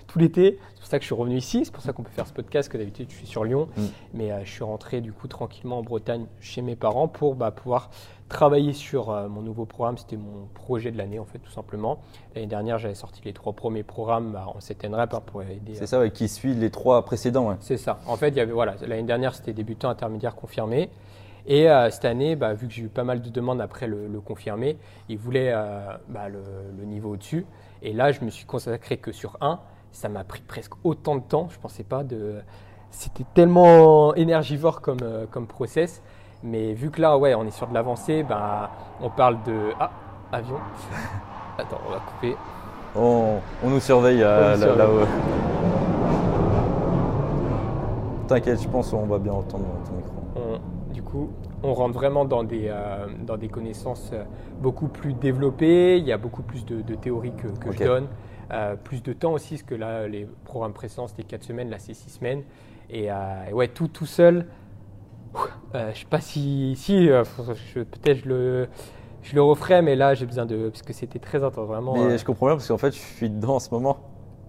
tout 0.07 0.19
l'été. 0.19 0.59
C'est 0.75 0.79
pour 0.81 0.87
ça 0.89 0.97
que 0.99 1.03
je 1.03 1.07
suis 1.07 1.15
revenu 1.15 1.37
ici. 1.37 1.61
C'est 1.65 1.71
pour 1.73 1.83
ça 1.83 1.93
qu'on 1.93 2.03
peut 2.03 2.11
faire 2.11 2.27
ce 2.27 2.33
podcast. 2.33 2.69
Que 2.69 2.77
d'habitude, 2.77 3.09
je 3.09 3.15
suis 3.15 3.27
sur 3.27 3.43
Lyon, 3.43 3.67
Mm. 3.77 3.81
mais 4.13 4.31
euh, 4.31 4.41
je 4.43 4.51
suis 4.51 4.63
rentré 4.63 5.01
du 5.01 5.13
coup 5.13 5.27
tranquillement 5.27 5.79
en 5.79 5.83
Bretagne 5.83 6.25
chez 6.39 6.61
mes 6.61 6.75
parents 6.75 7.07
pour 7.07 7.35
bah, 7.35 7.51
pouvoir 7.51 7.89
travailler 8.29 8.73
sur 8.73 9.09
euh, 9.11 9.27
mon 9.29 9.41
nouveau 9.41 9.65
programme. 9.65 9.97
C'était 9.97 10.17
mon 10.17 10.47
projet 10.53 10.91
de 10.91 10.97
l'année 10.97 11.19
en 11.19 11.25
fait, 11.25 11.39
tout 11.39 11.51
simplement. 11.51 11.99
L'année 12.35 12.47
dernière, 12.47 12.77
j'avais 12.79 12.95
sorti 12.95 13.21
les 13.23 13.33
trois 13.33 13.53
premiers 13.53 13.83
programmes 13.83 14.31
bah, 14.31 14.45
en 14.53 14.59
7 14.59 14.87
rep 14.91 15.13
hein, 15.13 15.21
pour 15.25 15.41
aider. 15.43 15.75
C'est 15.75 15.87
ça 15.87 15.99
ouais, 15.99 16.11
qui 16.11 16.27
suit 16.27 16.53
les 16.53 16.69
trois 16.71 17.03
précédents. 17.05 17.47
ouais. 17.49 17.55
C'est 17.59 17.77
ça. 17.77 17.99
En 18.07 18.17
fait, 18.17 18.29
il 18.29 18.35
y 18.35 18.39
avait 18.41 18.51
voilà, 18.53 18.75
l'année 18.85 19.03
dernière 19.03 19.35
c'était 19.35 19.53
débutant 19.53 19.89
intermédiaire 19.89 20.35
confirmé, 20.35 20.89
et 21.45 21.69
euh, 21.69 21.89
cette 21.89 22.05
année, 22.05 22.35
bah, 22.35 22.53
vu 22.53 22.67
que 22.67 22.73
j'ai 22.73 22.83
eu 22.83 22.87
pas 22.87 23.03
mal 23.03 23.21
de 23.21 23.29
demandes 23.29 23.59
après 23.59 23.87
le, 23.87 24.07
le 24.07 24.21
confirmé, 24.21 24.77
ils 25.09 25.17
voulaient 25.17 25.51
euh, 25.53 25.81
bah, 26.07 26.29
le, 26.29 26.41
le 26.77 26.85
niveau 26.85 27.11
au-dessus. 27.11 27.45
Et 27.81 27.91
là, 27.93 28.11
je 28.11 28.23
me 28.23 28.29
suis 28.29 28.45
consacré 28.45 28.97
que 28.97 29.11
sur 29.11 29.37
un. 29.41 29.59
Ça 29.91 30.09
m'a 30.09 30.23
pris 30.23 30.41
presque 30.41 30.73
autant 30.83 31.15
de 31.15 31.21
temps. 31.21 31.49
Je 31.51 31.59
pensais 31.59 31.83
pas 31.83 32.03
de. 32.03 32.39
C'était 32.91 33.25
tellement 33.33 34.15
énergivore 34.15 34.81
comme 34.81 34.99
euh, 35.03 35.25
comme 35.29 35.47
process. 35.47 36.01
Mais 36.43 36.73
vu 36.73 36.91
que 36.91 37.01
là, 37.01 37.17
ouais, 37.17 37.35
on 37.35 37.45
est 37.45 37.51
sur 37.51 37.67
de 37.67 37.73
l'avancée, 37.73 38.23
bah, 38.23 38.71
on 39.01 39.09
parle 39.09 39.43
de 39.43 39.71
ah 39.79 39.91
avion. 40.31 40.57
Attends, 41.57 41.79
on 41.87 41.91
va 41.91 41.99
couper. 41.99 42.35
On, 42.95 43.39
on 43.63 43.69
nous 43.69 43.79
surveille. 43.79 44.19
là-haut. 44.19 45.05
T'inquiète, 48.27 48.61
je 48.61 48.67
pense 48.67 48.89
qu'on 48.89 49.05
va 49.05 49.19
bien 49.19 49.33
entendre 49.33 49.65
ton 49.85 49.93
micro. 49.93 50.22
On- 51.13 51.19
du 51.19 51.27
coup, 51.27 51.31
on 51.63 51.73
rentre 51.73 51.93
vraiment 51.93 52.25
dans 52.25 52.43
des, 52.43 52.67
euh, 52.67 53.07
dans 53.25 53.37
des 53.37 53.49
connaissances 53.49 54.11
euh, 54.13 54.23
beaucoup 54.61 54.87
plus 54.87 55.13
développées. 55.13 55.97
Il 55.97 56.05
y 56.05 56.11
a 56.11 56.17
beaucoup 56.17 56.43
plus 56.43 56.65
de, 56.65 56.81
de 56.81 56.95
théories 56.95 57.33
que, 57.33 57.47
je 57.71 57.83
donne. 57.83 58.07
Euh, 58.51 58.75
plus 58.75 59.01
de 59.01 59.13
temps 59.13 59.33
aussi, 59.33 59.55
parce 59.55 59.63
que 59.63 59.75
là, 59.75 60.07
les 60.07 60.27
programmes 60.45 60.73
précédents, 60.73 61.07
c'était 61.07 61.23
4 61.23 61.43
semaines, 61.43 61.69
là, 61.69 61.79
c'est 61.79 61.93
6 61.93 62.09
semaines. 62.09 62.43
Et, 62.89 63.11
euh, 63.11 63.15
et 63.49 63.53
ouais, 63.53 63.67
tout, 63.67 63.87
tout 63.87 64.05
seul. 64.05 64.45
Euh, 65.73 65.91
je 65.93 65.99
sais 65.99 66.05
pas 66.05 66.21
si. 66.21 66.75
si 66.75 67.07
Peut-être 67.07 68.17
je 68.23 68.29
le, 68.29 68.67
je 69.23 69.35
le 69.35 69.41
referai, 69.41 69.81
mais 69.81 69.95
là, 69.95 70.13
j'ai 70.13 70.25
besoin 70.25 70.45
de. 70.45 70.69
Parce 70.69 70.83
que 70.83 70.93
c'était 70.93 71.19
très 71.19 71.43
intense, 71.43 71.67
vraiment. 71.67 71.93
Mais 71.95 72.17
je 72.17 72.25
comprends 72.25 72.47
bien 72.47 72.55
parce 72.55 72.67
qu'en 72.67 72.77
fait, 72.77 72.91
je 72.91 72.99
suis 72.99 73.29
dedans 73.29 73.55
en 73.55 73.59
ce 73.59 73.69
moment. 73.71 73.97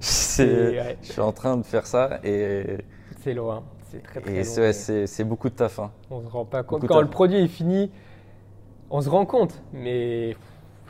ouais, 0.39 0.99
Je 1.03 1.13
suis 1.13 1.21
en 1.21 1.33
train 1.33 1.57
de 1.57 1.63
faire 1.63 1.87
ça 1.87 2.21
et, 2.25 2.79
c'est 3.23 3.33
loin. 3.33 3.63
C'est 3.95 4.03
très, 4.03 4.21
très 4.21 4.69
et 4.71 5.07
c'est 5.07 5.25
beaucoup 5.25 5.49
de 5.49 5.55
taf. 5.55 5.79
hein. 5.79 5.91
On 6.11 6.21
se 6.21 6.27
rend 6.29 6.45
pas 6.45 6.63
compte. 6.63 6.81
Beaucoup 6.81 6.93
Quand 6.95 7.01
le 7.01 7.09
produit 7.09 7.39
est 7.39 7.49
fini, 7.49 7.91
on 8.91 9.01
se 9.01 9.09
rend 9.09 9.25
compte. 9.27 9.63
Mais 9.73 10.37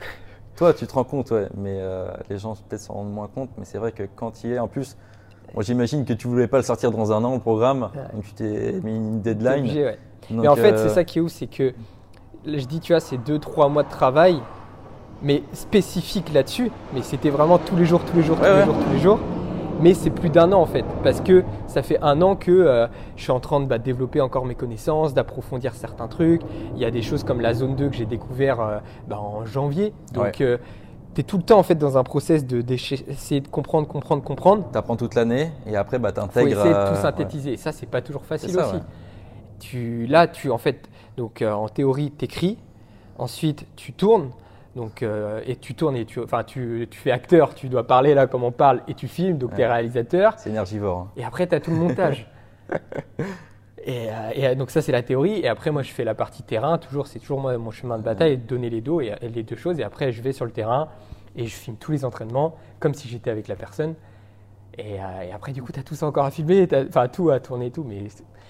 Toi, 0.56 0.72
tu 0.72 0.86
te 0.86 0.92
rends 0.94 1.04
compte, 1.04 1.30
ouais, 1.32 1.48
mais 1.56 1.78
euh, 1.80 2.08
les 2.30 2.38
gens 2.38 2.54
peut-être 2.54 2.80
s'en 2.80 2.94
rendent 2.94 3.12
moins 3.12 3.28
compte. 3.28 3.50
Mais 3.58 3.64
c'est 3.64 3.78
vrai 3.78 3.92
que 3.92 4.04
quand 4.16 4.44
il 4.44 4.52
est, 4.52 4.58
en 4.58 4.68
plus, 4.68 4.96
moi 5.52 5.62
j'imagine 5.62 6.04
que 6.04 6.12
tu 6.12 6.28
voulais 6.28 6.46
pas 6.46 6.58
le 6.58 6.62
sortir 6.62 6.90
dans 6.92 7.12
un 7.12 7.22
an 7.24 7.34
le 7.34 7.40
programme, 7.40 7.90
Ouais. 7.94 8.14
donc 8.14 8.24
tu 8.24 8.32
t'es 8.34 8.80
mis 8.82 8.94
une 8.96 9.20
deadline. 9.20 9.60
obligé, 9.60 9.84
ouais. 9.84 9.98
Donc, 10.30 10.40
mais 10.42 10.48
en 10.48 10.56
fait, 10.56 10.72
euh, 10.72 10.88
c'est 10.88 10.94
ça 10.94 11.04
qui 11.04 11.18
est 11.18 11.20
ouf, 11.20 11.32
c'est 11.32 11.46
que 11.48 11.74
je 12.46 12.64
dis, 12.66 12.80
tu 12.80 12.92
vois, 12.92 13.00
c'est 13.00 13.16
2-3 13.18 13.68
mois 13.70 13.82
de 13.82 13.90
travail, 13.90 14.38
mais 15.22 15.42
spécifique 15.52 16.32
là-dessus. 16.32 16.70
Mais 16.94 17.02
c'était 17.02 17.30
vraiment 17.30 17.58
tous 17.58 17.76
les 17.76 17.84
jours, 17.84 18.02
tous 18.04 18.16
les 18.16 18.22
jours, 18.22 18.36
tous 18.38 18.44
les 18.44 18.64
jours, 18.64 18.76
tous 18.86 18.92
les 18.92 19.00
jours. 19.00 19.18
Mais 19.80 19.92
c'est 19.94 20.10
plus 20.10 20.30
d'un 20.30 20.52
an 20.52 20.60
en 20.60 20.66
fait, 20.66 20.84
parce 21.02 21.20
que 21.20 21.44
ça 21.66 21.82
fait 21.82 21.98
un 22.00 22.22
an 22.22 22.36
que 22.36 22.50
euh, 22.52 22.86
je 23.16 23.22
suis 23.22 23.32
en 23.32 23.40
train 23.40 23.60
de 23.60 23.66
bah, 23.66 23.78
développer 23.78 24.20
encore 24.20 24.46
mes 24.46 24.54
connaissances, 24.54 25.14
d'approfondir 25.14 25.74
certains 25.74 26.08
trucs. 26.08 26.42
Il 26.74 26.80
y 26.80 26.84
a 26.84 26.90
des 26.90 27.02
choses 27.02 27.24
comme 27.24 27.40
la 27.40 27.54
zone 27.54 27.74
2 27.74 27.88
que 27.90 27.96
j'ai 27.96 28.06
découvert 28.06 28.60
euh, 28.60 28.78
bah, 29.08 29.18
en 29.18 29.44
janvier. 29.44 29.92
Donc, 30.12 30.42
tu 31.14 31.20
es 31.20 31.24
tout 31.24 31.36
le 31.36 31.42
temps 31.44 31.58
en 31.58 31.62
fait 31.62 31.76
dans 31.76 31.96
un 31.96 32.02
process 32.04 32.44
de 32.44 32.60
d'essayer 32.60 33.40
de 33.40 33.48
comprendre, 33.48 33.86
comprendre, 33.86 34.22
comprendre. 34.22 34.64
T'apprends 34.72 34.96
toute 34.96 35.14
l'année 35.14 35.50
et 35.66 35.76
après, 35.76 35.98
bah, 35.98 36.10
Il 36.12 36.20
faut 36.20 36.26
t'intègres. 36.26 36.58
essayer 36.58 36.74
de 36.74 36.78
euh, 36.78 36.88
tout 36.88 36.94
ouais. 36.96 37.02
synthétiser. 37.02 37.52
Et 37.52 37.56
ça, 37.56 37.72
c'est 37.72 37.86
pas 37.86 38.02
toujours 38.02 38.24
facile 38.24 38.50
ça, 38.50 38.66
aussi. 38.66 38.76
ouais. 38.76 38.82
Tu, 39.60 40.06
là, 40.06 40.26
tu 40.26 40.50
en 40.50 40.58
fait, 40.58 40.88
donc 41.16 41.40
euh, 41.40 41.52
en 41.52 41.68
théorie, 41.68 42.12
tu 42.18 42.24
écris. 42.24 42.58
Ensuite, 43.18 43.66
tu 43.76 43.92
tournes. 43.92 44.30
Donc, 44.76 45.02
euh, 45.02 45.40
et 45.46 45.54
tu 45.56 45.74
tournes 45.74 45.96
et 45.96 46.04
tu, 46.04 46.20
enfin, 46.20 46.42
tu, 46.42 46.88
tu 46.90 46.98
fais 46.98 47.12
acteur, 47.12 47.54
tu 47.54 47.68
dois 47.68 47.86
parler 47.86 48.12
là 48.14 48.26
comme 48.26 48.42
on 48.42 48.50
parle 48.50 48.82
et 48.88 48.94
tu 48.94 49.06
filmes, 49.06 49.38
donc 49.38 49.54
tu 49.54 49.60
es 49.60 49.66
réalisateur. 49.66 50.34
C'est 50.36 50.50
énergivore. 50.50 50.98
hein. 50.98 51.10
Et 51.16 51.24
après, 51.24 51.46
tu 51.46 51.54
as 51.54 51.60
tout 51.60 51.70
le 51.70 51.76
montage. 51.76 52.28
et, 53.84 54.08
euh, 54.10 54.30
et, 54.34 54.46
euh, 54.48 54.54
donc 54.54 54.70
ça, 54.70 54.82
c'est 54.82 54.92
la 54.92 55.02
théorie. 55.02 55.38
Et 55.40 55.48
après, 55.48 55.70
moi, 55.70 55.82
je 55.82 55.90
fais 55.92 56.04
la 56.04 56.14
partie 56.14 56.42
terrain. 56.42 56.78
Toujours, 56.78 57.06
c'est 57.06 57.18
toujours 57.20 57.40
moi, 57.40 57.56
mon 57.58 57.70
chemin 57.70 57.98
de 57.98 58.02
bataille, 58.02 58.36
de 58.38 58.46
donner 58.46 58.70
les 58.70 58.80
dos 58.80 59.00
et, 59.00 59.14
et 59.20 59.28
les 59.28 59.42
deux 59.44 59.56
choses. 59.56 59.78
Et 59.78 59.84
après, 59.84 60.10
je 60.12 60.22
vais 60.22 60.32
sur 60.32 60.44
le 60.44 60.50
terrain 60.50 60.88
et 61.36 61.46
je 61.46 61.54
filme 61.54 61.76
tous 61.76 61.92
les 61.92 62.04
entraînements 62.04 62.56
comme 62.80 62.94
si 62.94 63.08
j'étais 63.08 63.30
avec 63.30 63.46
la 63.48 63.56
personne. 63.56 63.94
Et, 64.76 64.94
et 64.94 65.32
après, 65.32 65.52
du 65.52 65.62
coup, 65.62 65.70
tu 65.70 65.78
as 65.78 65.84
tout 65.84 65.94
ça 65.94 66.06
encore 66.06 66.24
à 66.24 66.32
filmer, 66.32 66.66
enfin 66.88 67.06
tout 67.06 67.30
à 67.30 67.38
tourner 67.38 67.66
et 67.66 67.70
tout. 67.70 67.84
Mais 67.84 68.02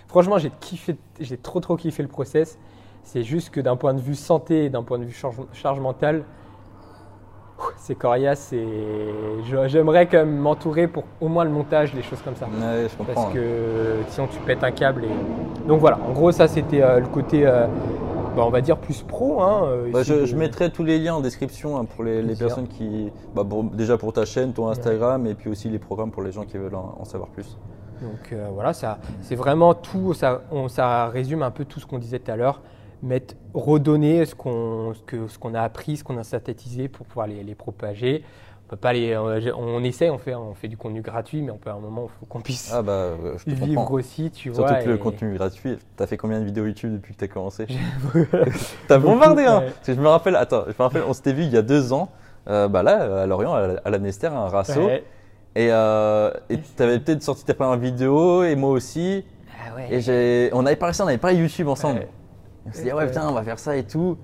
franchement, 0.08 0.38
j'ai 0.38 0.50
kiffé, 0.60 0.96
j'ai 1.20 1.36
trop 1.36 1.60
trop 1.60 1.76
kiffé 1.76 2.02
le 2.02 2.08
process. 2.08 2.58
C'est 3.04 3.22
juste 3.22 3.50
que 3.50 3.60
d'un 3.60 3.76
point 3.76 3.94
de 3.94 4.00
vue 4.00 4.14
santé 4.14 4.64
et 4.64 4.70
d'un 4.70 4.82
point 4.82 4.98
de 4.98 5.04
vue 5.04 5.12
charge, 5.12 5.36
charge 5.52 5.78
mentale, 5.78 6.24
c'est 7.76 7.94
coriace 7.94 8.52
et 8.52 8.66
j'aimerais 9.68 10.06
quand 10.06 10.18
même 10.18 10.36
m'entourer 10.36 10.88
pour 10.88 11.04
au 11.20 11.28
moins 11.28 11.44
le 11.44 11.50
montage, 11.50 11.94
les 11.94 12.02
choses 12.02 12.20
comme 12.22 12.34
ça. 12.34 12.46
Ouais, 12.46 12.88
je 12.90 12.96
comprends. 12.96 13.14
Parce 13.14 13.26
ouais. 13.28 13.34
que 13.34 13.96
sinon 14.08 14.26
tu 14.26 14.38
pètes 14.40 14.64
un 14.64 14.70
câble. 14.72 15.04
Et... 15.04 15.68
Donc 15.68 15.80
voilà, 15.80 15.98
en 16.08 16.12
gros, 16.12 16.32
ça 16.32 16.48
c'était 16.48 16.82
euh, 16.82 17.00
le 17.00 17.06
côté, 17.06 17.46
euh, 17.46 17.66
bah, 18.36 18.42
on 18.44 18.50
va 18.50 18.60
dire, 18.60 18.78
plus 18.78 19.02
pro. 19.02 19.40
Hein, 19.42 19.64
euh, 19.66 19.90
Bah, 19.92 20.02
je, 20.02 20.14
de- 20.14 20.24
je 20.26 20.34
mettrai 20.36 20.70
tous 20.70 20.82
les 20.82 20.98
liens 20.98 21.14
en 21.14 21.20
description 21.20 21.78
hein, 21.78 21.84
pour 21.84 22.04
les, 22.04 22.22
personnes 22.34 22.66
qui. 22.68 23.12
bah, 23.34 23.44
pour- 23.48 23.64
déjà 23.64 23.96
pour 23.98 24.12
ta 24.12 24.24
chaîne, 24.24 24.52
ton 24.52 24.68
Instagram 24.68 25.26
et 25.26 25.34
puis 25.34 25.48
aussi 25.50 25.68
les 25.68 25.78
programmes 25.78 26.10
pour 26.10 26.22
les 26.22 26.32
gens 26.32 26.44
qui 26.44 26.56
veulent 26.58 26.74
en, 26.74 26.96
en 26.98 27.04
savoir 27.04 27.28
plus. 27.28 27.56
Donc 28.02 28.32
euh, 28.32 28.48
voilà, 28.52 28.72
ça, 28.72 28.98
c'est 29.22 29.36
vraiment 29.36 29.72
tout, 29.74 30.12
ça, 30.14 30.42
on- 30.50 30.68
ça 30.68 31.06
résume 31.08 31.42
un 31.42 31.50
peu 31.52 31.64
tout 31.64 31.78
ce 31.80 31.86
qu'on 31.86 31.98
disait 31.98 32.18
tout 32.18 32.30
à 32.30 32.36
l'heure, 32.36 32.60
mettre, 33.04 33.34
redonner 33.54 34.24
ce 34.26 34.34
qu'on, 34.34 34.92
ce 34.94 35.02
que, 35.02 35.28
ce 35.28 35.38
qu'on 35.38 35.54
a 35.54 35.60
appris, 35.60 35.96
ce 35.98 36.04
qu'on 36.04 36.16
a 36.18 36.24
synthétisé 36.24 36.88
pour 36.88 37.06
pouvoir 37.06 37.26
les, 37.26 37.42
les 37.44 37.54
propager. 37.54 38.24
On 38.66 38.70
peut 38.70 38.76
pas 38.76 38.94
les, 38.94 39.14
on, 39.16 39.84
essaie, 39.84 40.08
on 40.08 40.16
fait, 40.16 40.34
on 40.34 40.54
fait 40.54 40.68
du 40.68 40.78
contenu 40.78 41.02
gratuit, 41.02 41.42
mais 41.42 41.50
on 41.50 41.58
peut 41.58 41.68
à 41.68 41.74
un 41.74 41.78
moment, 41.80 42.04
il 42.06 42.18
faut 42.18 42.24
qu'on 42.26 42.40
puisse 42.40 42.72
Ah 42.72 42.80
bah, 42.80 43.10
je 43.36 43.44
te 43.44 43.50
vivre 43.54 43.82
comprends. 43.82 43.94
aussi, 43.94 44.30
tu 44.30 44.54
Surtout 44.54 44.66
vois. 44.68 44.82
que 44.82 44.88
le 44.88 44.96
contenu 44.96 45.34
gratuit. 45.34 45.76
T'as 45.96 46.06
fait 46.06 46.16
combien 46.16 46.40
de 46.40 46.46
vidéos 46.46 46.64
YouTube 46.64 46.94
depuis 46.94 47.12
que 47.14 47.18
t'as 47.20 47.28
commencé 47.28 47.66
T'as 48.88 48.98
bombardé, 48.98 49.44
hein 49.44 49.60
ouais. 49.60 49.66
Parce 49.66 49.86
que 49.86 49.94
je 49.94 50.00
me 50.00 50.08
rappelle, 50.08 50.36
attends, 50.36 50.64
je 50.66 50.72
me 50.72 50.82
rappelle, 50.82 51.02
on 51.06 51.12
s'était 51.12 51.32
vu 51.34 51.42
il 51.42 51.50
y 51.52 51.56
a 51.58 51.62
deux 51.62 51.92
ans, 51.92 52.08
euh, 52.48 52.66
bah 52.68 52.82
là, 52.82 53.22
à 53.22 53.26
Lorient, 53.26 53.52
à 53.54 53.90
la- 53.90 53.98
Nester, 53.98 54.28
un 54.28 54.48
rasso. 54.48 54.80
Ouais. 54.86 55.04
Et 55.56 55.68
euh, 55.70 56.30
t'avais 56.76 56.98
peut-être 57.00 57.22
sorti 57.22 57.44
ta 57.44 57.54
première 57.54 57.76
vidéo, 57.78 58.44
et 58.44 58.56
moi 58.56 58.70
aussi. 58.70 59.24
Ah 59.68 59.76
ouais. 59.76 60.00
Et 60.02 60.50
on 60.54 60.64
avait 60.66 60.76
parlé 60.76 60.94
ça, 60.94 61.04
on 61.04 61.08
avait 61.08 61.18
parlé 61.18 61.36
YouTube 61.36 61.68
ensemble. 61.68 62.06
On 62.66 62.72
s'est 62.72 62.82
dit, 62.84 62.92
ouais, 62.92 63.06
putain, 63.06 63.28
on 63.28 63.32
va 63.32 63.42
faire 63.42 63.58
ça 63.58 63.76
et 63.76 63.84
tout. 63.84 64.16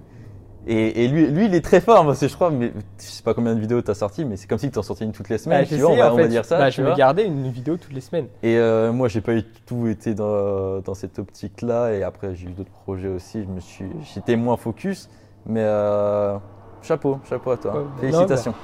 Et, 0.66 1.04
et 1.04 1.08
lui, 1.08 1.26
lui, 1.28 1.46
il 1.46 1.54
est 1.54 1.64
très 1.64 1.80
fort, 1.80 2.04
parce 2.04 2.20
que 2.20 2.28
je 2.28 2.34
crois, 2.34 2.50
mais 2.50 2.70
je 2.98 3.04
sais 3.04 3.22
pas 3.22 3.32
combien 3.32 3.54
de 3.54 3.60
vidéos 3.60 3.80
t'as 3.80 3.94
sorti, 3.94 4.26
mais 4.26 4.36
c'est 4.36 4.46
comme 4.46 4.58
si 4.58 4.70
t'en 4.70 4.82
sortais 4.82 5.06
une 5.06 5.12
toutes 5.12 5.30
les 5.30 5.36
Bah, 5.36 5.42
semaines, 5.42 5.62
tu 5.64 5.70
j'essaie, 5.70 5.80
vois, 5.82 5.92
on 5.92 5.96
va, 5.96 6.10
en 6.10 6.12
on 6.12 6.16
va 6.18 6.22
fait, 6.24 6.28
dire 6.28 6.44
ça. 6.44 6.58
bah, 6.58 6.70
tu 6.70 6.82
je 6.82 6.86
vais 6.86 6.94
garder 6.94 7.22
une 7.24 7.48
vidéo 7.50 7.76
toutes 7.78 7.94
les 7.94 8.02
semaines. 8.02 8.26
Et 8.42 8.58
euh, 8.58 8.92
moi, 8.92 9.08
j'ai 9.08 9.22
pas 9.22 9.32
du 9.34 9.42
tout 9.66 9.86
été 9.88 10.12
dans, 10.14 10.80
dans 10.80 10.92
cette 10.94 11.18
optique-là. 11.18 11.92
Et 11.94 12.02
après, 12.02 12.34
j'ai 12.34 12.48
eu 12.48 12.52
d'autres 12.52 12.70
projets 12.84 13.08
aussi. 13.08 13.42
Je 13.42 13.48
me 13.48 13.60
suis, 13.60 13.86
j'étais 14.14 14.36
moins 14.36 14.58
focus. 14.58 15.08
Mais 15.46 15.62
euh, 15.64 16.36
chapeau, 16.82 17.18
chapeau 17.28 17.52
à 17.52 17.56
toi. 17.56 17.72
Bah, 17.72 17.80
Félicitations. 18.00 18.54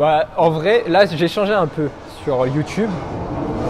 Bah, 0.00 0.26
en 0.36 0.50
vrai, 0.50 0.82
là, 0.88 1.06
j'ai 1.06 1.28
changé 1.28 1.52
un 1.52 1.68
peu 1.68 1.88
sur 2.24 2.44
YouTube 2.48 2.90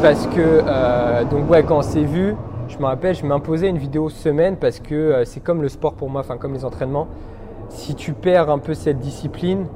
parce 0.01 0.27
que, 0.29 0.63
euh, 0.67 1.25
donc, 1.25 1.49
ouais, 1.51 1.63
quand 1.63 1.79
on 1.79 1.83
s'est 1.83 2.05
vu, 2.05 2.35
je 2.77 2.83
me 2.83 2.87
rappelle, 2.87 3.15
je 3.15 3.25
m'imposais 3.25 3.69
une 3.69 3.79
vidéo 3.79 4.11
semaine 4.11 4.57
parce 4.57 4.81
que 4.81 4.95
euh, 4.95 5.25
c'est 5.25 5.41
comme 5.41 5.63
le 5.63 5.69
sport 5.69 5.95
pour 5.95 6.11
moi, 6.11 6.21
enfin 6.21 6.37
comme 6.37 6.53
les 6.53 6.65
entraînements. 6.65 7.09
Si 7.71 7.95
tu 7.95 8.13
perds 8.13 8.51
un 8.51 8.59
peu 8.59 8.75
cette 8.75 8.99
discipline, 8.99 9.67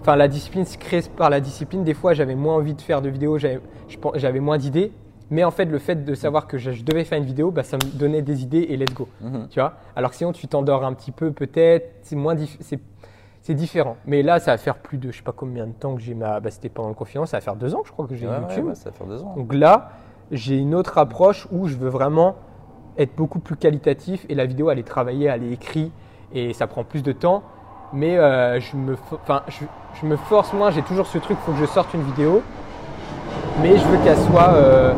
enfin 0.00 0.16
la 0.16 0.28
discipline 0.28 0.64
se 0.64 0.78
crée 0.78 1.02
par 1.16 1.28
la 1.28 1.40
discipline. 1.40 1.82
Des 1.82 1.94
fois, 1.94 2.14
j'avais 2.14 2.36
moins 2.36 2.54
envie 2.54 2.74
de 2.74 2.80
faire 2.80 3.02
de 3.02 3.08
vidéos, 3.08 3.38
j'avais 3.38 4.40
moins 4.40 4.58
d'idées. 4.58 4.92
Mais 5.32 5.44
en 5.44 5.50
fait, 5.50 5.64
le 5.64 5.78
fait 5.78 6.04
de 6.04 6.14
savoir 6.14 6.46
que 6.46 6.58
je, 6.58 6.82
devais 6.82 7.04
faire 7.04 7.18
une 7.18 7.24
vidéo, 7.24 7.52
bah, 7.52 7.62
ça 7.62 7.76
me 7.76 7.98
donnait 7.98 8.22
des 8.22 8.42
idées 8.42 8.66
et 8.68 8.76
let's 8.76 8.92
go. 8.92 9.08
Mhm. 9.20 9.46
Tu 9.48 9.60
vois? 9.60 9.74
Alors 9.94 10.10
que 10.10 10.16
sinon, 10.16 10.32
tu 10.32 10.48
t'endors 10.48 10.84
un 10.84 10.92
petit 10.92 11.12
peu, 11.12 11.30
peut-être. 11.30 11.98
C'est 12.02 12.16
moins 12.16 12.34
c'est, 12.60 13.54
différent. 13.54 13.96
Mais 14.06 14.22
là, 14.22 14.38
ça 14.38 14.52
va 14.52 14.58
faire 14.58 14.78
plus 14.78 14.98
de, 14.98 15.10
je 15.10 15.18
sais 15.18 15.22
pas 15.22 15.32
combien 15.32 15.66
de 15.66 15.72
temps 15.72 15.94
que 15.94 16.00
j'ai 16.00 16.14
ma. 16.14 16.40
Bah, 16.40 16.50
c'était 16.50 16.68
pendant 16.68 16.88
le 16.88 16.94
confinement, 16.94 17.26
ça 17.26 17.36
va 17.36 17.40
faire 17.40 17.56
deux 17.56 17.74
ans, 17.74 17.82
je 17.84 17.92
crois 17.92 18.06
que 18.06 18.14
j'ai 18.14 18.26
Ouais, 18.26 18.40
YouTube. 18.40 18.66
ouais, 18.66 18.74
ça 18.74 18.90
va 18.90 18.96
faire 18.96 19.06
deux 19.06 19.22
ans. 19.22 19.34
Donc 19.36 19.54
là, 19.54 19.90
j'ai 20.30 20.56
une 20.56 20.74
autre 20.74 20.98
approche 20.98 21.46
où 21.50 21.66
je 21.68 21.76
veux 21.76 21.88
vraiment 21.88 22.36
être 22.98 23.16
beaucoup 23.16 23.38
plus 23.38 23.56
qualitatif 23.56 24.26
et 24.28 24.34
la 24.34 24.46
vidéo, 24.46 24.70
elle 24.70 24.78
est 24.78 24.86
travaillée, 24.86 25.26
elle 25.26 25.42
est 25.44 25.52
écrite 25.52 25.92
et 26.32 26.52
ça 26.52 26.66
prend 26.66 26.84
plus 26.84 27.02
de 27.02 27.12
temps. 27.12 27.42
Mais 27.92 28.16
euh, 28.18 28.60
je, 28.60 28.76
me, 28.76 28.94
fo- 28.94 29.18
enfin, 29.22 29.42
je, 29.48 29.64
je 30.00 30.06
me 30.06 30.16
force 30.16 30.52
moins, 30.52 30.70
j'ai 30.70 30.82
toujours 30.82 31.06
ce 31.06 31.18
truc, 31.18 31.36
il 31.40 31.44
faut 31.44 31.52
que 31.52 31.58
je 31.58 31.66
sorte 31.66 31.92
une 31.94 32.02
vidéo. 32.02 32.42
Mais 33.62 33.76
je 33.76 33.84
veux 33.86 33.98
qu'elle 34.04 34.16
soit, 34.16 34.50
euh, 34.54 34.92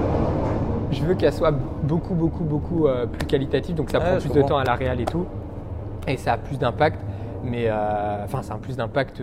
je 0.90 1.02
veux 1.04 1.14
qu'elle 1.14 1.32
soit 1.32 1.52
beaucoup, 1.82 2.14
beaucoup, 2.14 2.44
beaucoup 2.44 2.86
euh, 2.86 3.06
plus 3.06 3.26
qualitative. 3.26 3.74
Donc 3.76 3.90
ça 3.90 3.98
prend 4.00 4.18
plus 4.18 4.28
de 4.32 4.42
temps 4.42 4.58
à 4.58 4.64
la 4.64 4.74
réal 4.74 5.00
et 5.00 5.06
tout. 5.06 5.24
Et 6.06 6.16
ça 6.16 6.34
a 6.34 6.36
plus 6.36 6.58
d'impact. 6.58 7.00
Mais 7.44 7.64
euh, 7.68 8.24
enfin, 8.24 8.42
ça 8.42 8.54
a 8.54 8.58
plus 8.58 8.76
d'impact. 8.76 9.20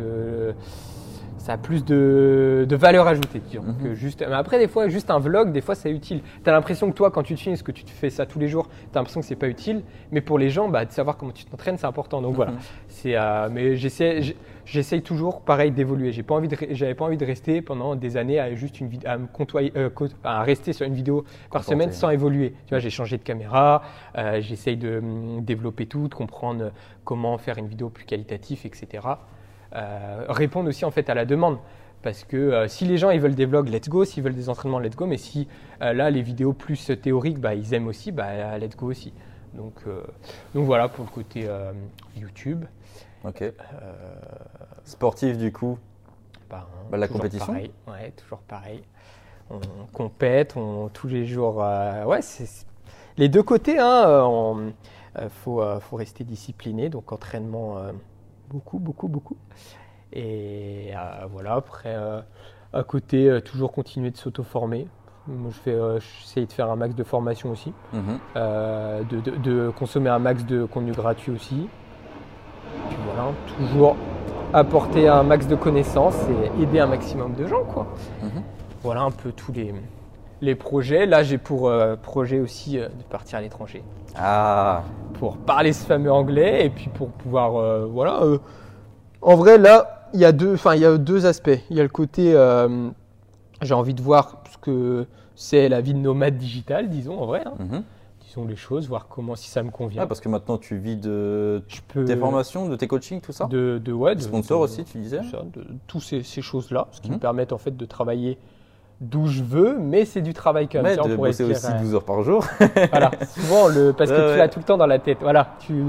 Euh, 1.50 1.54
ça 1.54 1.54
a 1.54 1.58
plus 1.58 1.84
de, 1.84 2.66
de 2.70 2.76
valeur 2.76 3.08
ajoutée, 3.08 3.40
disons, 3.40 3.64
Mhm. 3.64 3.78
que 3.84 3.94
juste. 3.96 4.24
Mais 4.28 4.36
après, 4.36 4.60
des 4.60 4.68
fois, 4.68 4.88
juste 4.88 5.10
un 5.10 5.20
vlog, 5.20 5.52
des 5.52 5.62
fois, 5.62 5.76
c'est 5.76 5.92
utile. 5.92 6.22
Tu 6.44 6.50
as 6.50 6.54
l'impression 6.54 6.90
que 6.90 6.96
toi, 6.96 7.10
quand 7.12 7.24
tu 7.24 7.36
te 7.36 7.40
filmes, 7.40 7.54
parce 7.56 7.64
que 7.64 7.72
tu 7.72 7.84
te 7.84 7.90
fais 7.92 8.10
ça 8.10 8.26
tous 8.26 8.40
les 8.40 8.48
jours, 8.48 8.68
tu 8.68 8.76
as 8.98 9.00
l'impression 9.00 9.22
que 9.22 9.26
c'est 9.28 9.36
pas 9.36 9.48
utile. 9.48 9.82
Mais 10.12 10.22
pour 10.22 10.38
les 10.38 10.50
gens, 10.50 10.70
bah, 10.70 10.86
de 10.86 10.92
savoir 10.92 11.18
comment 11.18 11.32
tu 11.32 11.46
t'entraînes, 11.46 11.78
c'est 11.78 11.88
important. 11.88 12.22
Donc 12.22 12.36
voilà. 12.36 12.52
Mhm. 12.52 12.58
C'est, 12.88 13.16
euh, 13.16 13.50
mais 13.52 13.76
j'essaie, 13.76 14.22
j'essaye 14.66 15.02
toujours, 15.02 15.42
pareil, 15.42 15.72
d'évoluer. 15.72 16.12
J'ai 16.12 16.24
pas 16.24 16.36
envie 16.36 16.48
de, 16.48 16.56
re- 16.56 16.74
j'avais 16.74 16.94
pas 16.96 17.06
envie 17.06 17.18
de 17.18 17.26
rester 17.26 17.62
pendant 17.62 17.96
des 17.96 18.18
années 18.18 18.40
à 18.40 18.54
juste 18.56 18.80
une 18.80 18.90
à 19.06 19.18
me 19.18 19.28
euh, 19.76 19.90
à 20.24 20.44
rester 20.44 20.74
sur 20.74 20.86
une 20.86 20.94
vidéo 20.94 21.24
par 21.52 21.64
semaine 21.64 21.92
sans 21.92 22.10
évoluer. 22.12 22.52
Tu 22.66 22.70
vois, 22.70 22.80
j'ai 22.80 22.90
changé 22.90 23.18
de 23.18 23.24
caméra, 23.24 23.82
euh, 24.18 24.40
j'essaye 24.42 24.78
de 24.78 25.00
hum, 25.00 25.42
développer 25.44 25.86
tout, 25.86 26.08
de 26.08 26.14
comprendre 26.14 26.72
comment 27.04 27.38
faire 27.38 27.58
une 27.58 27.68
vidéo 27.68 27.90
plus 27.90 28.06
qualitative, 28.06 28.60
etc. 28.66 29.08
Euh, 29.76 30.26
répondre 30.30 30.70
aussi 30.70 30.84
en 30.86 30.92
fait 30.92 31.10
à 31.10 31.14
la 31.14 31.26
demande. 31.26 31.58
Parce 32.02 32.24
que 32.24 32.38
euh, 32.38 32.68
si 32.68 32.86
les 32.86 32.98
gens 32.98 33.10
ils 33.10 33.20
veulent 33.20 33.36
des 33.36 33.46
vlogs, 33.46 33.68
let's 33.70 33.90
go. 33.90 34.06
S'ils 34.06 34.24
veulent 34.24 34.36
des 34.36 34.50
entraînements, 34.50 34.80
let's 34.80 34.96
go. 34.96 35.06
Mais 35.06 35.18
si 35.18 35.48
euh, 35.82 35.94
là 35.94 36.10
les 36.10 36.22
vidéos 36.22 36.54
plus 36.54 36.92
théoriques, 37.02 37.40
bah, 37.40 37.56
ils 37.56 37.74
aiment 37.74 37.88
aussi, 37.88 38.12
bah, 38.12 38.58
let's 38.58 38.76
go 38.76 38.88
aussi. 38.88 39.14
Donc, 39.54 39.74
euh, 39.88 40.04
donc 40.54 40.66
voilà 40.66 40.88
pour 40.88 41.06
le 41.06 41.12
côté 41.12 41.48
YouTube. 42.16 42.66
Ok. 43.26 43.44
Sportif 44.86 45.38
du 45.38 45.52
coup. 45.52 45.78
bah, 46.50 46.68
hein, 46.72 46.88
Bah, 46.92 46.98
la 46.98 47.08
compétition 47.08 47.48
pareil. 47.48 47.72
Ouais, 47.88 48.12
toujours 48.12 48.40
pareil. 48.40 48.82
On, 49.50 49.60
compète, 49.94 50.56
on, 50.56 50.90
tous 50.90 51.08
les 51.08 51.26
jours. 51.26 51.58
ouais, 51.58 52.22
c'est 52.22 52.66
les 53.18 53.30
deux 53.30 53.44
côtés. 53.44 53.80
Hein, 53.80 54.24
on- 54.26 54.72
euh, 55.18 55.28
faut, 55.44 55.62
faut 55.80 55.96
rester 55.96 56.24
discipliné. 56.24 56.90
Donc 56.90 57.12
entraînement, 57.12 57.78
beaucoup, 58.50 58.80
beaucoup, 58.80 59.08
beaucoup. 59.08 59.38
Et 60.14 60.92
euh, 60.96 61.26
voilà. 61.32 61.54
Après, 61.56 61.94
euh, 61.96 62.22
à 62.74 62.84
côté, 62.84 63.30
euh, 63.30 63.40
toujours 63.42 63.72
continuer 63.72 64.12
de 64.12 64.18
s'auto-former. 64.18 64.88
Moi, 65.28 65.52
je 65.52 65.60
fais, 65.60 65.78
j'essaye 66.00 66.48
de 66.48 66.52
faire 66.52 66.72
un 66.72 66.76
max 66.76 66.96
de 66.96 67.04
formation 67.04 67.52
aussi, 67.52 67.72
Mhm. 67.94 68.20
de, 68.36 69.20
de- 69.22 69.38
de 69.38 69.70
consommer 69.70 70.10
un 70.10 70.18
max 70.20 70.44
de 70.46 70.66
contenu 70.66 70.92
gratuit 70.92 71.32
aussi. 71.32 71.68
Puis 72.90 72.98
voilà, 73.06 73.32
toujours 73.58 73.96
apporter 74.54 75.08
un 75.08 75.22
max 75.22 75.46
de 75.48 75.56
connaissances 75.56 76.18
et 76.58 76.64
aider 76.64 76.80
un 76.80 76.88
maximum 76.88 77.34
de 77.36 77.46
gens, 77.46 77.64
quoi. 77.64 77.86
Mhm. 78.24 78.42
Voilà 78.82 79.02
un 79.02 79.12
peu 79.12 79.32
tous 79.32 79.52
les, 79.52 79.72
les 80.42 80.56
projets. 80.56 81.06
Là, 81.06 81.24
j'ai 81.24 81.38
pour 81.38 81.68
euh, 81.70 81.96
projet 81.96 82.40
aussi 82.40 82.78
euh, 82.80 82.88
de 82.88 83.04
partir 83.10 83.38
à 83.40 83.42
l'étranger 83.42 83.84
Ah. 84.16 84.84
pour 85.16 85.38
parler 85.38 85.74
ce 85.74 85.86
fameux 85.86 86.12
anglais 86.12 86.66
et 86.66 86.70
puis 86.70 86.90
pour 86.90 87.10
pouvoir, 87.10 87.56
euh, 87.58 87.86
voilà. 87.86 88.22
euh, 88.24 88.38
En 89.22 89.36
vrai, 89.36 89.58
là, 89.58 90.08
il 90.14 90.20
y 90.20 90.26
a 90.26 90.32
deux, 90.32 90.54
enfin, 90.54 90.76
il 90.76 90.82
y 90.82 90.86
a 90.86 90.98
deux 90.98 91.26
aspects. 91.26 91.60
Il 91.70 91.76
y 91.78 91.80
a 91.80 91.84
le 91.84 91.90
côté, 91.90 92.34
euh, 92.36 92.90
j'ai 93.62 93.74
envie 93.74 93.94
de 93.94 94.02
voir 94.02 94.44
ce 94.52 94.58
que 94.58 95.06
c'est 95.36 95.70
la 95.70 95.82
vie 95.82 95.94
de 95.94 96.00
nomade 96.00 96.38
digital, 96.38 96.90
disons 96.90 97.20
en 97.20 97.26
vrai. 97.26 97.44
hein. 97.46 97.54
Mhm. 97.60 97.84
Disons 98.26 98.46
les 98.46 98.56
choses, 98.56 98.88
voir 98.88 99.08
comment 99.08 99.36
si 99.36 99.50
ça 99.50 99.64
me 99.64 99.72
convient. 99.72 100.04
Ah, 100.04 100.08
parce 100.08 100.20
que 100.22 100.30
maintenant 100.30 100.60
tu 100.60 100.78
vis 100.78 100.96
de 100.98 101.64
je 101.68 101.80
peux 101.88 102.06
tes 102.06 102.16
formations, 102.16 102.70
de 102.70 102.76
tes 102.76 102.88
coachings, 102.88 103.22
tout 103.22 103.32
ça 103.32 103.46
de, 103.48 103.82
de 103.84 103.92
ouais, 103.92 104.14
de- 104.14 104.22
Sponsors 104.22 104.60
de- 104.60 104.64
aussi, 104.66 104.84
tu 104.84 105.00
disais 105.00 105.18
tout 105.22 105.30
ça, 105.32 105.42
de 105.52 105.66
tous 105.88 106.00
ces, 106.00 106.22
ces 106.22 106.44
choses-là, 106.44 106.88
ce 106.92 107.02
qui 107.02 107.10
Mhm. 107.10 107.16
me 107.16 107.20
permettent 107.20 107.54
en 107.54 107.58
fait 107.58 107.76
de 107.76 107.86
travailler 107.86 108.38
d'où 109.02 109.28
je 109.28 109.44
veux, 109.44 109.78
mais 109.80 110.06
c'est 110.06 110.22
du 110.22 110.34
travail 110.34 110.68
quand 110.68 110.82
même. 110.82 110.98
Pourrait 110.98 111.16
bosser 111.16 111.46
dire, 111.46 111.56
aussi 111.56 111.68
euh, 111.68 111.80
12 111.80 111.96
heures 111.96 112.04
par 112.06 112.22
jour. 112.24 112.46
Voilà, 112.92 113.12
souvent 113.28 113.68
le 113.68 113.94
parce 113.94 114.10
que 114.12 114.16
Ouais, 114.16 114.22
tu 114.26 114.30
ouais. 114.32 114.38
l'as 114.38 114.48
tout 114.50 114.60
le 114.60 114.66
temps 114.66 114.78
dans 114.78 114.88
la 114.88 115.00
tête. 115.00 115.20
Voilà, 115.22 115.56
tu 115.60 115.84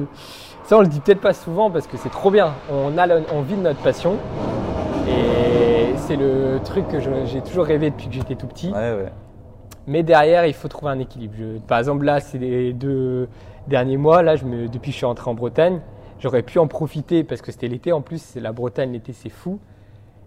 ça 0.65 0.77
on 0.79 0.81
le 0.83 0.87
dit 0.87 1.01
peut-être 1.01 1.21
pas 1.21 1.33
souvent 1.33 1.71
parce 1.71 1.87
que 1.87 1.97
c'est 1.97 2.11
trop 2.11 2.31
bien. 2.31 2.53
On 2.73 2.97
a 2.99 3.07
le- 3.07 3.23
on 3.35 3.43
vit 3.43 3.57
de 3.57 3.63
notre 3.63 3.81
passion 3.81 4.17
et 5.09 5.95
c'est 5.97 6.17
le 6.17 6.61
truc 6.65 6.87
que 6.89 6.99
j'ai 7.01 7.41
toujours 7.41 7.65
rêvé 7.67 7.91
depuis 7.91 8.09
que 8.09 8.15
j'étais 8.15 8.35
tout 8.37 8.47
petit. 8.47 8.71
Ouais. 8.73 9.07
Mais 9.87 10.03
derrière, 10.03 10.47
il 10.47 10.55
faut 10.55 10.69
trouver 10.69 10.93
un 10.93 10.99
équilibre. 10.99 11.35
Je- 11.39 11.59
par 11.67 11.79
exemple, 11.79 12.05
là, 12.05 12.21
c'est 12.21 12.39
les 12.39 12.73
deux 12.73 13.29
derniers 13.67 13.97
mois. 13.97 14.23
Là, 14.23 14.37
je 14.37 14.45
me, 14.45 14.69
depuis 14.69 14.91
que 14.91 14.93
je 14.93 14.97
suis 14.99 15.07
rentré 15.07 15.29
en 15.31 15.35
Bretagne, 15.35 15.81
j'aurais 16.21 16.43
pu 16.43 16.59
en 16.59 16.67
profiter 16.69 17.25
parce 17.25 17.43
que 17.43 17.51
c'était 17.51 17.67
l'été. 17.67 17.91
En 17.93 18.01
plus, 18.03 18.37
la 18.37 18.53
Bretagne, 18.53 18.93
l'été, 18.93 19.13
c'est 19.13 19.31
fou. 19.31 19.59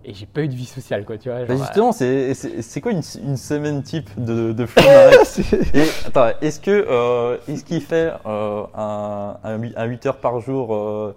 Et 0.06 0.14
j'ai 0.14 0.26
pas 0.26 0.42
eu 0.42 0.48
de 0.50 0.54
vie 0.54 0.66
sociale, 0.66 1.06
quoi. 1.06 1.18
Tu 1.18 1.30
vois, 1.30 1.46
Bah, 1.46 1.56
justement, 1.56 1.92
c'est 1.94 2.34
c'est- 2.34 2.82
quoi 2.82 2.92
une, 2.92 3.02
une 3.24 3.38
semaine 3.38 3.84
type 3.84 4.10
de, 4.18 4.52
de 4.52 4.64
euh, 4.64 5.12
Et 5.74 5.84
attends, 6.06 6.28
est-ce 6.42 6.60
que 6.60 6.72
euh, 6.90 7.38
est-ce 7.48 7.64
qu'il 7.64 7.82
fait 7.82 8.12
euh, 8.26 8.64
un, 8.76 9.38
un, 9.44 9.58
huit- 9.58 9.74
un 9.78 9.86
8 9.86 10.06
heures 10.08 10.18
par 10.18 10.40
jour 10.42 10.76
euh, 10.76 11.16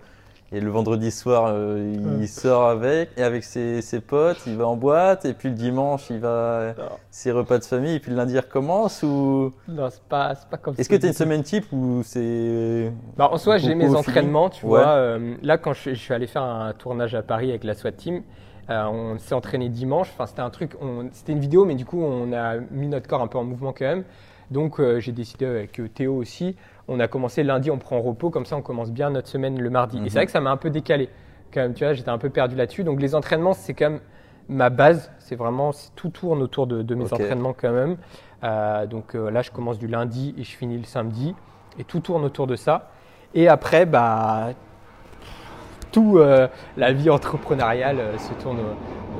et 0.52 0.60
le 0.60 0.70
vendredi 0.70 1.10
soir 1.10 1.46
euh, 1.48 1.94
il 1.96 2.20
Ouais. 2.20 2.26
sort 2.28 2.68
avec 2.68 3.10
et 3.16 3.24
avec 3.24 3.42
ses, 3.42 3.82
ses 3.82 3.98
potes, 4.00 4.36
il 4.46 4.56
va 4.56 4.68
en 4.68 4.76
boîte 4.76 5.24
et 5.24 5.32
puis 5.34 5.48
le 5.48 5.56
dimanche 5.56 6.04
il 6.08 6.20
va 6.20 6.72
Non. 6.78 6.84
ses 7.10 7.32
repas 7.32 7.58
de 7.58 7.64
famille 7.64 7.96
et 7.96 7.98
puis 7.98 8.12
le 8.12 8.16
lundi 8.16 8.34
il 8.34 8.38
recommence 8.38 9.02
ou 9.02 9.52
non, 9.66 9.88
c'est 9.90 10.02
pas, 10.04 10.36
c'est 10.36 10.48
pas 10.48 10.56
comme 10.58 10.76
est-ce 10.78 10.88
que 10.88 10.94
tu 10.94 11.04
as 11.06 11.08
une 11.08 11.14
semaine 11.14 11.42
type 11.42 11.66
ou 11.72 12.02
c'est 12.04 12.92
Bah, 13.16 13.28
en 13.32 13.38
soi, 13.38 13.58
j'ai 13.58 13.74
mes 13.74 13.92
entraînements, 13.92 14.48
tu 14.48 14.64
Ouais. 14.64 14.78
vois. 14.80 14.86
euh, 14.90 15.34
là, 15.42 15.58
quand 15.58 15.72
je, 15.72 15.90
je 15.90 15.94
suis 15.98 16.14
allé 16.14 16.28
faire 16.28 16.42
un 16.44 16.72
tournage 16.74 17.16
à 17.16 17.22
Paris 17.22 17.48
avec 17.50 17.64
la 17.64 17.74
SWAT 17.74 17.90
Team, 17.92 18.14
euh, 18.18 18.20
on 18.68 19.18
s'est 19.18 19.34
entraîné 19.34 19.68
dimanche. 19.68 20.10
Enfin, 20.12 20.26
c'était 20.26 20.40
un 20.42 20.50
truc, 20.50 20.72
on- 20.80 21.08
c'était 21.12 21.32
une 21.32 21.40
vidéo, 21.40 21.64
mais 21.64 21.74
du 21.74 21.84
coup, 21.84 22.02
on 22.02 22.32
a 22.32 22.56
mis 22.70 22.88
notre 22.88 23.06
corps 23.08 23.22
un 23.22 23.26
peu 23.28 23.38
en 23.38 23.44
mouvement 23.44 23.72
quand 23.72 23.84
même. 23.84 24.04
Donc, 24.50 24.78
euh, 24.80 25.00
j'ai 25.00 25.12
décidé 25.12 25.44
avec 25.46 25.80
euh, 25.80 25.88
Théo 25.88 26.14
aussi. 26.16 26.56
On 26.88 27.00
a 27.00 27.08
commencé 27.08 27.42
lundi, 27.42 27.70
on 27.70 27.78
prend 27.78 28.00
repos, 28.00 28.30
comme 28.30 28.46
ça, 28.46 28.56
on 28.56 28.62
commence 28.62 28.92
bien 28.92 29.10
notre 29.10 29.28
semaine 29.28 29.60
le 29.60 29.70
mardi. 29.70 29.98
Mhm. 29.98 30.06
Et 30.06 30.08
c'est 30.08 30.18
vrai 30.18 30.26
que 30.26 30.32
ça 30.32 30.40
m'a 30.40 30.50
un 30.50 30.56
peu 30.56 30.70
décalé. 30.70 31.08
Quand 31.52 31.60
même, 31.60 31.74
tu 31.74 31.84
vois, 31.84 31.94
j'étais 31.94 32.10
un 32.10 32.18
peu 32.18 32.30
perdu 32.30 32.54
là-dessus. 32.54 32.84
Donc, 32.84 33.00
les 33.00 33.14
entraînements, 33.14 33.54
c'est 33.54 33.74
quand 33.74 33.90
même 33.90 34.00
ma 34.48 34.70
base. 34.70 35.10
C'est 35.18 35.34
vraiment, 35.34 35.72
tout 35.96 36.10
tourne 36.10 36.42
autour 36.42 36.66
de, 36.68 36.82
de 36.82 36.94
mes 36.94 37.04
entraînements 37.24 37.54
quand 37.60 37.72
même. 37.72 37.96
Euh, 38.44 38.86
donc 38.86 39.14
euh, 39.16 39.30
là, 39.30 39.42
je 39.42 39.50
commence 39.50 39.78
du 39.78 39.88
lundi 39.88 40.34
et 40.38 40.44
je 40.44 40.56
finis 40.56 40.76
le 40.78 40.84
samedi. 40.84 41.34
Et 41.78 41.84
tout 41.84 41.98
tourne 42.00 42.24
autour 42.24 42.46
de 42.46 42.54
ça. 42.54 42.90
Et 43.34 43.48
après, 43.48 43.86
bah, 43.86 44.50
tout 45.96 46.18
euh, 46.18 46.46
la 46.76 46.92
vie 46.92 47.08
entrepreneuriale 47.08 47.98
euh, 47.98 48.18
se 48.18 48.34
tourne 48.34 48.60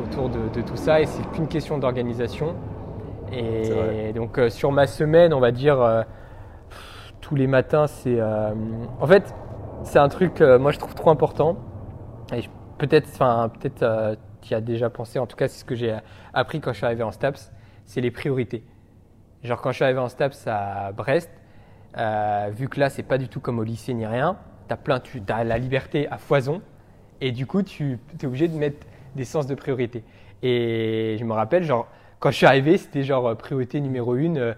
autour 0.02 0.28
de, 0.28 0.50
de 0.54 0.60
tout 0.60 0.76
ça 0.76 1.00
et 1.00 1.06
c'est 1.06 1.26
qu'une 1.30 1.48
question 1.48 1.78
d'organisation. 1.78 2.54
Et 3.32 4.12
donc 4.12 4.38
euh, 4.38 4.50
sur 4.50 4.70
ma 4.72 4.86
semaine, 4.86 5.32
on 5.32 5.40
va 5.40 5.52
dire 5.52 6.04
tous 7.22 7.34
les 7.34 7.46
matins, 7.46 7.86
c'est 7.86 8.20
en 8.22 9.06
fait 9.06 9.34
c'est 9.84 9.98
un 9.98 10.08
truc 10.08 10.42
moi 10.42 10.70
je 10.70 10.78
trouve 10.78 10.94
trop 10.94 11.08
important. 11.08 11.56
Et 12.34 12.42
peut-être, 12.76 13.08
enfin 13.10 13.50
peut-être 13.58 14.18
tu 14.42 14.54
as 14.54 14.60
déjà 14.60 14.90
pensé. 14.90 15.18
En 15.18 15.26
tout 15.26 15.36
cas, 15.36 15.48
c'est 15.48 15.60
ce 15.60 15.64
que 15.64 15.74
j'ai 15.74 15.96
appris 16.34 16.60
quand 16.60 16.72
je 16.72 16.76
suis 16.76 16.86
arrivé 16.86 17.02
en 17.02 17.10
STAPS, 17.10 17.52
c'est 17.86 18.02
les 18.02 18.10
priorités. 18.10 18.62
Genre 19.42 19.60
quand 19.62 19.70
je 19.70 19.76
suis 19.76 19.84
arrivé 19.84 19.98
en 19.98 20.10
STAPS 20.10 20.46
à 20.46 20.92
Brest, 20.92 21.30
vu 22.52 22.68
que 22.68 22.78
là 22.78 22.90
c'est 22.90 23.02
pas 23.02 23.16
du 23.16 23.28
tout 23.28 23.40
comme 23.40 23.58
au 23.58 23.64
lycée 23.64 23.94
ni 23.94 24.06
rien, 24.06 24.36
plein, 24.74 24.98
tu 24.98 25.22
as 25.28 25.44
la 25.44 25.58
liberté 25.58 26.08
à 26.10 26.18
foison 26.18 26.62
et 27.20 27.30
du 27.30 27.46
coup 27.46 27.62
tu 27.62 27.98
es 28.20 28.26
obligé 28.26 28.48
de 28.48 28.56
mettre 28.56 28.86
des 29.14 29.24
sens 29.24 29.46
de 29.46 29.54
priorité. 29.54 30.02
Et 30.42 31.16
je 31.18 31.24
me 31.24 31.32
rappelle, 31.32 31.62
genre 31.62 31.86
quand 32.18 32.30
je 32.30 32.36
suis 32.36 32.46
arrivé, 32.46 32.76
c'était 32.78 33.04
genre 33.04 33.28
euh, 33.28 33.34
priorité 33.34 33.80
numéro 33.80 34.16
une, 34.16 34.38
euh, 34.38 34.54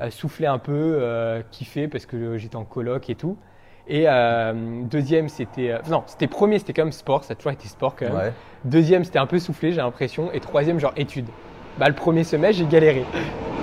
euh, 0.00 0.10
souffler 0.10 0.46
un 0.46 0.58
peu, 0.58 0.72
euh, 1.00 1.42
kiffer 1.50 1.88
parce 1.88 2.06
que 2.06 2.38
j'étais 2.38 2.56
en 2.56 2.64
coloc 2.64 3.10
et 3.10 3.14
tout. 3.14 3.36
Et 3.88 4.04
euh, 4.06 4.82
deuxième, 4.84 5.28
c'était. 5.28 5.74
non, 5.90 6.04
c'était 6.06 6.28
premier, 6.28 6.58
c'était 6.58 6.72
quand 6.72 6.84
même 6.84 6.92
sport, 6.92 7.24
ça 7.24 7.32
a 7.32 7.34
toujours 7.34 7.52
été 7.52 7.66
sport 7.66 7.96
quand 7.96 8.06
même. 8.06 8.14
Ouais. 8.14 8.32
Deuxième, 8.64 9.04
c'était 9.04 9.18
un 9.18 9.26
peu 9.26 9.38
soufflé, 9.38 9.72
j'ai 9.72 9.78
l'impression. 9.78 10.30
Et 10.32 10.40
troisième, 10.40 10.78
genre 10.78 10.92
études. 10.96 11.26
Bah, 11.78 11.88
le 11.88 11.94
premier 11.94 12.22
semestre, 12.22 12.62
j'ai 12.62 12.66
galéré. 12.68 13.04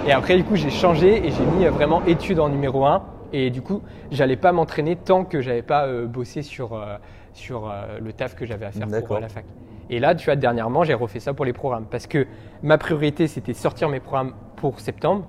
Et 0.06 0.12
après, 0.12 0.36
du 0.36 0.44
coup, 0.44 0.56
j'ai 0.56 0.70
changé 0.70 1.26
et 1.26 1.32
j'ai 1.32 1.46
mis 1.58 1.66
vraiment 1.68 2.04
études 2.06 2.40
en 2.40 2.50
numéro 2.50 2.86
1. 2.86 3.02
Et 3.34 3.50
du 3.50 3.62
coup, 3.62 3.82
j'allais 4.12 4.36
pas 4.38 4.52
m'entraîner 4.52 4.96
tant 4.96 5.24
que 5.24 5.42
j'avais 5.42 5.62
pas 5.62 5.86
euh, 5.86 6.06
bossé 6.08 6.42
sur, 6.42 6.74
euh, 6.74 6.98
sur 7.34 7.70
euh, 7.70 8.00
le 8.02 8.14
taf 8.14 8.36
que 8.36 8.46
j'avais 8.46 8.66
à 8.66 8.72
faire 8.72 8.88
pour 9.04 9.20
la 9.20 9.30
fac. 9.30 9.46
Et 9.90 10.00
là, 10.00 10.14
tu 10.14 10.26
vois, 10.26 10.36
dernièrement, 10.36 10.84
j'ai 10.84 10.94
refait 10.94 11.20
ça 11.20 11.34
pour 11.34 11.46
les 11.46 11.54
programmes 11.54 11.86
parce 11.90 12.06
que 12.06 12.28
ma 12.62 12.78
priorité, 12.78 13.28
c'était 13.28 13.54
sortir 13.54 13.90
mes 13.90 14.00
programmes 14.00 14.34
pour 14.56 14.80
septembre 14.80 15.26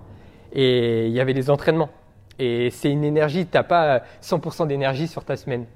et 0.52 1.06
il 1.06 1.12
y 1.12 1.20
avait 1.20 1.32
les 1.32 1.50
entraînements. 1.50 1.90
Et 2.38 2.70
c'est 2.70 2.90
une 2.90 3.04
énergie, 3.04 3.46
tu 3.46 3.56
n'as 3.56 3.62
pas 3.62 3.96
euh, 3.96 3.98
100% 4.22 4.66
d'énergie 4.66 5.08
sur 5.08 5.24
ta 5.24 5.36
semaine. 5.36 5.66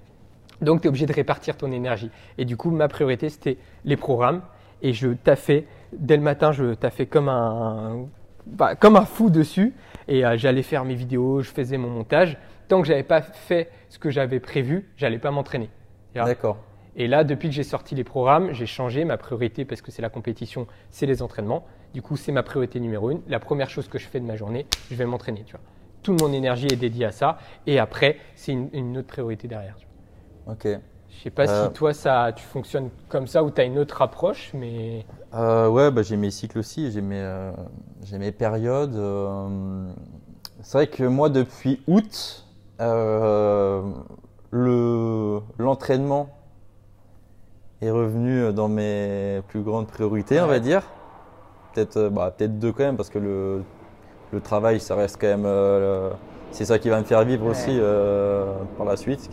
Donc, 0.60 0.80
tu 0.80 0.86
es 0.86 0.88
obligé 0.88 1.06
de 1.06 1.12
répartir 1.12 1.56
ton 1.56 1.70
énergie. 1.72 2.10
Et 2.38 2.44
du 2.44 2.56
coup, 2.56 2.70
ma 2.70 2.88
priorité, 2.88 3.28
c'était 3.28 3.58
les 3.84 3.96
programmes. 3.96 4.42
Et 4.82 4.92
je 4.92 5.08
taffais, 5.08 5.66
dès 5.92 6.16
le 6.16 6.22
matin, 6.22 6.52
je 6.52 6.74
taffais 6.74 7.06
comme 7.06 7.28
un, 7.28 8.06
bah, 8.46 8.74
comme 8.74 8.96
un 8.96 9.04
fou 9.04 9.30
dessus. 9.30 9.74
Et 10.08 10.24
euh, 10.24 10.36
j'allais 10.36 10.62
faire 10.62 10.84
mes 10.84 10.94
vidéos, 10.94 11.40
je 11.40 11.50
faisais 11.50 11.78
mon 11.78 11.88
montage. 11.90 12.36
Tant 12.68 12.80
que 12.80 12.86
j'avais 12.88 13.02
pas 13.02 13.22
fait 13.22 13.70
ce 13.88 13.98
que 13.98 14.10
j'avais 14.10 14.40
prévu, 14.40 14.90
j'allais 14.96 15.18
pas 15.18 15.30
m'entraîner. 15.30 15.70
D'accord. 16.14 16.58
Et 16.96 17.08
là, 17.08 17.24
depuis 17.24 17.48
que 17.48 17.54
j'ai 17.54 17.64
sorti 17.64 17.94
les 17.94 18.04
programmes, 18.04 18.52
j'ai 18.52 18.66
changé 18.66 19.04
ma 19.04 19.16
priorité 19.16 19.64
parce 19.64 19.82
que 19.82 19.90
c'est 19.90 20.02
la 20.02 20.10
compétition, 20.10 20.66
c'est 20.90 21.06
les 21.06 21.22
entraînements. 21.22 21.66
Du 21.92 22.02
coup, 22.02 22.16
c'est 22.16 22.32
ma 22.32 22.42
priorité 22.42 22.78
numéro 22.78 23.10
une. 23.10 23.20
La 23.26 23.40
première 23.40 23.68
chose 23.68 23.88
que 23.88 23.98
je 23.98 24.06
fais 24.06 24.20
de 24.20 24.24
ma 24.24 24.36
journée, 24.36 24.66
je 24.90 24.94
vais 24.94 25.04
m'entraîner. 25.04 25.42
Tu 25.44 25.52
vois. 25.52 25.60
Toute 26.02 26.20
mon 26.20 26.32
énergie 26.32 26.66
est 26.66 26.76
dédiée 26.76 27.06
à 27.06 27.12
ça. 27.12 27.38
Et 27.66 27.78
après, 27.78 28.18
c'est 28.36 28.52
une, 28.52 28.68
une 28.72 28.98
autre 28.98 29.08
priorité 29.08 29.48
derrière. 29.48 29.76
tu 29.76 29.86
vois. 30.46 30.54
Ok. 30.54 30.80
Je 31.18 31.22
sais 31.22 31.30
pas 31.30 31.46
Euh. 31.48 31.66
si 31.68 31.72
toi, 31.72 31.94
ça, 31.94 32.32
tu 32.34 32.44
fonctionnes 32.44 32.90
comme 33.08 33.26
ça 33.26 33.42
ou 33.44 33.50
tu 33.50 33.60
as 33.60 33.64
une 33.64 33.78
autre 33.78 34.02
approche, 34.02 34.50
mais 34.54 35.06
Euh, 35.34 35.68
ouais, 35.68 35.90
bah, 35.90 36.02
j'ai 36.02 36.16
mes 36.16 36.30
cycles 36.30 36.58
aussi, 36.58 36.90
j'ai 36.92 37.00
mes, 37.00 37.20
euh, 37.20 37.52
mes 38.12 38.32
périodes. 38.32 38.94
euh, 38.94 39.90
c'est 40.62 40.78
vrai 40.78 40.86
que 40.86 41.02
moi, 41.04 41.28
depuis 41.28 41.80
août, 41.86 42.44
euh, 42.80 43.82
le, 44.50 45.40
l'entraînement 45.58 46.28
est 47.82 47.90
revenu 47.90 48.52
dans 48.52 48.68
mes 48.68 49.40
plus 49.48 49.62
grandes 49.62 49.88
priorités, 49.88 50.40
on 50.40 50.46
va 50.46 50.58
dire. 50.60 50.82
Peut-être, 51.74 51.96
euh, 51.96 52.10
bah, 52.10 52.32
peut-être 52.36 52.58
deux 52.58 52.72
quand 52.72 52.84
même, 52.84 52.96
parce 52.96 53.10
que 53.10 53.18
le, 53.18 53.62
le 54.32 54.40
travail, 54.40 54.80
ça 54.80 54.94
reste 54.94 55.18
quand 55.20 55.26
même. 55.28 55.44
euh, 55.46 56.10
c'est 56.52 56.64
ça 56.64 56.78
qui 56.78 56.88
va 56.88 56.98
me 57.00 57.04
faire 57.04 57.24
vivre 57.24 57.44
Ouais. 57.44 57.50
aussi 57.50 57.70
euh, 57.80 58.54
par 58.76 58.86
la 58.86 58.96
suite. 58.96 59.28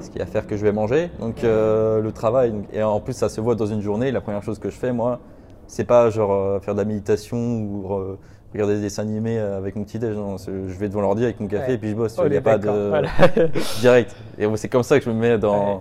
Ce 0.00 0.10
qui 0.10 0.18
va 0.18 0.26
faire 0.26 0.46
que 0.46 0.56
je 0.56 0.64
vais 0.64 0.72
manger. 0.72 1.10
Donc 1.20 1.42
euh, 1.44 2.00
le 2.00 2.12
travail, 2.12 2.54
et 2.72 2.82
en 2.82 3.00
plus 3.00 3.14
ça 3.14 3.28
se 3.28 3.40
voit 3.40 3.54
dans 3.54 3.66
une 3.66 3.80
journée. 3.80 4.10
La 4.10 4.20
première 4.20 4.42
chose 4.42 4.58
que 4.58 4.70
je 4.70 4.76
fais, 4.76 4.92
moi, 4.92 5.20
c'est 5.66 5.84
pas 5.84 6.10
genre 6.10 6.32
euh, 6.32 6.60
faire 6.60 6.74
de 6.74 6.80
la 6.80 6.84
méditation 6.84 7.36
ou 7.38 7.92
euh, 7.92 8.18
regarder 8.52 8.76
des 8.76 8.82
dessins 8.82 9.02
animés 9.02 9.38
avec 9.38 9.76
mon 9.76 9.84
petit 9.84 9.98
déj. 9.98 10.16
Je 10.16 10.78
vais 10.78 10.88
devant 10.88 11.00
l'ordi 11.00 11.24
avec 11.24 11.40
mon 11.40 11.46
café 11.46 11.68
Ouais. 11.68 11.74
et 11.74 11.78
puis 11.78 11.90
je 11.90 11.94
bosse. 11.94 12.18
on 12.18 12.24
Il 12.24 12.30
n'y 12.30 12.36
a 12.36 12.40
pas 12.40 12.58
de 12.58 12.88
Voilà. 12.88 13.08
direct. 13.80 14.14
Et 14.38 14.46
c'est 14.56 14.68
comme 14.68 14.82
ça 14.82 14.98
que 14.98 15.04
je 15.04 15.10
me 15.10 15.14
mets 15.14 15.38
dans. 15.38 15.76
Ouais. 15.76 15.80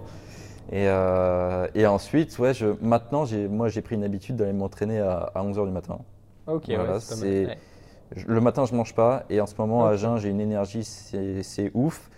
Et, 0.71 0.87
euh, 0.87 1.67
et 1.75 1.85
ensuite, 1.85 2.37
ouais, 2.39 2.53
je, 2.53 2.67
maintenant, 2.81 3.25
moi, 3.49 3.67
j'ai 3.69 3.81
pris 3.81 3.95
une 3.95 4.03
habitude 4.03 4.35
d'aller 4.35 4.53
m'entraîner 4.53 4.99
à, 4.99 5.31
11h 5.35 5.65
du 5.65 5.71
matin. 5.71 5.99
ok, 6.47 6.63
Voilà, 6.67 6.93
ouais, 6.93 6.99
c'est. 6.99 7.45
Ouais. 7.45 7.57
Le 8.27 8.41
matin, 8.41 8.65
je 8.65 8.75
mange 8.75 8.93
pas. 8.95 9.23
Et 9.29 9.41
en 9.41 9.45
ce 9.45 9.53
moment, 9.57 9.85
à 9.85 9.95
jeun, 9.95 10.17
j'ai 10.17 10.29
une 10.29 10.41
énergie, 10.41 10.83
c'est 10.83 11.71
ouf. 11.73 12.09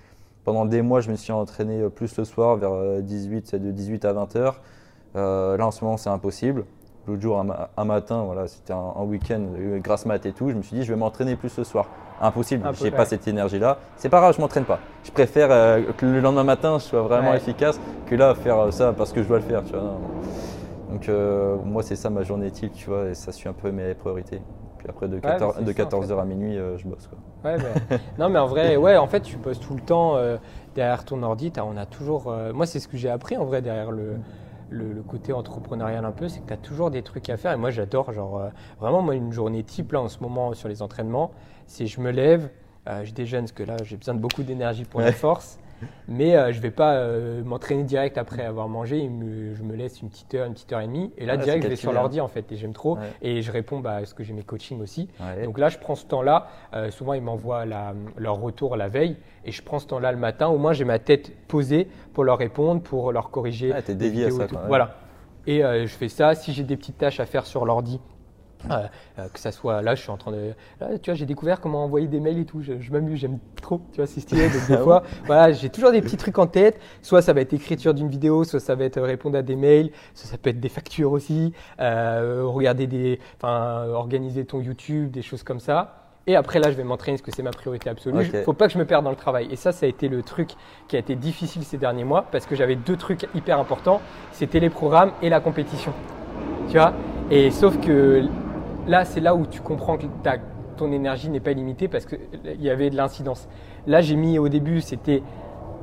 Pendant 0.48 0.64
des 0.64 0.82
mois, 0.82 1.02
je 1.02 1.12
me 1.12 1.18
suis 1.18 1.34
entraîné 1.34 1.82
euh, 1.82 1.90
plus 1.90 2.16
le 2.18 2.24
soir, 2.24 2.56
vers 2.56 2.72
euh, 2.72 3.02
18, 3.02 3.56
de 3.56 3.70
18 3.70 4.06
à 4.06 4.14
20 4.14 4.36
heures. 4.38 4.62
Euh, 5.18 5.58
là, 5.58 5.68
en 5.68 5.72
ce 5.72 5.84
moment, 5.84 5.98
c'est 5.98 6.10
impossible. 6.10 6.64
L'autre 7.06 7.22
jour, 7.22 7.38
un, 7.38 7.44
ma- 7.44 7.70
un 7.76 7.84
matin, 7.84 8.24
voilà, 8.24 8.48
c'était 8.48 8.72
un, 8.72 8.94
un 8.98 9.04
week-end, 9.04 9.42
euh, 9.60 9.80
grasse 9.80 10.06
mat 10.06 10.26
et 10.26 10.32
tout. 10.32 10.50
Je 10.50 10.56
me 10.56 10.62
suis 10.62 10.78
dit, 10.78 10.84
je 10.86 10.94
vais 10.94 10.98
m'entraîner 10.98 11.36
plus 11.36 11.58
le 11.58 11.66
soir. 11.66 11.88
Impossible, 12.22 12.64
peu, 12.64 12.74
j'ai 12.76 12.86
ouais. 12.86 12.92
pas 12.92 13.04
cette 13.04 13.28
énergie-là. 13.28 13.78
C'est 13.98 14.08
pas 14.08 14.22
grave, 14.22 14.36
je 14.38 14.40
m'entraîne 14.42 14.64
pas. 14.64 14.80
Je 15.04 15.12
préfère 15.12 15.50
euh, 15.52 15.82
que 15.98 16.06
le 16.06 16.22
lendemain 16.22 16.46
matin, 16.46 16.78
je 16.80 16.86
sois 16.86 17.02
vraiment 17.02 17.32
Ouais. 17.32 17.38
efficace 17.38 17.78
que 18.06 18.16
là, 18.16 18.34
faire 18.34 18.58
euh, 18.58 18.72
ça 18.72 18.94
parce 18.94 19.12
que 19.12 19.22
je 19.24 19.28
dois 19.28 19.40
le 19.40 19.44
faire. 19.44 19.66
Tu 19.66 19.74
vois. 19.74 19.82
Non. 19.82 20.00
Donc, 20.94 21.10
euh, 21.10 21.58
moi, 21.66 21.84
c'est 21.84 21.98
ça 21.98 22.10
ma 22.10 22.24
journée 22.24 22.52
type, 22.52 22.72
tu 22.72 22.90
vois, 22.90 23.10
et 23.10 23.16
ça 23.16 23.34
suit 23.34 23.50
un 23.50 23.54
peu 23.54 23.70
mes 23.72 23.94
priorités. 23.96 24.40
Puis 24.88 24.92
après, 24.96 25.08
de, 25.10 25.20
14, 25.20 25.58
mais 25.60 25.66
de 25.66 25.72
c'est 25.74 25.78
ça, 25.78 25.84
en 25.86 25.90
14h 25.90 26.08
fait. 26.08 26.20
à 26.22 26.26
minuit, 26.26 26.58
euh, 26.58 26.78
je 26.78 26.88
bosse. 26.88 27.08
Quoi. 27.08 27.20
Ouais, 27.52 27.58
bah, 27.58 27.98
non, 28.18 28.30
mais 28.30 28.40
en 28.40 28.48
vrai, 28.48 28.78
ouais, 28.78 28.96
en 28.96 29.08
fait, 29.08 29.20
tu 29.22 29.36
bosses 29.38 29.60
tout 29.60 29.74
le 29.76 29.82
temps 29.82 30.16
euh, 30.16 30.38
derrière 30.76 31.04
ton 31.04 31.22
ordi. 31.24 31.52
On 31.62 31.76
a 31.76 31.86
toujours. 31.86 32.30
euh, 32.32 32.54
moi, 32.54 32.66
c'est 32.66 32.80
ce 32.80 32.88
que 32.88 32.96
j'ai 32.98 33.10
appris 33.10 33.36
en 33.36 33.44
vrai 33.46 33.62
derrière 33.62 33.92
le, 33.92 34.16
le, 34.70 34.94
le 34.94 35.02
côté 35.04 35.34
entrepreneurial 35.34 36.06
un 36.06 36.12
peu, 36.12 36.30
c'est 36.30 36.40
que 36.40 36.48
tu 36.48 36.54
as 36.54 36.58
toujours 36.58 36.90
des 36.92 37.02
trucs 37.02 37.30
à 37.30 37.38
faire. 37.38 37.52
Et 37.52 37.58
moi, 37.58 37.70
j'adore, 37.70 38.14
genre, 38.14 38.38
euh, 38.40 38.50
vraiment, 38.80 39.02
moi, 39.02 39.16
une 39.16 39.34
journée 39.34 39.64
type 39.64 39.92
là 39.92 40.02
en 40.02 40.08
ce 40.08 40.20
moment 40.22 40.54
sur 40.54 40.70
les 40.70 40.82
entraînements, 40.82 41.32
c'est 41.66 41.86
je 41.86 42.00
me 42.00 42.12
lève, 42.12 42.50
euh, 42.88 43.04
je 43.04 43.14
déjeune 43.14 43.42
parce 43.42 43.52
que 43.52 43.64
là, 43.64 43.76
j'ai 43.84 43.98
besoin 43.98 44.14
de 44.14 44.20
beaucoup 44.20 44.44
d'énergie 44.44 44.86
pour 44.86 45.02
la 45.02 45.12
force. 45.12 45.60
Mais 46.08 46.36
euh, 46.36 46.52
je 46.54 46.60
vais 46.62 46.72
pas 46.72 46.96
euh, 46.96 47.44
m'entraîner 47.44 47.84
direct 47.84 48.18
après 48.18 48.44
avoir 48.44 48.68
mangé. 48.68 49.08
Me- 49.10 49.54
je 49.54 49.62
me 49.64 49.76
laisse 49.76 50.02
une 50.02 50.10
petite 50.10 50.34
heure, 50.34 50.48
une 50.48 50.54
petite 50.54 50.72
heure 50.74 50.80
et 50.82 50.88
demie. 50.88 51.12
Et 51.18 51.26
là, 51.26 51.36
Ouais, 51.36 51.44
direct, 51.44 51.64
je 51.64 51.68
vais 51.70 51.76
sur 51.76 51.90
calculé, 51.90 51.98
hein. 51.98 52.02
l'ordi 52.02 52.22
en 52.22 52.28
fait. 52.28 52.52
Et 52.52 52.56
j'aime 52.56 52.74
trop. 52.74 52.96
Ouais. 52.98 53.02
Et 53.22 53.42
je 53.42 53.52
réponds 53.52 53.80
bah, 53.80 53.96
à 53.98 54.06
ce 54.06 54.14
que 54.14 54.24
j'ai 54.24 54.34
mes 54.34 54.44
coachings 54.44 54.82
aussi. 54.82 55.10
Ouais. 55.20 55.44
Donc 55.46 55.60
là, 55.60 55.70
je 55.70 55.78
prends 55.78 55.96
ce 55.96 56.06
temps-là. 56.06 56.48
Euh, 56.74 56.90
souvent, 56.92 57.14
ils 57.14 57.22
m'envoient 57.22 57.66
leur 57.66 58.40
retour 58.42 58.76
la 58.78 58.88
veille 58.88 59.18
et 59.46 59.52
je 59.52 59.62
prends 59.62 59.80
ce 59.80 59.88
temps-là 59.88 60.12
le 60.12 60.18
matin. 60.18 60.48
Au 60.48 60.58
moins, 60.58 60.74
j'ai 60.74 60.86
ma 60.86 61.00
tête 61.00 61.32
posée 61.48 61.88
pour 62.14 62.24
leur 62.24 62.38
répondre, 62.38 62.82
pour 62.82 63.12
leur 63.12 63.30
corriger. 63.30 63.72
Ah, 63.76 63.82
t'es 63.82 63.94
des 63.96 64.10
dédié 64.10 64.26
à 64.26 64.32
ça, 64.32 64.48
quoi, 64.48 64.62
ouais. 64.62 64.68
Voilà. 64.68 64.96
Et 65.46 65.60
je 65.62 65.88
fais 65.96 66.10
ça. 66.10 66.36
Si 66.36 66.54
j'ai 66.54 66.64
des 66.64 66.76
petites 66.76 66.98
tâches 66.98 67.20
à 67.20 67.26
faire 67.26 67.46
sur 67.46 67.66
l'ordi, 67.66 68.02
euh, 68.70 68.88
euh, 69.20 69.28
que 69.30 69.40
ça 69.40 69.52
soit 69.52 69.82
là, 69.82 69.96
je 69.96 70.02
suis 70.02 70.10
en 70.10 70.18
train 70.18 70.32
de. 70.32 70.54
Là, 70.80 70.98
tu 71.00 71.10
vois, 71.10 71.16
j'ai 71.16 71.26
découvert 71.26 71.62
comment 71.62 71.84
envoyer 71.84 72.08
des 72.08 72.20
mails 72.20 72.40
et 72.40 72.46
tout. 72.46 72.62
Je, 72.62 72.80
je 72.80 72.92
m'amuse, 72.92 73.20
j'aime 73.20 73.40
trop. 73.62 73.82
Tu 73.92 73.98
vois, 73.98 74.08
c'est 74.08 74.20
stylé. 74.20 74.50
Donc, 74.50 74.68
des 74.68 74.74
Ah 74.74 74.78
fois, 74.78 75.04
voilà, 75.26 75.52
j'ai 75.52 75.70
toujours 75.70 75.92
des 75.92 76.02
petits 76.02 76.18
trucs 76.18 76.38
en 76.40 76.48
tête. 76.48 76.80
Soit 77.02 77.22
ça 77.22 77.34
va 77.34 77.42
être 77.42 77.54
écriture 77.54 77.94
d'une 77.94 78.10
vidéo, 78.10 78.44
soit 78.44 78.60
ça 78.60 78.76
va 78.76 78.86
être 78.86 79.02
répondre 79.02 79.38
à 79.38 79.42
des 79.42 79.56
mails, 79.56 79.92
soit 80.14 80.30
ça 80.30 80.38
peut 80.38 80.50
être 80.50 80.60
des 80.60 80.70
factures 80.70 81.12
aussi, 81.12 81.54
euh, 81.80 82.44
regarder 82.46 82.88
des, 82.88 83.20
enfin, 83.38 83.86
euh, 83.86 83.94
organiser 83.94 84.46
ton 84.46 84.62
YouTube, 84.62 85.12
des 85.12 85.22
choses 85.22 85.44
comme 85.44 85.60
ça. 85.60 86.04
Et 86.30 86.36
après 86.36 86.60
là, 86.60 86.70
je 86.72 86.76
vais 86.76 86.84
m'entraîner 86.84 87.16
parce 87.18 87.26
que 87.26 87.34
c'est 87.34 87.44
ma 87.44 87.52
priorité 87.52 87.90
absolue. 87.90 88.26
Il 88.34 88.44
faut 88.44 88.52
pas 88.52 88.68
que 88.68 88.74
je 88.74 88.78
me 88.78 88.86
perde 88.86 89.06
dans 89.06 89.12
le 89.12 89.16
travail. 89.16 89.48
Et 89.50 89.56
ça, 89.56 89.72
ça 89.72 89.86
a 89.86 89.90
été 89.90 90.10
le 90.10 90.24
truc 90.24 90.50
qui 90.90 90.98
a 90.98 91.00
été 91.00 91.16
difficile 91.16 91.64
ces 91.64 91.78
derniers 91.78 92.04
mois 92.04 92.26
parce 92.30 92.46
que 92.46 92.54
j'avais 92.54 92.76
deux 92.76 92.98
trucs 92.98 93.30
hyper 93.34 93.58
importants. 93.60 94.02
C'était 94.34 94.60
les 94.60 94.70
programmes 94.70 95.12
et 95.22 95.30
la 95.30 95.40
compétition. 95.40 95.94
Tu 96.68 96.74
vois? 96.74 96.92
Et 97.32 97.50
sauf 97.50 97.80
que 97.80 98.28
là, 98.88 99.06
c'est 99.06 99.20
là 99.20 99.36
où 99.36 99.46
tu 99.46 99.62
comprends 99.62 99.98
que 99.98 100.06
ta- 100.24 100.38
ton 100.78 100.92
énergie 100.92 101.30
n'est 101.30 101.40
pas 101.40 101.54
limitée 101.54 101.88
parce 101.88 102.06
qu'il 102.06 102.20
y 102.62 102.70
avait 102.70 102.90
de 102.90 102.96
l'incidence. 102.96 103.48
Là, 103.88 104.02
j'ai 104.02 104.16
mis 104.16 104.38
au 104.40 104.50
début, 104.50 104.82
c'était 104.82 105.24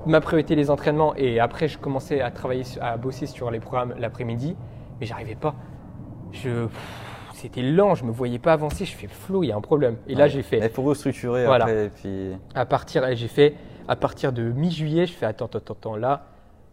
ma 0.07 0.21
priorité 0.21 0.55
les 0.55 0.71
entraînements 0.71 1.15
et 1.17 1.41
après, 1.41 1.69
je 1.69 1.79
commençais 1.79 2.21
à 2.21 2.31
travailler, 2.31 2.65
à 2.81 2.97
bosser 2.97 3.27
sur 3.27 3.51
les 3.51 3.61
programmes 3.61 3.95
l'après-midi, 3.99 4.57
mais 5.01 5.07
j'arrivais 5.07 5.35
pas. 5.35 5.55
Je, 6.33 6.67
c'était 7.33 7.63
lent, 7.63 7.95
je 7.95 8.05
me 8.05 8.11
voyais 8.13 8.39
pas 8.39 8.53
avancer. 8.53 8.85
Je 8.85 8.95
fais 8.97 9.07
flou, 9.09 9.43
il 9.45 9.49
y 9.49 9.53
a 9.53 9.57
un 9.57 9.61
problème. 9.61 9.97
Et 10.07 10.15
là, 10.15 10.29
j'ai 10.29 10.43
fait 10.43 10.59
Il 10.59 10.69
faut 10.71 10.83
restructurer 10.83 11.47
Voilà. 11.47 11.65
après. 11.65 11.87
Et 11.87 11.89
puis... 11.91 12.31
à 12.55 12.67
partir, 12.67 13.05
j'ai 13.15 13.29
fait 13.29 13.55
à 13.89 13.97
partir 13.97 14.33
de 14.33 14.43
mi-juillet, 14.43 15.07
je 15.07 15.13
fais 15.13 15.27
attends, 15.27 15.47
attends, 15.47 15.75
attends, 15.75 15.97
là, 15.97 16.25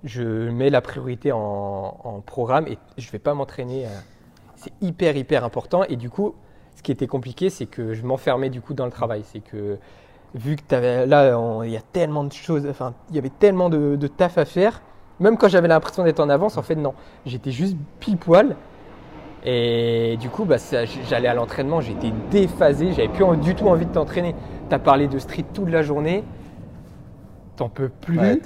je 0.03 0.49
mets 0.49 0.69
la 0.69 0.81
priorité 0.81 1.31
en, 1.31 1.37
en 2.03 2.21
programme 2.21 2.67
et 2.67 2.77
je 2.97 3.09
vais 3.11 3.19
pas 3.19 3.33
m'entraîner. 3.33 3.85
euh, 3.85 3.89
C'est 4.61 4.73
hyper, 4.81 5.15
hyper 5.15 5.43
important. 5.43 5.83
Et 5.89 5.95
du 5.95 6.09
coup, 6.09 6.35
ce 6.75 6.83
qui 6.83 6.91
était 6.91 7.07
compliqué, 7.07 7.49
c'est 7.49 7.65
que 7.65 7.93
je 7.93 8.05
m'enfermais 8.05 8.49
du 8.49 8.61
coup 8.61 8.73
dans 8.73 8.85
le 8.85 8.91
travail. 8.91 9.23
C'est 9.25 9.39
que 9.39 9.77
vu 10.35 10.55
que 10.55 10.61
t'avais, 10.61 11.05
là, 11.05 11.37
il 11.65 11.71
y 11.71 11.77
a 11.77 11.81
tellement 11.81 12.23
de 12.23 12.33
choses, 12.33 12.67
enfin, 12.69 12.93
il 13.09 13.15
y 13.15 13.19
avait 13.19 13.31
tellement 13.31 13.69
de, 13.69 13.95
de 13.95 14.07
taf 14.07 14.37
à 14.37 14.45
faire. 14.45 14.81
Même 15.19 15.37
quand 15.37 15.49
j'avais 15.49 15.67
l'impression 15.67 16.03
d'être 16.03 16.19
en 16.19 16.29
avance, 16.29 16.57
en 16.57 16.61
fait, 16.61 16.75
non. 16.75 16.93
J'étais 17.25 17.51
juste 17.51 17.75
pile 17.99 18.17
poil. 18.17 18.55
Et 19.43 20.17
du 20.19 20.29
coup, 20.29 20.45
bah, 20.45 20.57
j'allais 21.09 21.27
à 21.27 21.33
l'entraînement, 21.33 21.81
j'étais 21.81 22.11
déphasé, 22.29 22.93
j'avais 22.93 23.07
plus 23.07 23.25
du 23.37 23.55
tout 23.55 23.67
envie 23.67 23.87
de 23.87 23.91
t'entraîner. 23.91 24.35
Tu 24.69 24.75
as 24.75 24.79
parlé 24.79 25.07
de 25.07 25.17
street 25.17 25.45
toute 25.53 25.69
la 25.69 25.81
journée, 25.81 26.23
t'en 27.55 27.69
peux 27.69 27.89
plus. 27.89 28.19
Ouais, 28.19 28.39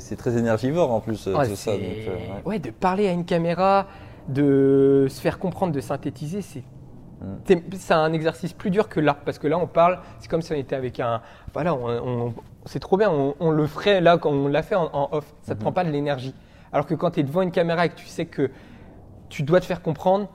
c'est 0.00 0.16
très 0.16 0.36
énergivore 0.36 0.92
en 0.92 1.00
plus, 1.00 1.26
euh, 1.26 1.32
tout 1.44 1.56
ça. 1.56 1.72
donc, 1.72 1.80
euh, 1.82 2.10
ouais. 2.14 2.42
ouais, 2.44 2.58
de 2.58 2.70
parler 2.70 3.08
à 3.08 3.12
une 3.12 3.24
caméra, 3.24 3.86
de 4.28 5.06
se 5.10 5.20
faire 5.20 5.38
comprendre, 5.38 5.72
de 5.72 5.80
synthétiser, 5.80 6.42
c'est 6.42 6.62
Mm. 7.20 7.36
c'est- 7.76 7.92
un 7.94 8.12
exercice 8.12 8.52
plus 8.52 8.70
dur 8.70 8.88
que 8.88 8.98
là, 8.98 9.14
parce 9.24 9.38
que 9.38 9.46
là 9.46 9.56
on 9.56 9.68
parle, 9.68 10.00
c'est 10.18 10.28
comme 10.28 10.42
si 10.42 10.50
on 10.52 10.56
était 10.56 10.74
avec 10.74 10.98
un, 10.98 11.20
voilà, 11.54 11.72
on, 11.72 11.88
on- 11.88 12.34
c'est 12.66 12.80
trop 12.80 12.96
bien, 12.96 13.10
on, 13.12 13.36
on 13.38 13.50
le 13.50 13.66
ferait 13.68 14.00
là 14.00 14.18
quand 14.18 14.30
on 14.30 14.48
l'a 14.48 14.62
fait 14.64 14.74
en, 14.74 14.90
en 14.92 15.08
off, 15.12 15.32
ça 15.42 15.54
te 15.54 15.58
Mhm. 15.58 15.62
prend 15.62 15.72
pas 15.72 15.84
de 15.84 15.90
l'énergie. 15.90 16.34
Alors 16.72 16.84
que 16.84 16.94
quand 16.94 17.12
tu 17.12 17.20
es 17.20 17.22
devant 17.22 17.42
une 17.42 17.52
caméra 17.52 17.86
et 17.86 17.90
que 17.90 17.94
tu 17.94 18.06
sais 18.06 18.26
que 18.26 18.50
tu 19.28 19.44
dois 19.44 19.60
te 19.60 19.66
faire 19.66 19.82
comprendre, 19.82 20.28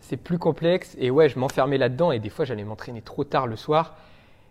c'est 0.00 0.16
plus 0.18 0.38
complexe. 0.38 0.94
Et 0.98 1.10
ouais, 1.10 1.28
je 1.30 1.38
m'enfermais 1.38 1.78
là-dedans 1.78 2.12
et 2.12 2.18
des 2.18 2.28
fois 2.30 2.44
j'allais 2.44 2.64
m'entraîner 2.64 3.00
trop 3.00 3.24
tard 3.24 3.46
le 3.46 3.56
soir 3.56 3.96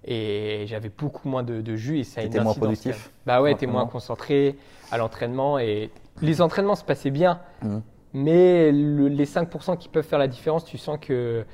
et 0.03 0.63
j'avais 0.67 0.89
beaucoup 0.89 1.29
moins 1.29 1.43
de, 1.43 1.61
de 1.61 1.75
jus 1.75 1.99
et 1.99 2.03
ça 2.03 2.21
a 2.21 2.23
une 2.23 2.41
moins 2.41 2.53
productif. 2.55 3.11
Bah 3.27 3.39
ouais, 3.41 3.53
t'es 3.53 3.67
moins 3.67 3.85
concentré 3.85 4.57
à 4.91 4.97
l'entraînement 4.97 5.59
et 5.59 5.91
les 6.23 6.41
entraînements 6.41 6.75
se 6.75 6.83
passaient 6.83 7.11
bien, 7.11 7.39
Mhm. 7.61 7.81
Mais 8.13 8.71
le- 8.71 9.07
les 9.07 9.25
5% 9.25 9.77
qui 9.77 9.89
peuvent 9.89 10.05
faire 10.05 10.19
la 10.19 10.27
différence, 10.27 10.65
tu 10.65 10.77
sens 10.77 10.97
que 11.01 11.45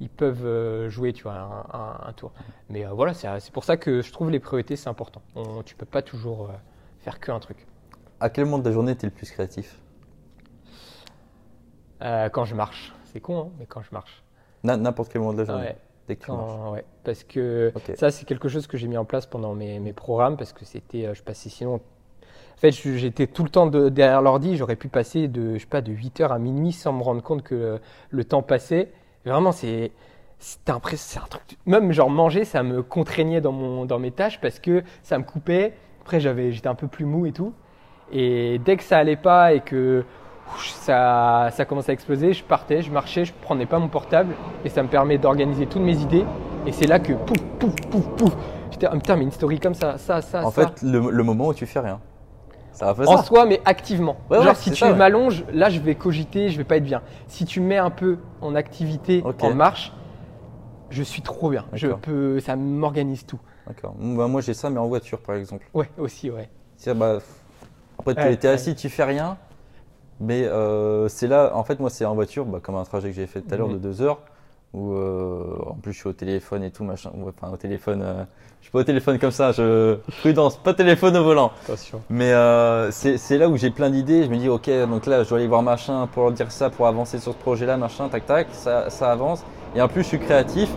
ils 0.00 0.08
peuvent 0.10 0.44
euh, 0.46 0.90
jouer, 0.90 1.12
tu 1.12 1.22
vois, 1.24 1.34
un, 1.34 1.78
un- 1.78 2.08
un 2.08 2.12
tour. 2.12 2.32
Mais 2.68 2.84
euh, 2.86 2.90
voilà, 2.90 3.14
c'est 3.14 3.28
c'est 3.40 3.52
pour 3.52 3.64
ça 3.64 3.76
que 3.76 4.02
je 4.02 4.12
trouve 4.12 4.30
les 4.30 4.40
priorités, 4.40 4.76
c'est 4.76 4.88
important. 4.88 5.22
On, 5.36 5.62
tu 5.62 5.74
peux 5.76 5.86
pas 5.86 6.02
toujours 6.02 6.46
euh, 6.50 6.54
faire 7.00 7.20
qu'un 7.20 7.38
truc. 7.38 7.66
À 8.20 8.30
quel 8.30 8.44
moment 8.46 8.58
de 8.58 8.64
la 8.64 8.72
journée 8.72 8.96
tu 8.96 9.06
es 9.06 9.08
le 9.08 9.14
plus 9.14 9.30
créatif? 9.30 9.78
Euh, 12.02 12.28
quand 12.30 12.44
je 12.44 12.54
marche, 12.54 12.92
c'est 13.12 13.20
con, 13.20 13.40
hein, 13.40 13.50
mais 13.58 13.66
quand 13.66 13.82
je 13.82 13.90
marche. 13.92 14.22
N'importe 14.64 15.10
quel 15.12 15.20
moment 15.20 15.32
de 15.34 15.38
la 15.38 15.44
journée. 15.44 15.62
Ouais. 15.66 15.76
Dès 16.08 16.16
que 16.16 16.24
tu 16.24 16.32
marches. 16.32 16.50
Quand- 16.52 16.72
ouais, 16.72 16.84
parce 17.04 17.22
que 17.24 17.72
ça, 17.96 18.10
c'est 18.10 18.24
quelque 18.24 18.48
chose 18.48 18.66
que 18.66 18.76
j'ai 18.76 18.88
mis 18.88 18.96
en 18.96 19.04
place 19.04 19.26
pendant 19.26 19.54
mes, 19.54 19.78
mes 19.78 19.92
programmes, 19.92 20.36
parce 20.36 20.52
que 20.52 20.64
c'était, 20.64 21.06
euh, 21.06 21.14
je 21.14 21.22
passais 21.22 21.48
sinon. 21.48 21.80
En 22.62 22.70
fait, 22.70 22.70
j'étais 22.96 23.26
tout 23.26 23.42
le 23.42 23.48
temps 23.48 23.66
de- 23.66 23.88
derrière 23.88 24.22
l'ordi, 24.22 24.56
j'aurais 24.56 24.76
pu 24.76 24.86
passer 24.86 25.26
de, 25.26 25.54
je 25.54 25.58
sais 25.58 25.66
pas, 25.66 25.80
de 25.80 25.90
8h 25.92 26.30
à 26.30 26.38
minuit 26.38 26.70
sans 26.70 26.92
me 26.92 27.02
rendre 27.02 27.20
compte 27.20 27.42
que 27.42 27.54
le, 27.56 27.80
le 28.10 28.24
temps 28.24 28.42
passait. 28.42 28.92
Vraiment, 29.26 29.50
c'est. 29.50 29.90
Un, 30.68 30.74
un 30.74 30.80
truc. 30.80 31.42
Même 31.66 31.92
genre 31.92 32.10
manger, 32.10 32.44
ça 32.44 32.62
me 32.62 32.82
contraignait 32.82 33.40
dans, 33.40 33.52
mon, 33.52 33.84
dans 33.84 33.98
mes 33.98 34.10
tâches 34.12 34.40
parce 34.40 34.60
que 34.60 34.82
ça 35.02 35.18
me 35.18 35.24
coupait. 35.24 35.74
Après, 36.02 36.20
j'avais, 36.20 36.52
j'étais 36.52 36.68
un 36.68 36.74
peu 36.76 36.86
plus 36.88 37.04
mou 37.04 37.26
et 37.26 37.32
tout. 37.32 37.52
Et 38.12 38.60
dès 38.64 38.76
que 38.76 38.82
ça 38.84 38.98
allait 38.98 39.16
pas 39.16 39.54
et 39.54 39.60
que 39.60 40.04
ça, 40.74 41.48
ça 41.52 41.64
commençait 41.64 41.90
à 41.90 41.94
exploser, 41.94 42.32
je 42.32 42.44
partais, 42.44 42.82
je 42.82 42.90
marchais, 42.92 43.24
je 43.24 43.32
prenais 43.40 43.66
pas 43.66 43.78
mon 43.80 43.88
portable 43.88 44.34
et 44.64 44.68
ça 44.68 44.82
me 44.84 44.88
permet 44.88 45.18
d'organiser 45.18 45.66
toutes 45.66 45.82
mes 45.82 45.96
idées. 46.00 46.24
Et 46.66 46.72
c'est 46.72 46.86
là 46.86 47.00
que 47.00 47.12
pouf, 47.12 47.38
pouf, 47.58 47.74
pouf, 47.90 48.08
pouf. 48.16 48.36
J'étais, 48.70 48.86
ah, 48.86 48.92
putain, 48.96 49.16
mais 49.16 49.24
une 49.24 49.32
story 49.32 49.58
comme 49.60 49.74
ça, 49.74 49.98
ça, 49.98 50.20
ça, 50.22 50.44
En 50.44 50.50
ça. 50.50 50.68
fait, 50.68 50.82
le, 50.82 51.10
le 51.10 51.22
moment 51.24 51.48
où 51.48 51.54
tu 51.54 51.66
fais 51.66 51.80
rien. 51.80 52.00
En 52.80 53.22
soi, 53.22 53.46
mais 53.46 53.60
activement. 53.64 54.16
Ouais, 54.30 54.38
Genre, 54.38 54.46
ouais, 54.48 54.54
si 54.54 54.70
tu 54.70 54.80
ça, 54.80 54.92
ouais. 54.92 54.98
m'allonges, 54.98 55.44
là, 55.52 55.68
je 55.70 55.80
vais 55.80 55.94
cogiter, 55.94 56.48
je 56.48 56.56
vais 56.56 56.64
pas 56.64 56.76
être 56.76 56.84
bien. 56.84 57.02
Si 57.28 57.44
tu 57.44 57.60
me 57.60 57.66
mets 57.66 57.78
un 57.78 57.90
peu 57.90 58.18
en 58.40 58.54
activité, 58.54 59.22
Ok. 59.24 59.42
en 59.42 59.54
marche, 59.54 59.92
je 60.90 61.02
suis 61.02 61.22
trop 61.22 61.50
bien. 61.50 61.64
Je 61.74 61.86
D'accord. 61.86 62.00
peux, 62.00 62.40
ça 62.40 62.56
m'organise 62.56 63.26
tout. 63.26 63.40
D'accord. 63.66 63.94
Bah, 63.98 64.26
moi 64.26 64.40
j'ai 64.40 64.54
ça, 64.54 64.70
mais 64.70 64.78
en 64.78 64.88
voiture 64.88 65.20
par 65.20 65.36
exemple. 65.36 65.66
Ouais, 65.74 65.88
aussi, 65.98 66.30
ouais. 66.30 66.48
Bah, 66.86 67.14
pff, 67.14 67.24
après, 67.98 68.14
tu 68.14 68.20
Ouais, 68.20 68.32
es 68.32 68.38
ouais. 68.44 68.48
assis, 68.48 68.74
tu 68.74 68.88
fais 68.88 69.04
rien. 69.04 69.36
Mais 70.20 70.44
euh, 70.44 71.08
c'est 71.08 71.26
là, 71.26 71.52
en 71.54 71.64
fait, 71.64 71.80
moi, 71.80 71.90
c'est 71.90 72.04
en 72.04 72.14
voiture, 72.14 72.44
bah, 72.44 72.60
comme 72.62 72.76
un 72.76 72.84
trajet 72.84 73.08
que 73.10 73.16
j'ai 73.16 73.26
fait 73.26 73.40
tout 73.40 73.54
à 73.54 73.58
l'heure 73.58 73.68
Mhm. 73.68 73.74
de 73.74 73.78
deux 73.78 74.02
heures, 74.02 74.20
où 74.72 74.94
euh, 74.94 75.58
en 75.66 75.74
plus 75.74 75.92
je 75.92 75.98
suis 75.98 76.08
au 76.08 76.12
téléphone 76.12 76.62
et 76.62 76.70
tout, 76.70 76.84
machin. 76.84 77.10
Enfin, 77.26 77.52
au 77.52 77.56
téléphone, 77.56 78.02
euh, 78.02 78.24
je 78.60 78.66
suis 78.66 78.72
pas 78.72 78.80
au 78.80 78.84
téléphone 78.84 79.18
comme 79.18 79.30
ça, 79.30 79.52
je... 79.52 79.96
prudence, 80.20 80.56
pas 80.56 80.72
téléphone 80.72 81.16
au 81.16 81.24
volant. 81.24 81.52
Attention. 81.64 82.00
Mais 82.08 82.32
euh, 82.32 82.90
c'est 82.90 83.38
là 83.38 83.48
où 83.48 83.56
j'ai 83.56 83.70
plein 83.70 83.90
d'idées. 83.90 84.24
Je 84.24 84.30
me 84.30 84.36
dis, 84.36 84.48
ok, 84.48 84.70
donc 84.88 85.06
là, 85.06 85.24
je 85.24 85.28
dois 85.28 85.38
aller 85.38 85.46
voir 85.46 85.62
machin 85.62 86.08
pour 86.12 86.22
leur 86.22 86.32
dire 86.32 86.50
ça, 86.50 86.70
pour 86.70 86.86
avancer 86.86 87.18
sur 87.18 87.32
ce 87.32 87.38
projet-là, 87.38 87.76
machin, 87.76 88.08
tac, 88.08 88.24
tac, 88.24 88.46
ça, 88.52 88.88
ça 88.88 89.10
avance. 89.10 89.44
Et 89.74 89.82
en 89.82 89.88
plus, 89.88 90.02
je 90.02 90.08
suis 90.08 90.18
créatif. 90.18 90.70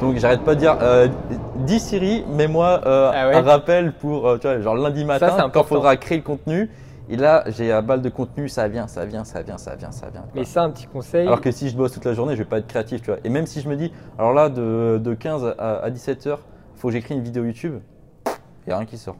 Donc, 0.00 0.16
j'arrête 0.16 0.42
pas 0.42 0.54
de 0.54 0.60
dire, 0.60 0.76
euh, 0.82 1.08
dis 1.56 1.80
Siri, 1.80 2.24
mets-moi 2.28 2.82
euh, 2.86 3.10
Ah 3.14 3.28
ouais 3.28 3.34
un 3.34 3.42
rappel 3.42 3.92
pour, 3.92 4.28
euh, 4.28 4.38
tu 4.38 4.46
vois, 4.46 4.60
genre 4.60 4.74
lundi 4.74 5.04
matin, 5.04 5.34
c'est 5.36 5.50
quand 5.52 5.64
faudra 5.64 5.96
créer 5.96 6.18
le 6.18 6.24
contenu. 6.24 6.70
Et 7.08 7.16
là, 7.16 7.44
j'ai 7.48 7.70
à 7.70 7.82
balle 7.82 8.02
de 8.02 8.08
contenu, 8.08 8.48
ça 8.48 8.66
vient, 8.68 8.88
ça 8.88 9.04
vient, 9.04 9.24
ça 9.24 9.42
vient, 9.42 9.58
ça 9.58 9.76
vient, 9.76 9.92
ça 9.92 10.10
vient. 10.10 10.24
Mais 10.34 10.44
ça, 10.44 10.64
un 10.64 10.70
petit 10.70 10.86
conseil. 10.86 11.26
Alors 11.26 11.40
que 11.40 11.50
si 11.50 11.68
je 11.68 11.76
bosse 11.76 11.92
toute 11.92 12.04
la 12.04 12.14
journée, 12.14 12.34
je 12.34 12.42
vais 12.42 12.48
pas 12.48 12.58
être 12.58 12.66
créatif, 12.66 13.00
tu 13.00 13.10
vois. 13.10 13.20
Et 13.22 13.28
même 13.28 13.46
si 13.46 13.60
je 13.60 13.68
me 13.68 13.76
dis, 13.76 13.92
alors 14.18 14.32
là, 14.32 14.48
de, 14.48 15.00
de 15.02 15.14
15 15.14 15.54
à, 15.58 15.78
à 15.78 15.90
17 15.90 16.26
heures, 16.26 16.40
il 16.74 16.80
faut 16.80 16.88
que 16.88 16.92
j'écris 16.92 17.14
une 17.14 17.22
vidéo 17.22 17.44
YouTube, 17.44 17.80
il 18.26 18.68
n'y 18.68 18.72
a 18.72 18.78
rien 18.78 18.86
qui 18.86 18.98
sort. 18.98 19.16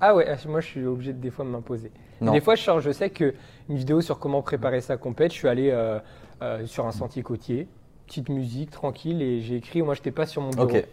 Ah 0.00 0.14
ouais, 0.14 0.26
moi, 0.48 0.60
je 0.60 0.66
suis 0.66 0.86
obligé 0.86 1.12
de 1.12 1.18
des 1.18 1.30
fois 1.30 1.44
de 1.44 1.50
m'imposer. 1.50 1.90
Des 2.20 2.40
fois, 2.40 2.54
je, 2.54 2.80
je 2.80 2.90
sais 2.92 3.10
que 3.10 3.34
une 3.68 3.76
vidéo 3.76 4.00
sur 4.00 4.18
comment 4.18 4.42
préparer 4.42 4.80
sa 4.80 4.96
compète, 4.96 5.32
je 5.32 5.36
suis 5.36 5.48
allé 5.48 5.70
euh, 5.70 5.98
euh, 6.42 6.64
sur 6.66 6.86
un 6.86 6.92
sentier 6.92 7.22
côtier, 7.22 7.68
petite 8.06 8.28
musique, 8.28 8.70
tranquille, 8.70 9.20
et 9.22 9.40
j'ai 9.40 9.56
écrit. 9.56 9.82
Moi, 9.82 9.94
je 9.94 10.00
n'étais 10.00 10.10
pas 10.10 10.26
sur 10.26 10.42
mon 10.42 10.50
bureau. 10.50 10.64
Ok. 10.64 10.86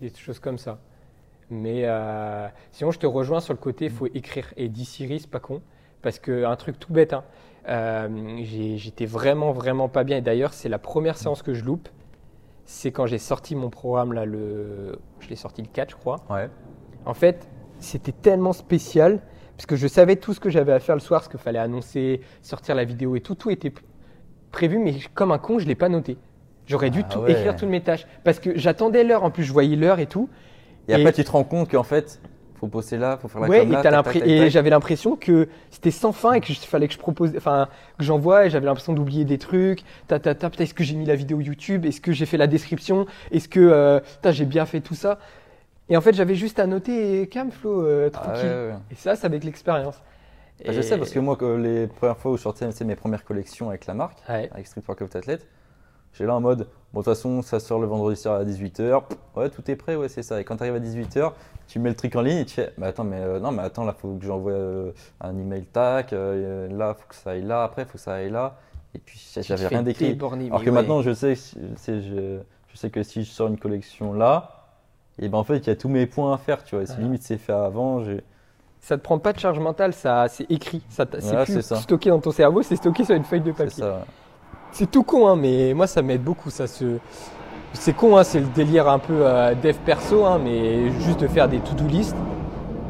Des 0.00 0.12
choses 0.14 0.38
comme 0.38 0.58
ça. 0.58 0.78
Mais 1.50 1.82
euh, 1.84 2.48
sinon, 2.72 2.90
je 2.90 2.98
te 2.98 3.06
rejoins 3.06 3.40
sur 3.40 3.52
le 3.52 3.58
côté, 3.58 3.86
il 3.86 3.90
faut 3.90 4.06
écrire. 4.06 4.52
Et 4.56 4.70
Siri, 4.74 5.20
c'est 5.20 5.30
pas 5.30 5.40
con. 5.40 5.60
Parce 6.02 6.18
que 6.18 6.44
un 6.44 6.56
truc 6.56 6.78
tout 6.78 6.92
bête, 6.92 7.12
hein, 7.12 7.24
euh, 7.68 8.38
j'étais 8.76 9.06
vraiment, 9.06 9.52
vraiment 9.52 9.88
pas 9.88 10.04
bien. 10.04 10.18
Et 10.18 10.20
d'ailleurs, 10.20 10.52
c'est 10.52 10.68
la 10.68 10.78
première 10.78 11.16
séance 11.16 11.42
que 11.42 11.54
je 11.54 11.64
loupe. 11.64 11.88
C'est 12.64 12.92
quand 12.92 13.06
j'ai 13.06 13.18
sorti 13.18 13.54
mon 13.54 13.70
programme, 13.70 14.12
là, 14.12 14.24
le... 14.24 14.98
je 15.20 15.28
l'ai 15.28 15.36
sorti 15.36 15.62
le 15.62 15.68
4, 15.68 15.90
je 15.90 15.96
crois. 15.96 16.24
Ouais. 16.30 16.48
En 17.04 17.14
fait, 17.14 17.48
c'était 17.78 18.12
tellement 18.12 18.52
spécial 18.52 19.20
parce 19.56 19.66
que 19.66 19.76
je 19.76 19.86
savais 19.86 20.16
tout 20.16 20.34
ce 20.34 20.40
que 20.40 20.50
j'avais 20.50 20.72
à 20.72 20.80
faire 20.80 20.94
le 20.94 21.00
soir, 21.00 21.24
ce 21.24 21.28
qu'il 21.28 21.38
fallait 21.38 21.58
annoncer, 21.58 22.20
sortir 22.40 22.74
la 22.74 22.84
vidéo 22.84 23.16
et 23.16 23.20
tout. 23.20 23.34
Tout 23.34 23.50
était 23.50 23.72
prévu, 24.50 24.78
mais 24.78 24.94
comme 25.14 25.32
un 25.32 25.38
con, 25.38 25.58
je 25.58 25.64
ne 25.64 25.68
l'ai 25.68 25.74
pas 25.74 25.88
noté. 25.88 26.18
J'aurais 26.66 26.90
dû 26.90 27.00
Ah 27.04 27.12
tout 27.12 27.18
ouais. 27.20 27.32
écrire 27.32 27.56
toutes 27.56 27.68
mes 27.68 27.82
tâches 27.82 28.06
parce 28.24 28.38
que 28.38 28.56
j'attendais 28.56 29.04
l'heure. 29.04 29.24
En 29.24 29.30
plus, 29.30 29.44
je 29.44 29.52
voyais 29.52 29.76
l'heure 29.76 29.98
et 29.98 30.06
tout. 30.06 30.28
Et, 30.88 30.94
après, 30.94 31.12
tu 31.12 31.22
te 31.24 31.30
rends 31.30 31.44
compte 31.44 31.70
qu'en 31.70 31.82
fait, 31.82 32.20
faut 32.70 32.96
là, 32.96 33.16
faut 33.16 33.28
faire 33.28 33.40
la 33.40 33.48
Ouais, 33.48 33.66
et, 34.24 34.30
et 34.42 34.50
j'avais 34.50 34.70
l'impression 34.70 35.16
que 35.16 35.48
c'était 35.70 35.90
sans 35.90 36.12
fin 36.12 36.34
et 36.34 36.40
qu'il 36.40 36.54
fallait 36.56 36.86
que 36.88 36.94
je 36.94 36.98
propose, 36.98 37.32
enfin, 37.36 37.68
que 37.98 38.04
j'envoie 38.04 38.46
et 38.46 38.50
j'avais 38.50 38.66
l'impression 38.66 38.92
d'oublier 38.92 39.24
des 39.24 39.38
trucs. 39.38 39.82
Ta, 40.06 40.18
ta, 40.18 40.34
ta, 40.34 40.48
est-ce 40.58 40.74
que 40.74 40.84
j'ai 40.84 40.94
mis 40.94 41.06
la 41.06 41.14
vidéo 41.16 41.40
YouTube? 41.40 41.84
Est-ce 41.84 42.00
que 42.00 42.12
j'ai 42.12 42.26
fait 42.26 42.36
la 42.36 42.46
description? 42.46 43.06
Est-ce 43.30 43.48
que 43.48 43.60
euh, 43.60 44.00
j'ai 44.30 44.44
bien 44.44 44.66
fait 44.66 44.80
tout 44.80 44.94
ça? 44.94 45.18
Et 45.88 45.96
en 45.96 46.00
fait, 46.00 46.14
j'avais 46.14 46.34
juste 46.36 46.58
à 46.58 46.66
noter, 46.66 47.26
calme 47.28 47.50
Flo, 47.50 47.82
euh, 47.84 48.08
Ah 48.14 48.18
tranquille. 48.18 48.44
ouais, 48.48 48.68
ouais. 48.68 48.78
Et 48.90 48.94
ça, 48.94 49.16
c'est 49.16 49.26
avec 49.26 49.44
l'expérience. 49.44 50.00
Ah, 50.66 50.72
Je 50.72 50.78
Et- 50.78 50.82
sais 50.82 50.96
parce 50.96 51.10
que 51.10 51.18
moi, 51.18 51.36
que 51.36 51.56
les 51.56 51.88
premières 51.88 52.16
fois 52.18 52.30
où 52.30 52.36
je 52.36 52.42
sortais 52.42 52.64
mes 52.84 52.94
premières 52.96 53.24
collections 53.24 53.68
avec 53.70 53.86
la 53.86 53.94
marque, 53.94 54.18
avec 54.28 54.66
Street 54.66 54.82
Workout 54.86 55.16
Athlete, 55.16 55.46
j'ai 56.14 56.24
là 56.26 56.34
en 56.36 56.40
mode, 56.40 56.68
bon, 56.92 57.00
de 57.00 57.04
toute 57.04 57.14
façon, 57.14 57.42
ça 57.42 57.58
sort 57.58 57.80
le 57.80 57.86
vendredi 57.86 58.20
soir 58.20 58.36
à 58.40 58.44
18h. 58.44 59.02
Ouais, 59.34 59.48
tout 59.48 59.68
est 59.70 59.76
prêt, 59.76 59.96
ouais, 59.96 60.08
c'est 60.08 60.22
ça. 60.22 60.40
Et 60.40 60.44
quand 60.44 60.56
tu 60.56 60.62
arrives 60.62 60.74
à 60.76 60.78
18h, 60.80 61.32
tu 61.72 61.78
mets 61.78 61.88
le 61.88 61.96
truc 61.96 62.14
en 62.16 62.20
ligne 62.20 62.36
et 62.38 62.44
tu 62.44 62.52
fais, 62.52 62.74
mais 62.76 62.88
attends, 62.88 63.02
mais 63.04 63.16
euh, 63.20 63.40
non, 63.40 63.50
mais 63.50 63.62
attends, 63.62 63.84
là, 63.84 63.94
faut 63.94 64.14
que 64.16 64.26
j'envoie 64.26 64.52
euh, 64.52 64.92
un 65.22 65.30
email 65.38 65.64
tac, 65.64 66.12
euh, 66.12 66.68
là, 66.68 66.92
faut 66.92 67.06
que 67.08 67.14
ça 67.14 67.30
aille 67.30 67.42
là, 67.44 67.64
après, 67.64 67.86
faut 67.86 67.92
que 67.92 67.98
ça 67.98 68.12
aille 68.12 68.28
là. 68.30 68.56
Et 68.94 68.98
puis, 68.98 69.18
j'avais 69.40 69.68
rien 69.68 69.82
d'écrit. 69.82 70.18
Alors 70.20 70.60
que 70.60 70.66
ouais. 70.66 70.70
maintenant, 70.70 71.00
je 71.00 71.14
sais, 71.14 71.32
que 71.32 71.38
si- 71.38 71.56
c'est- 71.76 72.02
je, 72.02 72.40
je 72.68 72.76
sais 72.76 72.90
que 72.90 73.02
si 73.02 73.24
je 73.24 73.30
sors 73.30 73.48
une 73.48 73.56
collection 73.56 74.12
là, 74.12 74.50
et 75.18 75.30
ben 75.30 75.38
en 75.38 75.44
fait, 75.44 75.56
il 75.58 75.66
y 75.66 75.70
a 75.70 75.76
tous 75.76 75.88
mes 75.88 76.04
points 76.04 76.34
à 76.34 76.36
faire, 76.36 76.62
tu 76.62 76.76
vois. 76.76 76.84
Voilà. 76.84 77.02
limite, 77.02 77.22
c'est 77.22 77.38
fait 77.38 77.54
avant. 77.54 78.04
j'ai- 78.04 78.22
ça 78.80 78.98
te 78.98 79.02
prend 79.02 79.18
pas 79.18 79.32
de 79.32 79.38
charge 79.38 79.58
mentale, 79.58 79.94
ça, 79.94 80.26
c'est 80.28 80.50
écrit. 80.50 80.82
Ça, 80.90 81.06
c'est 81.20 81.44
plus 81.44 81.62
stocké 81.62 82.10
dans 82.10 82.20
ton 82.20 82.32
cerveau, 82.32 82.62
c'est 82.62 82.76
stocké 82.76 83.06
sur 83.06 83.14
une 83.14 83.24
feuille 83.24 83.40
de 83.40 83.52
papier. 83.52 83.82
C'est 84.72 84.90
tout 84.90 85.04
con, 85.04 85.26
hein, 85.26 85.36
mais 85.36 85.72
moi 85.72 85.86
ça 85.86 86.02
m'aide 86.02 86.22
beaucoup. 86.22 86.50
Ça. 86.50 86.66
C'est 87.74 87.94
con, 87.94 88.16
hein, 88.16 88.22
c'est 88.22 88.38
le 88.38 88.46
délire 88.46 88.88
un 88.88 88.98
peu 88.98 89.26
euh, 89.26 89.54
dev 89.54 89.76
perso, 89.84 90.24
hein, 90.24 90.38
mais 90.38 90.90
juste 91.00 91.20
de 91.20 91.26
faire 91.26 91.48
des 91.48 91.58
to-do 91.58 91.86
list. 91.86 92.14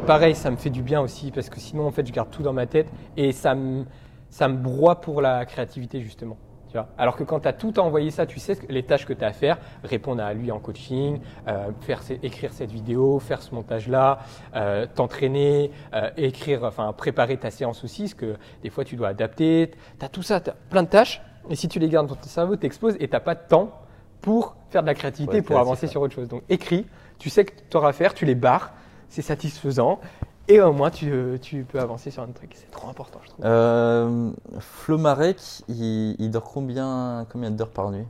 Pareil, 0.07 0.35
ça 0.35 0.51
me 0.51 0.57
fait 0.57 0.71
du 0.71 0.83
bien 0.83 1.01
aussi 1.01 1.31
parce 1.31 1.49
que 1.49 1.61
sinon 1.61 1.87
en 1.87 1.93
fait 1.93 2.07
je 2.07 2.13
garde 2.13 2.31
tout 2.31 2.43
dans 2.43 2.53
ma 2.53 2.67
tête 2.67 2.89
et 3.17 3.31
ça 3.31 3.55
me, 3.55 3.85
ça 4.29 4.49
me 4.49 4.57
broie 4.57 5.01
pour 5.01 5.23
la 5.23 5.47
créativité 5.47 6.01
justement. 6.01 6.37
Tu 6.67 6.77
vois? 6.77 6.89
Alors 6.99 7.17
que 7.17 7.23
quand 7.23 7.41
tu 7.41 7.49
as 7.49 7.53
tout 7.53 7.79
envoyé 7.79 8.11
ça, 8.11 8.27
tu 8.27 8.41
sais 8.41 8.57
ce 8.57 8.63
les 8.69 8.83
tâches 8.83 9.07
que 9.07 9.13
tu 9.13 9.25
as 9.25 9.29
à 9.29 9.33
faire, 9.33 9.59
répondre 9.85 10.23
à 10.23 10.35
lui 10.35 10.51
en 10.51 10.59
coaching, 10.59 11.21
euh, 11.47 11.71
faire, 11.83 12.01
écrire 12.23 12.53
cette 12.53 12.73
vidéo, 12.73 13.21
faire 13.21 13.41
ce 13.41 13.55
montage-là, 13.55 14.19
euh, 14.57 14.87
t'entraîner, 14.93 15.71
euh, 15.95 16.11
écrire, 16.17 16.65
enfin 16.65 16.93
préparer 16.93 17.37
ta 17.37 17.51
séance 17.51 17.85
aussi, 17.85 18.03
parce 18.03 18.15
que 18.15 18.37
des 18.63 18.71
fois 18.71 18.85
tu 18.85 18.97
dois 18.97 19.09
adapter. 19.09 19.71
Tu 19.99 20.05
as 20.05 20.09
tout 20.09 20.23
ça, 20.23 20.41
tu 20.41 20.51
as 20.51 20.57
plein 20.71 20.83
de 20.83 20.89
tâches 20.89 21.23
et 21.49 21.55
si 21.55 21.69
tu 21.69 21.79
les 21.79 21.89
gardes 21.89 22.09
dans 22.09 22.17
ton 22.17 22.29
cerveau, 22.29 22.57
t'exploses 22.57 22.97
et 22.99 23.07
t'as 23.07 23.21
pas 23.21 23.37
de 23.37 23.43
temps 23.49 23.82
pour 24.23 24.57
faire 24.71 24.83
de 24.83 24.89
la 24.89 24.95
créativité, 24.95 25.43
Ouais, 25.43 25.43
pour 25.43 25.59
avancer 25.61 25.89
sur 25.89 26.03
autre 26.03 26.15
chose. 26.15 26.29
Donc 26.29 26.45
écris, 26.51 26.87
tu 27.19 27.31
sais 27.31 27.45
que 27.47 27.53
tu 27.71 27.77
auras 27.79 27.91
à 27.91 27.93
faire, 27.95 28.15
tu 28.15 28.27
les 28.27 28.35
barres, 28.37 28.73
c'est 29.09 29.23
satisfaisant 29.23 30.01
et 30.49 30.61
au 30.61 30.73
moins 30.73 30.91
tu, 30.91 31.13
tu 31.43 31.65
peux 31.65 31.81
avancer 31.81 32.11
sur 32.11 32.23
un 32.23 32.29
truc. 32.33 32.53
C'est 32.55 32.71
trop 32.71 32.89
important, 32.89 33.21
je 33.25 33.31
trouve. 33.31 33.45
Euh, 33.45 34.33
Flo 34.61 34.99
Marek, 34.99 35.39
il, 35.69 36.17
il 36.19 36.31
dort 36.31 36.45
combien, 36.45 37.27
combien 37.31 37.51
d'heures 37.51 37.73
par 37.73 37.91
nuit? 37.91 38.07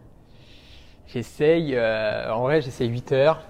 J'essaye, 1.07 1.75
euh, 1.77 2.33
en 2.33 2.43
vrai, 2.43 2.61
j'essaye 2.63 2.89
8 2.89 3.13
heures. 3.13 3.43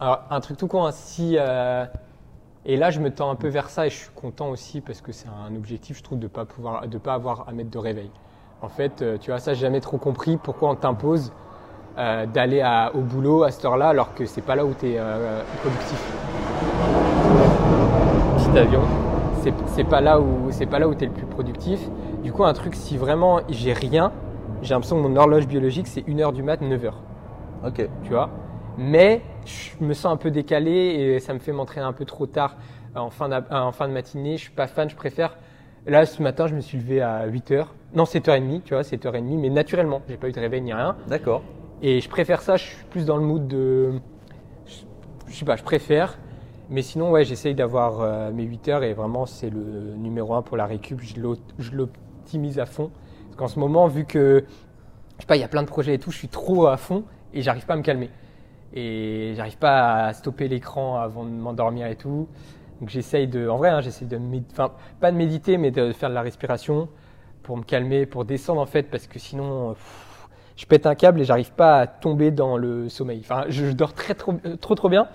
Alors, 0.00 0.24
un 0.30 0.40
truc 0.40 0.58
tout 0.58 0.68
con, 0.68 0.84
hein, 0.86 0.92
si. 0.92 1.36
euh, 1.38 1.86
et 2.66 2.76
là, 2.76 2.90
je 2.90 3.00
me 3.00 3.14
tends 3.14 3.30
un 3.30 3.36
peu 3.36 3.48
vers 3.48 3.70
ça 3.70 3.86
et 3.86 3.90
je 3.90 3.96
suis 3.96 4.10
content 4.14 4.50
aussi 4.50 4.80
parce 4.82 5.02
que 5.02 5.12
c'est 5.12 5.28
un 5.28 5.54
objectif, 5.56 5.98
je 5.98 6.02
trouve, 6.04 6.18
de 6.18 6.24
ne 6.24 6.28
pas, 6.28 6.46
pouvoir, 6.46 6.88
de 6.88 6.98
pas 6.98 7.14
avoir 7.14 7.48
à 7.48 7.52
mettre 7.52 7.70
de 7.70 7.78
réveil. 7.78 8.12
En 8.60 8.68
fait, 8.68 9.02
euh, 9.02 9.18
tu 9.18 9.30
vois, 9.30 9.40
ça, 9.40 9.54
j'ai 9.54 9.62
jamais 9.62 9.80
trop 9.80 9.98
compris 9.98 10.38
pourquoi 10.38 10.70
on 10.70 10.76
t'impose 10.76 11.34
euh, 11.98 12.26
d'aller 12.26 12.62
au 12.94 13.00
boulot 13.00 13.42
à 13.42 13.50
cette 13.50 13.64
heure-là 13.64 13.88
alors 13.88 14.14
que 14.14 14.24
c'est 14.26 14.40
pas 14.42 14.54
là 14.56 14.64
où 14.64 14.72
tu 14.78 14.86
es 14.86 14.98
productif. 15.62 16.00
Petit 18.36 18.58
avion. 18.58 18.80
C'est- 19.74 19.84
pas 19.84 20.00
là 20.00 20.20
où 20.20 20.48
c'est 20.50 20.66
pas 20.66 20.78
là 20.78 20.88
où 20.88 20.94
tu 20.94 21.04
es 21.04 21.06
le 21.06 21.12
plus 21.12 21.26
productif. 21.26 21.80
Du 22.22 22.32
coup, 22.32 22.44
un 22.44 22.52
truc, 22.52 22.74
si 22.74 22.96
vraiment 22.98 23.40
j'ai 23.48 23.72
rien, 23.72 24.12
j'ai 24.62 24.74
l'impression 24.74 24.96
que 25.02 25.08
mon 25.08 25.16
horloge 25.16 25.46
biologique, 25.46 25.86
c'est 25.86 26.02
1h 26.02 26.32
du 26.32 26.42
mat, 26.42 26.60
9h 26.60 26.92
Ok. 27.64 27.88
tu 28.02 28.10
vois? 28.10 28.28
Mais 28.76 29.22
je 29.46 29.70
me 29.84 29.92
sens 29.94 30.12
un 30.12 30.16
peu 30.16 30.30
décalé 30.30 30.70
et 30.70 31.20
ça 31.20 31.32
me 31.34 31.38
fait 31.38 31.52
m'entraîner 31.52 31.86
un 31.86 31.92
peu 31.92 32.04
trop 32.04 32.26
tard 32.26 32.56
euh, 32.96 33.00
en 33.00 33.10
fin, 33.10 33.28
d'ap- 33.28 33.50
euh, 33.52 33.56
en 33.58 33.72
fin 33.72 33.88
de 33.88 33.92
matinée. 33.92 34.36
Je 34.36 34.42
suis 34.42 34.50
pas 34.52 34.66
fan, 34.66 34.88
je 34.90 34.96
préfère. 34.96 35.36
Là, 35.86 36.04
ce 36.04 36.22
matin, 36.22 36.46
je 36.46 36.54
me 36.54 36.60
suis 36.60 36.78
levé 36.78 37.00
à 37.00 37.26
8h. 37.26 37.66
Non, 37.94 38.04
7h30, 38.04 38.62
tu 38.64 38.74
vois, 38.74 38.82
7h30, 38.82 39.38
mais 39.38 39.48
naturellement. 39.50 40.02
J'ai 40.08 40.16
pas 40.16 40.28
eu 40.28 40.32
de 40.32 40.40
réveil 40.40 40.60
ni 40.62 40.72
rien. 40.74 40.96
D'accord. 41.08 41.42
Et 41.82 42.00
je 42.00 42.08
préfère 42.08 42.42
ça, 42.42 42.56
je 42.56 42.64
suis 42.64 42.84
plus 42.90 43.06
dans 43.06 43.16
le 43.16 43.22
mood 43.24 43.46
de. 43.46 43.92
Je, 45.28 45.34
sais 45.34 45.44
pas, 45.44 45.56
je 45.56 45.62
préfère. 45.62 46.18
Mais 46.70 46.82
sinon, 46.82 47.10
ouais, 47.10 47.24
j'essaye 47.24 47.54
d'avoir 47.54 48.00
euh, 48.00 48.30
mes 48.32 48.42
8 48.44 48.68
heures 48.68 48.82
et 48.84 48.92
vraiment, 48.92 49.26
c'est 49.26 49.50
le 49.50 49.94
numéro 49.96 50.34
un 50.34 50.42
pour 50.42 50.56
la 50.56 50.66
récup. 50.66 51.00
Je 51.00 51.20
l'op- 51.20 51.38
je 51.58 51.72
l'optimise 51.72 52.58
à 52.58 52.66
fond. 52.66 52.90
Parce 53.26 53.36
qu'en 53.36 53.48
ce 53.48 53.58
moment, 53.58 53.86
vu 53.86 54.04
que, 54.04 54.44
je 55.16 55.22
sais 55.22 55.26
pas, 55.26 55.36
il 55.36 55.40
y 55.40 55.44
a 55.44 55.48
plein 55.48 55.62
de 55.62 55.68
projets 55.68 55.94
et 55.94 55.98
tout, 55.98 56.10
je 56.10 56.18
suis 56.18 56.28
trop 56.28 56.66
à 56.66 56.76
fond 56.76 57.04
et 57.32 57.42
j'arrive 57.42 57.66
pas 57.66 57.74
à 57.74 57.76
me 57.76 57.82
calmer. 57.82 58.10
Et 58.74 59.32
j'arrive 59.36 59.58
pas 59.58 60.06
à 60.06 60.12
stopper 60.14 60.48
l'écran 60.48 60.98
avant 60.98 61.24
de 61.24 61.30
m'endormir 61.30 61.86
et 61.86 61.96
tout. 61.96 62.28
Donc 62.80 62.90
j'essaye 62.90 63.28
de, 63.28 63.48
en 63.48 63.56
vrai, 63.56 63.70
hein, 63.70 63.80
j'essaye 63.80 64.08
de, 64.08 64.20
enfin, 64.52 64.72
pas 65.00 65.10
de 65.12 65.16
méditer, 65.16 65.58
mais 65.58 65.70
de 65.70 65.92
faire 65.92 66.10
de 66.10 66.14
la 66.14 66.22
respiration 66.22 66.88
pour 67.42 67.56
me 67.56 67.62
calmer, 67.62 68.06
pour 68.06 68.24
descendre 68.24 68.60
en 68.60 68.66
fait, 68.66 68.84
parce 68.84 69.06
que 69.06 69.18
sinon, 69.18 69.74
je 70.58 70.66
pète 70.66 70.86
un 70.86 70.94
câble 70.94 71.20
et 71.20 71.24
j'arrive 71.24 71.52
pas 71.52 71.78
à 71.78 71.86
tomber 71.86 72.30
dans 72.32 72.56
le 72.58 72.88
sommeil. 72.88 73.20
Enfin, 73.20 73.44
je, 73.48 73.66
je 73.66 73.72
dors 73.72 73.92
très 73.94 74.14
trop, 74.14 74.34
euh, 74.44 74.56
trop 74.56 74.74
trop 74.74 74.88
bien, 74.88 75.08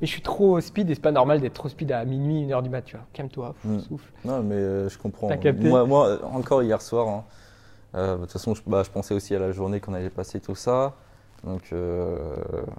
mais 0.00 0.06
je 0.06 0.12
suis 0.12 0.22
trop 0.22 0.60
speed 0.60 0.88
et 0.88 0.94
c'est 0.94 1.00
pas 1.00 1.10
normal 1.12 1.40
d'être 1.40 1.52
trop 1.54 1.68
speed 1.68 1.90
à 1.92 2.04
minuit, 2.04 2.40
une 2.42 2.52
heure 2.52 2.62
du 2.62 2.70
mat, 2.70 2.82
tu 2.82 2.96
vois. 2.96 3.04
Calme-toi, 3.12 3.54
pff, 3.60 3.70
Mm. 3.70 3.80
souffle. 3.80 4.12
Non, 4.24 4.42
mais 4.42 4.54
euh, 4.54 4.88
je 4.88 4.96
comprends. 4.96 5.28
Moi, 5.60 5.84
moi, 5.84 6.18
encore 6.32 6.62
hier 6.62 6.80
soir, 6.80 7.08
hein, 7.08 7.24
euh, 7.96 8.14
de 8.16 8.20
toute 8.22 8.32
façon, 8.32 8.54
je, 8.54 8.62
bah, 8.66 8.82
je 8.84 8.90
pensais 8.90 9.14
aussi 9.14 9.34
à 9.34 9.38
la 9.40 9.50
journée 9.50 9.80
qu'on 9.80 9.94
avait 9.94 10.10
passé 10.10 10.38
tout 10.40 10.54
ça. 10.54 10.94
Donc, 11.42 11.72
euh, 11.72 12.16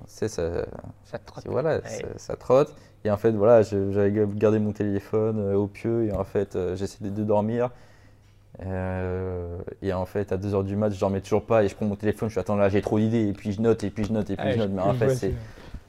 c'est 0.07 0.27
ça, 0.29 0.65
Ça 1.03 1.19
te 1.19 1.25
trotte. 1.27 1.45
voilà, 1.47 1.75
Ouais. 1.75 2.05
ça 2.15 2.35
trotte. 2.37 2.73
Et 3.03 3.11
en 3.11 3.17
fait, 3.17 3.31
voilà, 3.31 3.61
j'avais 3.61 4.11
gardé 4.35 4.57
mon 4.57 4.71
téléphone 4.71 5.53
au 5.53 5.67
pieu 5.67 6.05
et 6.05 6.11
en 6.13 6.23
fait, 6.23 6.57
j'essayais 6.75 7.11
de 7.11 7.23
dormir. 7.23 7.69
Euh, 8.65 9.57
et 9.81 9.93
en 9.93 10.05
fait, 10.05 10.31
à 10.31 10.37
2h 10.37 10.63
du 10.63 10.75
mat, 10.75 10.89
je 10.89 10.99
dormais 10.99 11.21
toujours 11.21 11.45
pas 11.45 11.63
et 11.63 11.67
je 11.67 11.75
prends 11.75 11.85
mon 11.85 11.95
téléphone, 11.95 12.29
je 12.29 12.33
suis 12.33 12.39
attends 12.39 12.55
là, 12.55 12.69
j'ai 12.69 12.81
trop 12.81 12.99
d'idées 12.99 13.27
et 13.27 13.33
puis 13.33 13.51
je 13.51 13.61
note 13.61 13.83
et 13.83 13.89
puis 13.89 14.05
je 14.05 14.13
note 14.13 14.29
et 14.29 14.35
puis 14.35 14.51
je 14.51 14.57
note. 14.57 14.71
Mais 14.71 14.81
en 14.81 14.93
fait, 14.93 15.15
c'est. 15.15 15.33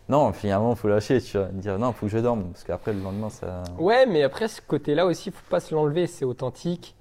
Non, 0.09 0.33
finalement, 0.33 0.71
il 0.73 0.77
faut 0.77 0.89
lâcher, 0.89 1.21
tu 1.21 1.37
vois. 1.37 1.47
Dire 1.47 1.79
non, 1.79 1.91
il 1.91 1.95
faut 1.95 2.07
que 2.07 2.13
je 2.13 2.19
dorme 2.19 2.45
parce 2.53 2.65
qu'après, 2.65 2.93
le 2.93 3.01
lendemain, 3.01 3.29
ça. 3.29 3.65
Ouais, 3.79 4.07
mais 4.07 4.23
après, 4.23 4.47
ce 4.47 4.61
côté-là 4.61 5.05
aussi, 5.05 5.31
faut 5.31 5.51
pas 5.51 5.61
se 5.61 5.75
l'enlever, 5.75 6.07
c'est 6.07 6.25
authentique. 6.25 6.95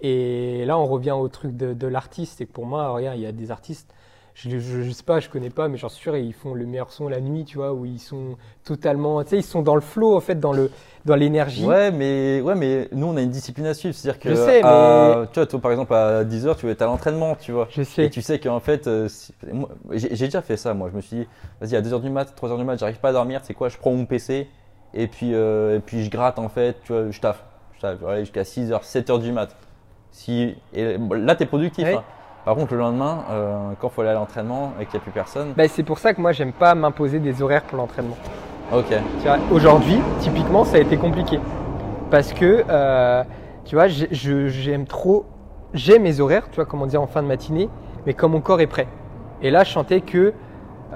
Et 0.00 0.64
là, 0.64 0.78
on 0.78 0.86
revient 0.86 1.12
au 1.12 1.26
truc 1.28 1.56
de, 1.56 1.72
de 1.72 1.86
l'artiste. 1.86 2.44
Que 2.46 2.52
pour 2.52 2.66
moi, 2.66 2.88
regarde, 2.90 3.18
il 3.18 3.22
y 3.22 3.26
a 3.26 3.32
des 3.32 3.50
artistes, 3.50 3.92
je, 4.34 4.58
je, 4.58 4.82
je 4.82 4.90
sais 4.90 5.02
pas, 5.04 5.20
je 5.20 5.28
connais 5.28 5.50
pas, 5.50 5.68
mais 5.68 5.76
j'en 5.78 5.88
suis 5.88 6.02
sûr, 6.02 6.16
ils 6.16 6.32
font 6.32 6.54
le 6.54 6.66
meilleur 6.66 6.90
son 6.92 7.08
la 7.08 7.20
nuit, 7.20 7.44
tu 7.44 7.56
vois, 7.58 7.72
où 7.72 7.84
ils 7.86 8.00
sont 8.00 8.36
totalement, 8.64 9.22
tu 9.22 9.30
sais, 9.30 9.38
ils 9.38 9.42
sont 9.44 9.62
dans 9.62 9.74
le 9.76 9.80
flow, 9.80 10.16
en 10.16 10.20
fait, 10.20 10.40
dans 10.40 10.52
le, 10.52 10.70
dans 11.04 11.14
l'énergie. 11.14 11.64
Ouais, 11.64 11.90
mais, 11.92 12.40
ouais, 12.40 12.54
mais 12.56 12.88
nous, 12.92 13.06
on 13.06 13.16
a 13.16 13.22
une 13.22 13.30
discipline 13.30 13.66
à 13.66 13.74
suivre. 13.74 13.94
C'est-à-dire 13.94 14.20
que, 14.20 14.30
Je 14.30 14.34
sais, 14.34 14.60
à- 14.64 15.26
tu 15.32 15.38
vois, 15.38 15.46
toi, 15.46 15.60
par 15.60 15.70
exemple, 15.70 15.94
à 15.94 16.24
10h, 16.24 16.56
tu 16.56 16.66
vas 16.66 16.72
être 16.72 16.82
à 16.82 16.86
l'entraînement, 16.86 17.36
tu 17.36 17.52
vois. 17.52 17.68
Je 17.70 17.82
Et 17.82 17.84
sais. 17.84 18.10
tu 18.10 18.22
sais 18.22 18.40
qu'en 18.40 18.58
fait, 18.60 18.86
euh, 18.88 19.08
si- 19.08 19.32
j'ai 19.92 20.08
déjà 20.26 20.42
fait 20.42 20.56
ça, 20.56 20.74
moi. 20.74 20.88
Je 20.90 20.96
me 20.96 21.00
suis 21.00 21.16
dit, 21.18 21.28
vas-y, 21.60 21.76
à 21.76 21.80
2h 21.80 22.00
du 22.00 22.10
mat, 22.10 22.34
3h 22.34 22.58
du 22.58 22.64
mat, 22.64 22.76
j'arrive 22.76 22.98
pas 22.98 23.10
à 23.10 23.12
dormir, 23.12 23.40
c'est 23.44 23.54
quoi 23.54 23.68
Je 23.68 23.78
prends 23.78 23.92
mon 23.92 24.04
PC 24.06 24.48
et 24.94 25.06
puis, 25.06 25.32
euh, 25.34 25.76
et 25.76 25.80
puis 25.80 26.04
je 26.04 26.10
gratte, 26.10 26.38
en 26.38 26.48
fait, 26.48 26.76
tu 26.84 26.92
vois, 26.92 27.10
je 27.10 27.20
taffe. 27.20 27.44
Je 27.76 27.80
taffe, 27.80 27.98
je 28.00 28.04
vais 28.04 28.12
aller 28.12 28.20
jusqu'à 28.24 28.44
6h, 28.44 28.82
7h 28.84 29.18
du 29.20 29.30
mat. 29.32 29.54
Si, 30.10 30.54
et 30.72 30.96
là, 30.98 31.34
t'es 31.36 31.46
productif. 31.46 31.84
Ouais. 31.84 31.94
hein. 31.94 32.04
Par 32.44 32.54
contre, 32.56 32.74
le 32.74 32.80
lendemain, 32.80 33.24
euh, 33.30 33.70
quand 33.80 33.88
il 33.88 33.92
faut 33.94 34.00
aller 34.02 34.10
à 34.10 34.14
l'entraînement 34.14 34.72
et 34.78 34.84
qu'il 34.84 34.94
n'y 34.94 35.00
a 35.00 35.02
plus 35.02 35.12
personne, 35.12 35.54
Ben, 35.56 35.66
c'est 35.68 35.82
pour 35.82 35.98
ça 35.98 36.12
que 36.12 36.20
moi, 36.20 36.32
j'aime 36.32 36.52
pas 36.52 36.74
m'imposer 36.74 37.18
des 37.18 37.40
horaires 37.40 37.62
pour 37.62 37.78
l'entraînement. 37.78 38.16
ok. 38.72 38.84
Aujourd'hui, 39.50 39.98
typiquement, 40.20 40.64
ça 40.64 40.76
a 40.76 40.80
été 40.80 40.96
compliqué. 40.98 41.40
Parce 42.10 42.32
que, 42.34 42.64
euh, 42.68 43.24
tu 43.64 43.76
vois, 43.76 43.86
j'aime 43.88 44.84
trop. 44.84 45.24
J'ai 45.72 45.98
mes 45.98 46.20
horaires, 46.20 46.48
tu 46.50 46.56
vois, 46.56 46.66
comment 46.66 46.86
dire, 46.86 47.00
en 47.00 47.06
fin 47.06 47.22
de 47.22 47.26
matinée, 47.28 47.68
mais 48.06 48.12
quand 48.14 48.28
mon 48.28 48.40
corps 48.40 48.60
est 48.60 48.66
prêt. 48.66 48.86
Et 49.42 49.50
là, 49.50 49.64
je 49.64 49.72
sentais 49.72 50.00
que, 50.02 50.32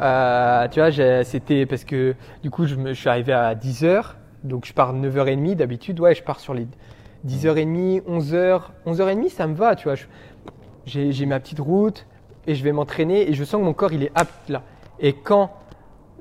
euh, 0.00 0.68
tu 0.68 0.80
vois, 0.80 1.24
c'était 1.24 1.64
parce 1.66 1.84
que, 1.84 2.14
du 2.42 2.50
coup, 2.50 2.66
je, 2.66 2.76
me, 2.76 2.88
je 2.92 3.00
suis 3.00 3.08
arrivé 3.08 3.32
à 3.32 3.54
10h, 3.54 4.16
donc 4.44 4.66
je 4.66 4.72
pars 4.74 4.92
9h30 4.92 5.56
d'habitude, 5.56 5.98
ouais, 5.98 6.14
je 6.14 6.22
pars 6.22 6.38
sur 6.40 6.52
les 6.54 6.68
10h30, 7.26 8.02
11h. 8.06 8.60
11h30, 8.86 9.28
ça 9.30 9.46
me 9.48 9.54
va, 9.54 9.74
tu 9.74 9.84
vois. 9.88 9.96
je- 9.96 10.06
J'ai 10.88 11.26
ma 11.26 11.38
petite 11.38 11.60
route 11.60 12.06
et 12.46 12.54
je 12.54 12.64
vais 12.64 12.72
m'entraîner 12.72 13.28
et 13.28 13.34
je 13.34 13.44
sens 13.44 13.60
que 13.60 13.64
mon 13.66 13.74
corps, 13.74 13.92
il 13.92 14.02
est 14.02 14.12
apte 14.14 14.48
là. 14.48 14.62
Et 15.00 15.12
quand 15.12 15.50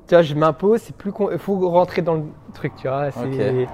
tu 0.07 0.13
vois, 0.15 0.21
je 0.21 0.35
m'impose, 0.35 0.81
c'est 0.81 0.95
plus 0.95 1.11
il 1.31 1.37
faut 1.39 1.69
rentrer 1.69 2.01
dans 2.01 2.15
le 2.15 2.23
truc, 2.53 2.73
tu 2.77 2.87
vois. 2.87 3.11
c'est- 3.11 3.63
Ok. 3.63 3.69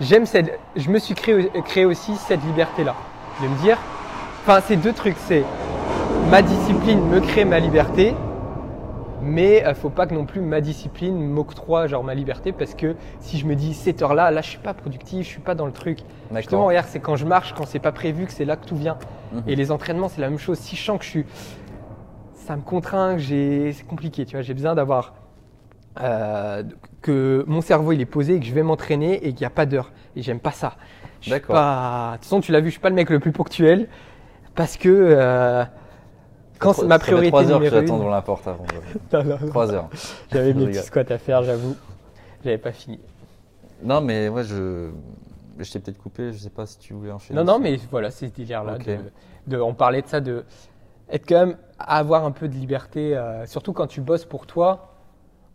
J'aime 0.00 0.26
cette, 0.26 0.58
je 0.74 0.88
me 0.90 0.98
suis 0.98 1.14
créé, 1.14 1.50
créé 1.64 1.84
aussi 1.84 2.16
cette 2.16 2.42
liberté-là, 2.44 2.94
de 3.42 3.46
me 3.48 3.54
dire, 3.62 3.78
enfin, 4.40 4.60
c'est 4.66 4.76
deux 4.76 4.92
trucs, 4.92 5.16
c'est 5.18 5.44
ma 6.30 6.40
discipline 6.42 7.00
me 7.08 7.20
crée 7.20 7.44
ma 7.44 7.58
liberté, 7.60 8.14
mais 9.22 9.64
euh, 9.64 9.74
faut 9.74 9.90
pas 9.90 10.06
que 10.06 10.14
non 10.14 10.26
plus 10.26 10.40
ma 10.40 10.60
discipline 10.60 11.16
m'octroie 11.28 11.86
genre 11.86 12.02
ma 12.04 12.14
liberté 12.14 12.52
parce 12.52 12.74
que 12.74 12.96
si 13.20 13.38
je 13.38 13.46
me 13.46 13.54
dis 13.54 13.72
cette 13.74 14.02
heure-là, 14.02 14.30
là, 14.30 14.40
je 14.42 14.48
suis 14.50 14.58
pas 14.58 14.74
productif, 14.74 15.24
je 15.24 15.30
suis 15.30 15.40
pas 15.40 15.54
dans 15.54 15.66
le 15.66 15.72
truc. 15.72 16.00
Justement, 16.34 16.66
regarde, 16.66 16.86
c'est 16.88 17.00
quand 17.00 17.16
je 17.16 17.24
marche, 17.26 17.54
quand 17.54 17.66
c'est 17.66 17.78
pas 17.78 17.92
prévu, 17.92 18.26
que 18.26 18.32
c'est 18.32 18.44
là 18.44 18.56
que 18.56 18.64
tout 18.66 18.76
vient. 18.76 18.98
Mhm. 19.32 19.42
Et 19.46 19.56
les 19.56 19.70
entraînements, 19.70 20.08
c'est 20.08 20.20
la 20.20 20.28
même 20.28 20.38
chose. 20.38 20.58
Si 20.58 20.76
je 20.76 20.82
sens 20.82 20.98
que 20.98 21.04
je 21.04 21.10
suis, 21.10 21.26
ça 22.34 22.56
me 22.56 22.62
contraint, 22.62 23.14
que 23.14 23.20
j'ai, 23.20 23.72
c'est 23.72 23.84
compliqué. 23.86 24.24
Tu 24.26 24.32
vois, 24.36 24.42
j'ai 24.42 24.54
besoin 24.54 24.74
d'avoir 24.74 25.14
euh, 26.00 26.62
que 27.02 27.44
mon 27.46 27.60
cerveau 27.60 27.92
il 27.92 28.00
est 28.00 28.06
posé, 28.06 28.36
et 28.36 28.40
que 28.40 28.46
je 28.46 28.54
vais 28.54 28.62
m'entraîner 28.62 29.16
et 29.26 29.32
qu'il 29.32 29.40
n'y 29.40 29.46
a 29.46 29.50
pas 29.50 29.66
d'heure. 29.66 29.92
Et 30.16 30.22
j'aime 30.22 30.40
pas 30.40 30.50
ça. 30.52 30.74
D'accord. 31.28 31.54
pas- 31.54 32.10
De 32.12 32.16
toute 32.16 32.24
façon, 32.24 32.40
tu 32.40 32.50
l'as 32.52 32.60
vu, 32.60 32.66
je 32.66 32.72
suis 32.72 32.80
pas 32.80 32.88
le 32.88 32.94
mec 32.94 33.10
le 33.10 33.20
plus 33.20 33.32
ponctuel 33.32 33.88
parce 34.54 34.76
que 34.76 34.88
euh, 34.88 35.64
quand 36.62 36.82
ma 36.84 36.98
priorité 36.98 37.30
3 37.30 37.50
heures 37.50 37.60
que 37.60 37.64
j'attends 37.70 37.94
une- 37.94 37.98
devant 38.00 38.10
la 38.10 38.22
porte 38.22 38.46
avant. 38.48 38.64
Non, 39.12 39.24
non, 39.24 39.38
non. 39.40 39.48
3 39.48 39.72
heures. 39.74 39.88
J'avais 40.32 40.54
mes 40.54 40.66
petits 40.66 40.78
squats 40.78 41.04
à 41.10 41.18
faire, 41.18 41.42
j'avoue. 41.42 41.76
J'avais 42.44 42.58
pas 42.58 42.72
fini. 42.72 43.00
Non, 43.82 44.00
mais 44.00 44.28
ouais, 44.28 44.44
je. 44.44 44.90
Je 45.58 45.70
t'ai 45.70 45.78
peut-être 45.80 45.98
coupé, 45.98 46.32
je 46.32 46.38
sais 46.38 46.50
pas 46.50 46.64
si 46.66 46.78
tu 46.78 46.94
voulais 46.94 47.12
enchaîner. 47.12 47.38
Non, 47.38 47.44
non, 47.44 47.58
mais 47.58 47.78
voilà, 47.90 48.10
c'est 48.10 48.28
ce 48.28 48.32
délire-là. 48.32 48.78
De- 49.46 49.60
on 49.60 49.74
parlait 49.74 50.00
de 50.02 50.06
ça, 50.06 50.20
de 50.20 50.44
être 51.10 51.28
quand 51.28 51.46
même, 51.46 51.56
avoir 51.78 52.24
un 52.24 52.30
peu 52.30 52.48
de 52.48 52.54
liberté, 52.54 53.14
euh, 53.16 53.44
surtout 53.46 53.72
quand 53.72 53.86
tu 53.86 54.00
bosses 54.00 54.24
pour 54.24 54.46
toi, 54.46 54.94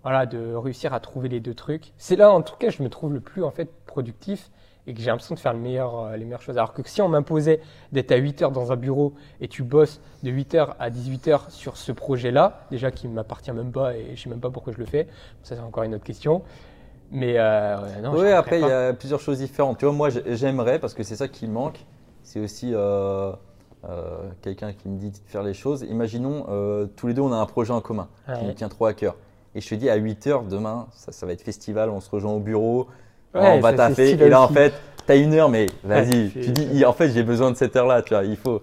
voilà, 0.03 0.25
de 0.27 0.53
réussir 0.53 0.93
à 0.93 0.99
trouver 0.99 1.29
les 1.29 1.39
deux 1.39 1.55
trucs. 1.55 1.93
C'est 1.97 2.15
là, 2.15 2.31
en 2.31 2.41
tout 2.41 2.55
cas, 2.57 2.69
je 2.69 2.83
me 2.83 2.89
trouve 2.89 3.13
le 3.13 3.21
plus 3.21 3.43
en 3.43 3.49
fait 3.51 3.69
productif 3.85 4.51
et 4.87 4.93
que 4.93 4.99
j'ai 5.01 5.07
l'impression 5.07 5.35
de 5.35 5.39
faire 5.39 5.53
le 5.53 5.59
meilleur, 5.59 5.99
euh, 5.99 6.15
les 6.17 6.23
meilleures 6.23 6.41
choses. 6.41 6.57
Alors 6.57 6.73
que 6.73 6.81
si 6.85 7.01
on 7.01 7.09
m'imposait 7.09 7.59
d'être 7.91 8.11
à 8.13 8.15
8 8.15 8.41
heures 8.41 8.51
dans 8.51 8.71
un 8.71 8.77
bureau 8.77 9.13
et 9.41 9.47
tu 9.49 9.61
bosses 9.63 9.99
de 10.23 10.31
8 10.31 10.55
heures 10.55 10.75
à 10.79 10.89
18 10.89 11.27
heures 11.27 11.51
sur 11.51 11.75
ce 11.77 11.91
projet-là, 11.91 12.61
déjà 12.71 12.89
qui 12.89 13.07
ne 13.07 13.13
m'appartient 13.13 13.51
même 13.51 13.71
pas 13.71 13.95
et 13.95 14.15
je 14.15 14.21
sais 14.23 14.29
même 14.29 14.39
pas 14.39 14.49
pourquoi 14.49 14.71
je 14.73 14.77
le 14.79 14.85
fais, 14.85 15.07
ça 15.43 15.55
c'est 15.55 15.61
encore 15.61 15.83
une 15.83 15.93
autre 15.95 16.05
question. 16.05 16.41
Mais 17.11 17.35
euh, 17.37 17.77
non, 18.01 18.13
Oui, 18.17 18.29
après, 18.31 18.59
il 18.59 18.67
y 18.67 18.71
a 18.71 18.93
plusieurs 18.93 19.19
choses 19.21 19.37
différentes. 19.39 19.77
Tu 19.77 19.85
vois, 19.85 19.93
moi, 19.93 20.09
j'ai- 20.09 20.35
j'aimerais, 20.35 20.77
parce 20.79 20.93
que 20.93 21.03
c'est 21.03 21.15
ça 21.15 21.27
qui 21.29 21.47
me 21.47 21.53
manque, 21.53 21.85
c'est 22.23 22.39
aussi 22.41 22.71
euh, 22.73 23.31
quelqu'un 24.41 24.73
qui 24.73 24.89
me 24.89 24.97
dit 24.97 25.11
de 25.11 25.17
faire 25.27 25.43
les 25.43 25.53
choses. 25.53 25.83
Imaginons, 25.89 26.45
tous 26.97 27.07
les 27.07 27.13
deux, 27.13 27.21
on 27.21 27.31
a 27.31 27.37
un 27.37 27.45
projet 27.45 27.71
en 27.73 27.79
commun 27.81 28.09
qui 28.25 28.31
Ouais. 28.31 28.43
nous 28.43 28.53
tient 28.53 28.67
trop 28.69 28.85
à 28.87 28.93
cœur. 28.93 29.15
Et 29.55 29.61
je 29.61 29.69
te 29.69 29.75
dis, 29.75 29.89
à 29.89 29.95
8 29.95 30.27
heures 30.27 30.43
demain, 30.43 30.87
ça, 30.91 31.11
ça 31.11 31.25
va 31.25 31.31
être 31.33 31.41
festival, 31.41 31.89
on 31.89 31.99
se 32.01 32.09
rejoint 32.09 32.33
au 32.33 32.39
bureau, 32.39 32.87
Ouais, 33.33 33.57
on 33.57 33.59
va 33.59 33.73
taffer. 33.73 34.11
Et 34.11 34.29
là, 34.29 34.41
en 34.41 34.47
fait, 34.47 34.73
tu 35.05 35.11
as 35.11 35.15
une 35.15 35.33
heure, 35.33 35.49
mais 35.49 35.67
vas-y. 35.83 36.31
Tu 36.31 36.51
dis, 36.51 36.85
en 36.85 36.93
fait, 36.93 37.09
j'ai 37.09 37.23
besoin 37.23 37.51
de 37.51 37.55
cette 37.55 37.75
heure-là, 37.75 38.01
tu 38.01 38.13
vois, 38.13 38.23
il 38.23 38.37
faut. 38.37 38.61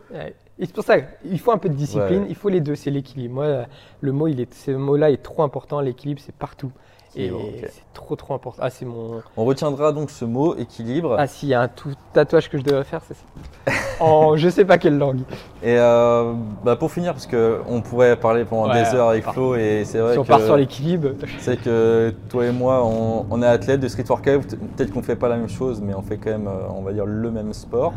Et 0.56 0.66
c'est 0.66 0.74
pour 0.74 0.84
ça 0.84 1.00
qu'il 1.00 1.40
faut 1.40 1.50
un 1.50 1.58
peu 1.58 1.68
de 1.68 1.74
discipline, 1.74 2.26
il 2.28 2.34
faut 2.36 2.48
les 2.48 2.60
deux, 2.60 2.76
c'est 2.76 2.90
l'équilibre. 2.90 3.34
Moi, 3.34 3.66
le 4.00 4.12
mot, 4.12 4.28
il 4.28 4.40
est, 4.40 4.54
ce 4.54 4.70
mot-là 4.70 5.10
est 5.10 5.22
trop 5.22 5.42
important, 5.42 5.80
l'équilibre, 5.80 6.20
c'est 6.24 6.34
partout. 6.34 6.70
Et 7.16 7.30
c'est 7.68 7.82
trop, 7.92 8.16
trop 8.16 8.34
important. 8.34 8.60
Ah, 8.64 8.70
c'est 8.70 8.84
mon. 8.84 9.22
On 9.36 9.44
retiendra 9.44 9.92
donc 9.92 10.10
ce 10.10 10.24
mot, 10.24 10.54
équilibre. 10.56 11.16
Ah, 11.18 11.26
s'il 11.26 11.48
y 11.48 11.54
a 11.54 11.60
un 11.60 11.68
tout 11.68 11.92
tatouage 12.12 12.50
que 12.50 12.58
je 12.58 12.62
devrais 12.64 12.84
faire, 12.84 13.02
c'est 13.06 13.14
ça. 13.14 13.72
en 14.00 14.36
je 14.36 14.48
sais 14.48 14.64
pas 14.64 14.78
quelle 14.78 14.98
langue. 14.98 15.20
Et 15.62 15.76
euh, 15.78 16.32
bah, 16.64 16.76
pour 16.76 16.90
finir, 16.90 17.12
parce 17.12 17.26
qu'on 17.26 17.80
pourrait 17.82 18.16
parler 18.16 18.44
pendant 18.44 18.68
Ouais, 18.72 18.82
des 18.82 18.94
heures 18.94 19.08
avec 19.10 19.26
on 19.28 19.32
Flo, 19.32 19.54
et 19.54 19.84
c'est 19.84 19.98
vrai 20.00 20.14
Si 20.14 20.18
on 20.18 20.22
que. 20.24 20.28
part 20.28 20.40
sur 20.42 20.56
l'équilibre. 20.56 21.10
C'est 21.38 21.60
que 21.60 22.12
toi 22.28 22.46
et 22.46 22.52
moi, 22.52 22.84
on, 22.84 23.26
on 23.30 23.42
est 23.42 23.46
athlètes 23.46 23.80
de 23.80 23.88
street 23.88 24.04
workout. 24.08 24.56
Peut-être 24.76 24.92
qu'on 24.92 25.02
fait 25.02 25.16
pas 25.16 25.28
la 25.28 25.36
même 25.36 25.48
chose, 25.48 25.80
mais 25.80 25.94
on 25.94 26.02
fait 26.02 26.16
quand 26.18 26.30
même, 26.30 26.48
euh, 26.48 26.66
on 26.74 26.82
va 26.82 26.92
dire, 26.92 27.06
le 27.06 27.30
même 27.30 27.52
sport. 27.52 27.92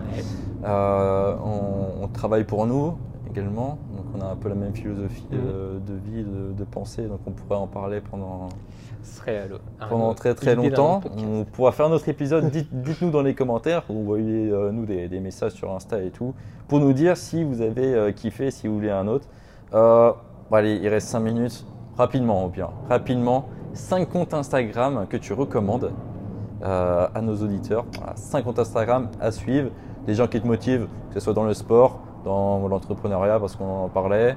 Euh, 0.65 1.34
on, 1.44 2.03
on 2.03 2.07
travaille 2.07 2.44
pour 2.44 2.65
nous 2.65 2.95
également, 3.30 3.77
donc 3.95 4.06
on 4.18 4.22
a 4.22 4.31
un 4.31 4.35
peu 4.35 4.49
la 4.49 4.56
même 4.56 4.73
philosophie 4.73 5.26
euh, 5.34 5.77
de 5.80 5.94
vie, 5.94 6.23
de, 6.23 6.53
de 6.57 6.64
pensée, 6.64 7.03
donc 7.03 7.19
on 7.27 7.31
pourrait 7.31 7.60
en 7.60 7.68
parler 7.68 8.02
pendant, 8.02 8.49
serait 9.07 9.47
euh, 9.51 9.57
pendant 9.89 10.13
très 10.13 10.34
très 10.35 10.55
longtemps. 10.69 11.01
On 11.17 11.43
pourra 11.45 11.71
faire 11.71 11.89
notre 11.89 12.07
épisode. 12.09 12.49
Dites- 12.49 12.69
Dites-nous 12.71 13.09
dans 13.11 13.21
les 13.21 13.34
commentaires, 13.34 13.84
ou 13.89 13.99
envoyez-nous 14.01 14.85
des, 14.85 15.07
des 15.07 15.19
messages 15.19 15.53
sur 15.53 15.71
Insta 15.73 16.01
et 16.01 16.09
tout, 16.11 16.34
pour 16.67 16.79
nous 16.79 16.93
dire 16.93 17.17
si 17.17 17.43
vous 17.43 17.61
avez 17.61 17.93
euh, 17.93 18.11
kiffé, 18.11 18.51
si 18.51 18.67
vous 18.67 18.75
voulez 18.75 18.89
un 18.91 19.07
autre. 19.07 19.25
Euh, 19.73 20.11
bon, 20.49 20.55
allez, 20.57 20.75
il 20.81 20.88
reste 20.89 21.07
5 21.07 21.19
minutes. 21.19 21.65
Rapidement, 21.97 22.45
au 22.45 22.49
pire. 22.49 22.69
Rapidement, 22.89 23.45
5 23.73 24.07
comptes 24.09 24.34
Instagram 24.34 25.07
que 25.09 25.17
tu 25.17 25.34
recommandes 25.34 25.91
euh, 26.63 27.07
à 27.13 27.21
nos 27.21 27.35
auditeurs. 27.38 27.85
5 28.15 28.43
comptes 28.43 28.59
Instagram 28.59 29.09
à 29.19 29.31
suivre. 29.31 29.69
Des 30.05 30.13
gens 30.13 30.27
qui 30.27 30.39
te 30.39 30.47
motivent, 30.47 30.88
que 31.09 31.15
ce 31.15 31.19
soit 31.19 31.34
dans 31.34 31.43
le 31.43 31.53
sport, 31.53 31.99
dans 32.23 32.67
l'entrepreneuriat, 32.67 33.39
parce 33.39 33.55
qu'on 33.55 33.84
en 33.85 33.89
parlait, 33.89 34.35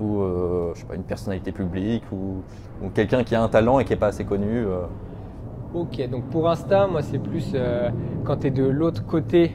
ou 0.00 0.20
euh, 0.20 0.72
je 0.74 0.80
sais 0.80 0.86
pas, 0.86 0.94
une 0.96 1.02
personnalité 1.04 1.52
publique 1.52 2.02
ou, 2.12 2.42
ou 2.82 2.88
quelqu'un 2.90 3.24
qui 3.24 3.34
a 3.34 3.42
un 3.42 3.48
talent 3.48 3.78
et 3.78 3.84
qui 3.84 3.92
n'est 3.92 3.98
pas 3.98 4.08
assez 4.08 4.24
connu. 4.24 4.66
euh. 4.66 4.86
Ok, 5.74 6.06
donc 6.10 6.24
pour 6.30 6.50
Insta, 6.50 6.86
moi 6.86 7.02
c'est 7.02 7.18
plus 7.18 7.52
euh, 7.54 7.90
quand 8.24 8.36
tu 8.36 8.48
es 8.48 8.50
de 8.50 8.64
l'autre 8.64 9.06
côté, 9.06 9.52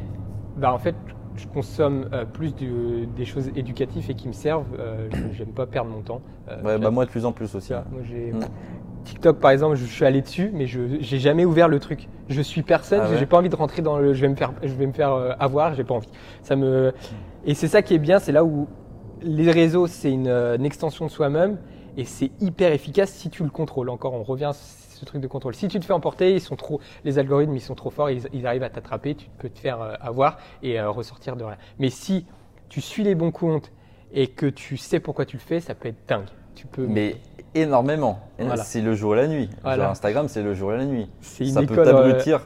bah 0.56 0.74
en 0.74 0.80
fait 0.80 0.96
je 1.36 1.46
consomme 1.54 2.08
euh, 2.14 2.26
plus 2.26 2.56
du- 2.56 3.06
des 3.16 3.26
choses 3.26 3.50
éducatives 3.56 4.10
et 4.10 4.16
qui 4.16 4.28
me 4.28 4.34
servent. 4.34 4.66
Euh, 4.80 5.08
J'aime 5.38 5.54
pas 5.54 5.68
perdre 5.68 5.92
mon 5.92 6.02
temps. 6.02 6.22
Ouais, 6.64 6.78
bah 6.80 6.90
moi 6.90 7.06
de 7.06 7.12
plus 7.12 7.26
en 7.26 7.32
plus 7.32 7.54
aussi. 7.56 7.74
moi, 7.92 8.02
j'ai 8.10 8.32
Mm. 8.34 8.42
TikTok 9.06 9.40
par 9.40 9.52
exemple, 9.52 9.76
je 9.76 9.86
suis 9.86 10.04
allé 10.06 10.22
dessus, 10.22 10.52
mais 10.54 10.66
je 10.68 10.80
j'ai 11.00 11.20
jamais 11.20 11.46
ouvert 11.46 11.68
le 11.70 11.80
truc. 11.80 12.10
Je 12.30 12.42
suis 12.42 12.62
personne, 12.64 13.02
Ah 13.04 13.10
ouais? 13.10 13.18
j'ai 13.18 13.26
pas 13.26 13.38
envie 13.38 13.50
de 13.50 13.56
rentrer 13.56 13.82
dans 13.82 14.00
le. 14.00 14.14
Je 14.14 14.22
vais 14.22 14.28
me 14.28 14.36
faire, 14.36 14.52
je 14.64 14.74
vais 14.74 14.86
me 14.88 14.92
faire 14.92 15.12
avoir, 15.40 15.76
j'ai 15.76 15.84
pas 15.84 15.94
envie. 15.94 16.10
Ça 16.42 16.56
me 16.56 16.94
et 17.46 17.54
c'est 17.54 17.68
ça 17.68 17.82
qui 17.84 17.94
est 17.94 18.00
bien, 18.00 18.20
c'est 18.20 18.32
là 18.34 18.44
où 18.44 18.68
les 19.22 19.52
réseaux 19.52 19.88
c'est 19.88 20.12
une, 20.12 20.28
euh, 20.28 20.58
une 20.58 20.66
extension 20.66 21.06
de 21.06 21.12
soi-même 21.12 21.58
et 21.98 22.06
c'est 22.06 22.32
hyper 22.40 22.72
efficace 22.72 23.12
si 23.12 23.30
tu 23.30 23.44
le 23.44 23.50
contrôles. 23.50 23.90
Encore, 23.90 24.14
on 24.14 24.24
revient 24.24 24.46
à 24.46 24.54
ce 24.54 25.06
truc 25.06 25.22
de 25.22 25.28
contrôle. 25.28 25.56
Si 25.56 25.68
tu 25.68 25.80
te 25.80 25.86
fais 25.86 25.94
emporter, 25.94 26.34
ils 26.34 26.42
sont 26.42 26.56
trop, 26.56 26.80
les 27.06 27.20
algorithmes 27.20 27.56
ils 27.56 27.62
sont 27.62 27.76
trop 27.76 27.90
forts, 27.90 28.10
ils, 28.10 28.28
ils 28.34 28.46
arrivent 28.46 28.64
à 28.64 28.70
t'attraper, 28.70 29.16
tu 29.16 29.28
peux 29.38 29.50
te 29.50 29.60
faire 29.60 29.82
euh, 29.82 29.94
avoir 30.00 30.38
et 30.64 30.80
euh, 30.80 30.90
ressortir 30.90 31.36
de 31.36 31.44
rien. 31.44 31.58
Mais 31.80 31.90
si 31.90 32.26
tu 32.70 32.82
suis 32.82 33.04
les 33.04 33.16
bons 33.16 33.32
comptes 33.32 33.72
et 34.14 34.28
que 34.28 34.46
tu 34.46 34.78
sais 34.78 35.00
pourquoi 35.00 35.26
tu 35.26 35.38
le 35.38 35.42
fais, 35.42 35.60
ça 35.60 35.76
peut 35.76 35.90
être 35.90 36.08
dingue. 36.08 36.28
Tu 36.56 36.66
peux. 36.66 36.88
Mais 36.88 37.18
énormément. 37.54 38.20
Voilà. 38.40 38.64
C'est 38.64 38.82
le 38.82 38.96
jour 38.96 39.16
et 39.16 39.18
la 39.18 39.28
nuit. 39.28 39.50
Voilà. 39.62 39.84
Genre 39.84 39.92
Instagram, 39.92 40.28
c'est 40.28 40.42
le 40.42 40.54
jour 40.54 40.74
et 40.74 40.78
la 40.78 40.86
nuit. 40.86 41.08
Ça 41.22 41.62
peut 41.64 41.80
euh, 41.80 41.86
t'abrutir. 41.86 42.42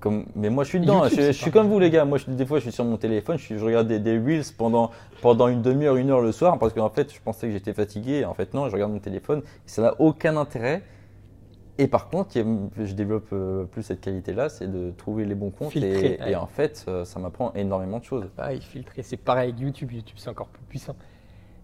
Comme... 0.00 0.24
Mais 0.34 0.48
moi, 0.50 0.64
je 0.64 0.70
suis 0.70 0.80
dedans. 0.80 1.04
YouTube, 1.04 1.20
je, 1.26 1.32
suis 1.32 1.50
comme 1.50 1.68
vous, 1.68 1.78
les 1.78 1.90
gars. 1.90 2.04
Moi, 2.04 2.18
je- 2.18 2.30
des 2.30 2.46
fois, 2.46 2.58
je 2.58 2.64
suis 2.64 2.72
sur 2.72 2.84
mon 2.84 2.96
téléphone. 2.96 3.38
Je, 3.38 3.56
je 3.56 3.64
regarde 3.64 3.86
des, 3.86 3.98
des 3.98 4.18
reels 4.18 4.44
pendant, 4.56 4.90
pendant 5.20 5.46
une 5.48 5.62
demi-heure, 5.62 5.96
une 5.96 6.10
heure 6.10 6.22
le 6.22 6.32
soir. 6.32 6.58
Parce 6.58 6.72
qu'en 6.72 6.88
fait, 6.90 7.12
je 7.14 7.20
pensais 7.20 7.46
que 7.48 7.52
j'étais 7.52 7.74
fatigué. 7.74 8.24
En 8.24 8.34
fait, 8.34 8.54
non, 8.54 8.68
je 8.68 8.72
regarde 8.72 8.92
mon 8.92 8.98
téléphone. 8.98 9.42
Ça 9.66 9.82
n'a 9.82 9.94
aucun 10.00 10.36
intérêt. 10.36 10.82
Et 11.78 11.86
par 11.86 12.08
contre, 12.10 12.34
je 12.34 12.92
développe 12.92 13.28
euh, 13.32 13.64
plus 13.64 13.82
cette 13.82 14.02
qualité-là, 14.02 14.50
c'est 14.50 14.70
de 14.70 14.90
trouver 14.90 15.24
les 15.24 15.34
bons 15.34 15.50
comptes. 15.50 15.70
Filtrer, 15.70 16.16
et, 16.18 16.22
ouais. 16.22 16.32
et 16.32 16.36
en 16.36 16.46
fait, 16.46 16.84
ça 17.04 17.18
m'apprend 17.20 17.54
énormément 17.54 17.98
de 18.00 18.04
choses. 18.04 18.28
Ah, 18.36 18.52
il 18.52 18.60
filtre 18.60 18.92
et 18.98 19.02
c'est 19.02 19.16
pareil 19.16 19.48
avec 19.50 19.60
YouTube. 19.60 19.90
YouTube, 19.92 20.16
c'est 20.18 20.28
encore 20.28 20.48
plus 20.48 20.62
puissant. 20.68 20.94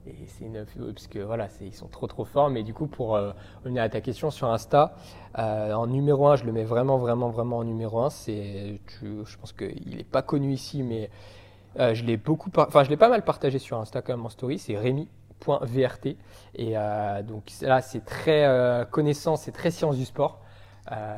Et 0.06 0.26
c'est 0.26 0.44
une, 0.44 0.64
parce 0.92 1.06
que 1.06 1.18
voilà, 1.18 1.48
ils 1.60 1.74
sont 1.74 1.88
trop 1.88 2.06
trop 2.06 2.24
forts. 2.24 2.50
Mais 2.50 2.62
du 2.62 2.74
coup, 2.74 2.86
pour 2.86 3.16
euh, 3.16 3.32
revenir 3.62 3.82
à 3.82 3.88
ta 3.88 4.00
question 4.00 4.30
sur 4.30 4.50
Insta, 4.50 4.94
euh, 5.38 5.72
en 5.72 5.86
numéro 5.86 6.26
1, 6.28 6.36
je 6.36 6.44
le 6.44 6.52
mets 6.52 6.64
vraiment 6.64 6.98
vraiment 6.98 7.28
vraiment 7.28 7.58
en 7.58 7.64
numéro 7.64 8.00
1. 8.00 8.10
C'est, 8.10 8.80
je 9.00 9.36
pense 9.38 9.52
qu'il 9.52 9.96
n'est 9.96 10.04
pas 10.04 10.22
connu 10.22 10.52
ici, 10.52 10.82
mais 10.82 11.10
euh, 11.78 11.94
je 11.94 12.04
l'ai 12.04 12.16
beaucoup, 12.16 12.50
enfin 12.56 12.84
je 12.84 12.90
l'ai 12.90 12.96
pas 12.96 13.08
mal 13.08 13.22
partagé 13.22 13.58
sur 13.58 13.78
Insta 13.78 14.02
quand 14.02 14.16
même 14.16 14.26
en 14.26 14.30
story. 14.30 14.58
C'est 14.58 14.76
Rémi.vrt 14.76 16.06
et 16.54 16.76
euh, 16.76 17.22
donc 17.22 17.44
là 17.60 17.80
c'est 17.80 18.04
très 18.04 18.86
connaissance, 18.90 19.42
c'est 19.42 19.52
très 19.52 19.70
science 19.70 19.96
du 19.96 20.04
sport. 20.04 20.40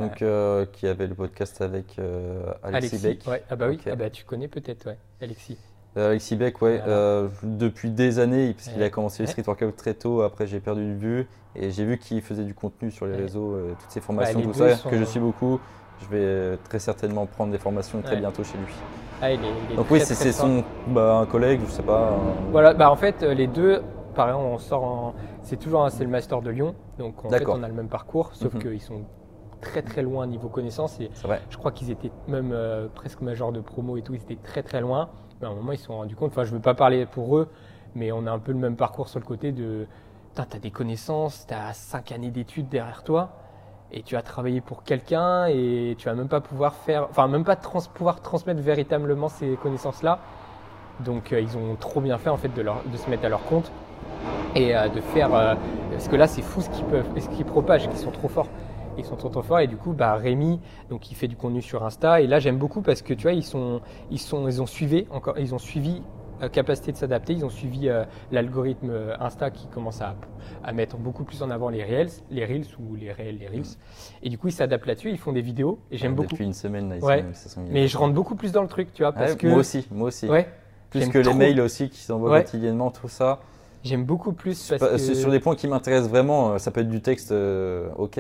Donc, 0.01 0.23
euh, 0.23 0.65
qui 0.67 0.87
avait 0.87 1.07
le 1.07 1.15
podcast 1.15 1.61
avec 1.61 1.99
euh, 1.99 2.53
Alexis, 2.63 2.99
Beck. 2.99 3.27
ouais. 3.27 3.43
Ah 3.51 3.57
bah 3.57 3.69
oui, 3.69 3.79
ah 3.87 3.97
bah 3.97 4.09
tu 4.09 4.25
connais 4.25 4.49
peut-être, 4.49 4.87
ouais, 4.87 4.99
Alexis. 5.21 5.59
Euh, 5.97 6.11
Alexis 6.11 6.37
Beck, 6.37 6.61
ouais, 6.63 6.79
Voilà. 6.79 6.93
euh, 6.93 7.29
depuis 7.43 7.91
des 7.91 8.19
années, 8.19 8.53
parce 8.55 8.69
qu'il 8.69 8.83
a 8.83 8.91
commencé 8.91 9.23
le 9.23 9.27
street 9.27 9.43
workout 9.47 9.75
très 9.77 9.95
tôt, 9.95 10.21
après 10.23 10.47
j'ai 10.47 10.61
perdu 10.61 10.85
de 10.85 10.99
vue, 10.99 11.27
et 11.57 11.71
j'ai 11.71 11.85
vu 11.85 11.99
qu'il 11.99 12.21
faisait 12.23 12.45
du 12.45 12.55
contenu 12.55 12.91
sur 12.91 13.07
les 13.07 13.17
réseaux, 13.17 13.55
euh, 13.55 13.73
toutes 13.81 13.91
ces 13.91 14.01
formations, 14.01 14.41
tout 14.41 14.53
ça, 14.53 14.77
sont- 14.77 14.91
que 14.91 14.97
je 14.97 15.05
suis 15.05 15.21
beaucoup. 15.21 15.59
Je 16.01 16.07
vais 16.17 16.57
très 16.69 16.79
certainement 16.79 17.27
prendre 17.27 17.51
des 17.51 17.59
formations 17.59 18.01
très 18.03 18.15
Ouais. 18.15 18.21
bientôt 18.21 18.45
chez 18.45 18.57
lui. 18.59 18.73
Ah, 19.21 19.33
il 19.33 19.41
est- 19.41 19.45
il 19.69 19.73
est 19.73 19.77
Donc 19.77 19.91
oui, 19.91 19.99
c'est 20.01 20.31
son 20.33 20.63
bah, 20.87 21.17
un 21.17 21.27
collègue, 21.27 21.61
je 21.67 21.71
sais 21.73 21.83
pas. 21.83 22.11
un- 22.13 22.51
Voilà, 22.53 22.73
bah 22.75 22.89
en 22.93 22.95
fait, 22.97 23.23
les 23.23 23.49
deux, 23.49 23.83
pareil, 24.15 24.35
on 24.35 24.59
sort 24.59 24.85
en. 24.85 25.15
C'est 25.43 25.57
toujours 25.57 25.85
un, 25.85 25.91
c'est 25.91 26.05
le 26.05 26.11
Master 26.11 26.41
de 26.43 26.51
Lyon, 26.51 26.77
donc 26.99 27.25
en 27.25 27.31
fait, 27.31 27.45
on 27.49 27.63
a 27.65 27.69
le 27.69 27.75
même 27.75 27.89
parcours, 27.89 28.31
sauf 28.35 28.55
Mhm. 28.55 28.61
qu'ils 28.63 28.81
sont 28.83 29.01
très 29.61 29.83
très 29.83 30.03
loin 30.03 30.25
niveau 30.29 30.49
connaissance. 30.49 31.01
Et 31.01 31.11
C'est 31.15 31.27
vrai. 31.27 31.41
je 31.51 31.57
crois 31.57 31.73
qu'ils 31.73 31.91
étaient 31.91 32.13
même 32.29 32.53
euh, 32.53 32.87
presque 32.95 33.21
major 33.23 33.51
de 33.51 33.59
promo 33.61 33.97
et 33.97 34.03
tout, 34.03 34.15
ils 34.15 34.23
étaient 34.23 34.39
très 34.41 34.63
très 34.63 34.81
loin. 34.81 35.09
Mais 35.41 35.47
à 35.47 35.51
un 35.51 35.55
moment, 35.55 35.73
ils 35.73 35.79
se 35.79 35.85
sont 35.85 35.97
rendus 35.97 36.17
compte, 36.17 36.33
enfin, 36.33 36.45
je 36.45 36.51
ne 36.51 36.57
veux 36.57 36.63
pas 36.63 36.75
parler 36.75 37.07
pour 37.07 37.37
eux, 37.37 37.49
mais 37.95 38.13
on 38.13 38.27
a 38.27 38.31
un 38.31 38.39
peu 38.39 38.53
le 38.53 38.59
même 38.59 38.77
parcours 38.77 39.09
sur 39.09 39.21
le 39.21 39.25
côté 39.25 39.53
de. 39.53 39.87
T'as 40.35 40.59
des 40.61 40.71
connaissances, 40.71 41.47
t'as 41.49 41.73
cinq 41.73 42.13
années 42.13 42.31
d'études 42.31 42.69
derrière 42.69 43.03
toi. 43.03 43.31
Et 43.91 44.03
tu 44.03 44.17
as 44.17 44.23
travaillé 44.23 44.61
pour 44.61 44.85
quelqu'un 44.85 45.47
et 45.47 45.97
tu 45.99 46.09
vas 46.09 46.15
même 46.15 46.29
pas 46.29 46.41
pouvoir 46.41 46.75
faire, 46.75 47.09
enfin 47.11 47.27
même 47.27 47.43
pas 47.43 47.57
pouvoir 47.57 48.21
transmettre 48.21 48.61
véritablement 48.61 49.29
ces 49.29 49.57
connaissances-là. 49.57 50.21
Donc 51.01 51.33
euh, 51.33 51.41
ils 51.41 51.57
ont 51.57 51.77
trop 51.77 52.01
bien 52.01 52.19
fait 52.19 52.29
en 52.29 52.37
fait 52.37 52.53
de, 52.55 52.65
se 52.97 53.11
mettre 53.11 53.25
à 53.25 53.29
leur 53.29 53.45
compte 53.45 53.71
et 54.55 54.77
euh, 54.77 54.89
de 54.89 55.01
faire 55.01 55.35
euh, 55.35 55.55
parce 55.91 56.09
que 56.09 56.17
là 56.17 56.27
c'est 56.27 56.43
fou 56.43 56.61
ce 56.61 56.69
qu'ils 56.71 56.85
peuvent 56.87 57.07
ce 57.19 57.29
qu'ils 57.29 57.45
propagent 57.45 57.89
ils 57.91 57.97
sont 57.97 58.11
trop 58.11 58.29
forts 58.29 58.49
ils 58.99 59.05
sont 59.05 59.17
trop 59.17 59.29
trop 59.29 59.43
forts. 59.43 59.61
Et 59.61 59.67
du 59.67 59.77
coup 59.77 59.93
bah 59.93 60.15
Rémi 60.17 60.61
donc 60.91 61.11
il 61.11 61.15
fait 61.15 61.29
du 61.29 61.37
contenu 61.37 61.63
sur 61.63 61.85
Insta. 61.85 62.21
Et 62.21 62.27
là 62.27 62.39
j'aime 62.41 62.59
beaucoup 62.59 62.83
parce 62.83 63.03
que 63.03 63.15
tu 63.15 63.23
vois 63.23 63.33
ils 63.33 63.45
sont 63.45 63.81
ils 64.11 64.19
sont 64.19 64.47
ils 64.49 64.61
ont 64.61 64.67
suivi 64.67 65.07
encore 65.11 65.39
ils 65.39 65.55
ont 65.55 65.59
suivi 65.59 66.03
euh, 66.43 66.49
capacité 66.49 66.93
de 66.93 66.97
s'adapter. 66.97 67.33
Ils 67.33 67.45
ont 67.45 67.51
suivi 67.51 67.89
euh, 67.89 68.05
l'algorithme 68.31 68.91
euh, 68.91 69.17
Insta 69.19 69.51
qui 69.51 69.67
commence 69.67 70.01
à, 70.01 70.15
à 70.63 70.73
mettre 70.73 70.97
beaucoup 70.97 71.25
plus 71.25 71.43
en 71.43 71.51
avant 71.51 71.69
les 71.69 71.83
reels 71.83 72.11
les 72.31 72.45
reels 72.45 72.67
ou 72.79 72.95
les 72.95 73.11
réels 73.13 73.39
les 73.39 73.49
reels. 73.49 73.67
Et 74.23 74.29
du 74.29 74.39
coup 74.39 74.49
ils 74.49 74.53
s'adaptent 74.53 74.87
là-dessus. 74.87 75.11
Ils 75.11 75.19
font 75.19 75.33
des 75.33 75.41
vidéos. 75.43 75.79
Et 75.91 75.97
j'aime 75.97 76.15
beaucoup. 76.15 76.31
Depuis 76.31 76.45
une 76.45 76.53
semaine, 76.53 76.91
là, 76.91 76.97
ils 76.97 77.05
Ouais. 77.05 77.25
sont- 77.35 77.65
mais 77.69 77.89
je 77.89 77.97
rentre 77.99 78.15
beaucoup 78.15 78.35
plus 78.37 78.53
dans 78.53 78.63
le 78.63 78.69
truc 78.69 78.93
tu 78.93 79.03
vois 79.03 79.13
parce 79.13 79.33
Ouais, 79.33 79.37
que 79.37 79.47
Moi 79.49 79.59
aussi, 79.59 79.87
moi 79.91 80.09
aussi. 80.09 80.29
ouais. 80.29 80.49
Plus 80.91 81.09
que 81.09 81.19
les 81.19 81.35
mails 81.35 81.61
aussi 81.61 81.91
qui 81.91 81.99
s'envoient 82.01 82.31
Ouais. 82.31 82.45
quotidiennement, 82.45 82.91
tout 82.91 83.09
ça. 83.09 83.41
j'aime 83.85 84.05
beaucoup 84.05 84.33
plus 84.33 84.59
Sur- 84.59 84.79
parce 84.79 84.93
que 84.93 84.99
sur- 84.99 85.15
Sur 85.17 85.31
des 85.31 85.39
points 85.41 85.55
qui 85.55 85.67
m'intéressent 85.69 86.09
vraiment, 86.11 86.59
ça 86.59 86.71
peut 86.71 86.81
être 86.81 86.89
du 86.89 87.01
texte, 87.01 87.31
euh, 87.33 87.89
ok. 87.97 88.19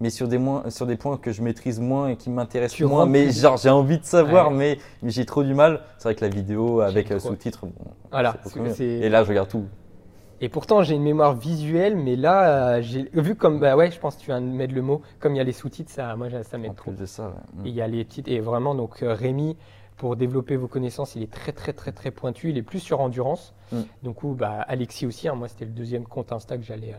Mais 0.00 0.10
sur 0.10 0.28
des, 0.28 0.38
moins, 0.38 0.70
sur 0.70 0.86
des 0.86 0.96
points 0.96 1.16
que 1.16 1.32
je 1.32 1.42
maîtrise 1.42 1.80
moins 1.80 2.08
et 2.08 2.16
qui 2.16 2.30
m'intéressent 2.30 2.80
moins, 2.88 3.04
mais 3.04 3.32
genre 3.32 3.56
j'ai 3.56 3.68
envie 3.70 3.98
de 3.98 4.04
savoir, 4.04 4.48
Ouais. 4.50 4.54
mais, 4.56 4.78
mais 5.02 5.10
j'ai 5.10 5.26
trop 5.26 5.42
du 5.42 5.54
mal. 5.54 5.80
C'est 5.98 6.04
vrai 6.04 6.14
que 6.14 6.24
la 6.24 6.30
vidéo 6.30 6.80
avec 6.80 7.10
euh, 7.10 7.18
sous-titres, 7.18 7.66
bon, 7.66 7.72
Voilà, 8.12 8.36
Et 8.78 9.08
là, 9.08 9.24
je 9.24 9.28
regarde 9.28 9.48
tout. 9.48 9.64
Et 10.40 10.48
pourtant, 10.48 10.84
j'ai 10.84 10.94
une 10.94 11.02
mémoire 11.02 11.34
visuelle, 11.34 11.96
mais 11.96 12.14
là, 12.14 12.76
euh, 12.76 12.80
j'ai 12.80 13.08
vu 13.12 13.34
comme, 13.34 13.58
bah 13.58 13.74
ouais, 13.76 13.90
je 13.90 13.98
pense 13.98 14.14
que 14.14 14.20
tu 14.20 14.26
viens 14.26 14.40
de 14.40 14.46
mettre 14.46 14.72
le 14.72 14.82
mot, 14.82 15.02
comme 15.18 15.34
il 15.34 15.38
y 15.38 15.40
a 15.40 15.44
les 15.44 15.52
sous-titres, 15.52 15.90
ça, 15.90 16.14
moi, 16.14 16.28
ça 16.44 16.58
m'aide 16.58 16.76
trop. 16.76 16.92
de 16.92 17.06
ça, 17.06 17.24
ouais. 17.24 17.66
Et 17.66 17.68
il 17.70 17.74
y 17.74 17.82
a 17.82 17.88
les 17.88 18.04
titres, 18.04 18.30
et 18.30 18.38
vraiment, 18.38 18.76
donc 18.76 19.02
euh, 19.02 19.14
Rémi, 19.14 19.56
pour 19.98 20.14
développer 20.16 20.56
vos 20.56 20.68
connaissances, 20.68 21.16
il 21.16 21.22
est 21.24 21.30
très, 21.30 21.50
très, 21.52 21.72
très, 21.72 21.90
très 21.92 22.10
pointu. 22.12 22.50
Il 22.50 22.56
est 22.56 22.62
plus 22.62 22.78
sur 22.78 23.00
endurance. 23.00 23.52
Mm. 23.72 23.76
Donc, 24.04 24.22
où, 24.22 24.32
bah, 24.34 24.64
Alexis 24.68 25.06
aussi, 25.06 25.28
hein, 25.28 25.34
moi, 25.34 25.48
c'était 25.48 25.64
le 25.64 25.72
deuxième 25.72 26.04
compte 26.04 26.32
Insta 26.32 26.56
que 26.56 26.62
j'allais 26.62 26.94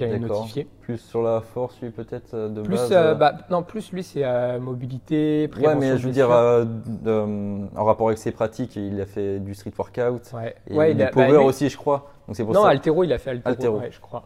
euh, 0.00 0.18
notifier. 0.18 0.68
Plus 0.80 0.98
sur 0.98 1.20
la 1.22 1.40
force, 1.40 1.78
lui, 1.82 1.90
peut-être, 1.90 2.32
euh, 2.34 2.48
de 2.48 2.62
Plus, 2.62 2.76
base. 2.76 2.92
euh, 2.92 2.96
euh, 3.10 3.14
bah, 3.14 3.34
non, 3.50 3.62
plus 3.64 3.90
lui, 3.92 4.04
c'est 4.04 4.24
euh, 4.24 4.60
mobilité, 4.60 5.48
prévention. 5.48 5.78
Ouais, 5.80 5.92
mais 5.92 5.98
je 5.98 6.06
veux 6.06 6.12
dire, 6.12 6.30
en 6.30 7.84
rapport 7.84 8.06
avec 8.08 8.18
ses 8.18 8.30
pratiques, 8.32 8.76
il 8.76 9.00
a 9.00 9.06
fait 9.06 9.40
du 9.40 9.54
street 9.54 9.72
workout. 9.76 10.22
ouais. 10.34 10.54
Et 10.68 10.74
Ouais, 10.76 10.94
du 10.94 11.02
a- 11.02 11.06
bah, 11.06 11.10
power 11.12 11.28
lui- 11.30 11.36
aussi, 11.38 11.68
je 11.68 11.76
crois. 11.76 12.10
Donc 12.26 12.36
c'est 12.36 12.44
pour 12.44 12.54
Non, 12.54 12.62
ça. 12.62 12.68
Altero, 12.70 13.04
il 13.04 13.12
a 13.12 13.18
fait 13.18 13.30
Altero, 13.30 13.48
Altero. 13.50 13.78
ouais, 13.80 13.90
je 13.90 14.00
crois. 14.00 14.24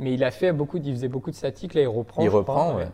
Mais 0.00 0.12
il 0.14 0.22
a 0.24 0.30
fait 0.30 0.52
beaucoup, 0.52 0.78
il 0.78 0.92
faisait 0.92 1.08
beaucoup 1.08 1.30
de 1.30 1.36
statiques, 1.36 1.74
là, 1.74 1.80
il 1.82 1.88
reprend. 1.88 2.22
il 2.22 2.28
reprend, 2.28 2.76
ouais. 2.76 2.88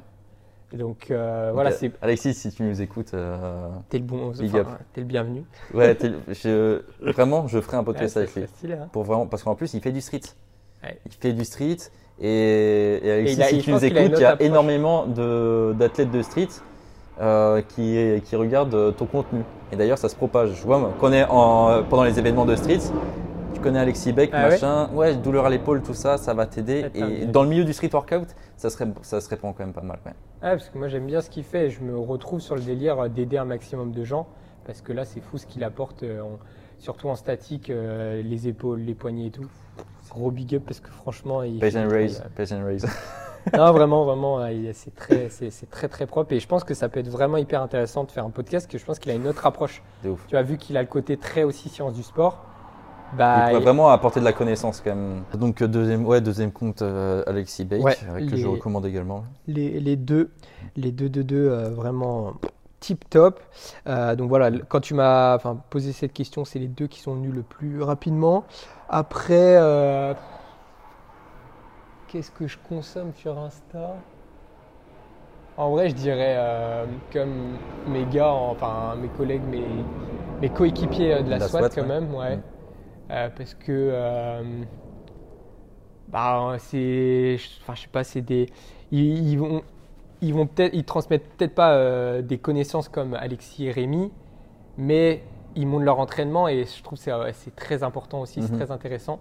Donc, 0.74 1.10
euh, 1.10 1.50
voilà, 1.54 1.70
c'est 1.70 1.92
Alexis, 2.02 2.34
si 2.34 2.50
tu 2.50 2.62
nous 2.64 2.82
écoutes, 2.82 3.14
euh, 3.14 3.68
T'es 3.88 3.98
le 3.98 4.04
bon, 4.04 4.30
Big 4.30 4.50
enfin, 4.50 4.58
up. 4.60 4.66
t'es 4.92 5.00
le 5.02 5.06
bienvenu. 5.06 5.44
ouais, 5.72 5.96
je- 6.28 6.82
vraiment, 7.00 7.46
je 7.46 7.60
ferai 7.60 7.76
un 7.76 7.84
podcast 7.84 8.16
Ouais, 8.16 8.22
avec 8.22 8.30
c'est 8.34 8.40
lui. 8.40 8.48
stylé, 8.48 8.74
hein. 8.74 8.88
Pour 8.92 9.04
vraiment, 9.04 9.26
parce 9.26 9.42
qu'en 9.42 9.54
plus, 9.54 9.72
il 9.74 9.80
fait 9.80 9.92
du 9.92 10.00
street. 10.00 10.20
Ouais. 10.82 10.98
Il 11.06 11.12
fait 11.12 11.32
du 11.32 11.44
street. 11.44 11.76
Et, 12.20 13.00
et 13.02 13.10
Alexis, 13.12 13.42
a- 13.42 13.46
si 13.46 13.58
tu 13.58 13.70
nous 13.72 13.84
écoutes, 13.84 14.12
il 14.16 14.20
y 14.20 14.24
a 14.24 14.30
approche. 14.30 14.46
énormément 14.46 15.06
de- 15.06 15.74
d'athlètes 15.78 16.10
de, 16.10 16.22
street 16.22 16.48
euh, 17.20 17.62
qui, 17.68 18.20
qui 18.24 18.36
regardent 18.36 18.94
ton 18.96 19.06
contenu. 19.06 19.40
Et 19.72 19.76
d'ailleurs, 19.76 19.98
ça 19.98 20.08
se 20.08 20.16
propage. 20.16 20.50
Je 20.54 20.62
vois, 20.64 20.92
quand 21.00 21.08
on 21.08 21.12
est 21.12 21.24
en- 21.28 21.82
pendant 21.88 22.04
les 22.04 22.18
événements 22.18 22.44
de 22.44 22.54
street, 22.56 22.80
tu 23.54 23.60
connais 23.60 23.78
Alexis 23.78 24.12
Beck, 24.12 24.30
Ah 24.32 24.48
machin, 24.50 24.88
ouais, 24.92 25.14
douleur 25.14 25.46
à 25.46 25.50
l'épaule, 25.50 25.82
tout 25.82 25.94
ça, 25.94 26.18
ça 26.18 26.34
va 26.34 26.46
t'aider. 26.46 26.84
Attends, 26.84 27.08
Et 27.08 27.26
dans 27.26 27.42
le 27.42 27.48
milieu 27.48 27.64
du 27.64 27.72
street 27.72 27.90
workout, 27.92 28.28
ça, 28.56 28.68
serait, 28.70 28.88
ça 29.02 29.20
se 29.20 29.28
répand 29.28 29.54
quand 29.56 29.64
même 29.64 29.72
pas 29.72 29.80
mal. 29.82 29.98
ouais. 30.04 30.12
Ah, 30.42 30.50
parce 30.50 30.68
que 30.68 30.76
moi 30.76 30.88
j'aime 30.88 31.06
bien 31.06 31.20
ce 31.22 31.30
qu'il 31.30 31.44
fait 31.44 31.66
et 31.66 31.70
je 31.70 31.80
me 31.80 31.96
retrouve 31.98 32.40
sur 32.40 32.54
le 32.54 32.60
délire 32.60 33.08
d'aider 33.08 33.38
un 33.38 33.46
maximum 33.46 33.92
de 33.92 34.04
gens 34.04 34.26
parce 34.66 34.82
que 34.82 34.92
là 34.92 35.04
c'est 35.06 35.20
fou 35.20 35.38
ce 35.38 35.46
qu'il 35.46 35.64
apporte, 35.64 36.02
euh, 36.02 36.20
en- 36.20 36.38
surtout 36.78 37.08
en 37.08 37.14
statique, 37.16 37.70
euh, 37.70 38.20
les 38.22 38.46
épaules, 38.48 38.80
les 38.80 38.94
poignets 38.94 39.28
et 39.28 39.30
tout. 39.30 39.46
Gros 40.10 40.30
big 40.30 40.54
up 40.54 40.62
parce 40.66 40.80
que 40.80 40.90
franchement 40.90 41.42
il. 41.42 41.58
Page 41.60 41.76
and 41.76 41.88
raise, 41.88 42.22
page 42.36 42.52
and 42.52 42.64
raise. 42.64 42.86
Non 43.54 43.72
vraiment 43.72 44.06
vraiment 44.06 44.38
euh, 44.40 44.70
c'est 44.72 44.94
très 44.94 45.28
c'est 45.28 45.68
très 45.70 45.86
très 45.88 46.06
propre 46.06 46.32
et 46.32 46.40
je 46.40 46.46
pense 46.48 46.64
que 46.64 46.72
ça 46.72 46.88
peut 46.88 47.00
être 47.00 47.10
vraiment 47.10 47.36
hyper 47.36 47.60
intéressant 47.60 48.04
de 48.04 48.10
faire 48.10 48.24
un 48.24 48.30
podcast 48.30 48.70
que 48.70 48.78
je 48.78 48.84
pense 48.86 48.98
qu'il 48.98 49.12
a 49.12 49.14
une 49.14 49.26
autre 49.28 49.44
approche. 49.44 49.82
De 50.02 50.08
ouf. 50.10 50.24
Tu 50.28 50.36
as 50.38 50.42
vu 50.42 50.56
qu'il 50.56 50.78
a 50.78 50.80
le 50.82 50.88
côté 50.88 51.18
très 51.18 51.42
aussi 51.42 51.68
science 51.68 51.92
du 51.92 52.02
sport. 52.02 52.42
Il 53.12 53.16
Bah 53.18 53.44
pourrait 53.44 53.60
il- 53.60 53.60
vraiment 53.60 53.90
apporter 53.90 54.20
de 54.20 54.24
la 54.24 54.32
connaissance 54.32 54.80
quand 54.80 54.94
même. 54.94 55.24
Donc 55.34 55.60
euh, 55.60 55.66
deuxième, 55.68 56.06
ouais, 56.06 56.20
deuxième 56.20 56.52
compte 56.52 56.82
euh, 56.82 57.22
Alexis 57.26 57.66
Ouais, 57.78 57.98
euh, 58.08 58.20
que 58.20 58.36
je 58.36 58.46
recommande 58.46 58.86
également. 58.86 59.24
les, 59.46 59.80
les 59.80 59.96
deux, 59.96 60.30
les 60.76 60.92
deux, 60.92 61.08
deux, 61.08 61.24
deux, 61.24 61.48
euh, 61.50 61.70
vraiment 61.70 62.34
tip 62.80 63.08
top. 63.10 63.40
Donc 63.86 64.28
voilà, 64.28 64.50
quand 64.68 64.80
tu 64.80 64.94
m'as 64.94 65.38
posé 65.70 65.92
cette 65.92 66.12
question, 66.12 66.44
c'est 66.44 66.58
les 66.58 66.68
deux 66.68 66.86
qui 66.86 67.00
sont 67.00 67.14
venus 67.14 67.32
le 67.34 67.42
plus 67.42 67.82
rapidement. 67.82 68.44
Après, 68.88 69.56
Qu'est-ce 72.06 72.30
que 72.30 72.46
je 72.46 72.56
consomme 72.68 73.12
sur 73.14 73.38
Insta? 73.38 73.96
En 75.56 75.70
vrai, 75.70 75.88
je 75.88 75.94
dirais 75.94 76.34
euh, 76.36 76.84
comme 77.12 77.56
mes 77.86 78.04
gars, 78.12 78.32
enfin 78.32 78.96
mes 79.00 79.08
collègues, 79.08 79.42
mes, 79.50 79.62
mes 80.40 80.48
coéquipiers 80.50 81.22
de 81.22 81.30
la, 81.30 81.38
la 81.38 81.48
SWAT, 81.48 81.62
SWAT, 81.62 81.68
quand 81.74 81.82
ouais. 81.82 81.88
même, 81.88 82.12
ouais. 82.14 82.38
Euh, 83.10 83.28
parce 83.30 83.54
que 83.54 83.70
euh, 83.70 84.64
bah, 86.08 86.56
c'est, 86.58 87.38
enfin 87.62 87.74
je 87.74 87.82
sais 87.82 87.88
pas, 87.88 88.04
c'est 88.04 88.20
des, 88.22 88.46
ils, 88.90 89.30
ils 89.32 89.38
vont, 89.38 89.62
ils 90.20 90.34
vont 90.34 90.46
peut-être, 90.46 90.74
ils 90.74 90.84
transmettent 90.84 91.28
peut-être 91.36 91.54
pas 91.54 91.74
euh, 91.74 92.22
des 92.22 92.38
connaissances 92.38 92.88
comme 92.88 93.14
Alexis 93.14 93.66
et 93.66 93.72
Rémi, 93.72 94.12
mais 94.78 95.24
ils 95.56 95.66
montrent 95.66 95.84
leur 95.84 96.00
entraînement 96.00 96.48
et 96.48 96.64
je 96.66 96.82
trouve 96.82 96.98
que 96.98 97.04
c'est, 97.04 97.12
c'est 97.34 97.56
très 97.56 97.82
important 97.84 98.22
aussi, 98.22 98.42
c'est 98.42 98.52
Mhm. 98.52 98.58
très 98.58 98.70
intéressant. 98.72 99.20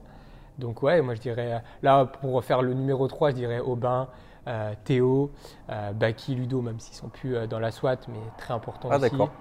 Donc 0.59 0.83
ouais, 0.83 1.01
moi 1.01 1.15
je 1.15 1.21
dirais, 1.21 1.63
là 1.83 2.05
pour 2.05 2.43
faire 2.43 2.61
le 2.63 2.73
numéro 2.75 3.07
3, 3.07 3.31
je 3.31 3.35
dirais 3.35 3.59
Aubin, 3.59 4.09
euh, 4.47 4.73
Théo, 4.85 5.33
euh, 5.71 5.93
Baki, 5.93 6.35
Ludo, 6.35 6.61
même 6.61 6.79
s'ils 6.79 6.95
sont 6.95 7.09
plus 7.09 7.47
dans 7.49 7.59
la 7.59 7.71
SWAT, 7.71 7.97
mais 8.09 8.33
très 8.37 8.53
important 8.53 8.89
Ah, 8.89 8.95
aussi. 8.95 8.99
d'accord. 8.99 9.31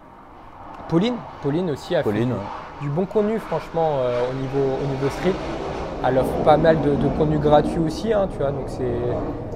Pauline, 0.88 1.14
Pauline 1.42 1.70
aussi 1.70 1.94
a 1.94 2.02
fait 2.02 2.12
du- 2.80 2.88
bon 2.88 3.06
contenu 3.06 3.38
franchement 3.38 3.98
euh, 4.00 4.20
au, 4.30 4.34
niveau, 4.34 4.76
au 4.82 4.86
niveau 4.86 5.08
street. 5.08 5.34
Elle 6.04 6.18
offre 6.18 6.42
pas 6.42 6.56
mal 6.56 6.80
de, 6.82 6.96
de 6.96 7.08
contenu 7.16 7.38
gratuit 7.38 7.78
aussi, 7.78 8.12
hein, 8.12 8.28
tu 8.30 8.38
vois, 8.38 8.50
donc 8.50 8.64
c'est 8.66 8.84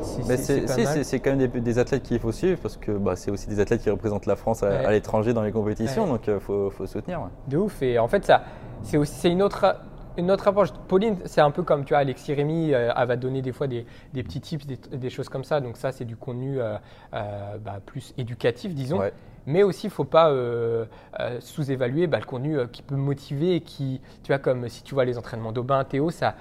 c'est- 0.03 1.03
si, 1.05 1.20
quand 1.20 1.31
même 1.31 1.39
des, 1.48 1.48
des 1.61 1.78
athlètes 1.81 2.05
qu'il 2.05 2.20
faut 2.20 2.31
suivre 2.31 2.59
parce 2.62 2.77
que 2.77 2.93
bah, 2.93 3.16
c'est 3.16 3.31
aussi 3.32 3.48
des 3.48 3.59
athlètes 3.59 3.82
qui 3.82 3.90
représentent 3.90 4.27
la 4.27 4.36
France 4.36 4.62
à, 4.62 4.69
Ouais. 4.69 4.85
à 4.85 4.90
l'étranger 4.93 5.32
dans 5.35 5.43
les 5.43 5.51
compétitions, 5.53 6.05
Ouais. 6.05 6.11
donc 6.11 6.27
il 6.28 6.39
faut, 6.39 6.70
faut 6.70 6.86
soutenir. 6.86 7.20
ouais. 7.20 7.28
De 7.48 7.57
ouf. 7.57 7.82
Et 7.82 7.98
en 7.98 8.07
fait, 8.07 8.24
ça, 8.24 8.43
c'est 8.85 8.97
aussi 8.97 9.28
une 9.28 9.43
autre, 9.43 9.77
une 10.16 10.31
autre 10.31 10.47
approche. 10.47 10.69
Pauline, 10.86 11.16
c'est 11.24 11.40
un 11.40 11.51
peu 11.51 11.62
comme 11.65 11.85
tu 11.85 11.90
vois, 11.94 11.98
Alexis 11.98 12.32
Rémy, 12.35 12.73
euh, 12.73 12.93
elle 12.97 13.09
va 13.09 13.16
donner 13.16 13.43
des 13.43 13.53
fois 13.53 13.66
des, 13.66 13.85
des 14.15 14.23
petits 14.23 14.40
tips, 14.40 14.66
des, 14.66 14.77
des 14.97 15.11
choses 15.11 15.28
comme 15.28 15.43
ça. 15.44 15.61
Donc 15.61 15.77
ça, 15.77 15.90
c'est 15.90 16.05
du 16.05 16.15
contenu 16.16 16.61
euh, 16.61 16.77
euh, 17.15 17.57
bah, 17.65 17.81
plus 17.85 18.15
éducatif, 18.16 18.73
disons. 18.74 18.98
Ouais. 19.01 19.12
Mais 19.47 19.62
aussi, 19.62 19.86
il 19.86 19.90
ne 19.90 19.94
faut 19.94 20.05
pas 20.05 20.31
euh, 20.31 20.86
euh, 21.20 21.40
sous-évaluer 21.40 22.06
bah, 22.06 22.18
le 22.18 22.24
contenu 22.24 22.59
euh, 22.59 22.66
qui 22.66 22.82
peut 22.82 22.97
motiver 22.97 23.60
qui, 23.60 24.01
tu 24.23 24.28
vois, 24.32 24.39
comme 24.39 24.68
si 24.68 24.82
tu 24.82 24.94
vois 24.94 25.05
les 25.05 25.18
entraînements 25.18 25.52
d'Aubin, 25.52 25.85
Théo, 25.85 26.10
ça, 26.10 26.35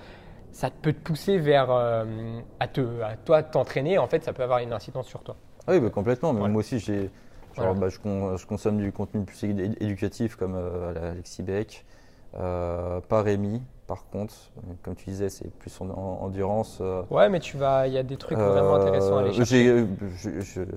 ça 0.52 0.70
peut 0.72 0.94
te 0.94 1.00
pousser 1.00 1.38
vers 1.38 1.70
à, 1.70 2.68
te, 2.68 3.02
à 3.02 3.16
toi 3.18 3.44
t'entraîner. 3.44 3.98
En 3.98 4.08
fait, 4.08 4.24
ça 4.24 4.34
peut 4.34 4.44
avoir 4.44 4.60
une 4.60 4.74
incidence 4.74 5.08
sur 5.08 5.22
toi. 5.22 5.36
Oui, 5.68 5.80
bah, 5.80 5.90
complètement. 5.90 6.34
Mais 6.34 6.40
Voilà. 6.40 6.54
moi 6.54 6.60
aussi, 6.60 6.80
j'ai, 6.80 7.12
genre, 7.54 7.74
Voilà. 7.74 7.74
bah, 7.76 7.90
je, 7.90 8.00
con- 8.00 8.38
je 8.38 8.46
consomme 8.46 8.78
du 8.80 8.92
contenu 8.92 9.24
plus 9.26 9.44
éducatif 9.44 10.36
comme 10.36 10.56
Alexis 10.56 11.44
Beck, 11.44 11.86
pas 12.34 13.22
Rémi. 13.22 13.62
Par 13.88 14.08
contre, 14.10 14.34
comme 14.82 14.96
tu 14.96 15.06
disais, 15.06 15.30
c'est 15.30 15.48
plus 15.52 15.80
en, 15.80 15.90
en- 15.92 16.24
endurance. 16.24 16.80
euh, 16.82 17.04
Ouais, 17.12 17.30
mais 17.30 17.40
tu 17.40 17.56
vas, 17.56 17.88
il 17.88 17.94
y 17.94 17.98
a 18.00 18.04
des 18.04 18.18
trucs 18.18 18.38
vraiment 18.38 18.76
intéressants 18.76 19.18
à 19.18 19.20
aller 19.22 19.30
Euh, 19.30 19.34
chercher. 19.34 19.86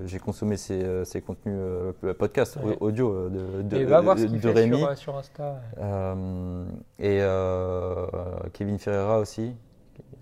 J'ai 0.05 0.19
consommé 0.19 0.57
ces, 0.57 0.83
euh, 0.83 1.03
ces 1.05 1.19
contenus 1.21 1.55
euh, 1.57 2.13
podcast, 2.13 2.59
Ouais. 2.63 2.77
audio 2.79 3.11
euh, 3.11 3.29
de, 3.29 3.61
de, 3.63 3.77
Et 3.77 3.85
va 3.85 4.01
voir 4.01 4.17
ce 4.19 4.25
de- 4.25 4.37
fait 4.39 4.51
Rémi. 4.51 4.77
sur, 4.77 4.87
euh, 4.89 4.95
sur 4.95 5.17
Insta. 5.17 5.59
Euh, 5.79 6.65
et 6.99 7.17
euh, 7.21 8.05
Kevin 8.53 8.77
Ferreira 8.77 9.17
aussi. 9.17 9.55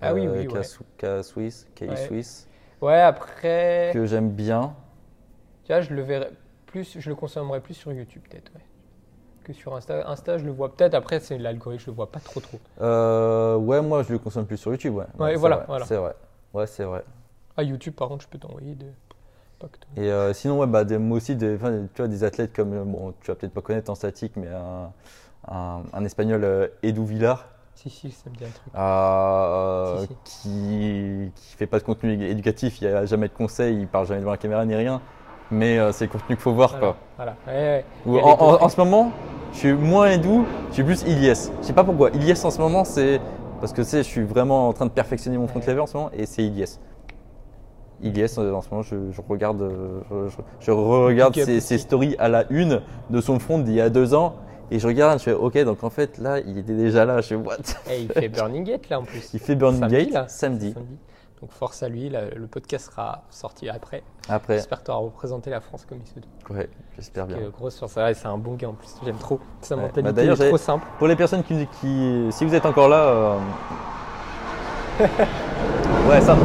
Ah 0.02 0.14
oui, 0.14 0.28
oui, 0.28 0.48
K 0.48 0.54
ouais. 0.54 0.64
Swiss, 1.24 1.68
Ouais. 1.82 1.96
Swiss, 1.98 2.48
Ouais, 2.82 3.02
après, 3.02 3.90
que 3.94 4.06
j'aime 4.06 4.30
bien. 4.32 4.74
tu 5.66 5.74
vois, 5.74 5.82
je 5.82 5.94
le 5.94 6.04
verrai 6.04 6.30
plus, 6.68 6.98
je 7.00 7.10
le 7.10 7.16
consommerai 7.16 7.60
plus 7.60 7.74
sur 7.74 7.92
YouTube 7.92 8.22
peut-être, 8.30 8.52
ouais. 8.56 8.62
Que 9.48 9.54
sur 9.54 9.74
Insta. 9.74 10.06
Insta, 10.10 10.38
je 10.38 10.44
le 10.46 10.52
vois 10.52 10.76
peut-être. 10.76 10.94
Après, 10.94 11.22
c'est 11.22 11.38
l'algorithme, 11.38 11.82
je 11.86 11.90
le 11.92 11.96
vois 11.96 12.12
pas 12.12 12.20
trop 12.20 12.42
trop. 12.42 12.60
Euh, 12.82 13.56
ouais, 13.56 13.82
moi 13.82 14.04
je 14.04 14.12
le 14.12 14.20
consomme 14.20 14.46
plus 14.46 14.58
sur 14.58 14.72
YouTube. 14.72 14.94
Ouais, 14.96 15.06
Ouais, 15.18 15.36
voilà. 15.38 15.66
C'est 15.86 15.96
vrai. 15.96 16.14
Ouais, 16.54 16.68
c'est 16.68 16.84
vrai. 16.84 17.06
Ah, 17.56 17.64
YouTube, 17.64 17.94
par 17.94 18.10
contre, 18.10 18.24
je 18.26 18.28
peux 18.30 18.38
t'envoyer 18.38 18.76
de. 18.76 18.88
Pas 19.58 19.68
que 19.68 19.78
toi. 19.78 19.90
Et 20.04 20.12
euh, 20.12 20.34
sinon, 20.34 20.60
ouais, 20.60 20.68
bah, 20.68 20.84
des- 20.84 20.98
moi 20.98 21.16
aussi, 21.18 21.36
des, 21.36 21.58
tu 21.58 22.02
vois, 22.02 22.08
des 22.10 22.24
athlètes 22.26 22.54
comme, 22.54 22.74
euh, 22.74 22.84
bon, 22.84 23.14
tu 23.22 23.32
vas 23.32 23.36
peut-être 23.36 23.54
pas 23.54 23.62
connaître 23.62 23.90
en 23.90 23.96
statique, 23.96 24.34
mais 24.36 24.50
un, 24.50 24.92
un, 25.48 25.82
un 25.94 26.06
espagnol, 26.06 26.44
euh, 26.44 26.68
Edu 26.84 27.04
Villar, 27.06 27.48
Si, 27.74 27.90
si, 27.90 28.12
ça 28.12 28.30
me 28.30 28.36
dit 28.36 28.44
un 28.44 28.50
truc. 28.50 28.74
euh, 28.76 30.06
Si, 30.06 30.08
qui 30.26 31.32
qui 31.36 31.56
fait 31.56 31.66
pas 31.68 31.80
de 31.80 31.84
contenu 31.86 32.22
éducatif, 32.24 32.82
il 32.82 32.88
n'y 32.88 32.94
a 32.94 33.06
jamais 33.06 33.30
de 33.30 33.34
conseils, 33.34 33.80
il 33.80 33.88
parle 33.88 34.06
jamais 34.08 34.20
devant 34.20 34.32
la 34.32 34.38
caméra 34.38 34.64
ni 34.66 34.76
rien, 34.76 35.02
mais 35.52 35.78
euh, 35.80 35.92
c'est 35.92 36.06
le 36.06 36.12
contenu 36.12 36.36
qu'il 36.36 36.44
faut 36.44 36.54
voir. 36.54 36.72
Voilà. 36.72 36.86
Quoi. 36.86 36.96
voilà. 37.16 37.36
Ouais, 37.48 37.86
ouais. 38.06 38.22
En, 38.22 38.70
ce 38.70 38.78
moment, 38.78 39.12
je 39.54 39.58
suis 39.60 39.74
moins 39.74 40.12
Edu, 40.12 40.42
je 40.70 40.74
suis 40.76 40.84
plus 40.84 41.04
Ilyes. 41.04 41.52
Je 41.62 41.68
sais 41.68 41.74
pas 41.74 41.84
pourquoi. 41.84 42.10
Ilyes 42.12 42.34
en 42.44 42.52
ce 42.52 42.60
moment, 42.60 42.84
c'est 42.84 43.20
parce 43.60 43.74
que 43.74 43.84
je 43.84 44.02
suis 44.02 44.24
vraiment 44.24 44.68
en 44.70 44.74
train 44.74 44.86
de 44.86 44.92
perfectionner 44.92 45.38
mon 45.38 45.48
front 45.48 45.60
lever 45.66 45.80
en 45.80 45.88
ce 45.88 45.98
moment, 45.98 46.12
et 46.14 46.26
c'est 46.26 46.44
Ilyes. 46.44 46.78
Ilyes, 48.04 48.28
euh, 48.38 48.54
en 48.54 48.62
ce 48.62 48.70
moment, 48.70 48.84
je, 48.84 48.96
je 49.12 49.22
regarde, 49.28 49.62
euh, 49.62 50.02
je, 50.12 50.30
je- 50.30 50.42
je 50.60 50.72
regarde 50.72 51.34
ses, 51.36 51.78
stories 51.80 52.16
à 52.20 52.28
la 52.30 52.46
une 52.52 52.82
de 53.10 53.22
son 53.22 53.40
front 53.40 53.58
d'il 53.58 53.74
y 53.74 53.82
a 53.82 53.90
deux 53.90 54.14
ans, 54.14 54.36
et 54.70 54.78
je 54.80 54.86
regarde, 54.88 55.18
je 55.18 55.24
fais 55.24 55.34
OK, 55.34 55.58
donc 55.64 55.84
en 55.84 55.90
fait 55.90 56.18
là, 56.20 56.40
il 56.40 56.58
était 56.60 56.76
déjà 56.76 57.06
là. 57.06 57.22
Je 57.22 57.28
fais 57.30 57.36
what? 57.36 57.56
Eh, 57.90 58.02
il 58.02 58.12
fait 58.12 58.30
Burning 58.30 58.64
Gate 58.66 58.90
là 58.90 59.00
en 59.00 59.04
plus. 59.04 59.30
Il 59.34 59.40
fait 59.40 59.56
Burning 59.56 59.80
Samedi, 59.80 59.96
Gate 59.96 60.14
là. 60.14 60.26
samedi. 60.28 60.76
Donc 61.42 61.52
force 61.52 61.84
à 61.84 61.90
lui, 61.90 62.10
le 62.10 62.48
podcast 62.48 62.90
sera 62.92 63.22
sorti 63.30 63.70
après. 63.70 64.02
Après, 64.28 64.56
J'espère 64.56 64.80
que 64.80 64.86
tu 64.86 64.92
auras 64.92 65.02
représenté 65.02 65.52
la 65.52 65.62
France 65.62 65.86
comme 65.86 66.00
il 66.02 66.08
se 66.08 66.16
doit. 66.20 66.58
ouais, 66.58 66.68
j'espère 66.96 67.28
bien. 67.28 67.38
Grosse 67.56 67.76
sur 67.76 67.88
ça, 67.90 68.12
c'est 68.16 68.26
un 68.26 68.38
bon 68.40 68.56
gars 68.56 68.70
en 68.70 68.74
plus. 68.74 68.90
J'aime 69.06 69.18
trop. 69.18 69.40
Sa 69.62 69.76
Ouais. 69.76 69.82
mentalité 69.84 70.02
Bah, 70.02 70.12
d'ailleurs, 70.14 70.42
est 70.42 70.48
trop 70.48 70.58
simple. 70.58 70.88
Pour 70.98 71.08
les 71.08 71.16
personnes 71.16 71.44
qui, 71.44 71.68
qui- 71.80 72.28
si 72.32 72.44
vous 72.44 72.56
êtes 72.56 72.66
encore 72.66 72.90
là, 72.90 73.02
euh, 73.04 73.38
ouais 76.10 76.22
ça. 76.22 76.36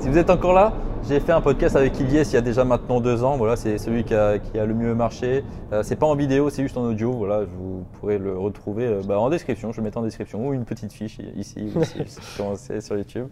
Si 0.00 0.08
vous 0.08 0.18
êtes 0.18 0.28
encore 0.30 0.52
là, 0.52 0.72
j'ai 1.08 1.20
fait 1.20 1.32
un 1.32 1.40
podcast 1.40 1.76
avec 1.76 1.98
Ilyes 2.00 2.22
il 2.22 2.32
y 2.32 2.36
a 2.36 2.40
déjà 2.40 2.64
maintenant 2.64 3.00
deux 3.00 3.24
ans. 3.24 3.36
Voilà, 3.36 3.56
c'est 3.56 3.78
celui 3.78 4.04
qui 4.04 4.14
a, 4.14 4.38
qui 4.38 4.58
a 4.58 4.64
le 4.64 4.74
mieux 4.74 4.94
marché. 4.94 5.44
Euh, 5.72 5.82
c'est 5.82 5.96
pas 5.96 6.06
en 6.06 6.14
vidéo, 6.14 6.48
c'est 6.50 6.62
juste 6.62 6.76
en 6.76 6.82
audio. 6.82 7.12
Voilà, 7.12 7.44
vous 7.44 7.84
pourrez 7.94 8.18
le 8.18 8.36
retrouver 8.38 8.86
euh, 8.86 9.00
bah, 9.04 9.18
en 9.18 9.28
description. 9.28 9.72
Je 9.72 9.78
vais 9.78 9.82
mettre 9.84 9.98
en 9.98 10.02
description 10.02 10.46
ou 10.48 10.52
une 10.54 10.64
petite 10.64 10.92
fiche 10.92 11.18
ici, 11.36 11.72
ici, 11.76 12.02
c'est 12.56 12.80
sur 12.80 12.96
YouTube, 12.96 13.26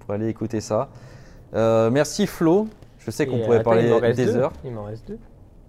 pour 0.00 0.14
aller 0.14 0.28
écouter 0.28 0.60
ça. 0.60 0.88
Euh, 1.54 1.90
merci 1.90 2.26
Flo. 2.26 2.66
Je 2.98 3.10
sais 3.10 3.26
qu'on 3.26 3.38
pourrait 3.40 3.58
attends, 3.58 3.74
m'en 3.74 3.98
parler 4.00 4.14
des 4.14 4.26
deux. 4.26 4.36
heures. 4.36 4.52
Il 4.64 4.72
m'en 4.72 4.84
reste 4.84 5.08
deux. 5.08 5.18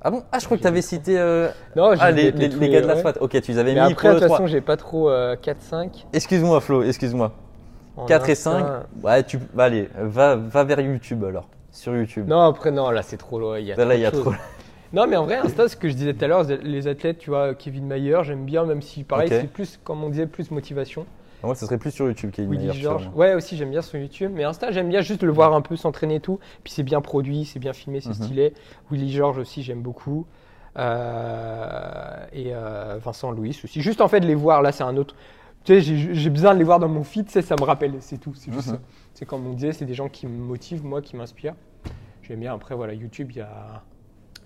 Ah 0.06 0.12
bon? 0.12 0.22
Ah, 0.32 0.40
je 0.40 0.46
crois 0.46 0.58
que 0.58 0.62
tu 0.62 0.68
avais 0.68 0.82
cité 0.82 1.18
euh, 1.18 1.48
Non, 1.78 1.92
ah, 1.98 2.12
les, 2.12 2.32
les- 2.32 2.50
les 2.50 2.70
gars 2.70 2.82
de 2.82 2.88
la 2.88 2.96
ouais. 2.96 3.02
SWAT. 3.02 3.14
Ok, 3.22 3.40
tu 3.42 3.52
les 3.54 3.58
avais 3.58 3.74
Mais 3.74 3.86
mis 3.86 3.92
après, 3.94 4.10
de 4.10 4.14
le 4.16 4.20
toute 4.20 4.28
3. 4.28 4.38
façon, 4.38 4.48
j'ai 4.48 4.60
pas 4.62 4.76
trop 4.76 5.10
euh, 5.10 5.36
4-5. 5.38 6.06
Excuse-moi 6.12 6.60
Flo, 6.60 6.84
excuse-moi. 6.84 7.32
En 7.96 8.06
4 8.06 8.28
et 8.30 8.32
Insta. 8.32 8.52
5, 8.52 9.04
ouais, 9.04 9.24
tu, 9.24 9.38
bah, 9.54 9.66
allez, 9.66 9.90
va, 10.00 10.36
va 10.36 10.64
vers 10.64 10.80
YouTube 10.80 11.24
alors, 11.26 11.48
sur 11.72 11.96
YouTube. 11.96 12.28
Non, 12.28 12.42
après, 12.42 12.72
non, 12.72 12.90
là, 12.90 13.02
c'est 13.04 13.18
trop 13.18 13.40
loin. 13.40 13.60
Il 13.60 13.66
y 13.68 13.72
a 13.72 13.76
Là, 13.86 13.96
il 13.96 14.02
y 14.02 14.06
a 14.06 14.12
trop. 14.12 14.34
Non, 14.94 15.08
mais 15.08 15.16
en 15.16 15.26
vrai, 15.26 15.38
Insta, 15.38 15.68
ce 15.68 15.76
que 15.76 15.90
je 15.90 15.94
disais 15.96 16.14
tout 16.14 16.24
à 16.24 16.28
l'heure, 16.28 16.44
les 16.44 16.88
athlètes, 16.88 17.18
tu 17.20 17.30
vois, 17.32 17.56
Kevin 17.56 17.86
Mayer, 17.88 18.20
j'aime 18.24 18.46
bien, 18.46 18.64
même 18.66 18.82
si, 18.82 19.04
pareil, 19.04 19.28
c'est 19.30 19.48
plus, 19.52 19.80
comme 19.84 20.04
on 20.04 20.10
disait, 20.10 20.28
plus 20.28 20.52
motivation. 20.52 21.06
Moi, 21.44 21.56
ce 21.56 21.66
serait 21.66 21.78
plus 21.78 21.92
sur 21.92 22.08
YouTube 22.08 22.32
une 22.38 22.50
Willy 22.52 22.72
George. 22.80 23.04
chose. 23.04 23.12
Ouais, 23.16 23.34
aussi, 23.34 23.58
j'aime 23.58 23.72
bien 23.72 23.82
sur 23.82 24.00
YouTube. 24.00 24.32
Mais 24.34 24.46
Insta, 24.46 24.72
j'aime 24.72 24.88
bien 24.88 25.02
juste 25.02 25.24
le 25.24 25.32
voir 25.32 25.54
un 25.54 25.60
peu 25.62 25.76
s'entraîner 25.76 26.16
et 26.16 26.20
tout. 26.22 26.40
Puis 26.64 26.72
c'est 26.72 26.84
bien 26.84 27.02
produit, 27.02 27.44
c'est 27.44 27.60
bien 27.60 27.74
filmé, 27.74 28.00
c'est 28.00 28.10
Mhm. 28.10 28.14
stylé. 28.16 28.54
Willy 28.92 29.12
George 29.12 29.40
aussi, 29.40 29.62
j'aime 29.62 29.82
beaucoup. 29.82 30.26
Euh, 30.78 32.26
et 32.34 32.52
euh, 32.54 32.98
Vincent 33.04 33.32
Louis 33.32 33.60
aussi. 33.64 33.82
Juste 33.82 34.00
en 34.02 34.08
fait, 34.08 34.20
les 34.22 34.36
voir, 34.36 34.62
là, 34.62 34.72
c'est 34.72 34.84
un 34.84 34.96
autre. 34.98 35.16
Tu 35.64 35.82
sais, 35.82 36.14
j'ai 36.14 36.30
besoin 36.30 36.54
de 36.54 36.60
les 36.60 36.66
voir 36.66 36.80
dans 36.80 36.90
mon 36.90 37.04
feed, 37.04 37.30
ça 37.30 37.56
me 37.58 37.64
rappelle, 37.64 37.96
c'est 38.02 38.18
tout. 38.18 38.34
C'est 38.36 38.52
juste 38.52 38.68
Mhm. 38.68 38.74
ça. 38.76 38.80
C'est 39.14 39.26
comme 39.26 39.48
on 39.48 39.54
disait, 39.54 39.72
c'est 39.72 39.86
des 39.86 39.94
gens 39.94 40.10
qui 40.10 40.28
me 40.28 40.38
motivent, 40.44 40.84
moi, 40.84 41.02
qui 41.02 41.16
m'inspirent. 41.16 41.56
J'aime 42.22 42.40
bien. 42.42 42.54
Après, 42.54 42.76
voilà, 42.76 42.94
YouTube, 42.94 43.32
il 43.32 43.38
y 43.38 43.42
a 43.42 43.82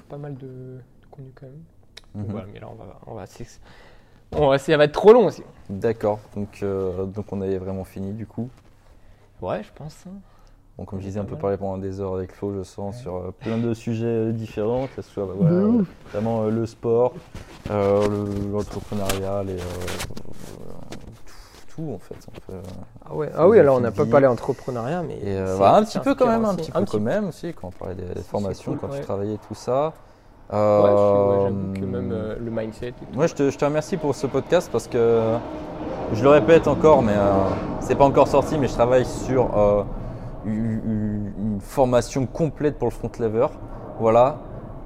pas 0.09 0.17
mal 0.17 0.35
de, 0.35 0.45
de 0.47 0.79
contenu 1.09 1.31
quand 1.35 1.47
même. 1.47 1.55
Donc 2.15 2.25
Mhm. 2.25 2.31
Voilà, 2.31 2.47
mais 2.53 2.59
là, 2.59 2.67
on 2.71 2.75
va. 2.75 2.99
On 3.07 3.13
va 3.15 3.25
on 4.33 4.49
va- 4.49 4.57
ça 4.57 4.77
va 4.77 4.83
être 4.83 4.91
trop 4.91 5.13
long 5.13 5.25
aussi. 5.27 5.41
D'accord, 5.69 6.19
donc, 6.35 6.59
euh, 6.61 7.05
donc 7.05 7.31
on 7.31 7.41
avait 7.41 7.57
vraiment 7.57 7.83
fini 7.85 8.11
du 8.13 8.25
coup. 8.27 8.49
Ouais, 9.41 9.63
je 9.63 9.69
pense. 9.73 10.03
hein. 10.07 10.11
Bon, 10.77 10.85
comme 10.85 10.99
je 10.99 11.05
disais, 11.05 11.19
on 11.19 11.25
peut 11.25 11.37
parler 11.37 11.57
pendant 11.57 11.77
des 11.79 11.99
heures 12.01 12.13
avec 12.15 12.31
Flo, 12.33 12.53
je 12.55 12.61
sens, 12.63 12.95
Ouais. 12.97 13.01
sur 13.01 13.15
euh, 13.15 13.31
plein 13.31 13.57
de 13.57 13.73
sujets 13.73 14.31
différents, 14.33 14.87
que 14.87 15.01
ce 15.01 15.09
soit 15.09 15.25
bah, 15.25 15.33
voilà, 15.35 15.55
De 15.55 15.83
euh, 16.15 16.51
le 16.51 16.65
sport, 16.67 17.13
euh, 17.71 18.07
le- 18.07 18.51
l'entrepreneuriat, 18.51 19.43
les, 19.43 19.53
euh, 19.53 19.65
tout, 21.77 21.93
en 21.93 21.99
fait. 21.99 22.15
Ah, 23.05 23.13
ouais. 23.13 23.29
Ah 23.37 23.47
oui, 23.47 23.59
alors 23.59 23.77
on 23.77 23.79
n'a 23.79 23.91
pas 23.91 24.05
parlé 24.05 24.27
entrepreneuriat, 24.27 25.03
mais. 25.03 25.15
Et 25.15 25.37
euh, 25.37 25.61
un 25.61 25.83
petit 25.83 25.99
peu 25.99 26.15
quand 26.15 26.27
même, 26.27 26.43
inspirant 26.45 26.79
un 26.79 26.83
aussi. 26.83 26.91
petit 26.91 26.97
peu 26.97 26.97
quand 26.97 27.03
même 27.03 27.27
aussi, 27.27 27.53
quand 27.53 27.67
on 27.67 27.71
parlait 27.71 27.95
des 27.95 28.21
formations, 28.21 28.71
cool, 28.71 28.79
quand 28.81 28.89
ouais. 28.89 28.99
tu 28.99 29.05
travaillais 29.05 29.37
tout 29.47 29.55
ça. 29.55 29.93
Ouais, 30.51 30.57
Euh, 30.57 31.43
j'avoue 31.43 31.73
que 31.73 31.85
même 31.85 32.11
euh, 32.11 32.35
le 32.39 32.51
mindset. 32.51 32.93
Moi, 33.13 33.27
je 33.27 33.35
te, 33.35 33.49
je 33.49 33.57
te 33.57 33.65
remercie 33.65 33.97
pour 33.97 34.15
ce 34.15 34.27
podcast 34.27 34.69
parce 34.71 34.87
que 34.87 35.21
je 36.13 36.23
le 36.23 36.29
répète 36.29 36.67
encore, 36.67 37.01
mais 37.03 37.15
c'est 37.81 37.95
pas 37.95 38.05
encore 38.05 38.27
sorti, 38.27 38.57
mais 38.57 38.67
je 38.67 38.73
travaille 38.73 39.05
sur 39.05 39.49
une 40.45 41.59
formation 41.61 42.25
complète 42.25 42.77
pour 42.77 42.87
le 42.87 42.93
front 42.93 43.11
lever. 43.19 43.47
Voilà. 43.99 44.37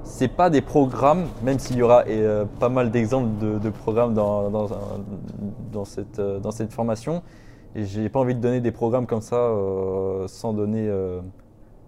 C'est 0.04 0.28
pas 0.28 0.50
des 0.50 0.60
programmes, 0.60 1.24
même 1.42 1.58
s'il 1.58 1.76
y 1.76 1.82
aura 1.82 2.04
euh, 2.08 2.44
pas 2.60 2.68
mal 2.68 2.90
d'exemples 2.90 3.30
de, 3.40 3.58
de 3.58 3.70
programmes 3.70 4.14
dans, 4.14 4.50
dans, 4.50 4.72
un- 4.72 5.00
dans 5.72 5.84
cette, 5.84 6.18
euh, 6.18 6.38
dans 6.38 6.50
cette 6.50 6.72
formation, 6.72 7.22
Et 7.74 7.84
j'ai 7.86 8.08
pas 8.08 8.20
envie 8.20 8.34
de 8.34 8.40
donner 8.40 8.60
des 8.60 8.72
programmes 8.72 9.06
comme 9.06 9.22
ça 9.22 9.36
euh, 9.36 10.26
sans 10.28 10.52
donner 10.52 10.86
euh, 10.88 11.20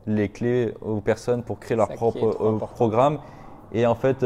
les 0.06 0.28
clés 0.30 0.74
aux 0.80 1.00
personnes 1.00 1.42
pour 1.42 1.58
créer 1.58 1.76
leur 1.76 1.88
Ça 1.88 1.94
propre 1.94 2.18
programme. 2.74 3.18
Et 3.72 3.86
en 3.86 3.94
fait, 3.96 4.18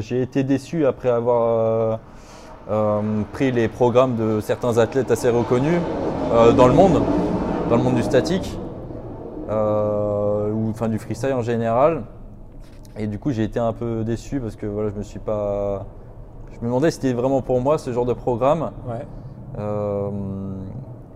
j'ai 0.00 0.22
été 0.22 0.44
déçu 0.44 0.86
après 0.86 1.08
avoir 1.10 1.98
pris 3.32 3.50
les 3.52 3.68
programmes 3.68 4.14
de 4.16 4.40
certains 4.40 4.78
athlètes 4.78 5.10
assez 5.10 5.28
reconnus 5.28 5.80
dans 6.56 6.68
le 6.68 6.72
monde, 6.74 7.02
dans 7.68 7.76
le 7.76 7.82
monde 7.82 7.96
du 7.96 8.02
statique, 8.02 8.56
ou 9.50 10.70
enfin 10.70 10.88
du 10.88 10.98
freestyle 10.98 11.32
en 11.32 11.42
général. 11.42 12.02
Et 12.96 13.06
du 13.06 13.18
coup, 13.18 13.32
j'ai 13.32 13.44
été 13.44 13.58
un 13.58 13.72
peu 13.72 14.04
déçu 14.04 14.40
parce 14.40 14.56
que 14.56 14.66
voilà, 14.66 14.90
je 14.90 14.94
me 14.94 15.02
suis 15.02 15.18
pas. 15.18 15.86
Je 16.52 16.58
me 16.60 16.66
demandais 16.66 16.90
si 16.90 16.96
c'était 17.00 17.12
vraiment 17.12 17.42
pour 17.42 17.60
moi 17.60 17.78
ce 17.78 17.92
genre 17.92 18.06
de 18.06 18.12
programme. 18.12 18.70
Ouais. 18.86 19.06
Euh, 19.58 20.10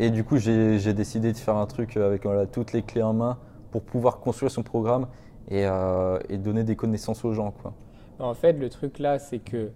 et 0.01 0.11
du 0.11 0.25
coup, 0.25 0.39
j'ai 0.39 0.93
décidé 0.93 1.33
de 1.33 1.37
faire 1.37 1.57
un 1.57 1.67
truc 1.67 1.97
avec 1.97 2.25
voilà, 2.25 2.47
toutes 2.47 2.73
les 2.73 2.83
clés 2.83 3.03
en 3.03 3.13
main 3.13 3.39
pour 3.71 3.83
pouvoir 3.83 4.19
construire 4.21 4.51
son 4.51 4.63
programme 4.63 5.07
et, 5.49 5.67
euh, 5.67 6.19
et 6.29 6.39
donner 6.39 6.65
des 6.65 6.77
connaissances 6.77 7.25
aux 7.25 7.33
gens. 7.33 7.53
Quoi. 7.63 7.73
En 8.19 8.35
fait, 8.35 8.53
le 8.53 8.69
truc 8.69 8.99
là, 8.99 9.19
c'est 9.19 9.39
que 9.39 9.71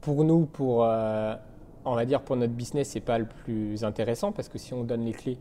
pour 0.00 0.24
nous, 0.24 0.46
pour, 0.46 0.84
euh, 0.84 1.34
on 1.84 1.94
va 1.94 2.04
dire 2.04 2.22
pour 2.22 2.36
notre 2.36 2.52
business, 2.52 2.90
c'est 2.90 3.00
pas 3.00 3.18
le 3.18 3.26
plus 3.26 3.84
intéressant 3.84 4.32
parce 4.32 4.48
que 4.48 4.58
si 4.58 4.72
on 4.72 4.84
donne 4.84 5.04
les 5.04 5.12
clés, 5.12 5.38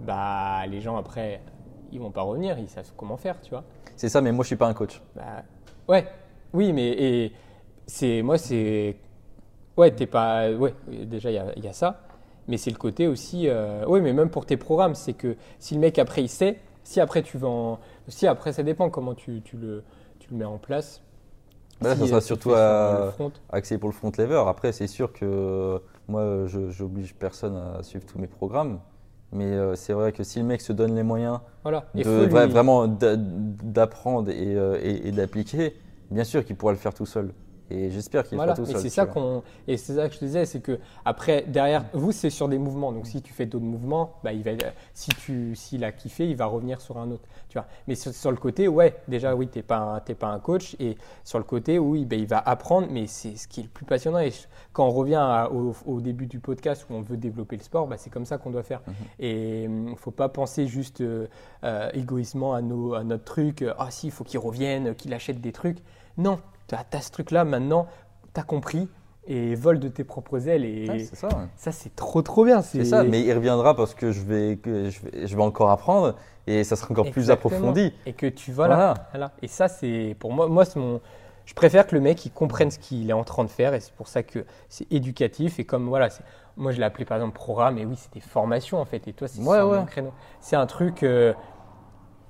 bah 0.00 0.66
les 0.66 0.80
gens 0.80 0.96
après, 0.96 1.40
ils 1.92 2.00
vont 2.00 2.10
pas 2.10 2.22
revenir, 2.22 2.58
ils 2.58 2.68
savent 2.68 2.92
comment 2.96 3.16
faire, 3.16 3.40
tu 3.40 3.50
vois. 3.50 3.64
C'est 3.96 4.08
ça, 4.08 4.20
mais 4.20 4.32
moi, 4.32 4.42
je 4.42 4.48
suis 4.48 4.56
pas 4.56 4.66
un 4.66 4.74
coach. 4.74 5.00
Bah, 5.14 5.42
ouais, 5.88 6.06
oui, 6.52 6.72
mais 6.72 7.32
c'est 7.86 8.22
moi, 8.22 8.38
c'est 8.38 8.96
ouais, 9.76 9.90
t'es 9.90 10.06
pas, 10.06 10.50
ouais, 10.50 10.74
déjà 10.88 11.30
il 11.30 11.34
y 11.34 11.38
a, 11.38 11.46
il 11.56 11.64
y 11.64 11.68
a 11.68 11.72
ça, 11.72 12.00
mais 12.48 12.56
c'est 12.56 12.70
le 12.70 12.76
côté 12.76 13.06
aussi, 13.06 13.48
euh, 13.48 13.84
ouais, 13.86 14.00
mais 14.00 14.12
même 14.12 14.30
pour 14.30 14.46
tes 14.46 14.56
programmes, 14.56 14.94
c'est 14.94 15.14
que 15.14 15.36
si 15.58 15.74
le 15.74 15.80
mec 15.80 15.98
après 15.98 16.22
il 16.22 16.28
sait, 16.28 16.58
si 16.82 17.00
après 17.00 17.22
tu 17.22 17.38
en, 17.42 17.78
si 18.08 18.26
après 18.26 18.52
ça 18.52 18.62
dépend 18.62 18.90
comment 18.90 19.14
tu, 19.14 19.42
tu 19.42 19.56
le, 19.56 19.82
tu 20.18 20.28
le 20.30 20.36
mets 20.36 20.44
en 20.44 20.58
place. 20.58 21.02
Bah 21.80 21.90
là, 21.90 21.94
Si, 21.96 22.02
ça 22.02 22.06
sera 22.06 22.20
surtout 22.20 22.52
à-. 22.54 23.12
Axé 23.50 23.78
pour 23.78 23.88
le 23.88 23.94
front 23.94 24.12
lever. 24.16 24.42
Après, 24.46 24.70
c'est 24.72 24.86
sûr 24.86 25.12
que 25.12 25.82
moi, 26.06 26.46
je 26.46 26.70
j'oblige 26.70 27.14
personne 27.14 27.56
à 27.56 27.82
suivre 27.82 28.06
tous 28.06 28.18
mes 28.18 28.28
programmes. 28.28 28.78
Mais 29.34 29.46
euh, 29.46 29.74
c'est 29.74 29.92
vrai 29.92 30.12
que 30.12 30.22
si 30.22 30.38
le 30.38 30.44
mec 30.44 30.60
se 30.60 30.72
donne 30.72 30.94
les 30.94 31.02
moyens 31.02 31.40
Voilà. 31.62 31.84
De 32.04 32.08
lui- 32.46 32.52
vraiment 32.52 32.86
d'a- 32.86 33.16
d'apprendre 33.16 34.30
et, 34.30 34.54
euh, 34.56 34.78
et- 34.82 35.08
et 35.08 35.12
d'appliquer, 35.12 35.74
bien 36.10 36.24
sûr 36.24 36.44
qu'il 36.44 36.56
pourra 36.56 36.72
le 36.72 36.78
faire 36.78 36.94
tout 36.94 37.04
seul. 37.06 37.30
Et 37.74 37.90
j'espère 37.90 38.24
qu'il 38.24 38.36
Voilà, 38.36 38.54
tout 38.54 38.62
et 38.62 38.66
c'est 38.74 38.82
tu 38.82 38.90
ça 38.90 39.06
qu'on 39.06 39.42
et 39.66 39.76
c'est 39.76 39.94
ça 39.96 40.08
que 40.08 40.14
je 40.14 40.20
te 40.20 40.24
disais, 40.24 40.46
c'est 40.46 40.60
que 40.60 40.78
après 41.04 41.44
derrière 41.46 41.84
vous 41.92 42.12
c'est 42.12 42.30
sur 42.30 42.48
des 42.48 42.58
mouvements, 42.58 42.92
donc 42.92 43.06
si 43.06 43.20
tu 43.20 43.32
fais 43.32 43.46
d'autres 43.46 43.64
mouvements, 43.64 44.12
bah 44.22 44.32
il 44.32 44.42
va 44.42 44.52
si 44.92 45.10
tu 45.10 45.56
s'il 45.56 45.82
a 45.84 45.90
kiffé, 45.92 46.28
il 46.28 46.36
va 46.36 46.46
revenir 46.46 46.80
sur 46.80 46.98
un 46.98 47.10
autre, 47.10 47.24
tu 47.48 47.58
vois. 47.58 47.66
Mais 47.88 47.94
sur, 47.96 48.12
sur 48.14 48.30
le 48.30 48.36
côté, 48.36 48.68
ouais, 48.68 48.96
déjà 49.08 49.34
oui 49.34 49.48
t'es 49.48 49.62
pas 49.62 49.78
un, 50.08 50.14
pas 50.14 50.28
un 50.28 50.38
coach. 50.38 50.76
Et 50.78 50.96
sur 51.24 51.38
le 51.38 51.44
côté 51.44 51.78
oui 51.78 52.04
bah, 52.04 52.16
il 52.16 52.26
va 52.26 52.38
apprendre, 52.38 52.86
mais 52.90 53.06
c'est 53.06 53.36
ce 53.36 53.48
qui 53.48 53.60
est 53.60 53.64
le 53.64 53.68
plus 53.68 53.84
passionnant. 53.84 54.20
Et 54.20 54.30
je- 54.30 54.46
quand 54.72 54.86
on 54.86 54.90
revient 54.90 55.14
à- 55.16 55.50
au, 55.52 55.74
au 55.86 56.00
début 56.00 56.26
du 56.26 56.38
podcast 56.40 56.86
où 56.88 56.94
on 56.94 57.00
veut 57.02 57.16
développer 57.16 57.56
le 57.56 57.62
sport, 57.62 57.86
bah, 57.88 57.96
c'est 57.98 58.10
comme 58.10 58.26
ça 58.26 58.38
qu'on 58.38 58.50
doit 58.50 58.62
faire. 58.62 58.80
Et 59.18 59.64
il 59.64 59.96
faut 59.96 60.10
pas 60.10 60.28
penser 60.28 60.66
juste 60.66 61.00
euh, 61.00 61.26
euh, 61.64 61.90
égoïsement 61.94 62.54
à, 62.54 62.62
nos, 62.62 62.94
à 62.94 63.04
notre 63.04 63.24
truc, 63.24 63.62
euh, 63.62 63.72
ah 63.78 63.90
si 63.90 64.06
il 64.08 64.10
faut 64.12 64.24
qu'il 64.24 64.38
revienne, 64.38 64.94
qu'il 64.94 65.12
achète 65.14 65.40
des 65.40 65.52
trucs. 65.52 65.78
Non, 66.16 66.38
tu 66.68 66.74
as, 66.74 67.00
ce 67.00 67.10
truc 67.10 67.30
là 67.30 67.44
maintenant 67.44 67.86
tu 68.34 68.40
as 68.40 68.44
compris 68.44 68.88
et 69.26 69.54
vole 69.54 69.78
de 69.80 69.88
tes 69.88 70.04
propres 70.04 70.48
ailes. 70.48 70.64
Et 70.64 70.86
Ouais, 70.88 70.98
ça. 70.98 71.28
ouais. 71.28 71.46
ça, 71.56 71.72
c'est 71.72 71.94
trop, 71.96 72.20
trop 72.20 72.44
bien. 72.44 72.60
C'est 72.60 72.84
ça, 72.84 73.04
mais 73.04 73.22
il 73.22 73.32
reviendra 73.32 73.74
parce 73.74 73.94
que 73.94 74.12
je 74.12 74.20
vais, 74.20 74.56
que 74.56 74.90
je 74.90 75.00
vais, 75.00 75.26
je 75.26 75.34
vais 75.36 75.42
encore 75.42 75.70
apprendre 75.70 76.14
et 76.46 76.62
ça 76.62 76.76
sera 76.76 76.90
encore 76.92 77.10
plus 77.10 77.30
approfondi. 77.30 77.92
Et 78.04 78.12
que 78.12 78.26
tu 78.26 78.52
voilà. 78.52 78.74
Voilà. 78.76 78.94
voilà. 79.12 79.30
Et 79.40 79.48
ça, 79.48 79.68
c'est 79.68 80.14
pour 80.18 80.32
moi, 80.32 80.46
moi 80.48 80.64
c'est 80.66 80.78
mon. 80.78 81.00
Je 81.46 81.54
préfère 81.54 81.86
que 81.86 81.94
le 81.94 82.00
mec 82.02 82.24
il 82.26 82.30
comprenne 82.32 82.70
ce 82.70 82.78
qu'il 82.78 83.08
est 83.08 83.14
en 83.14 83.24
train 83.24 83.44
de 83.44 83.50
faire 83.50 83.72
et 83.74 83.80
c'est 83.80 83.92
pour 83.94 84.08
ça 84.08 84.22
que 84.22 84.44
c'est 84.68 84.90
éducatif. 84.92 85.58
Et 85.58 85.64
comme 85.64 85.88
voilà, 85.88 86.08
moi 86.58 86.72
je 86.72 86.78
l'ai 86.78 86.84
appelé 86.84 87.04
par 87.06 87.16
exemple 87.16 87.34
programme, 87.34 87.78
et 87.78 87.86
oui, 87.86 87.94
c'est 87.96 88.12
des 88.12 88.20
formations 88.20 88.78
en 88.78 88.84
fait. 88.84 89.08
Et 89.08 89.12
toi, 89.14 89.26
c'est 89.28 89.40
Ouais, 89.42 89.62
même 89.62 89.86
créneau. 89.86 90.12
C'est 90.40 90.56
un 90.56 90.66
truc. 90.66 91.02
euh, 91.02 91.32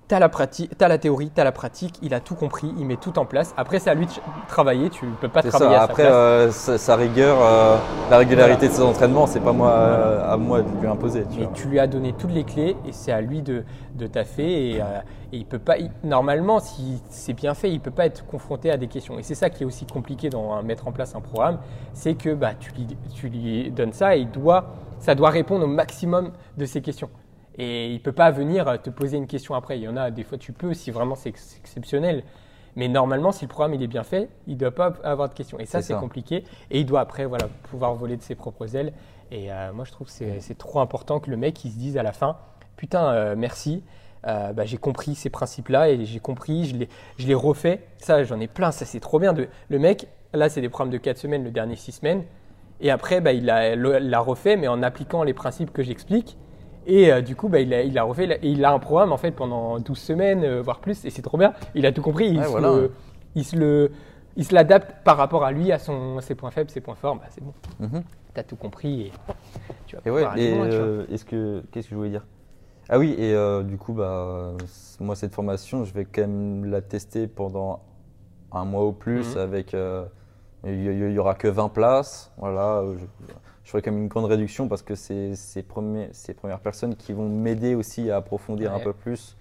T'as 0.07 0.19
la, 0.19 0.29
pratique, 0.29 0.71
la 0.79 0.99
théorie, 0.99 1.31
t'as 1.35 1.45
la 1.45 1.53
pratique, 1.53 1.95
il 2.03 2.13
a 2.13 2.21
tout 2.21 2.35
compris, 2.35 2.71
il 2.77 2.85
met 2.85 2.97
tout 2.99 3.19
en 3.19 3.25
place. 3.25 3.55
Après, 3.57 3.79
c'est 3.79 3.89
à 3.89 3.95
lui 3.95 4.05
de 4.05 4.13
travailler, 4.49 4.91
tu 4.91 5.07
peux 5.19 5.29
pas 5.31 5.43
travailler 5.43 5.77
ça. 5.77 5.77
à 5.77 5.81
sa 5.81 5.93
Après, 5.93 6.03
place. 6.03 6.13
euh, 6.13 6.51
sa, 6.51 6.77
sa 6.77 6.97
rigueur, 6.97 7.39
euh, 7.41 7.79
la 8.11 8.19
régularité 8.19 8.69
de 8.69 8.73
ses 8.75 8.83
entraînements, 8.83 9.27
c'est 9.27 9.41
pas 9.41 9.53
moi 9.53 9.71
euh, 9.71 10.33
à 10.33 10.37
moi 10.37 10.61
de 10.61 10.69
lui 10.79 10.87
imposer. 10.87 11.25
Tu 11.31 11.41
Mais 11.41 11.45
vois. 11.45 11.53
tu 11.55 11.69
lui 11.69 11.79
as 11.79 11.87
donné 11.87 12.13
toutes 12.13 12.33
les 12.33 12.45
clés 12.45 12.77
et 12.85 12.93
c'est 12.93 13.13
à 13.13 13.23
lui 13.23 13.41
de, 13.43 13.65
de 13.95 14.07
taffer. 14.07 14.73
Et, 14.77 14.81
euh, 14.83 14.85
et 15.33 15.39
il 15.39 15.47
peut 15.47 15.59
pas, 15.59 15.79
il- 15.79 15.91
normalement, 16.03 16.61
si 16.61 17.03
c'est 17.09 17.33
bien 17.33 17.55
fait, 17.55 17.71
il 17.71 17.81
peut 17.81 17.91
pas 17.91 18.05
être 18.07 18.27
confronté 18.27 18.71
à 18.71 18.77
des 18.77 18.89
questions. 18.89 19.19
Et 19.19 19.23
c'est 19.23 19.35
ça 19.35 19.49
qui 19.51 19.63
est 19.63 19.67
aussi 19.67 19.87
compliqué 19.87 20.29
dans 20.29 20.63
mettre 20.63 20.87
en 20.87 20.93
place 20.93 21.15
un 21.15 21.21
programme, 21.23 21.59
c'est 21.95 22.15
que 22.15 22.35
bah, 22.35 22.53
tu, 22.59 22.73
lui, 22.73 22.87
tu 23.15 23.29
lui 23.29 23.71
donnes 23.71 23.93
ça 23.93 24.17
et 24.17 24.21
il 24.21 24.31
doit, 24.31 24.67
ça 24.99 25.15
doit 25.15 25.31
répondre 25.31 25.65
au 25.65 25.69
maximum 25.69 26.31
de 26.59 26.67
ses 26.67 26.83
questions. 26.83 27.09
Et 27.57 27.93
il 27.93 28.01
peut 28.01 28.13
pas 28.13 28.31
venir 28.31 28.81
te 28.83 28.91
poser 28.91 29.17
une 29.17 29.27
question 29.27 29.55
après. 29.55 29.79
Il 29.79 29.83
y 29.83 29.89
en 29.89 29.97
a 29.97 30.11
des 30.11 30.25
fois 30.25 30.39
tu 30.39 30.53
peux 30.53 30.75
si 30.75 30.91
vraiment 30.91 31.15
c'est 31.15 31.29
ex- 31.31 31.57
exceptionnel. 31.59 32.25
Mais 32.77 32.89
normalement, 32.89 33.31
si 33.31 33.45
le 33.45 33.49
programme 33.49 33.75
il 33.75 33.83
est 33.83 33.89
bien 33.89 34.03
fait, 34.03 34.29
il 34.47 34.55
ne 34.55 34.59
doit 34.59 34.73
pas 34.73 34.95
avoir 35.05 35.29
de 35.29 35.35
questions. 35.35 35.59
Et 35.61 35.67
ça, 35.67 35.81
C'est 35.81 35.95
compliqué. 35.95 36.45
Et 36.71 36.81
il 36.81 36.87
doit 36.87 37.01
après 37.01 37.25
voilà, 37.25 37.49
pouvoir 37.71 37.95
voler 37.95 38.17
de 38.17 38.23
ses 38.23 38.35
propres 38.35 38.75
ailes. 38.77 38.93
Et 39.31 39.53
euh, 39.53 39.73
moi, 39.73 39.85
je 39.85 39.93
trouve 39.93 40.09
que 40.09 40.41
c'est 40.41 40.59
trop 40.59 40.81
important 40.81 41.21
que 41.21 41.31
le 41.31 41.37
mec 41.37 41.65
il 41.65 41.71
se 41.71 41.79
dise 41.79 41.97
à 41.97 42.03
la 42.03 42.13
fin 42.13 42.37
Putain, 42.77 43.13
euh, 43.13 43.35
merci. 43.37 43.85
Euh, 44.27 44.53
bah, 44.53 44.65
j'ai 44.65 44.79
compris 44.79 45.15
ces 45.15 45.31
principes-là 45.31 45.91
et 45.91 46.05
j'ai 46.05 46.19
compris, 46.19 46.89
je 47.19 47.27
les, 47.27 47.35
refais. 47.35 47.83
Ça, 47.99 48.25
j'en 48.25 48.41
ai 48.41 48.49
plein. 48.49 48.73
Ça, 48.73 48.85
c'est 48.85 49.01
trop 49.01 49.19
bien. 49.19 49.33
De, 49.33 49.49
le 49.69 49.79
mec, 49.79 50.09
là, 50.33 50.49
c'est 50.49 50.61
des 50.61 50.69
programmes 50.69 50.93
de 50.93 50.99
4 50.99 51.19
semaines, 51.19 51.45
le 51.45 51.51
dernier 51.51 51.77
6 51.77 51.93
semaines. 51.93 52.25
Et 52.81 52.91
après, 52.91 53.21
bah, 53.21 53.33
il 53.33 53.45
l'a 53.45 54.21
refait, 54.21 54.57
mais 54.57 54.67
en 54.67 54.83
appliquant 54.83 55.23
les 55.23 55.35
principes 55.35 55.73
que 55.73 55.83
j'explique. 55.83 56.37
Et 56.87 57.13
euh, 57.13 57.21
du 57.23 57.35
coup, 57.37 57.49
bah, 57.49 57.61
il, 57.61 57.73
a, 57.73 57.83
il 57.83 57.97
a 57.99 58.03
refait, 58.03 58.39
et 58.43 58.49
il 58.49 58.65
a 58.65 58.73
un 58.73 58.79
programme 58.79 59.13
en 59.13 59.17
fait 59.17 59.31
pendant 59.31 59.79
12 59.79 59.99
semaines, 59.99 60.45
euh, 60.45 60.63
voire 60.63 60.81
plus, 60.81 61.05
et 61.05 61.11
c'est 61.11 61.23
trop 61.23 61.39
bien. 61.39 61.55
Il 61.75 61.87
a 61.87 61.93
tout 61.93 62.03
compris. 62.03 62.29
Il 62.29 62.39
Ouais, 62.39 62.45
se 62.45 62.51
voilà. 62.51 62.69
le- 62.73 62.93
il 63.35 63.45
se 63.45 63.57
le, 63.57 63.91
il 64.37 64.45
se 64.45 64.55
l'adapte 64.55 64.95
par 65.05 65.17
rapport 65.17 65.45
à 65.45 65.53
lui, 65.53 65.73
à 65.73 65.79
son, 65.79 66.21
ses 66.21 66.35
points 66.35 66.51
faibles, 66.51 66.71
ses 66.71 66.81
points 66.81 66.95
forts. 66.95 67.17
Bah, 67.17 67.23
c'est 67.31 67.43
bon. 67.43 67.53
Mhm. 67.81 68.03
T'as 68.35 68.43
tout 68.43 68.57
compris 68.57 69.03
et 69.03 69.13
tu 69.87 69.97
vas 69.97 70.03
Et 70.05 70.11
ouais, 70.11 70.21
pouvoir 70.23 70.33
aller 70.33 70.45
et 70.45 70.55
loin, 70.55 70.69
tu 70.69 70.77
vois. 70.77 70.87
euh, 70.87 71.07
est-ce 71.11 71.25
que 71.25 71.63
qu'est-ce 71.73 71.87
que 71.89 71.91
je 71.93 71.97
voulais 71.97 72.11
dire? 72.11 72.27
Ah 72.89 72.99
oui, 72.99 73.15
et 73.17 73.33
euh, 73.33 73.63
du 73.63 73.79
coup, 73.79 73.93
bah, 73.95 74.53
c- 74.67 74.99
moi 75.03 75.17
cette 75.17 75.35
formation, 75.35 75.85
je 75.85 75.95
vais 75.95 76.05
quand 76.05 76.21
même 76.23 76.65
la 76.67 76.83
tester 76.83 77.27
pendant 77.29 77.81
un 78.53 78.65
mois 78.65 78.87
ou 78.87 78.93
plus. 78.93 79.37
Mhm. 79.37 79.41
Avec, 79.43 79.73
euh, 79.75 80.05
il 80.65 80.81
y, 80.83 80.87
il 80.87 81.13
y 81.13 81.19
aura 81.19 81.35
que 81.35 81.49
20 81.49 81.69
places. 81.71 82.31
Voilà, 82.37 82.79
euh, 82.81 82.97
je, 82.99 83.05
je 83.65 83.71
ferai 83.71 83.83
quand 83.83 83.93
même 83.93 84.03
une 84.03 84.09
grande 84.09 84.27
réduction 84.27 84.69
parce 84.69 84.83
que 84.83 84.95
c'est 84.95 85.35
ces 85.37 85.63
premières 85.63 86.61
personnes 86.63 86.97
qui 86.97 87.13
vont 87.13 87.29
m'aider 87.29 87.75
aussi 87.75 88.11
à 88.11 88.17
approfondir 88.19 88.75
un 88.75 88.81
peu 88.81 88.93
plus. 88.93 89.37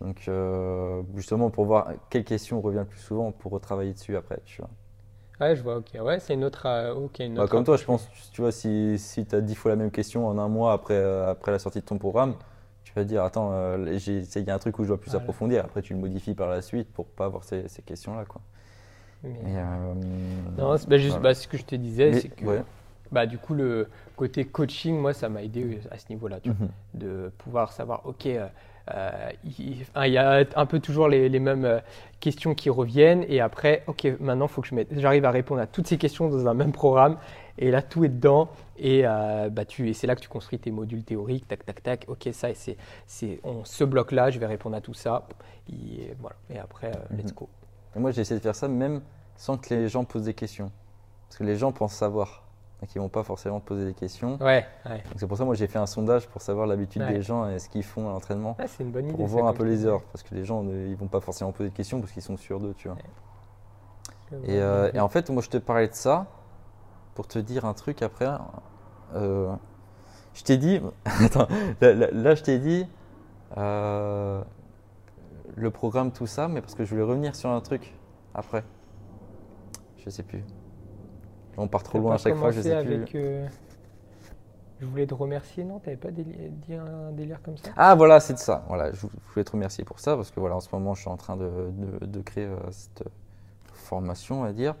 Donc 0.00 0.24
euh, 0.28 1.02
justement 1.16 1.50
pour 1.50 1.66
voir 1.66 1.92
quelles 2.10 2.24
questions 2.24 2.60
revient 2.60 2.78
le 2.80 2.84
plus 2.86 3.00
souvent 3.00 3.32
pour 3.32 3.52
retravailler 3.52 3.94
dessus 3.94 4.16
après, 4.16 4.40
tu 4.46 4.62
vois. 4.62 4.70
Ouais, 5.40 5.54
je 5.54 5.62
vois, 5.62 5.76
ok. 5.76 5.86
Ouais, 6.00 6.18
c'est 6.18 6.34
une 6.34 6.44
autre. 6.44 6.66
euh, 6.66 6.94
une 7.20 7.36
Bah, 7.36 7.46
comme 7.46 7.64
toi, 7.64 7.76
je 7.76 7.84
pense, 7.84 8.08
tu 8.32 8.40
vois, 8.40 8.50
si, 8.50 8.98
si 8.98 9.24
tu 9.24 9.34
as 9.36 9.40
dix 9.40 9.54
fois 9.54 9.70
la 9.70 9.76
même 9.76 9.90
question 9.90 10.26
en 10.26 10.36
un 10.38 10.48
mois 10.48 10.72
après, 10.72 10.94
euh, 10.94 11.30
après 11.30 11.52
la 11.52 11.58
sortie 11.60 11.80
de 11.80 11.84
ton 11.84 11.98
programme, 11.98 12.34
tu 12.84 12.92
vas 12.94 13.04
dire, 13.04 13.22
attends, 13.22 13.50
euh, 13.52 13.96
il 14.06 14.42
y 14.46 14.50
a 14.50 14.54
un 14.54 14.58
truc 14.58 14.78
où 14.78 14.82
je 14.82 14.88
dois 14.88 15.00
plus 15.00 15.10
Voilà. 15.10 15.20
approfondir. 15.22 15.64
Après, 15.64 15.82
tu 15.82 15.94
le 15.94 16.00
modifies 16.00 16.34
par 16.34 16.48
la 16.48 16.60
suite 16.62 16.92
pour 16.92 17.06
pas 17.06 17.26
avoir 17.26 17.44
ces, 17.44 17.68
ces 17.68 17.82
questions-là. 17.82 18.24
Quoi. 18.24 18.40
mais- 19.22 19.54
Non, 20.58 20.76
c'est 20.76 20.88
bah, 20.88 20.98
juste 20.98 21.16
voilà. 21.16 21.22
bah, 21.22 21.34
ce 21.34 21.46
que 21.48 21.56
je 21.56 21.64
te 21.64 21.74
disais, 21.74 22.12
c'est 22.12 22.28
que 22.28 22.44
ouais. 22.46 22.62
Bah, 23.12 23.26
du 23.26 23.38
coup, 23.38 23.54
le 23.54 23.88
côté 24.16 24.44
coaching, 24.44 24.98
moi, 24.98 25.12
ça 25.12 25.28
m'a 25.28 25.42
aidé 25.42 25.62
euh, 25.64 25.88
à 25.90 25.98
ce 25.98 26.06
niveau-là, 26.10 26.40
tu 26.40 26.50
vois, 26.50 26.66
Mhm. 26.66 27.00
de 27.00 27.32
pouvoir 27.38 27.72
savoir, 27.72 28.02
ok, 28.06 28.26
euh, 28.26 28.46
euh, 28.94 29.30
il 29.58 30.12
y 30.12 30.18
a 30.18 30.44
un 30.56 30.66
peu 30.66 30.80
toujours 30.80 31.08
les, 31.08 31.28
les 31.28 31.40
mêmes 31.40 31.80
questions 32.20 32.54
qui 32.54 32.70
reviennent, 32.70 33.24
et 33.28 33.40
après, 33.40 33.84
ok, 33.86 34.06
maintenant, 34.20 34.46
il 34.46 34.50
faut 34.50 34.62
que 34.62 34.68
je 34.68 34.74
mette- 34.74 34.98
j'arrive 34.98 35.24
à 35.24 35.30
répondre 35.30 35.60
à 35.60 35.66
toutes 35.66 35.86
ces 35.86 35.98
questions 35.98 36.28
dans 36.28 36.46
un 36.48 36.54
même 36.54 36.72
programme, 36.72 37.18
et 37.58 37.70
là, 37.70 37.82
tout 37.82 38.04
est 38.04 38.08
dedans, 38.08 38.48
et, 38.78 39.02
euh, 39.04 39.50
bah, 39.50 39.64
tu, 39.64 39.88
et 39.88 39.92
c'est 39.92 40.06
là 40.06 40.14
que 40.14 40.20
tu 40.20 40.28
construis 40.28 40.58
tes 40.58 40.70
modules 40.70 41.04
théoriques, 41.04 41.46
tac, 41.48 41.64
tac, 41.66 41.82
tac, 41.82 42.04
ok, 42.08 42.28
ça, 42.32 42.48
c'est, 42.54 42.76
c'est, 43.06 43.40
on, 43.44 43.64
ce 43.64 43.84
bloc-là, 43.84 44.30
je 44.30 44.38
vais 44.38 44.46
répondre 44.46 44.76
à 44.76 44.80
tout 44.80 44.94
ça, 44.94 45.26
et, 45.70 46.14
voilà, 46.18 46.36
et 46.50 46.58
après, 46.58 46.88
euh, 46.88 47.16
let's 47.16 47.26
Mhm. 47.30 47.36
go. 47.36 47.48
Et 47.96 47.98
moi, 47.98 48.10
j'ai 48.10 48.20
essayé 48.22 48.38
de 48.38 48.42
faire 48.42 48.54
ça 48.54 48.68
même 48.68 49.00
sans 49.36 49.56
que 49.58 49.74
les 49.74 49.88
gens 49.88 50.04
posent 50.04 50.24
des 50.24 50.34
questions. 50.34 50.70
Parce 51.28 51.38
que 51.38 51.44
les 51.44 51.56
gens 51.56 51.72
pensent 51.72 51.94
savoir. 51.94 52.44
Donc, 52.80 52.94
ils 52.94 52.98
vont 53.00 53.08
pas 53.08 53.24
forcément 53.24 53.58
poser 53.60 53.86
des 53.86 53.94
questions. 53.94 54.36
Ouais, 54.40 54.64
ouais. 54.86 54.98
Donc, 54.98 55.14
c'est 55.16 55.26
pour 55.26 55.36
ça, 55.36 55.44
moi, 55.44 55.54
j'ai 55.56 55.66
fait 55.66 55.80
un 55.80 55.86
sondage 55.86 56.28
pour 56.28 56.42
savoir 56.42 56.66
l'habitude 56.68 57.02
Ouais. 57.02 57.12
des 57.14 57.22
gens 57.22 57.48
et 57.48 57.58
ce 57.58 57.68
qu'ils 57.68 57.82
font 57.82 58.08
à 58.08 58.12
l'entraînement. 58.12 58.56
Ah, 58.60 58.68
c'est 58.68 58.84
une 58.84 58.92
bonne 58.92 59.06
idée. 59.06 59.16
Pour 59.16 59.26
voir 59.26 59.46
un 59.48 59.52
peu 59.52 59.64
les 59.64 59.84
heures. 59.84 60.02
Parce 60.12 60.22
que 60.22 60.34
les 60.34 60.44
gens, 60.44 60.62
ne- 60.62 60.86
ils 60.86 60.96
vont 60.96 61.08
pas 61.08 61.20
forcément 61.20 61.50
poser 61.50 61.70
de 61.70 61.74
questions 61.74 61.98
parce 62.00 62.12
qu'ils 62.12 62.22
sont 62.22 62.36
sûrs 62.36 62.60
d'eux, 62.60 62.74
tu 62.74 62.88
vois. 62.88 62.96
Et, 64.44 64.60
euh, 64.60 64.90
et 64.94 65.00
en 65.00 65.08
fait, 65.08 65.28
moi, 65.30 65.42
je 65.42 65.48
te 65.48 65.56
parlais 65.56 65.88
de 65.88 65.94
ça 65.94 66.26
pour 67.14 67.26
te 67.26 67.38
dire 67.40 67.64
un 67.64 67.74
truc 67.74 68.02
après. 68.02 68.28
Euh, 69.14 69.52
Je 70.34 70.44
t'ai 70.44 70.56
dit, 70.56 70.80
attends, 71.04 71.48
là, 71.80 71.92
là- 71.94 72.10
là, 72.12 72.34
je 72.36 72.42
t'ai 72.44 72.58
dit 72.60 72.86
euh, 73.56 74.40
le 75.56 75.70
programme, 75.72 76.12
tout 76.12 76.28
ça, 76.28 76.46
mais 76.46 76.60
parce 76.60 76.74
que 76.76 76.84
je 76.84 76.90
voulais 76.90 77.02
revenir 77.02 77.34
sur 77.34 77.50
un 77.50 77.60
truc 77.60 77.92
après. 78.34 78.62
Je 79.96 80.10
sais 80.10 80.22
plus. 80.22 80.44
On 81.58 81.68
part 81.68 81.82
trop 81.82 81.98
loin 81.98 82.14
à 82.14 82.18
chaque 82.18 82.36
fois, 82.36 82.50
je 82.50 82.60
sais 82.62 82.82
plus. 82.82 83.06
euh, 83.16 83.46
Je 84.80 84.86
voulais 84.86 85.06
te 85.06 85.14
remercier, 85.14 85.64
non? 85.64 85.80
T'avais 85.80 85.96
pas 85.96 86.10
dit 86.10 86.24
un 86.74 87.10
délire 87.12 87.42
comme 87.42 87.56
ça? 87.56 87.70
Ah 87.76 87.94
voilà, 87.96 88.20
c'est 88.20 88.34
de 88.34 88.38
ça. 88.38 88.64
Voilà, 88.68 88.92
je 88.92 89.00
vou- 89.00 89.10
je 89.28 89.32
voulais 89.34 89.44
te 89.44 89.50
remercier 89.50 89.84
pour 89.84 89.98
ça 89.98 90.14
parce 90.14 90.30
que 90.30 90.38
voilà, 90.38 90.54
en 90.56 90.60
ce 90.60 90.68
moment, 90.72 90.94
je 90.94 91.00
suis 91.00 91.10
en 91.10 91.16
train 91.16 91.36
de, 91.36 91.50
de- 92.00 92.06
de 92.06 92.20
créer 92.20 92.46
euh, 92.46 92.56
cette 92.70 93.02
formation, 93.72 94.40
on 94.40 94.44
va 94.44 94.52
dire, 94.52 94.76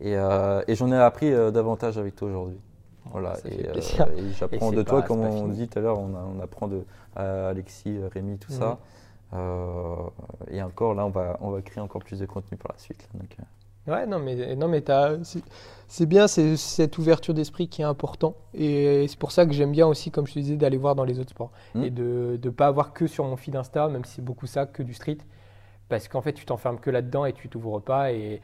et, 0.00 0.16
euh, 0.16 0.62
et 0.66 0.74
j'en 0.74 0.90
ai 0.90 0.96
appris 0.98 1.30
davantage 1.52 1.96
avec 1.98 2.16
toi 2.16 2.28
aujourd'hui. 2.28 2.58
Voilà, 3.12 3.36
ça 3.36 3.48
et, 3.48 3.70
j'apprends 4.32 4.72
de 4.72 4.82
toi, 4.82 5.00
pas- 5.02 5.06
comme 5.06 5.20
on 5.20 5.46
dit 5.48 5.68
tout 5.68 5.78
à 5.78 5.82
l'heure, 5.82 5.98
on, 6.00 6.40
apprend 6.40 6.66
de 6.66 6.84
Alexis, 7.14 7.98
Rémi, 8.12 8.38
tout 8.38 8.50
ça. 8.50 8.78
Euh, 9.34 9.96
et 10.50 10.62
encore, 10.62 10.94
là, 10.94 11.04
on 11.04 11.10
va, 11.10 11.36
on 11.40 11.50
va 11.50 11.62
créer 11.62 11.82
encore 11.82 12.02
plus 12.02 12.20
de 12.20 12.26
contenu 12.26 12.56
par 12.56 12.72
la 12.72 12.78
suite. 12.78 13.08
là. 13.12 13.20
donc, 13.20 13.36
euh, 13.38 13.42
Ouais, 13.86 14.06
non, 14.06 14.18
mais, 14.18 14.56
non, 14.56 14.68
mais 14.68 14.80
t'as- 14.80 15.16
c'est- 15.88 16.06
bien 16.06 16.26
c'est 16.26 16.56
cette 16.56 16.98
ouverture 16.98 17.34
d'esprit 17.34 17.68
qui 17.68 17.82
est 17.82 17.84
important. 17.84 18.34
Et 18.54 19.06
c'est 19.08 19.18
pour 19.18 19.30
ça 19.32 19.46
que 19.46 19.52
j'aime 19.52 19.72
bien 19.72 19.86
aussi, 19.86 20.10
comme 20.10 20.26
je 20.26 20.34
te 20.34 20.38
disais, 20.40 20.56
d'aller 20.56 20.76
voir 20.78 20.94
dans 20.94 21.04
les 21.04 21.18
autres 21.20 21.30
sports. 21.30 21.52
Mm. 21.74 21.82
Et 21.84 21.90
de 21.90 22.38
ne 22.42 22.50
pas 22.50 22.66
avoir 22.66 22.92
que 22.92 23.06
sur 23.06 23.24
mon 23.24 23.36
feed 23.36 23.54
Insta, 23.56 23.88
même 23.88 24.04
si 24.04 24.14
c'est 24.16 24.24
beaucoup 24.24 24.46
ça, 24.46 24.66
que 24.66 24.82
du 24.82 24.94
street. 24.94 25.18
Parce 25.88 26.08
qu'en 26.08 26.20
fait, 26.20 26.32
tu 26.32 26.44
t'enfermes 26.44 26.80
que 26.80 26.90
là-dedans 26.90 27.24
et 27.26 27.32
tu 27.32 27.48
t'ouvres 27.48 27.80
pas 27.80 28.12
et 28.12 28.40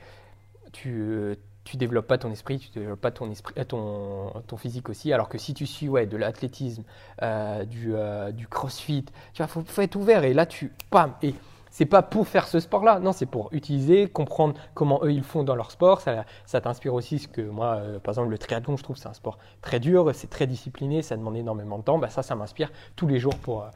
tu, 0.73 0.91
euh, 1.01 1.35
tu 1.65 1.77
développes 1.77 2.07
pas 2.07 2.19
ton 2.19 2.31
esprit, 2.31 2.59
tu 2.59 2.71
développes 2.79 3.01
pas 3.01 3.11
ton, 3.11 3.31
esprit, 3.31 3.55
euh, 3.59 3.65
ton, 3.65 4.33
ton 4.47 4.57
physique 4.57 4.89
aussi. 4.89 5.13
Alors 5.13 5.29
que 5.29 5.39
si 5.39 5.55
tu 5.55 5.67
suis 5.67 5.89
ouais, 5.89 6.07
de 6.07 6.17
l'athlétisme, 6.17 6.85
euh, 7.23 7.65
du, 7.65 7.95
euh, 7.95 8.31
du 8.33 8.47
crossfit, 8.47 9.05
tu 9.33 9.39
vois, 9.39 9.47
faut, 9.49 9.63
faut 9.67 9.83
être 9.83 9.97
ouvert. 9.97 10.23
Et 10.25 10.35
là, 10.35 10.47
tu. 10.47 10.73
Pam 10.91 11.13
Et 11.23 11.35
c'est 11.75 11.87
pas 11.87 12.03
pour 12.03 12.29
faire 12.29 12.47
ce 12.47 12.61
sport-là, 12.61 13.01
non, 13.01 13.13
c'est 13.13 13.25
pour 13.27 13.49
utiliser, 13.53 14.07
comprendre 14.09 14.55
comment 14.75 15.01
eux 15.03 15.11
ils 15.13 15.23
font 15.25 15.43
dans 15.43 15.55
leur 15.57 15.71
sport. 15.71 16.03
Ça, 16.03 16.25
ça 16.45 16.61
t'inspire 16.61 16.93
aussi 16.93 17.19
ce 17.19 17.27
que 17.29 17.41
moi, 17.41 17.77
euh, 17.77 17.99
par 17.99 18.13
exemple, 18.13 18.29
le 18.29 18.37
triathlon, 18.39 18.77
je 18.77 18.83
trouve 18.83 18.97
c'est 18.97 19.09
un 19.09 19.15
sport 19.15 19.39
très 19.63 19.81
dur, 19.81 20.11
c'est 20.15 20.29
très 20.29 20.47
discipliné, 20.47 21.01
ça 21.01 21.17
demande 21.17 21.37
énormément 21.37 21.79
de 21.79 21.83
temps. 21.83 21.99
Bah, 21.99 22.11
ça, 22.11 22.23
ça 22.23 22.35
m'inspire 22.37 22.71
tous 22.95 23.07
les 23.07 23.19
jours 23.19 23.35
pour 23.37 23.63
euh, 23.63 23.69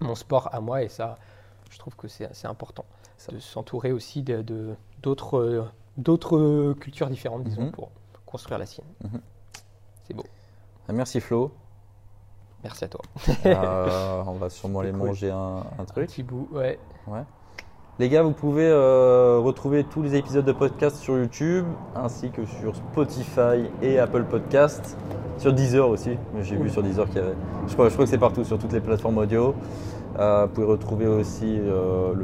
mon 0.00 0.14
sport 0.14 0.48
à 0.54 0.60
moi 0.60 0.82
et 0.82 0.88
ça, 0.88 1.16
je 1.70 1.78
trouve 1.78 1.94
que 1.94 2.08
c'est 2.08 2.28
c'est 2.34 2.48
important 2.48 2.86
Ça. 3.18 3.30
de 3.32 3.38
s'entourer 3.38 3.92
aussi 3.92 4.22
de 4.22 4.40
de- 4.42 4.74
d'autres 5.02 5.36
euh, 5.38 5.64
d'autres 5.98 6.72
cultures 6.80 7.08
différentes, 7.10 7.44
disons, 7.44 7.64
Mhm. 7.66 7.72
pour 7.72 7.90
construire 8.24 8.58
la 8.58 8.64
sienne. 8.66 8.86
Mhm. 9.04 9.20
C'est 10.04 10.14
beau. 10.14 10.24
merci 10.88 11.20
Flo. 11.20 11.52
Merci 12.64 12.84
à 12.84 12.88
toi. 12.88 13.00
Euh, 13.46 14.22
on 14.26 14.32
va 14.32 14.50
sûrement 14.50 14.80
aller 14.80 14.92
manger 14.92 15.30
un, 15.30 15.36
un 15.78 15.82
Un 15.82 15.84
truc. 15.84 16.06
petit 16.06 16.22
bout, 16.22 16.48
ouais. 16.52 16.78
Les 17.98 18.08
gars, 18.08 18.22
vous 18.22 18.32
pouvez 18.32 18.66
euh, 18.68 19.38
retrouver 19.38 19.84
tous 19.84 20.02
les 20.02 20.14
épisodes 20.14 20.44
de 20.44 20.52
podcast 20.52 20.96
sur 20.96 21.18
YouTube, 21.18 21.66
ainsi 21.94 22.30
que 22.30 22.44
sur 22.46 22.74
Spotify 22.76 23.70
et 23.82 23.98
Apple 23.98 24.24
Podcast. 24.24 24.96
Sur 25.38 25.52
Deezer 25.52 25.88
aussi, 25.88 26.18
j'ai 26.42 26.56
vu 26.56 26.68
sur 26.68 26.82
Deezer 26.82 27.06
qu'il 27.08 27.16
y 27.16 27.20
avait. 27.20 27.34
Je 27.66 27.72
crois, 27.72 27.88
je 27.88 27.94
crois 27.94 28.04
que 28.04 28.10
c'est 28.10 28.18
partout, 28.18 28.44
sur 28.44 28.58
toutes 28.58 28.72
les 28.72 28.80
plateformes 28.80 29.18
audio. 29.18 29.54
Euh, 30.18 30.46
vous 30.46 30.52
pouvez 30.52 30.66
retrouver 30.66 31.06
aussi 31.06 31.56
le, 31.56 32.14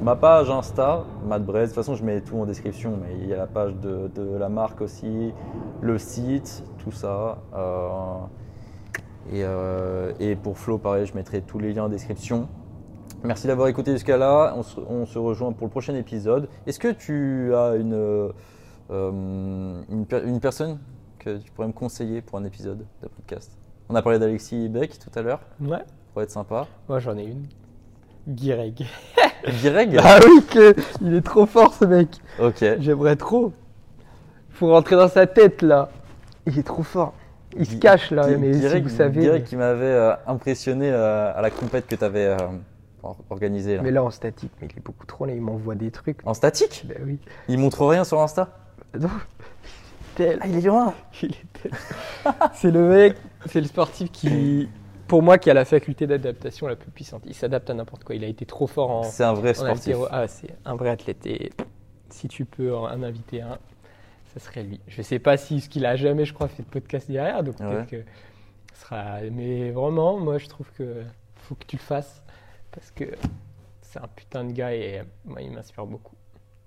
ma 0.00 0.14
page 0.16 0.48
Insta, 0.50 1.04
Matt. 1.26 1.44
De 1.44 1.64
toute 1.64 1.74
façon, 1.74 1.94
je 1.96 2.04
mets 2.04 2.20
tout 2.20 2.38
en 2.38 2.46
description, 2.46 2.96
mais 3.00 3.16
il 3.20 3.28
y 3.28 3.32
a 3.34 3.36
la 3.36 3.46
page 3.46 3.74
de, 3.76 4.08
de 4.14 4.36
la 4.36 4.48
marque 4.48 4.80
aussi, 4.80 5.32
le 5.80 5.98
site, 5.98 6.64
tout 6.84 6.92
ça. 6.92 7.38
Euh, 9.32 9.36
et, 9.36 9.42
euh, 9.44 10.12
et 10.20 10.36
pour 10.36 10.58
Flo, 10.58 10.78
pareil, 10.78 11.06
je 11.06 11.14
mettrai 11.14 11.40
tous 11.42 11.58
les 11.58 11.72
liens 11.72 11.84
en 11.84 11.88
description. 11.88 12.48
Merci 13.22 13.46
d'avoir 13.46 13.68
écouté 13.68 13.92
jusqu'à 13.92 14.16
là. 14.16 14.52
On 14.56 14.62
se, 14.62 14.80
on 14.80 15.06
se 15.06 15.18
rejoint 15.18 15.52
pour 15.52 15.66
le 15.66 15.70
prochain 15.70 15.94
épisode. 15.94 16.48
Est-ce 16.66 16.78
que 16.78 16.88
tu 16.92 17.54
as 17.54 17.74
une, 17.76 17.94
euh, 18.90 19.82
une, 19.90 20.06
per- 20.06 20.22
une 20.24 20.40
personne 20.40 20.78
que 21.18 21.38
tu 21.38 21.50
pourrais 21.52 21.68
me 21.68 21.72
conseiller 21.72 22.20
pour 22.20 22.38
un 22.38 22.44
épisode 22.44 22.84
de 23.02 23.08
podcast? 23.08 23.52
On 23.88 23.94
a 23.94 24.02
parlé 24.02 24.18
d'Alexis 24.18 24.68
Beck 24.68 24.98
tout 24.98 25.10
à 25.18 25.22
l'heure. 25.22 25.40
Ouais. 25.60 25.78
Ça 25.78 25.84
pourrait 26.12 26.24
être 26.24 26.30
sympa. 26.30 26.66
Moi, 26.88 26.98
j'en 27.00 27.16
ai 27.16 27.24
une. 27.24 27.46
Guireg. 28.28 28.86
Direg 29.60 29.98
Ah 30.02 30.18
oui, 30.26 30.42
que 30.50 30.74
il 31.02 31.14
est 31.14 31.20
trop 31.20 31.44
fort 31.46 31.74
ce 31.74 31.84
mec. 31.84 32.08
Ok. 32.40 32.64
J'aimerais 32.78 33.16
trop. 33.16 33.52
Faut 34.50 34.68
rentrer 34.70 34.96
dans 34.96 35.08
sa 35.08 35.26
tête 35.26 35.60
là. 35.62 35.90
Il 36.46 36.58
est 36.58 36.62
trop 36.62 36.82
fort. 36.82 37.12
Il 37.56 37.66
se 37.66 37.76
cache 37.76 38.10
là, 38.10 38.26
mais 38.38 38.52
si 38.54 38.60
Direg- 38.60 38.82
vous 38.82 38.88
savez. 38.88 39.42
Qui 39.42 39.56
m'avait 39.56 39.84
euh, 39.84 40.14
impressionné 40.26 40.90
euh, 40.90 41.32
à 41.34 41.40
la 41.42 41.50
compète 41.50 41.86
que 41.86 41.94
tu 41.94 42.04
avais 42.04 42.36
organisée. 43.30 43.76
là. 43.76 43.82
Mais 43.82 43.90
là 43.90 44.02
en 44.02 44.10
statique, 44.10 44.50
mais 44.60 44.68
il 44.72 44.78
est 44.78 44.84
beaucoup 44.84 45.06
trop 45.06 45.26
là, 45.26 45.34
il 45.34 45.40
m'envoie 45.40 45.74
des 45.74 45.90
trucs. 45.90 46.18
En 46.24 46.34
statique? 46.34 46.84
Ben 46.86 46.98
oui. 47.04 47.18
Il 47.48 47.58
montre 47.58 47.84
rien 47.86 48.04
sur 48.04 48.20
Insta? 48.20 48.48
Non. 48.98 49.08
Tel. 50.14 50.38
Ah, 50.40 50.46
il 50.46 50.58
est 50.58 50.60
loin 50.68 50.94
Il 51.22 51.30
est 51.32 51.46
tel. 51.62 51.72
c'est 52.54 52.70
le 52.70 52.88
mec, 52.88 53.16
c'est 53.46 53.60
le 53.60 53.66
sportif 53.66 54.10
qui, 54.12 54.68
pour 55.08 55.22
moi, 55.22 55.38
qui 55.38 55.50
a 55.50 55.54
la 55.54 55.64
faculté 55.64 56.06
d'adaptation 56.06 56.66
la 56.66 56.76
plus 56.76 56.90
puissante. 56.90 57.22
Il 57.26 57.34
s'adapte 57.34 57.68
à 57.70 57.74
n'importe 57.74 58.04
quoi. 58.04 58.14
Il 58.14 58.24
a 58.24 58.28
été 58.28 58.46
trop 58.46 58.66
fort 58.66 58.90
en, 58.90 59.02
C'est 59.02 59.24
un 59.24 59.34
vrai 59.34 59.54
sportif. 59.54 59.96
Ah, 60.10 60.26
c'est 60.28 60.54
un 60.64 60.76
vrai 60.76 60.90
athlète. 60.90 61.26
Et 61.26 61.50
si 62.10 62.28
tu 62.28 62.44
peux 62.44 62.74
en 62.74 63.02
inviter 63.02 63.42
un, 63.42 63.58
ça 64.34 64.40
serait 64.40 64.62
lui. 64.64 64.80
Je 64.88 65.00
sais 65.02 65.18
pas 65.18 65.36
si 65.36 65.60
ce 65.60 65.68
qu'il 65.68 65.86
a 65.86 65.96
jamais, 65.96 66.24
je 66.24 66.34
crois, 66.34 66.48
fait 66.48 66.62
de 66.62 66.68
podcast 66.68 67.10
derrière, 67.10 67.42
donc 67.42 67.58
Ouais. 67.60 67.66
peut-être 67.66 67.86
que 67.88 68.04
sera. 68.74 69.20
Mais 69.32 69.70
vraiment, 69.70 70.18
moi, 70.18 70.38
je 70.38 70.46
trouve 70.48 70.70
que 70.72 71.02
faut 71.36 71.54
que 71.54 71.64
tu 71.66 71.76
le 71.76 71.82
fasses 71.82 72.22
parce 72.72 72.90
que 72.90 73.04
c'est 73.82 73.98
un 74.00 74.08
putain 74.08 74.44
de 74.44 74.52
gars 74.52 74.74
et 74.74 75.02
moi, 75.24 75.40
il 75.40 75.52
m'inspire 75.52 75.86
beaucoup. 75.86 76.16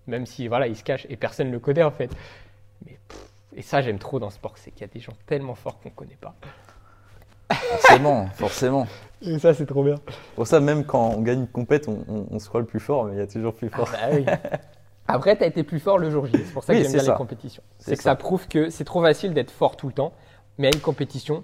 Même 0.07 0.25
si 0.25 0.47
voilà, 0.47 0.67
il 0.67 0.75
se 0.77 0.83
cache 0.83 1.05
et 1.09 1.17
personne 1.17 1.47
ne 1.47 1.53
le 1.53 1.59
connaît 1.59 1.83
en 1.83 1.91
fait. 1.91 2.09
Mais 2.85 2.97
pff, 3.07 3.29
et 3.55 3.61
ça, 3.61 3.81
j'aime 3.81 3.99
trop 3.99 4.19
dans 4.19 4.29
ce 4.29 4.35
sport, 4.35 4.53
c'est 4.57 4.71
qu'il 4.71 4.81
y 4.81 4.83
a 4.85 4.93
des 4.93 4.99
gens 5.01 5.13
tellement 5.25 5.55
forts 5.55 5.79
qu'on 5.81 5.89
connaît 5.89 6.17
pas. 6.21 6.35
Forcément, 7.51 8.27
forcément. 8.35 8.87
Et 9.21 9.39
ça, 9.39 9.53
c'est 9.53 9.65
trop 9.65 9.83
bien. 9.83 9.95
Pour 10.35 10.47
ça, 10.47 10.59
même 10.59 10.85
quand 10.85 11.09
on 11.09 11.21
gagne 11.21 11.39
une 11.41 11.47
compète, 11.47 11.87
on, 11.87 12.03
on- 12.07 12.27
on 12.29 12.39
se 12.39 12.47
croit 12.47 12.59
le 12.61 12.65
plus 12.65 12.79
fort, 12.79 13.05
mais 13.05 13.13
il 13.13 13.17
y 13.17 13.21
a 13.21 13.27
toujours 13.27 13.53
plus 13.55 13.69
fort. 13.69 13.89
Bah 13.91 14.09
oui. 14.13 14.25
Après, 15.07 15.37
tu 15.37 15.43
as 15.43 15.47
été 15.47 15.63
plus 15.63 15.79
fort 15.79 15.97
le 15.97 16.09
jour 16.09 16.25
J. 16.25 16.33
C'est 16.33 16.53
pour 16.53 16.63
ça 16.63 16.73
Oui, 16.73 16.79
que 16.79 16.83
j'aime 16.83 16.93
bien 16.93 17.03
ça. 17.03 17.11
les 17.11 17.17
compétitions. 17.17 17.63
C'est 17.79 17.91
que 17.95 18.03
ça. 18.03 18.11
ça 18.11 18.15
prouve 18.15 18.47
que 18.47 18.69
c'est 18.69 18.83
trop 18.83 19.01
facile 19.01 19.33
d'être 19.33 19.51
fort 19.51 19.77
tout 19.77 19.87
le 19.87 19.93
temps. 19.93 20.13
Mais 20.57 20.67
à 20.67 20.71
une 20.73 20.81
compétition, 20.81 21.43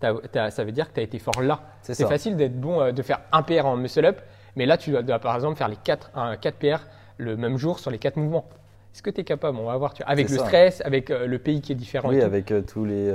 ça 0.00 0.64
veut 0.64 0.72
dire 0.72 0.88
que 0.88 0.94
tu 0.94 1.00
as 1.00 1.02
été 1.04 1.18
fort 1.18 1.40
là. 1.42 1.60
C'est 1.82 2.06
facile 2.08 2.36
d'être 2.36 2.58
bon, 2.60 2.80
euh, 2.80 2.92
de 2.92 3.02
faire 3.02 3.20
un 3.32 3.42
PR 3.42 3.66
en 3.66 3.76
muscle 3.76 4.04
up. 4.04 4.20
Mais 4.56 4.66
là, 4.66 4.76
tu 4.76 4.90
dois, 4.90 5.02
dois, 5.02 5.18
par 5.18 5.34
exemple 5.34 5.56
faire 5.56 5.68
les 5.68 5.76
4, 5.76 6.12
4 6.40 6.56
PR 6.58 6.86
le 7.18 7.36
même 7.36 7.56
jour 7.56 7.78
sur 7.78 7.90
les 7.90 7.98
4 7.98 8.16
mouvements. 8.16 8.46
Est-ce 8.92 9.02
que 9.02 9.10
tu 9.10 9.20
es 9.22 9.24
capable? 9.24 9.58
On 9.58 9.64
va 9.66 9.76
voir. 9.76 9.92
Tu 9.94 10.02
vois, 10.02 10.10
avec 10.12 10.28
le 10.28 10.36
ça. 10.38 10.44
stress, 10.44 10.80
avec 10.84 11.10
euh, 11.10 11.26
le 11.26 11.38
pays 11.40 11.60
qui 11.60 11.72
est 11.72 11.74
différent. 11.76 12.08
Oui, 12.08 12.20
avec 12.22 12.52
euh, 12.52 12.62
tous 12.62 12.84
les, 12.84 13.06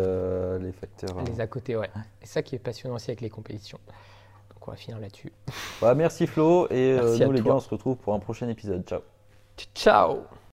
les 0.62 0.72
facteurs. 0.74 1.18
euh. 1.18 1.22
Les 1.26 1.40
à 1.42 1.48
côté, 1.48 1.76
ouais. 1.78 1.90
C'est 2.22 2.28
ça 2.34 2.42
qui 2.42 2.56
est 2.56 2.60
passionnant 2.60 2.96
aussi 2.96 3.10
avec 3.12 3.22
les 3.22 3.30
compétitions. 3.30 3.80
Donc 4.54 4.68
on 4.68 4.72
va 4.72 4.78
finir 4.78 5.00
là-dessus. 5.00 5.32
Voilà, 5.80 5.96
merci 5.96 6.28
Flo, 6.28 6.68
et 6.70 6.94
Merci 7.02 7.24
nous 7.26 7.32
les 7.32 7.42
toi. 7.42 7.52
gars, 7.52 7.56
on 7.58 7.60
se 7.62 7.70
retrouve 7.70 7.96
pour 7.98 8.14
un 8.14 8.20
prochain 8.20 8.50
épisode. 8.50 8.84
Ciao. 8.86 9.00
Ciao 9.74 10.39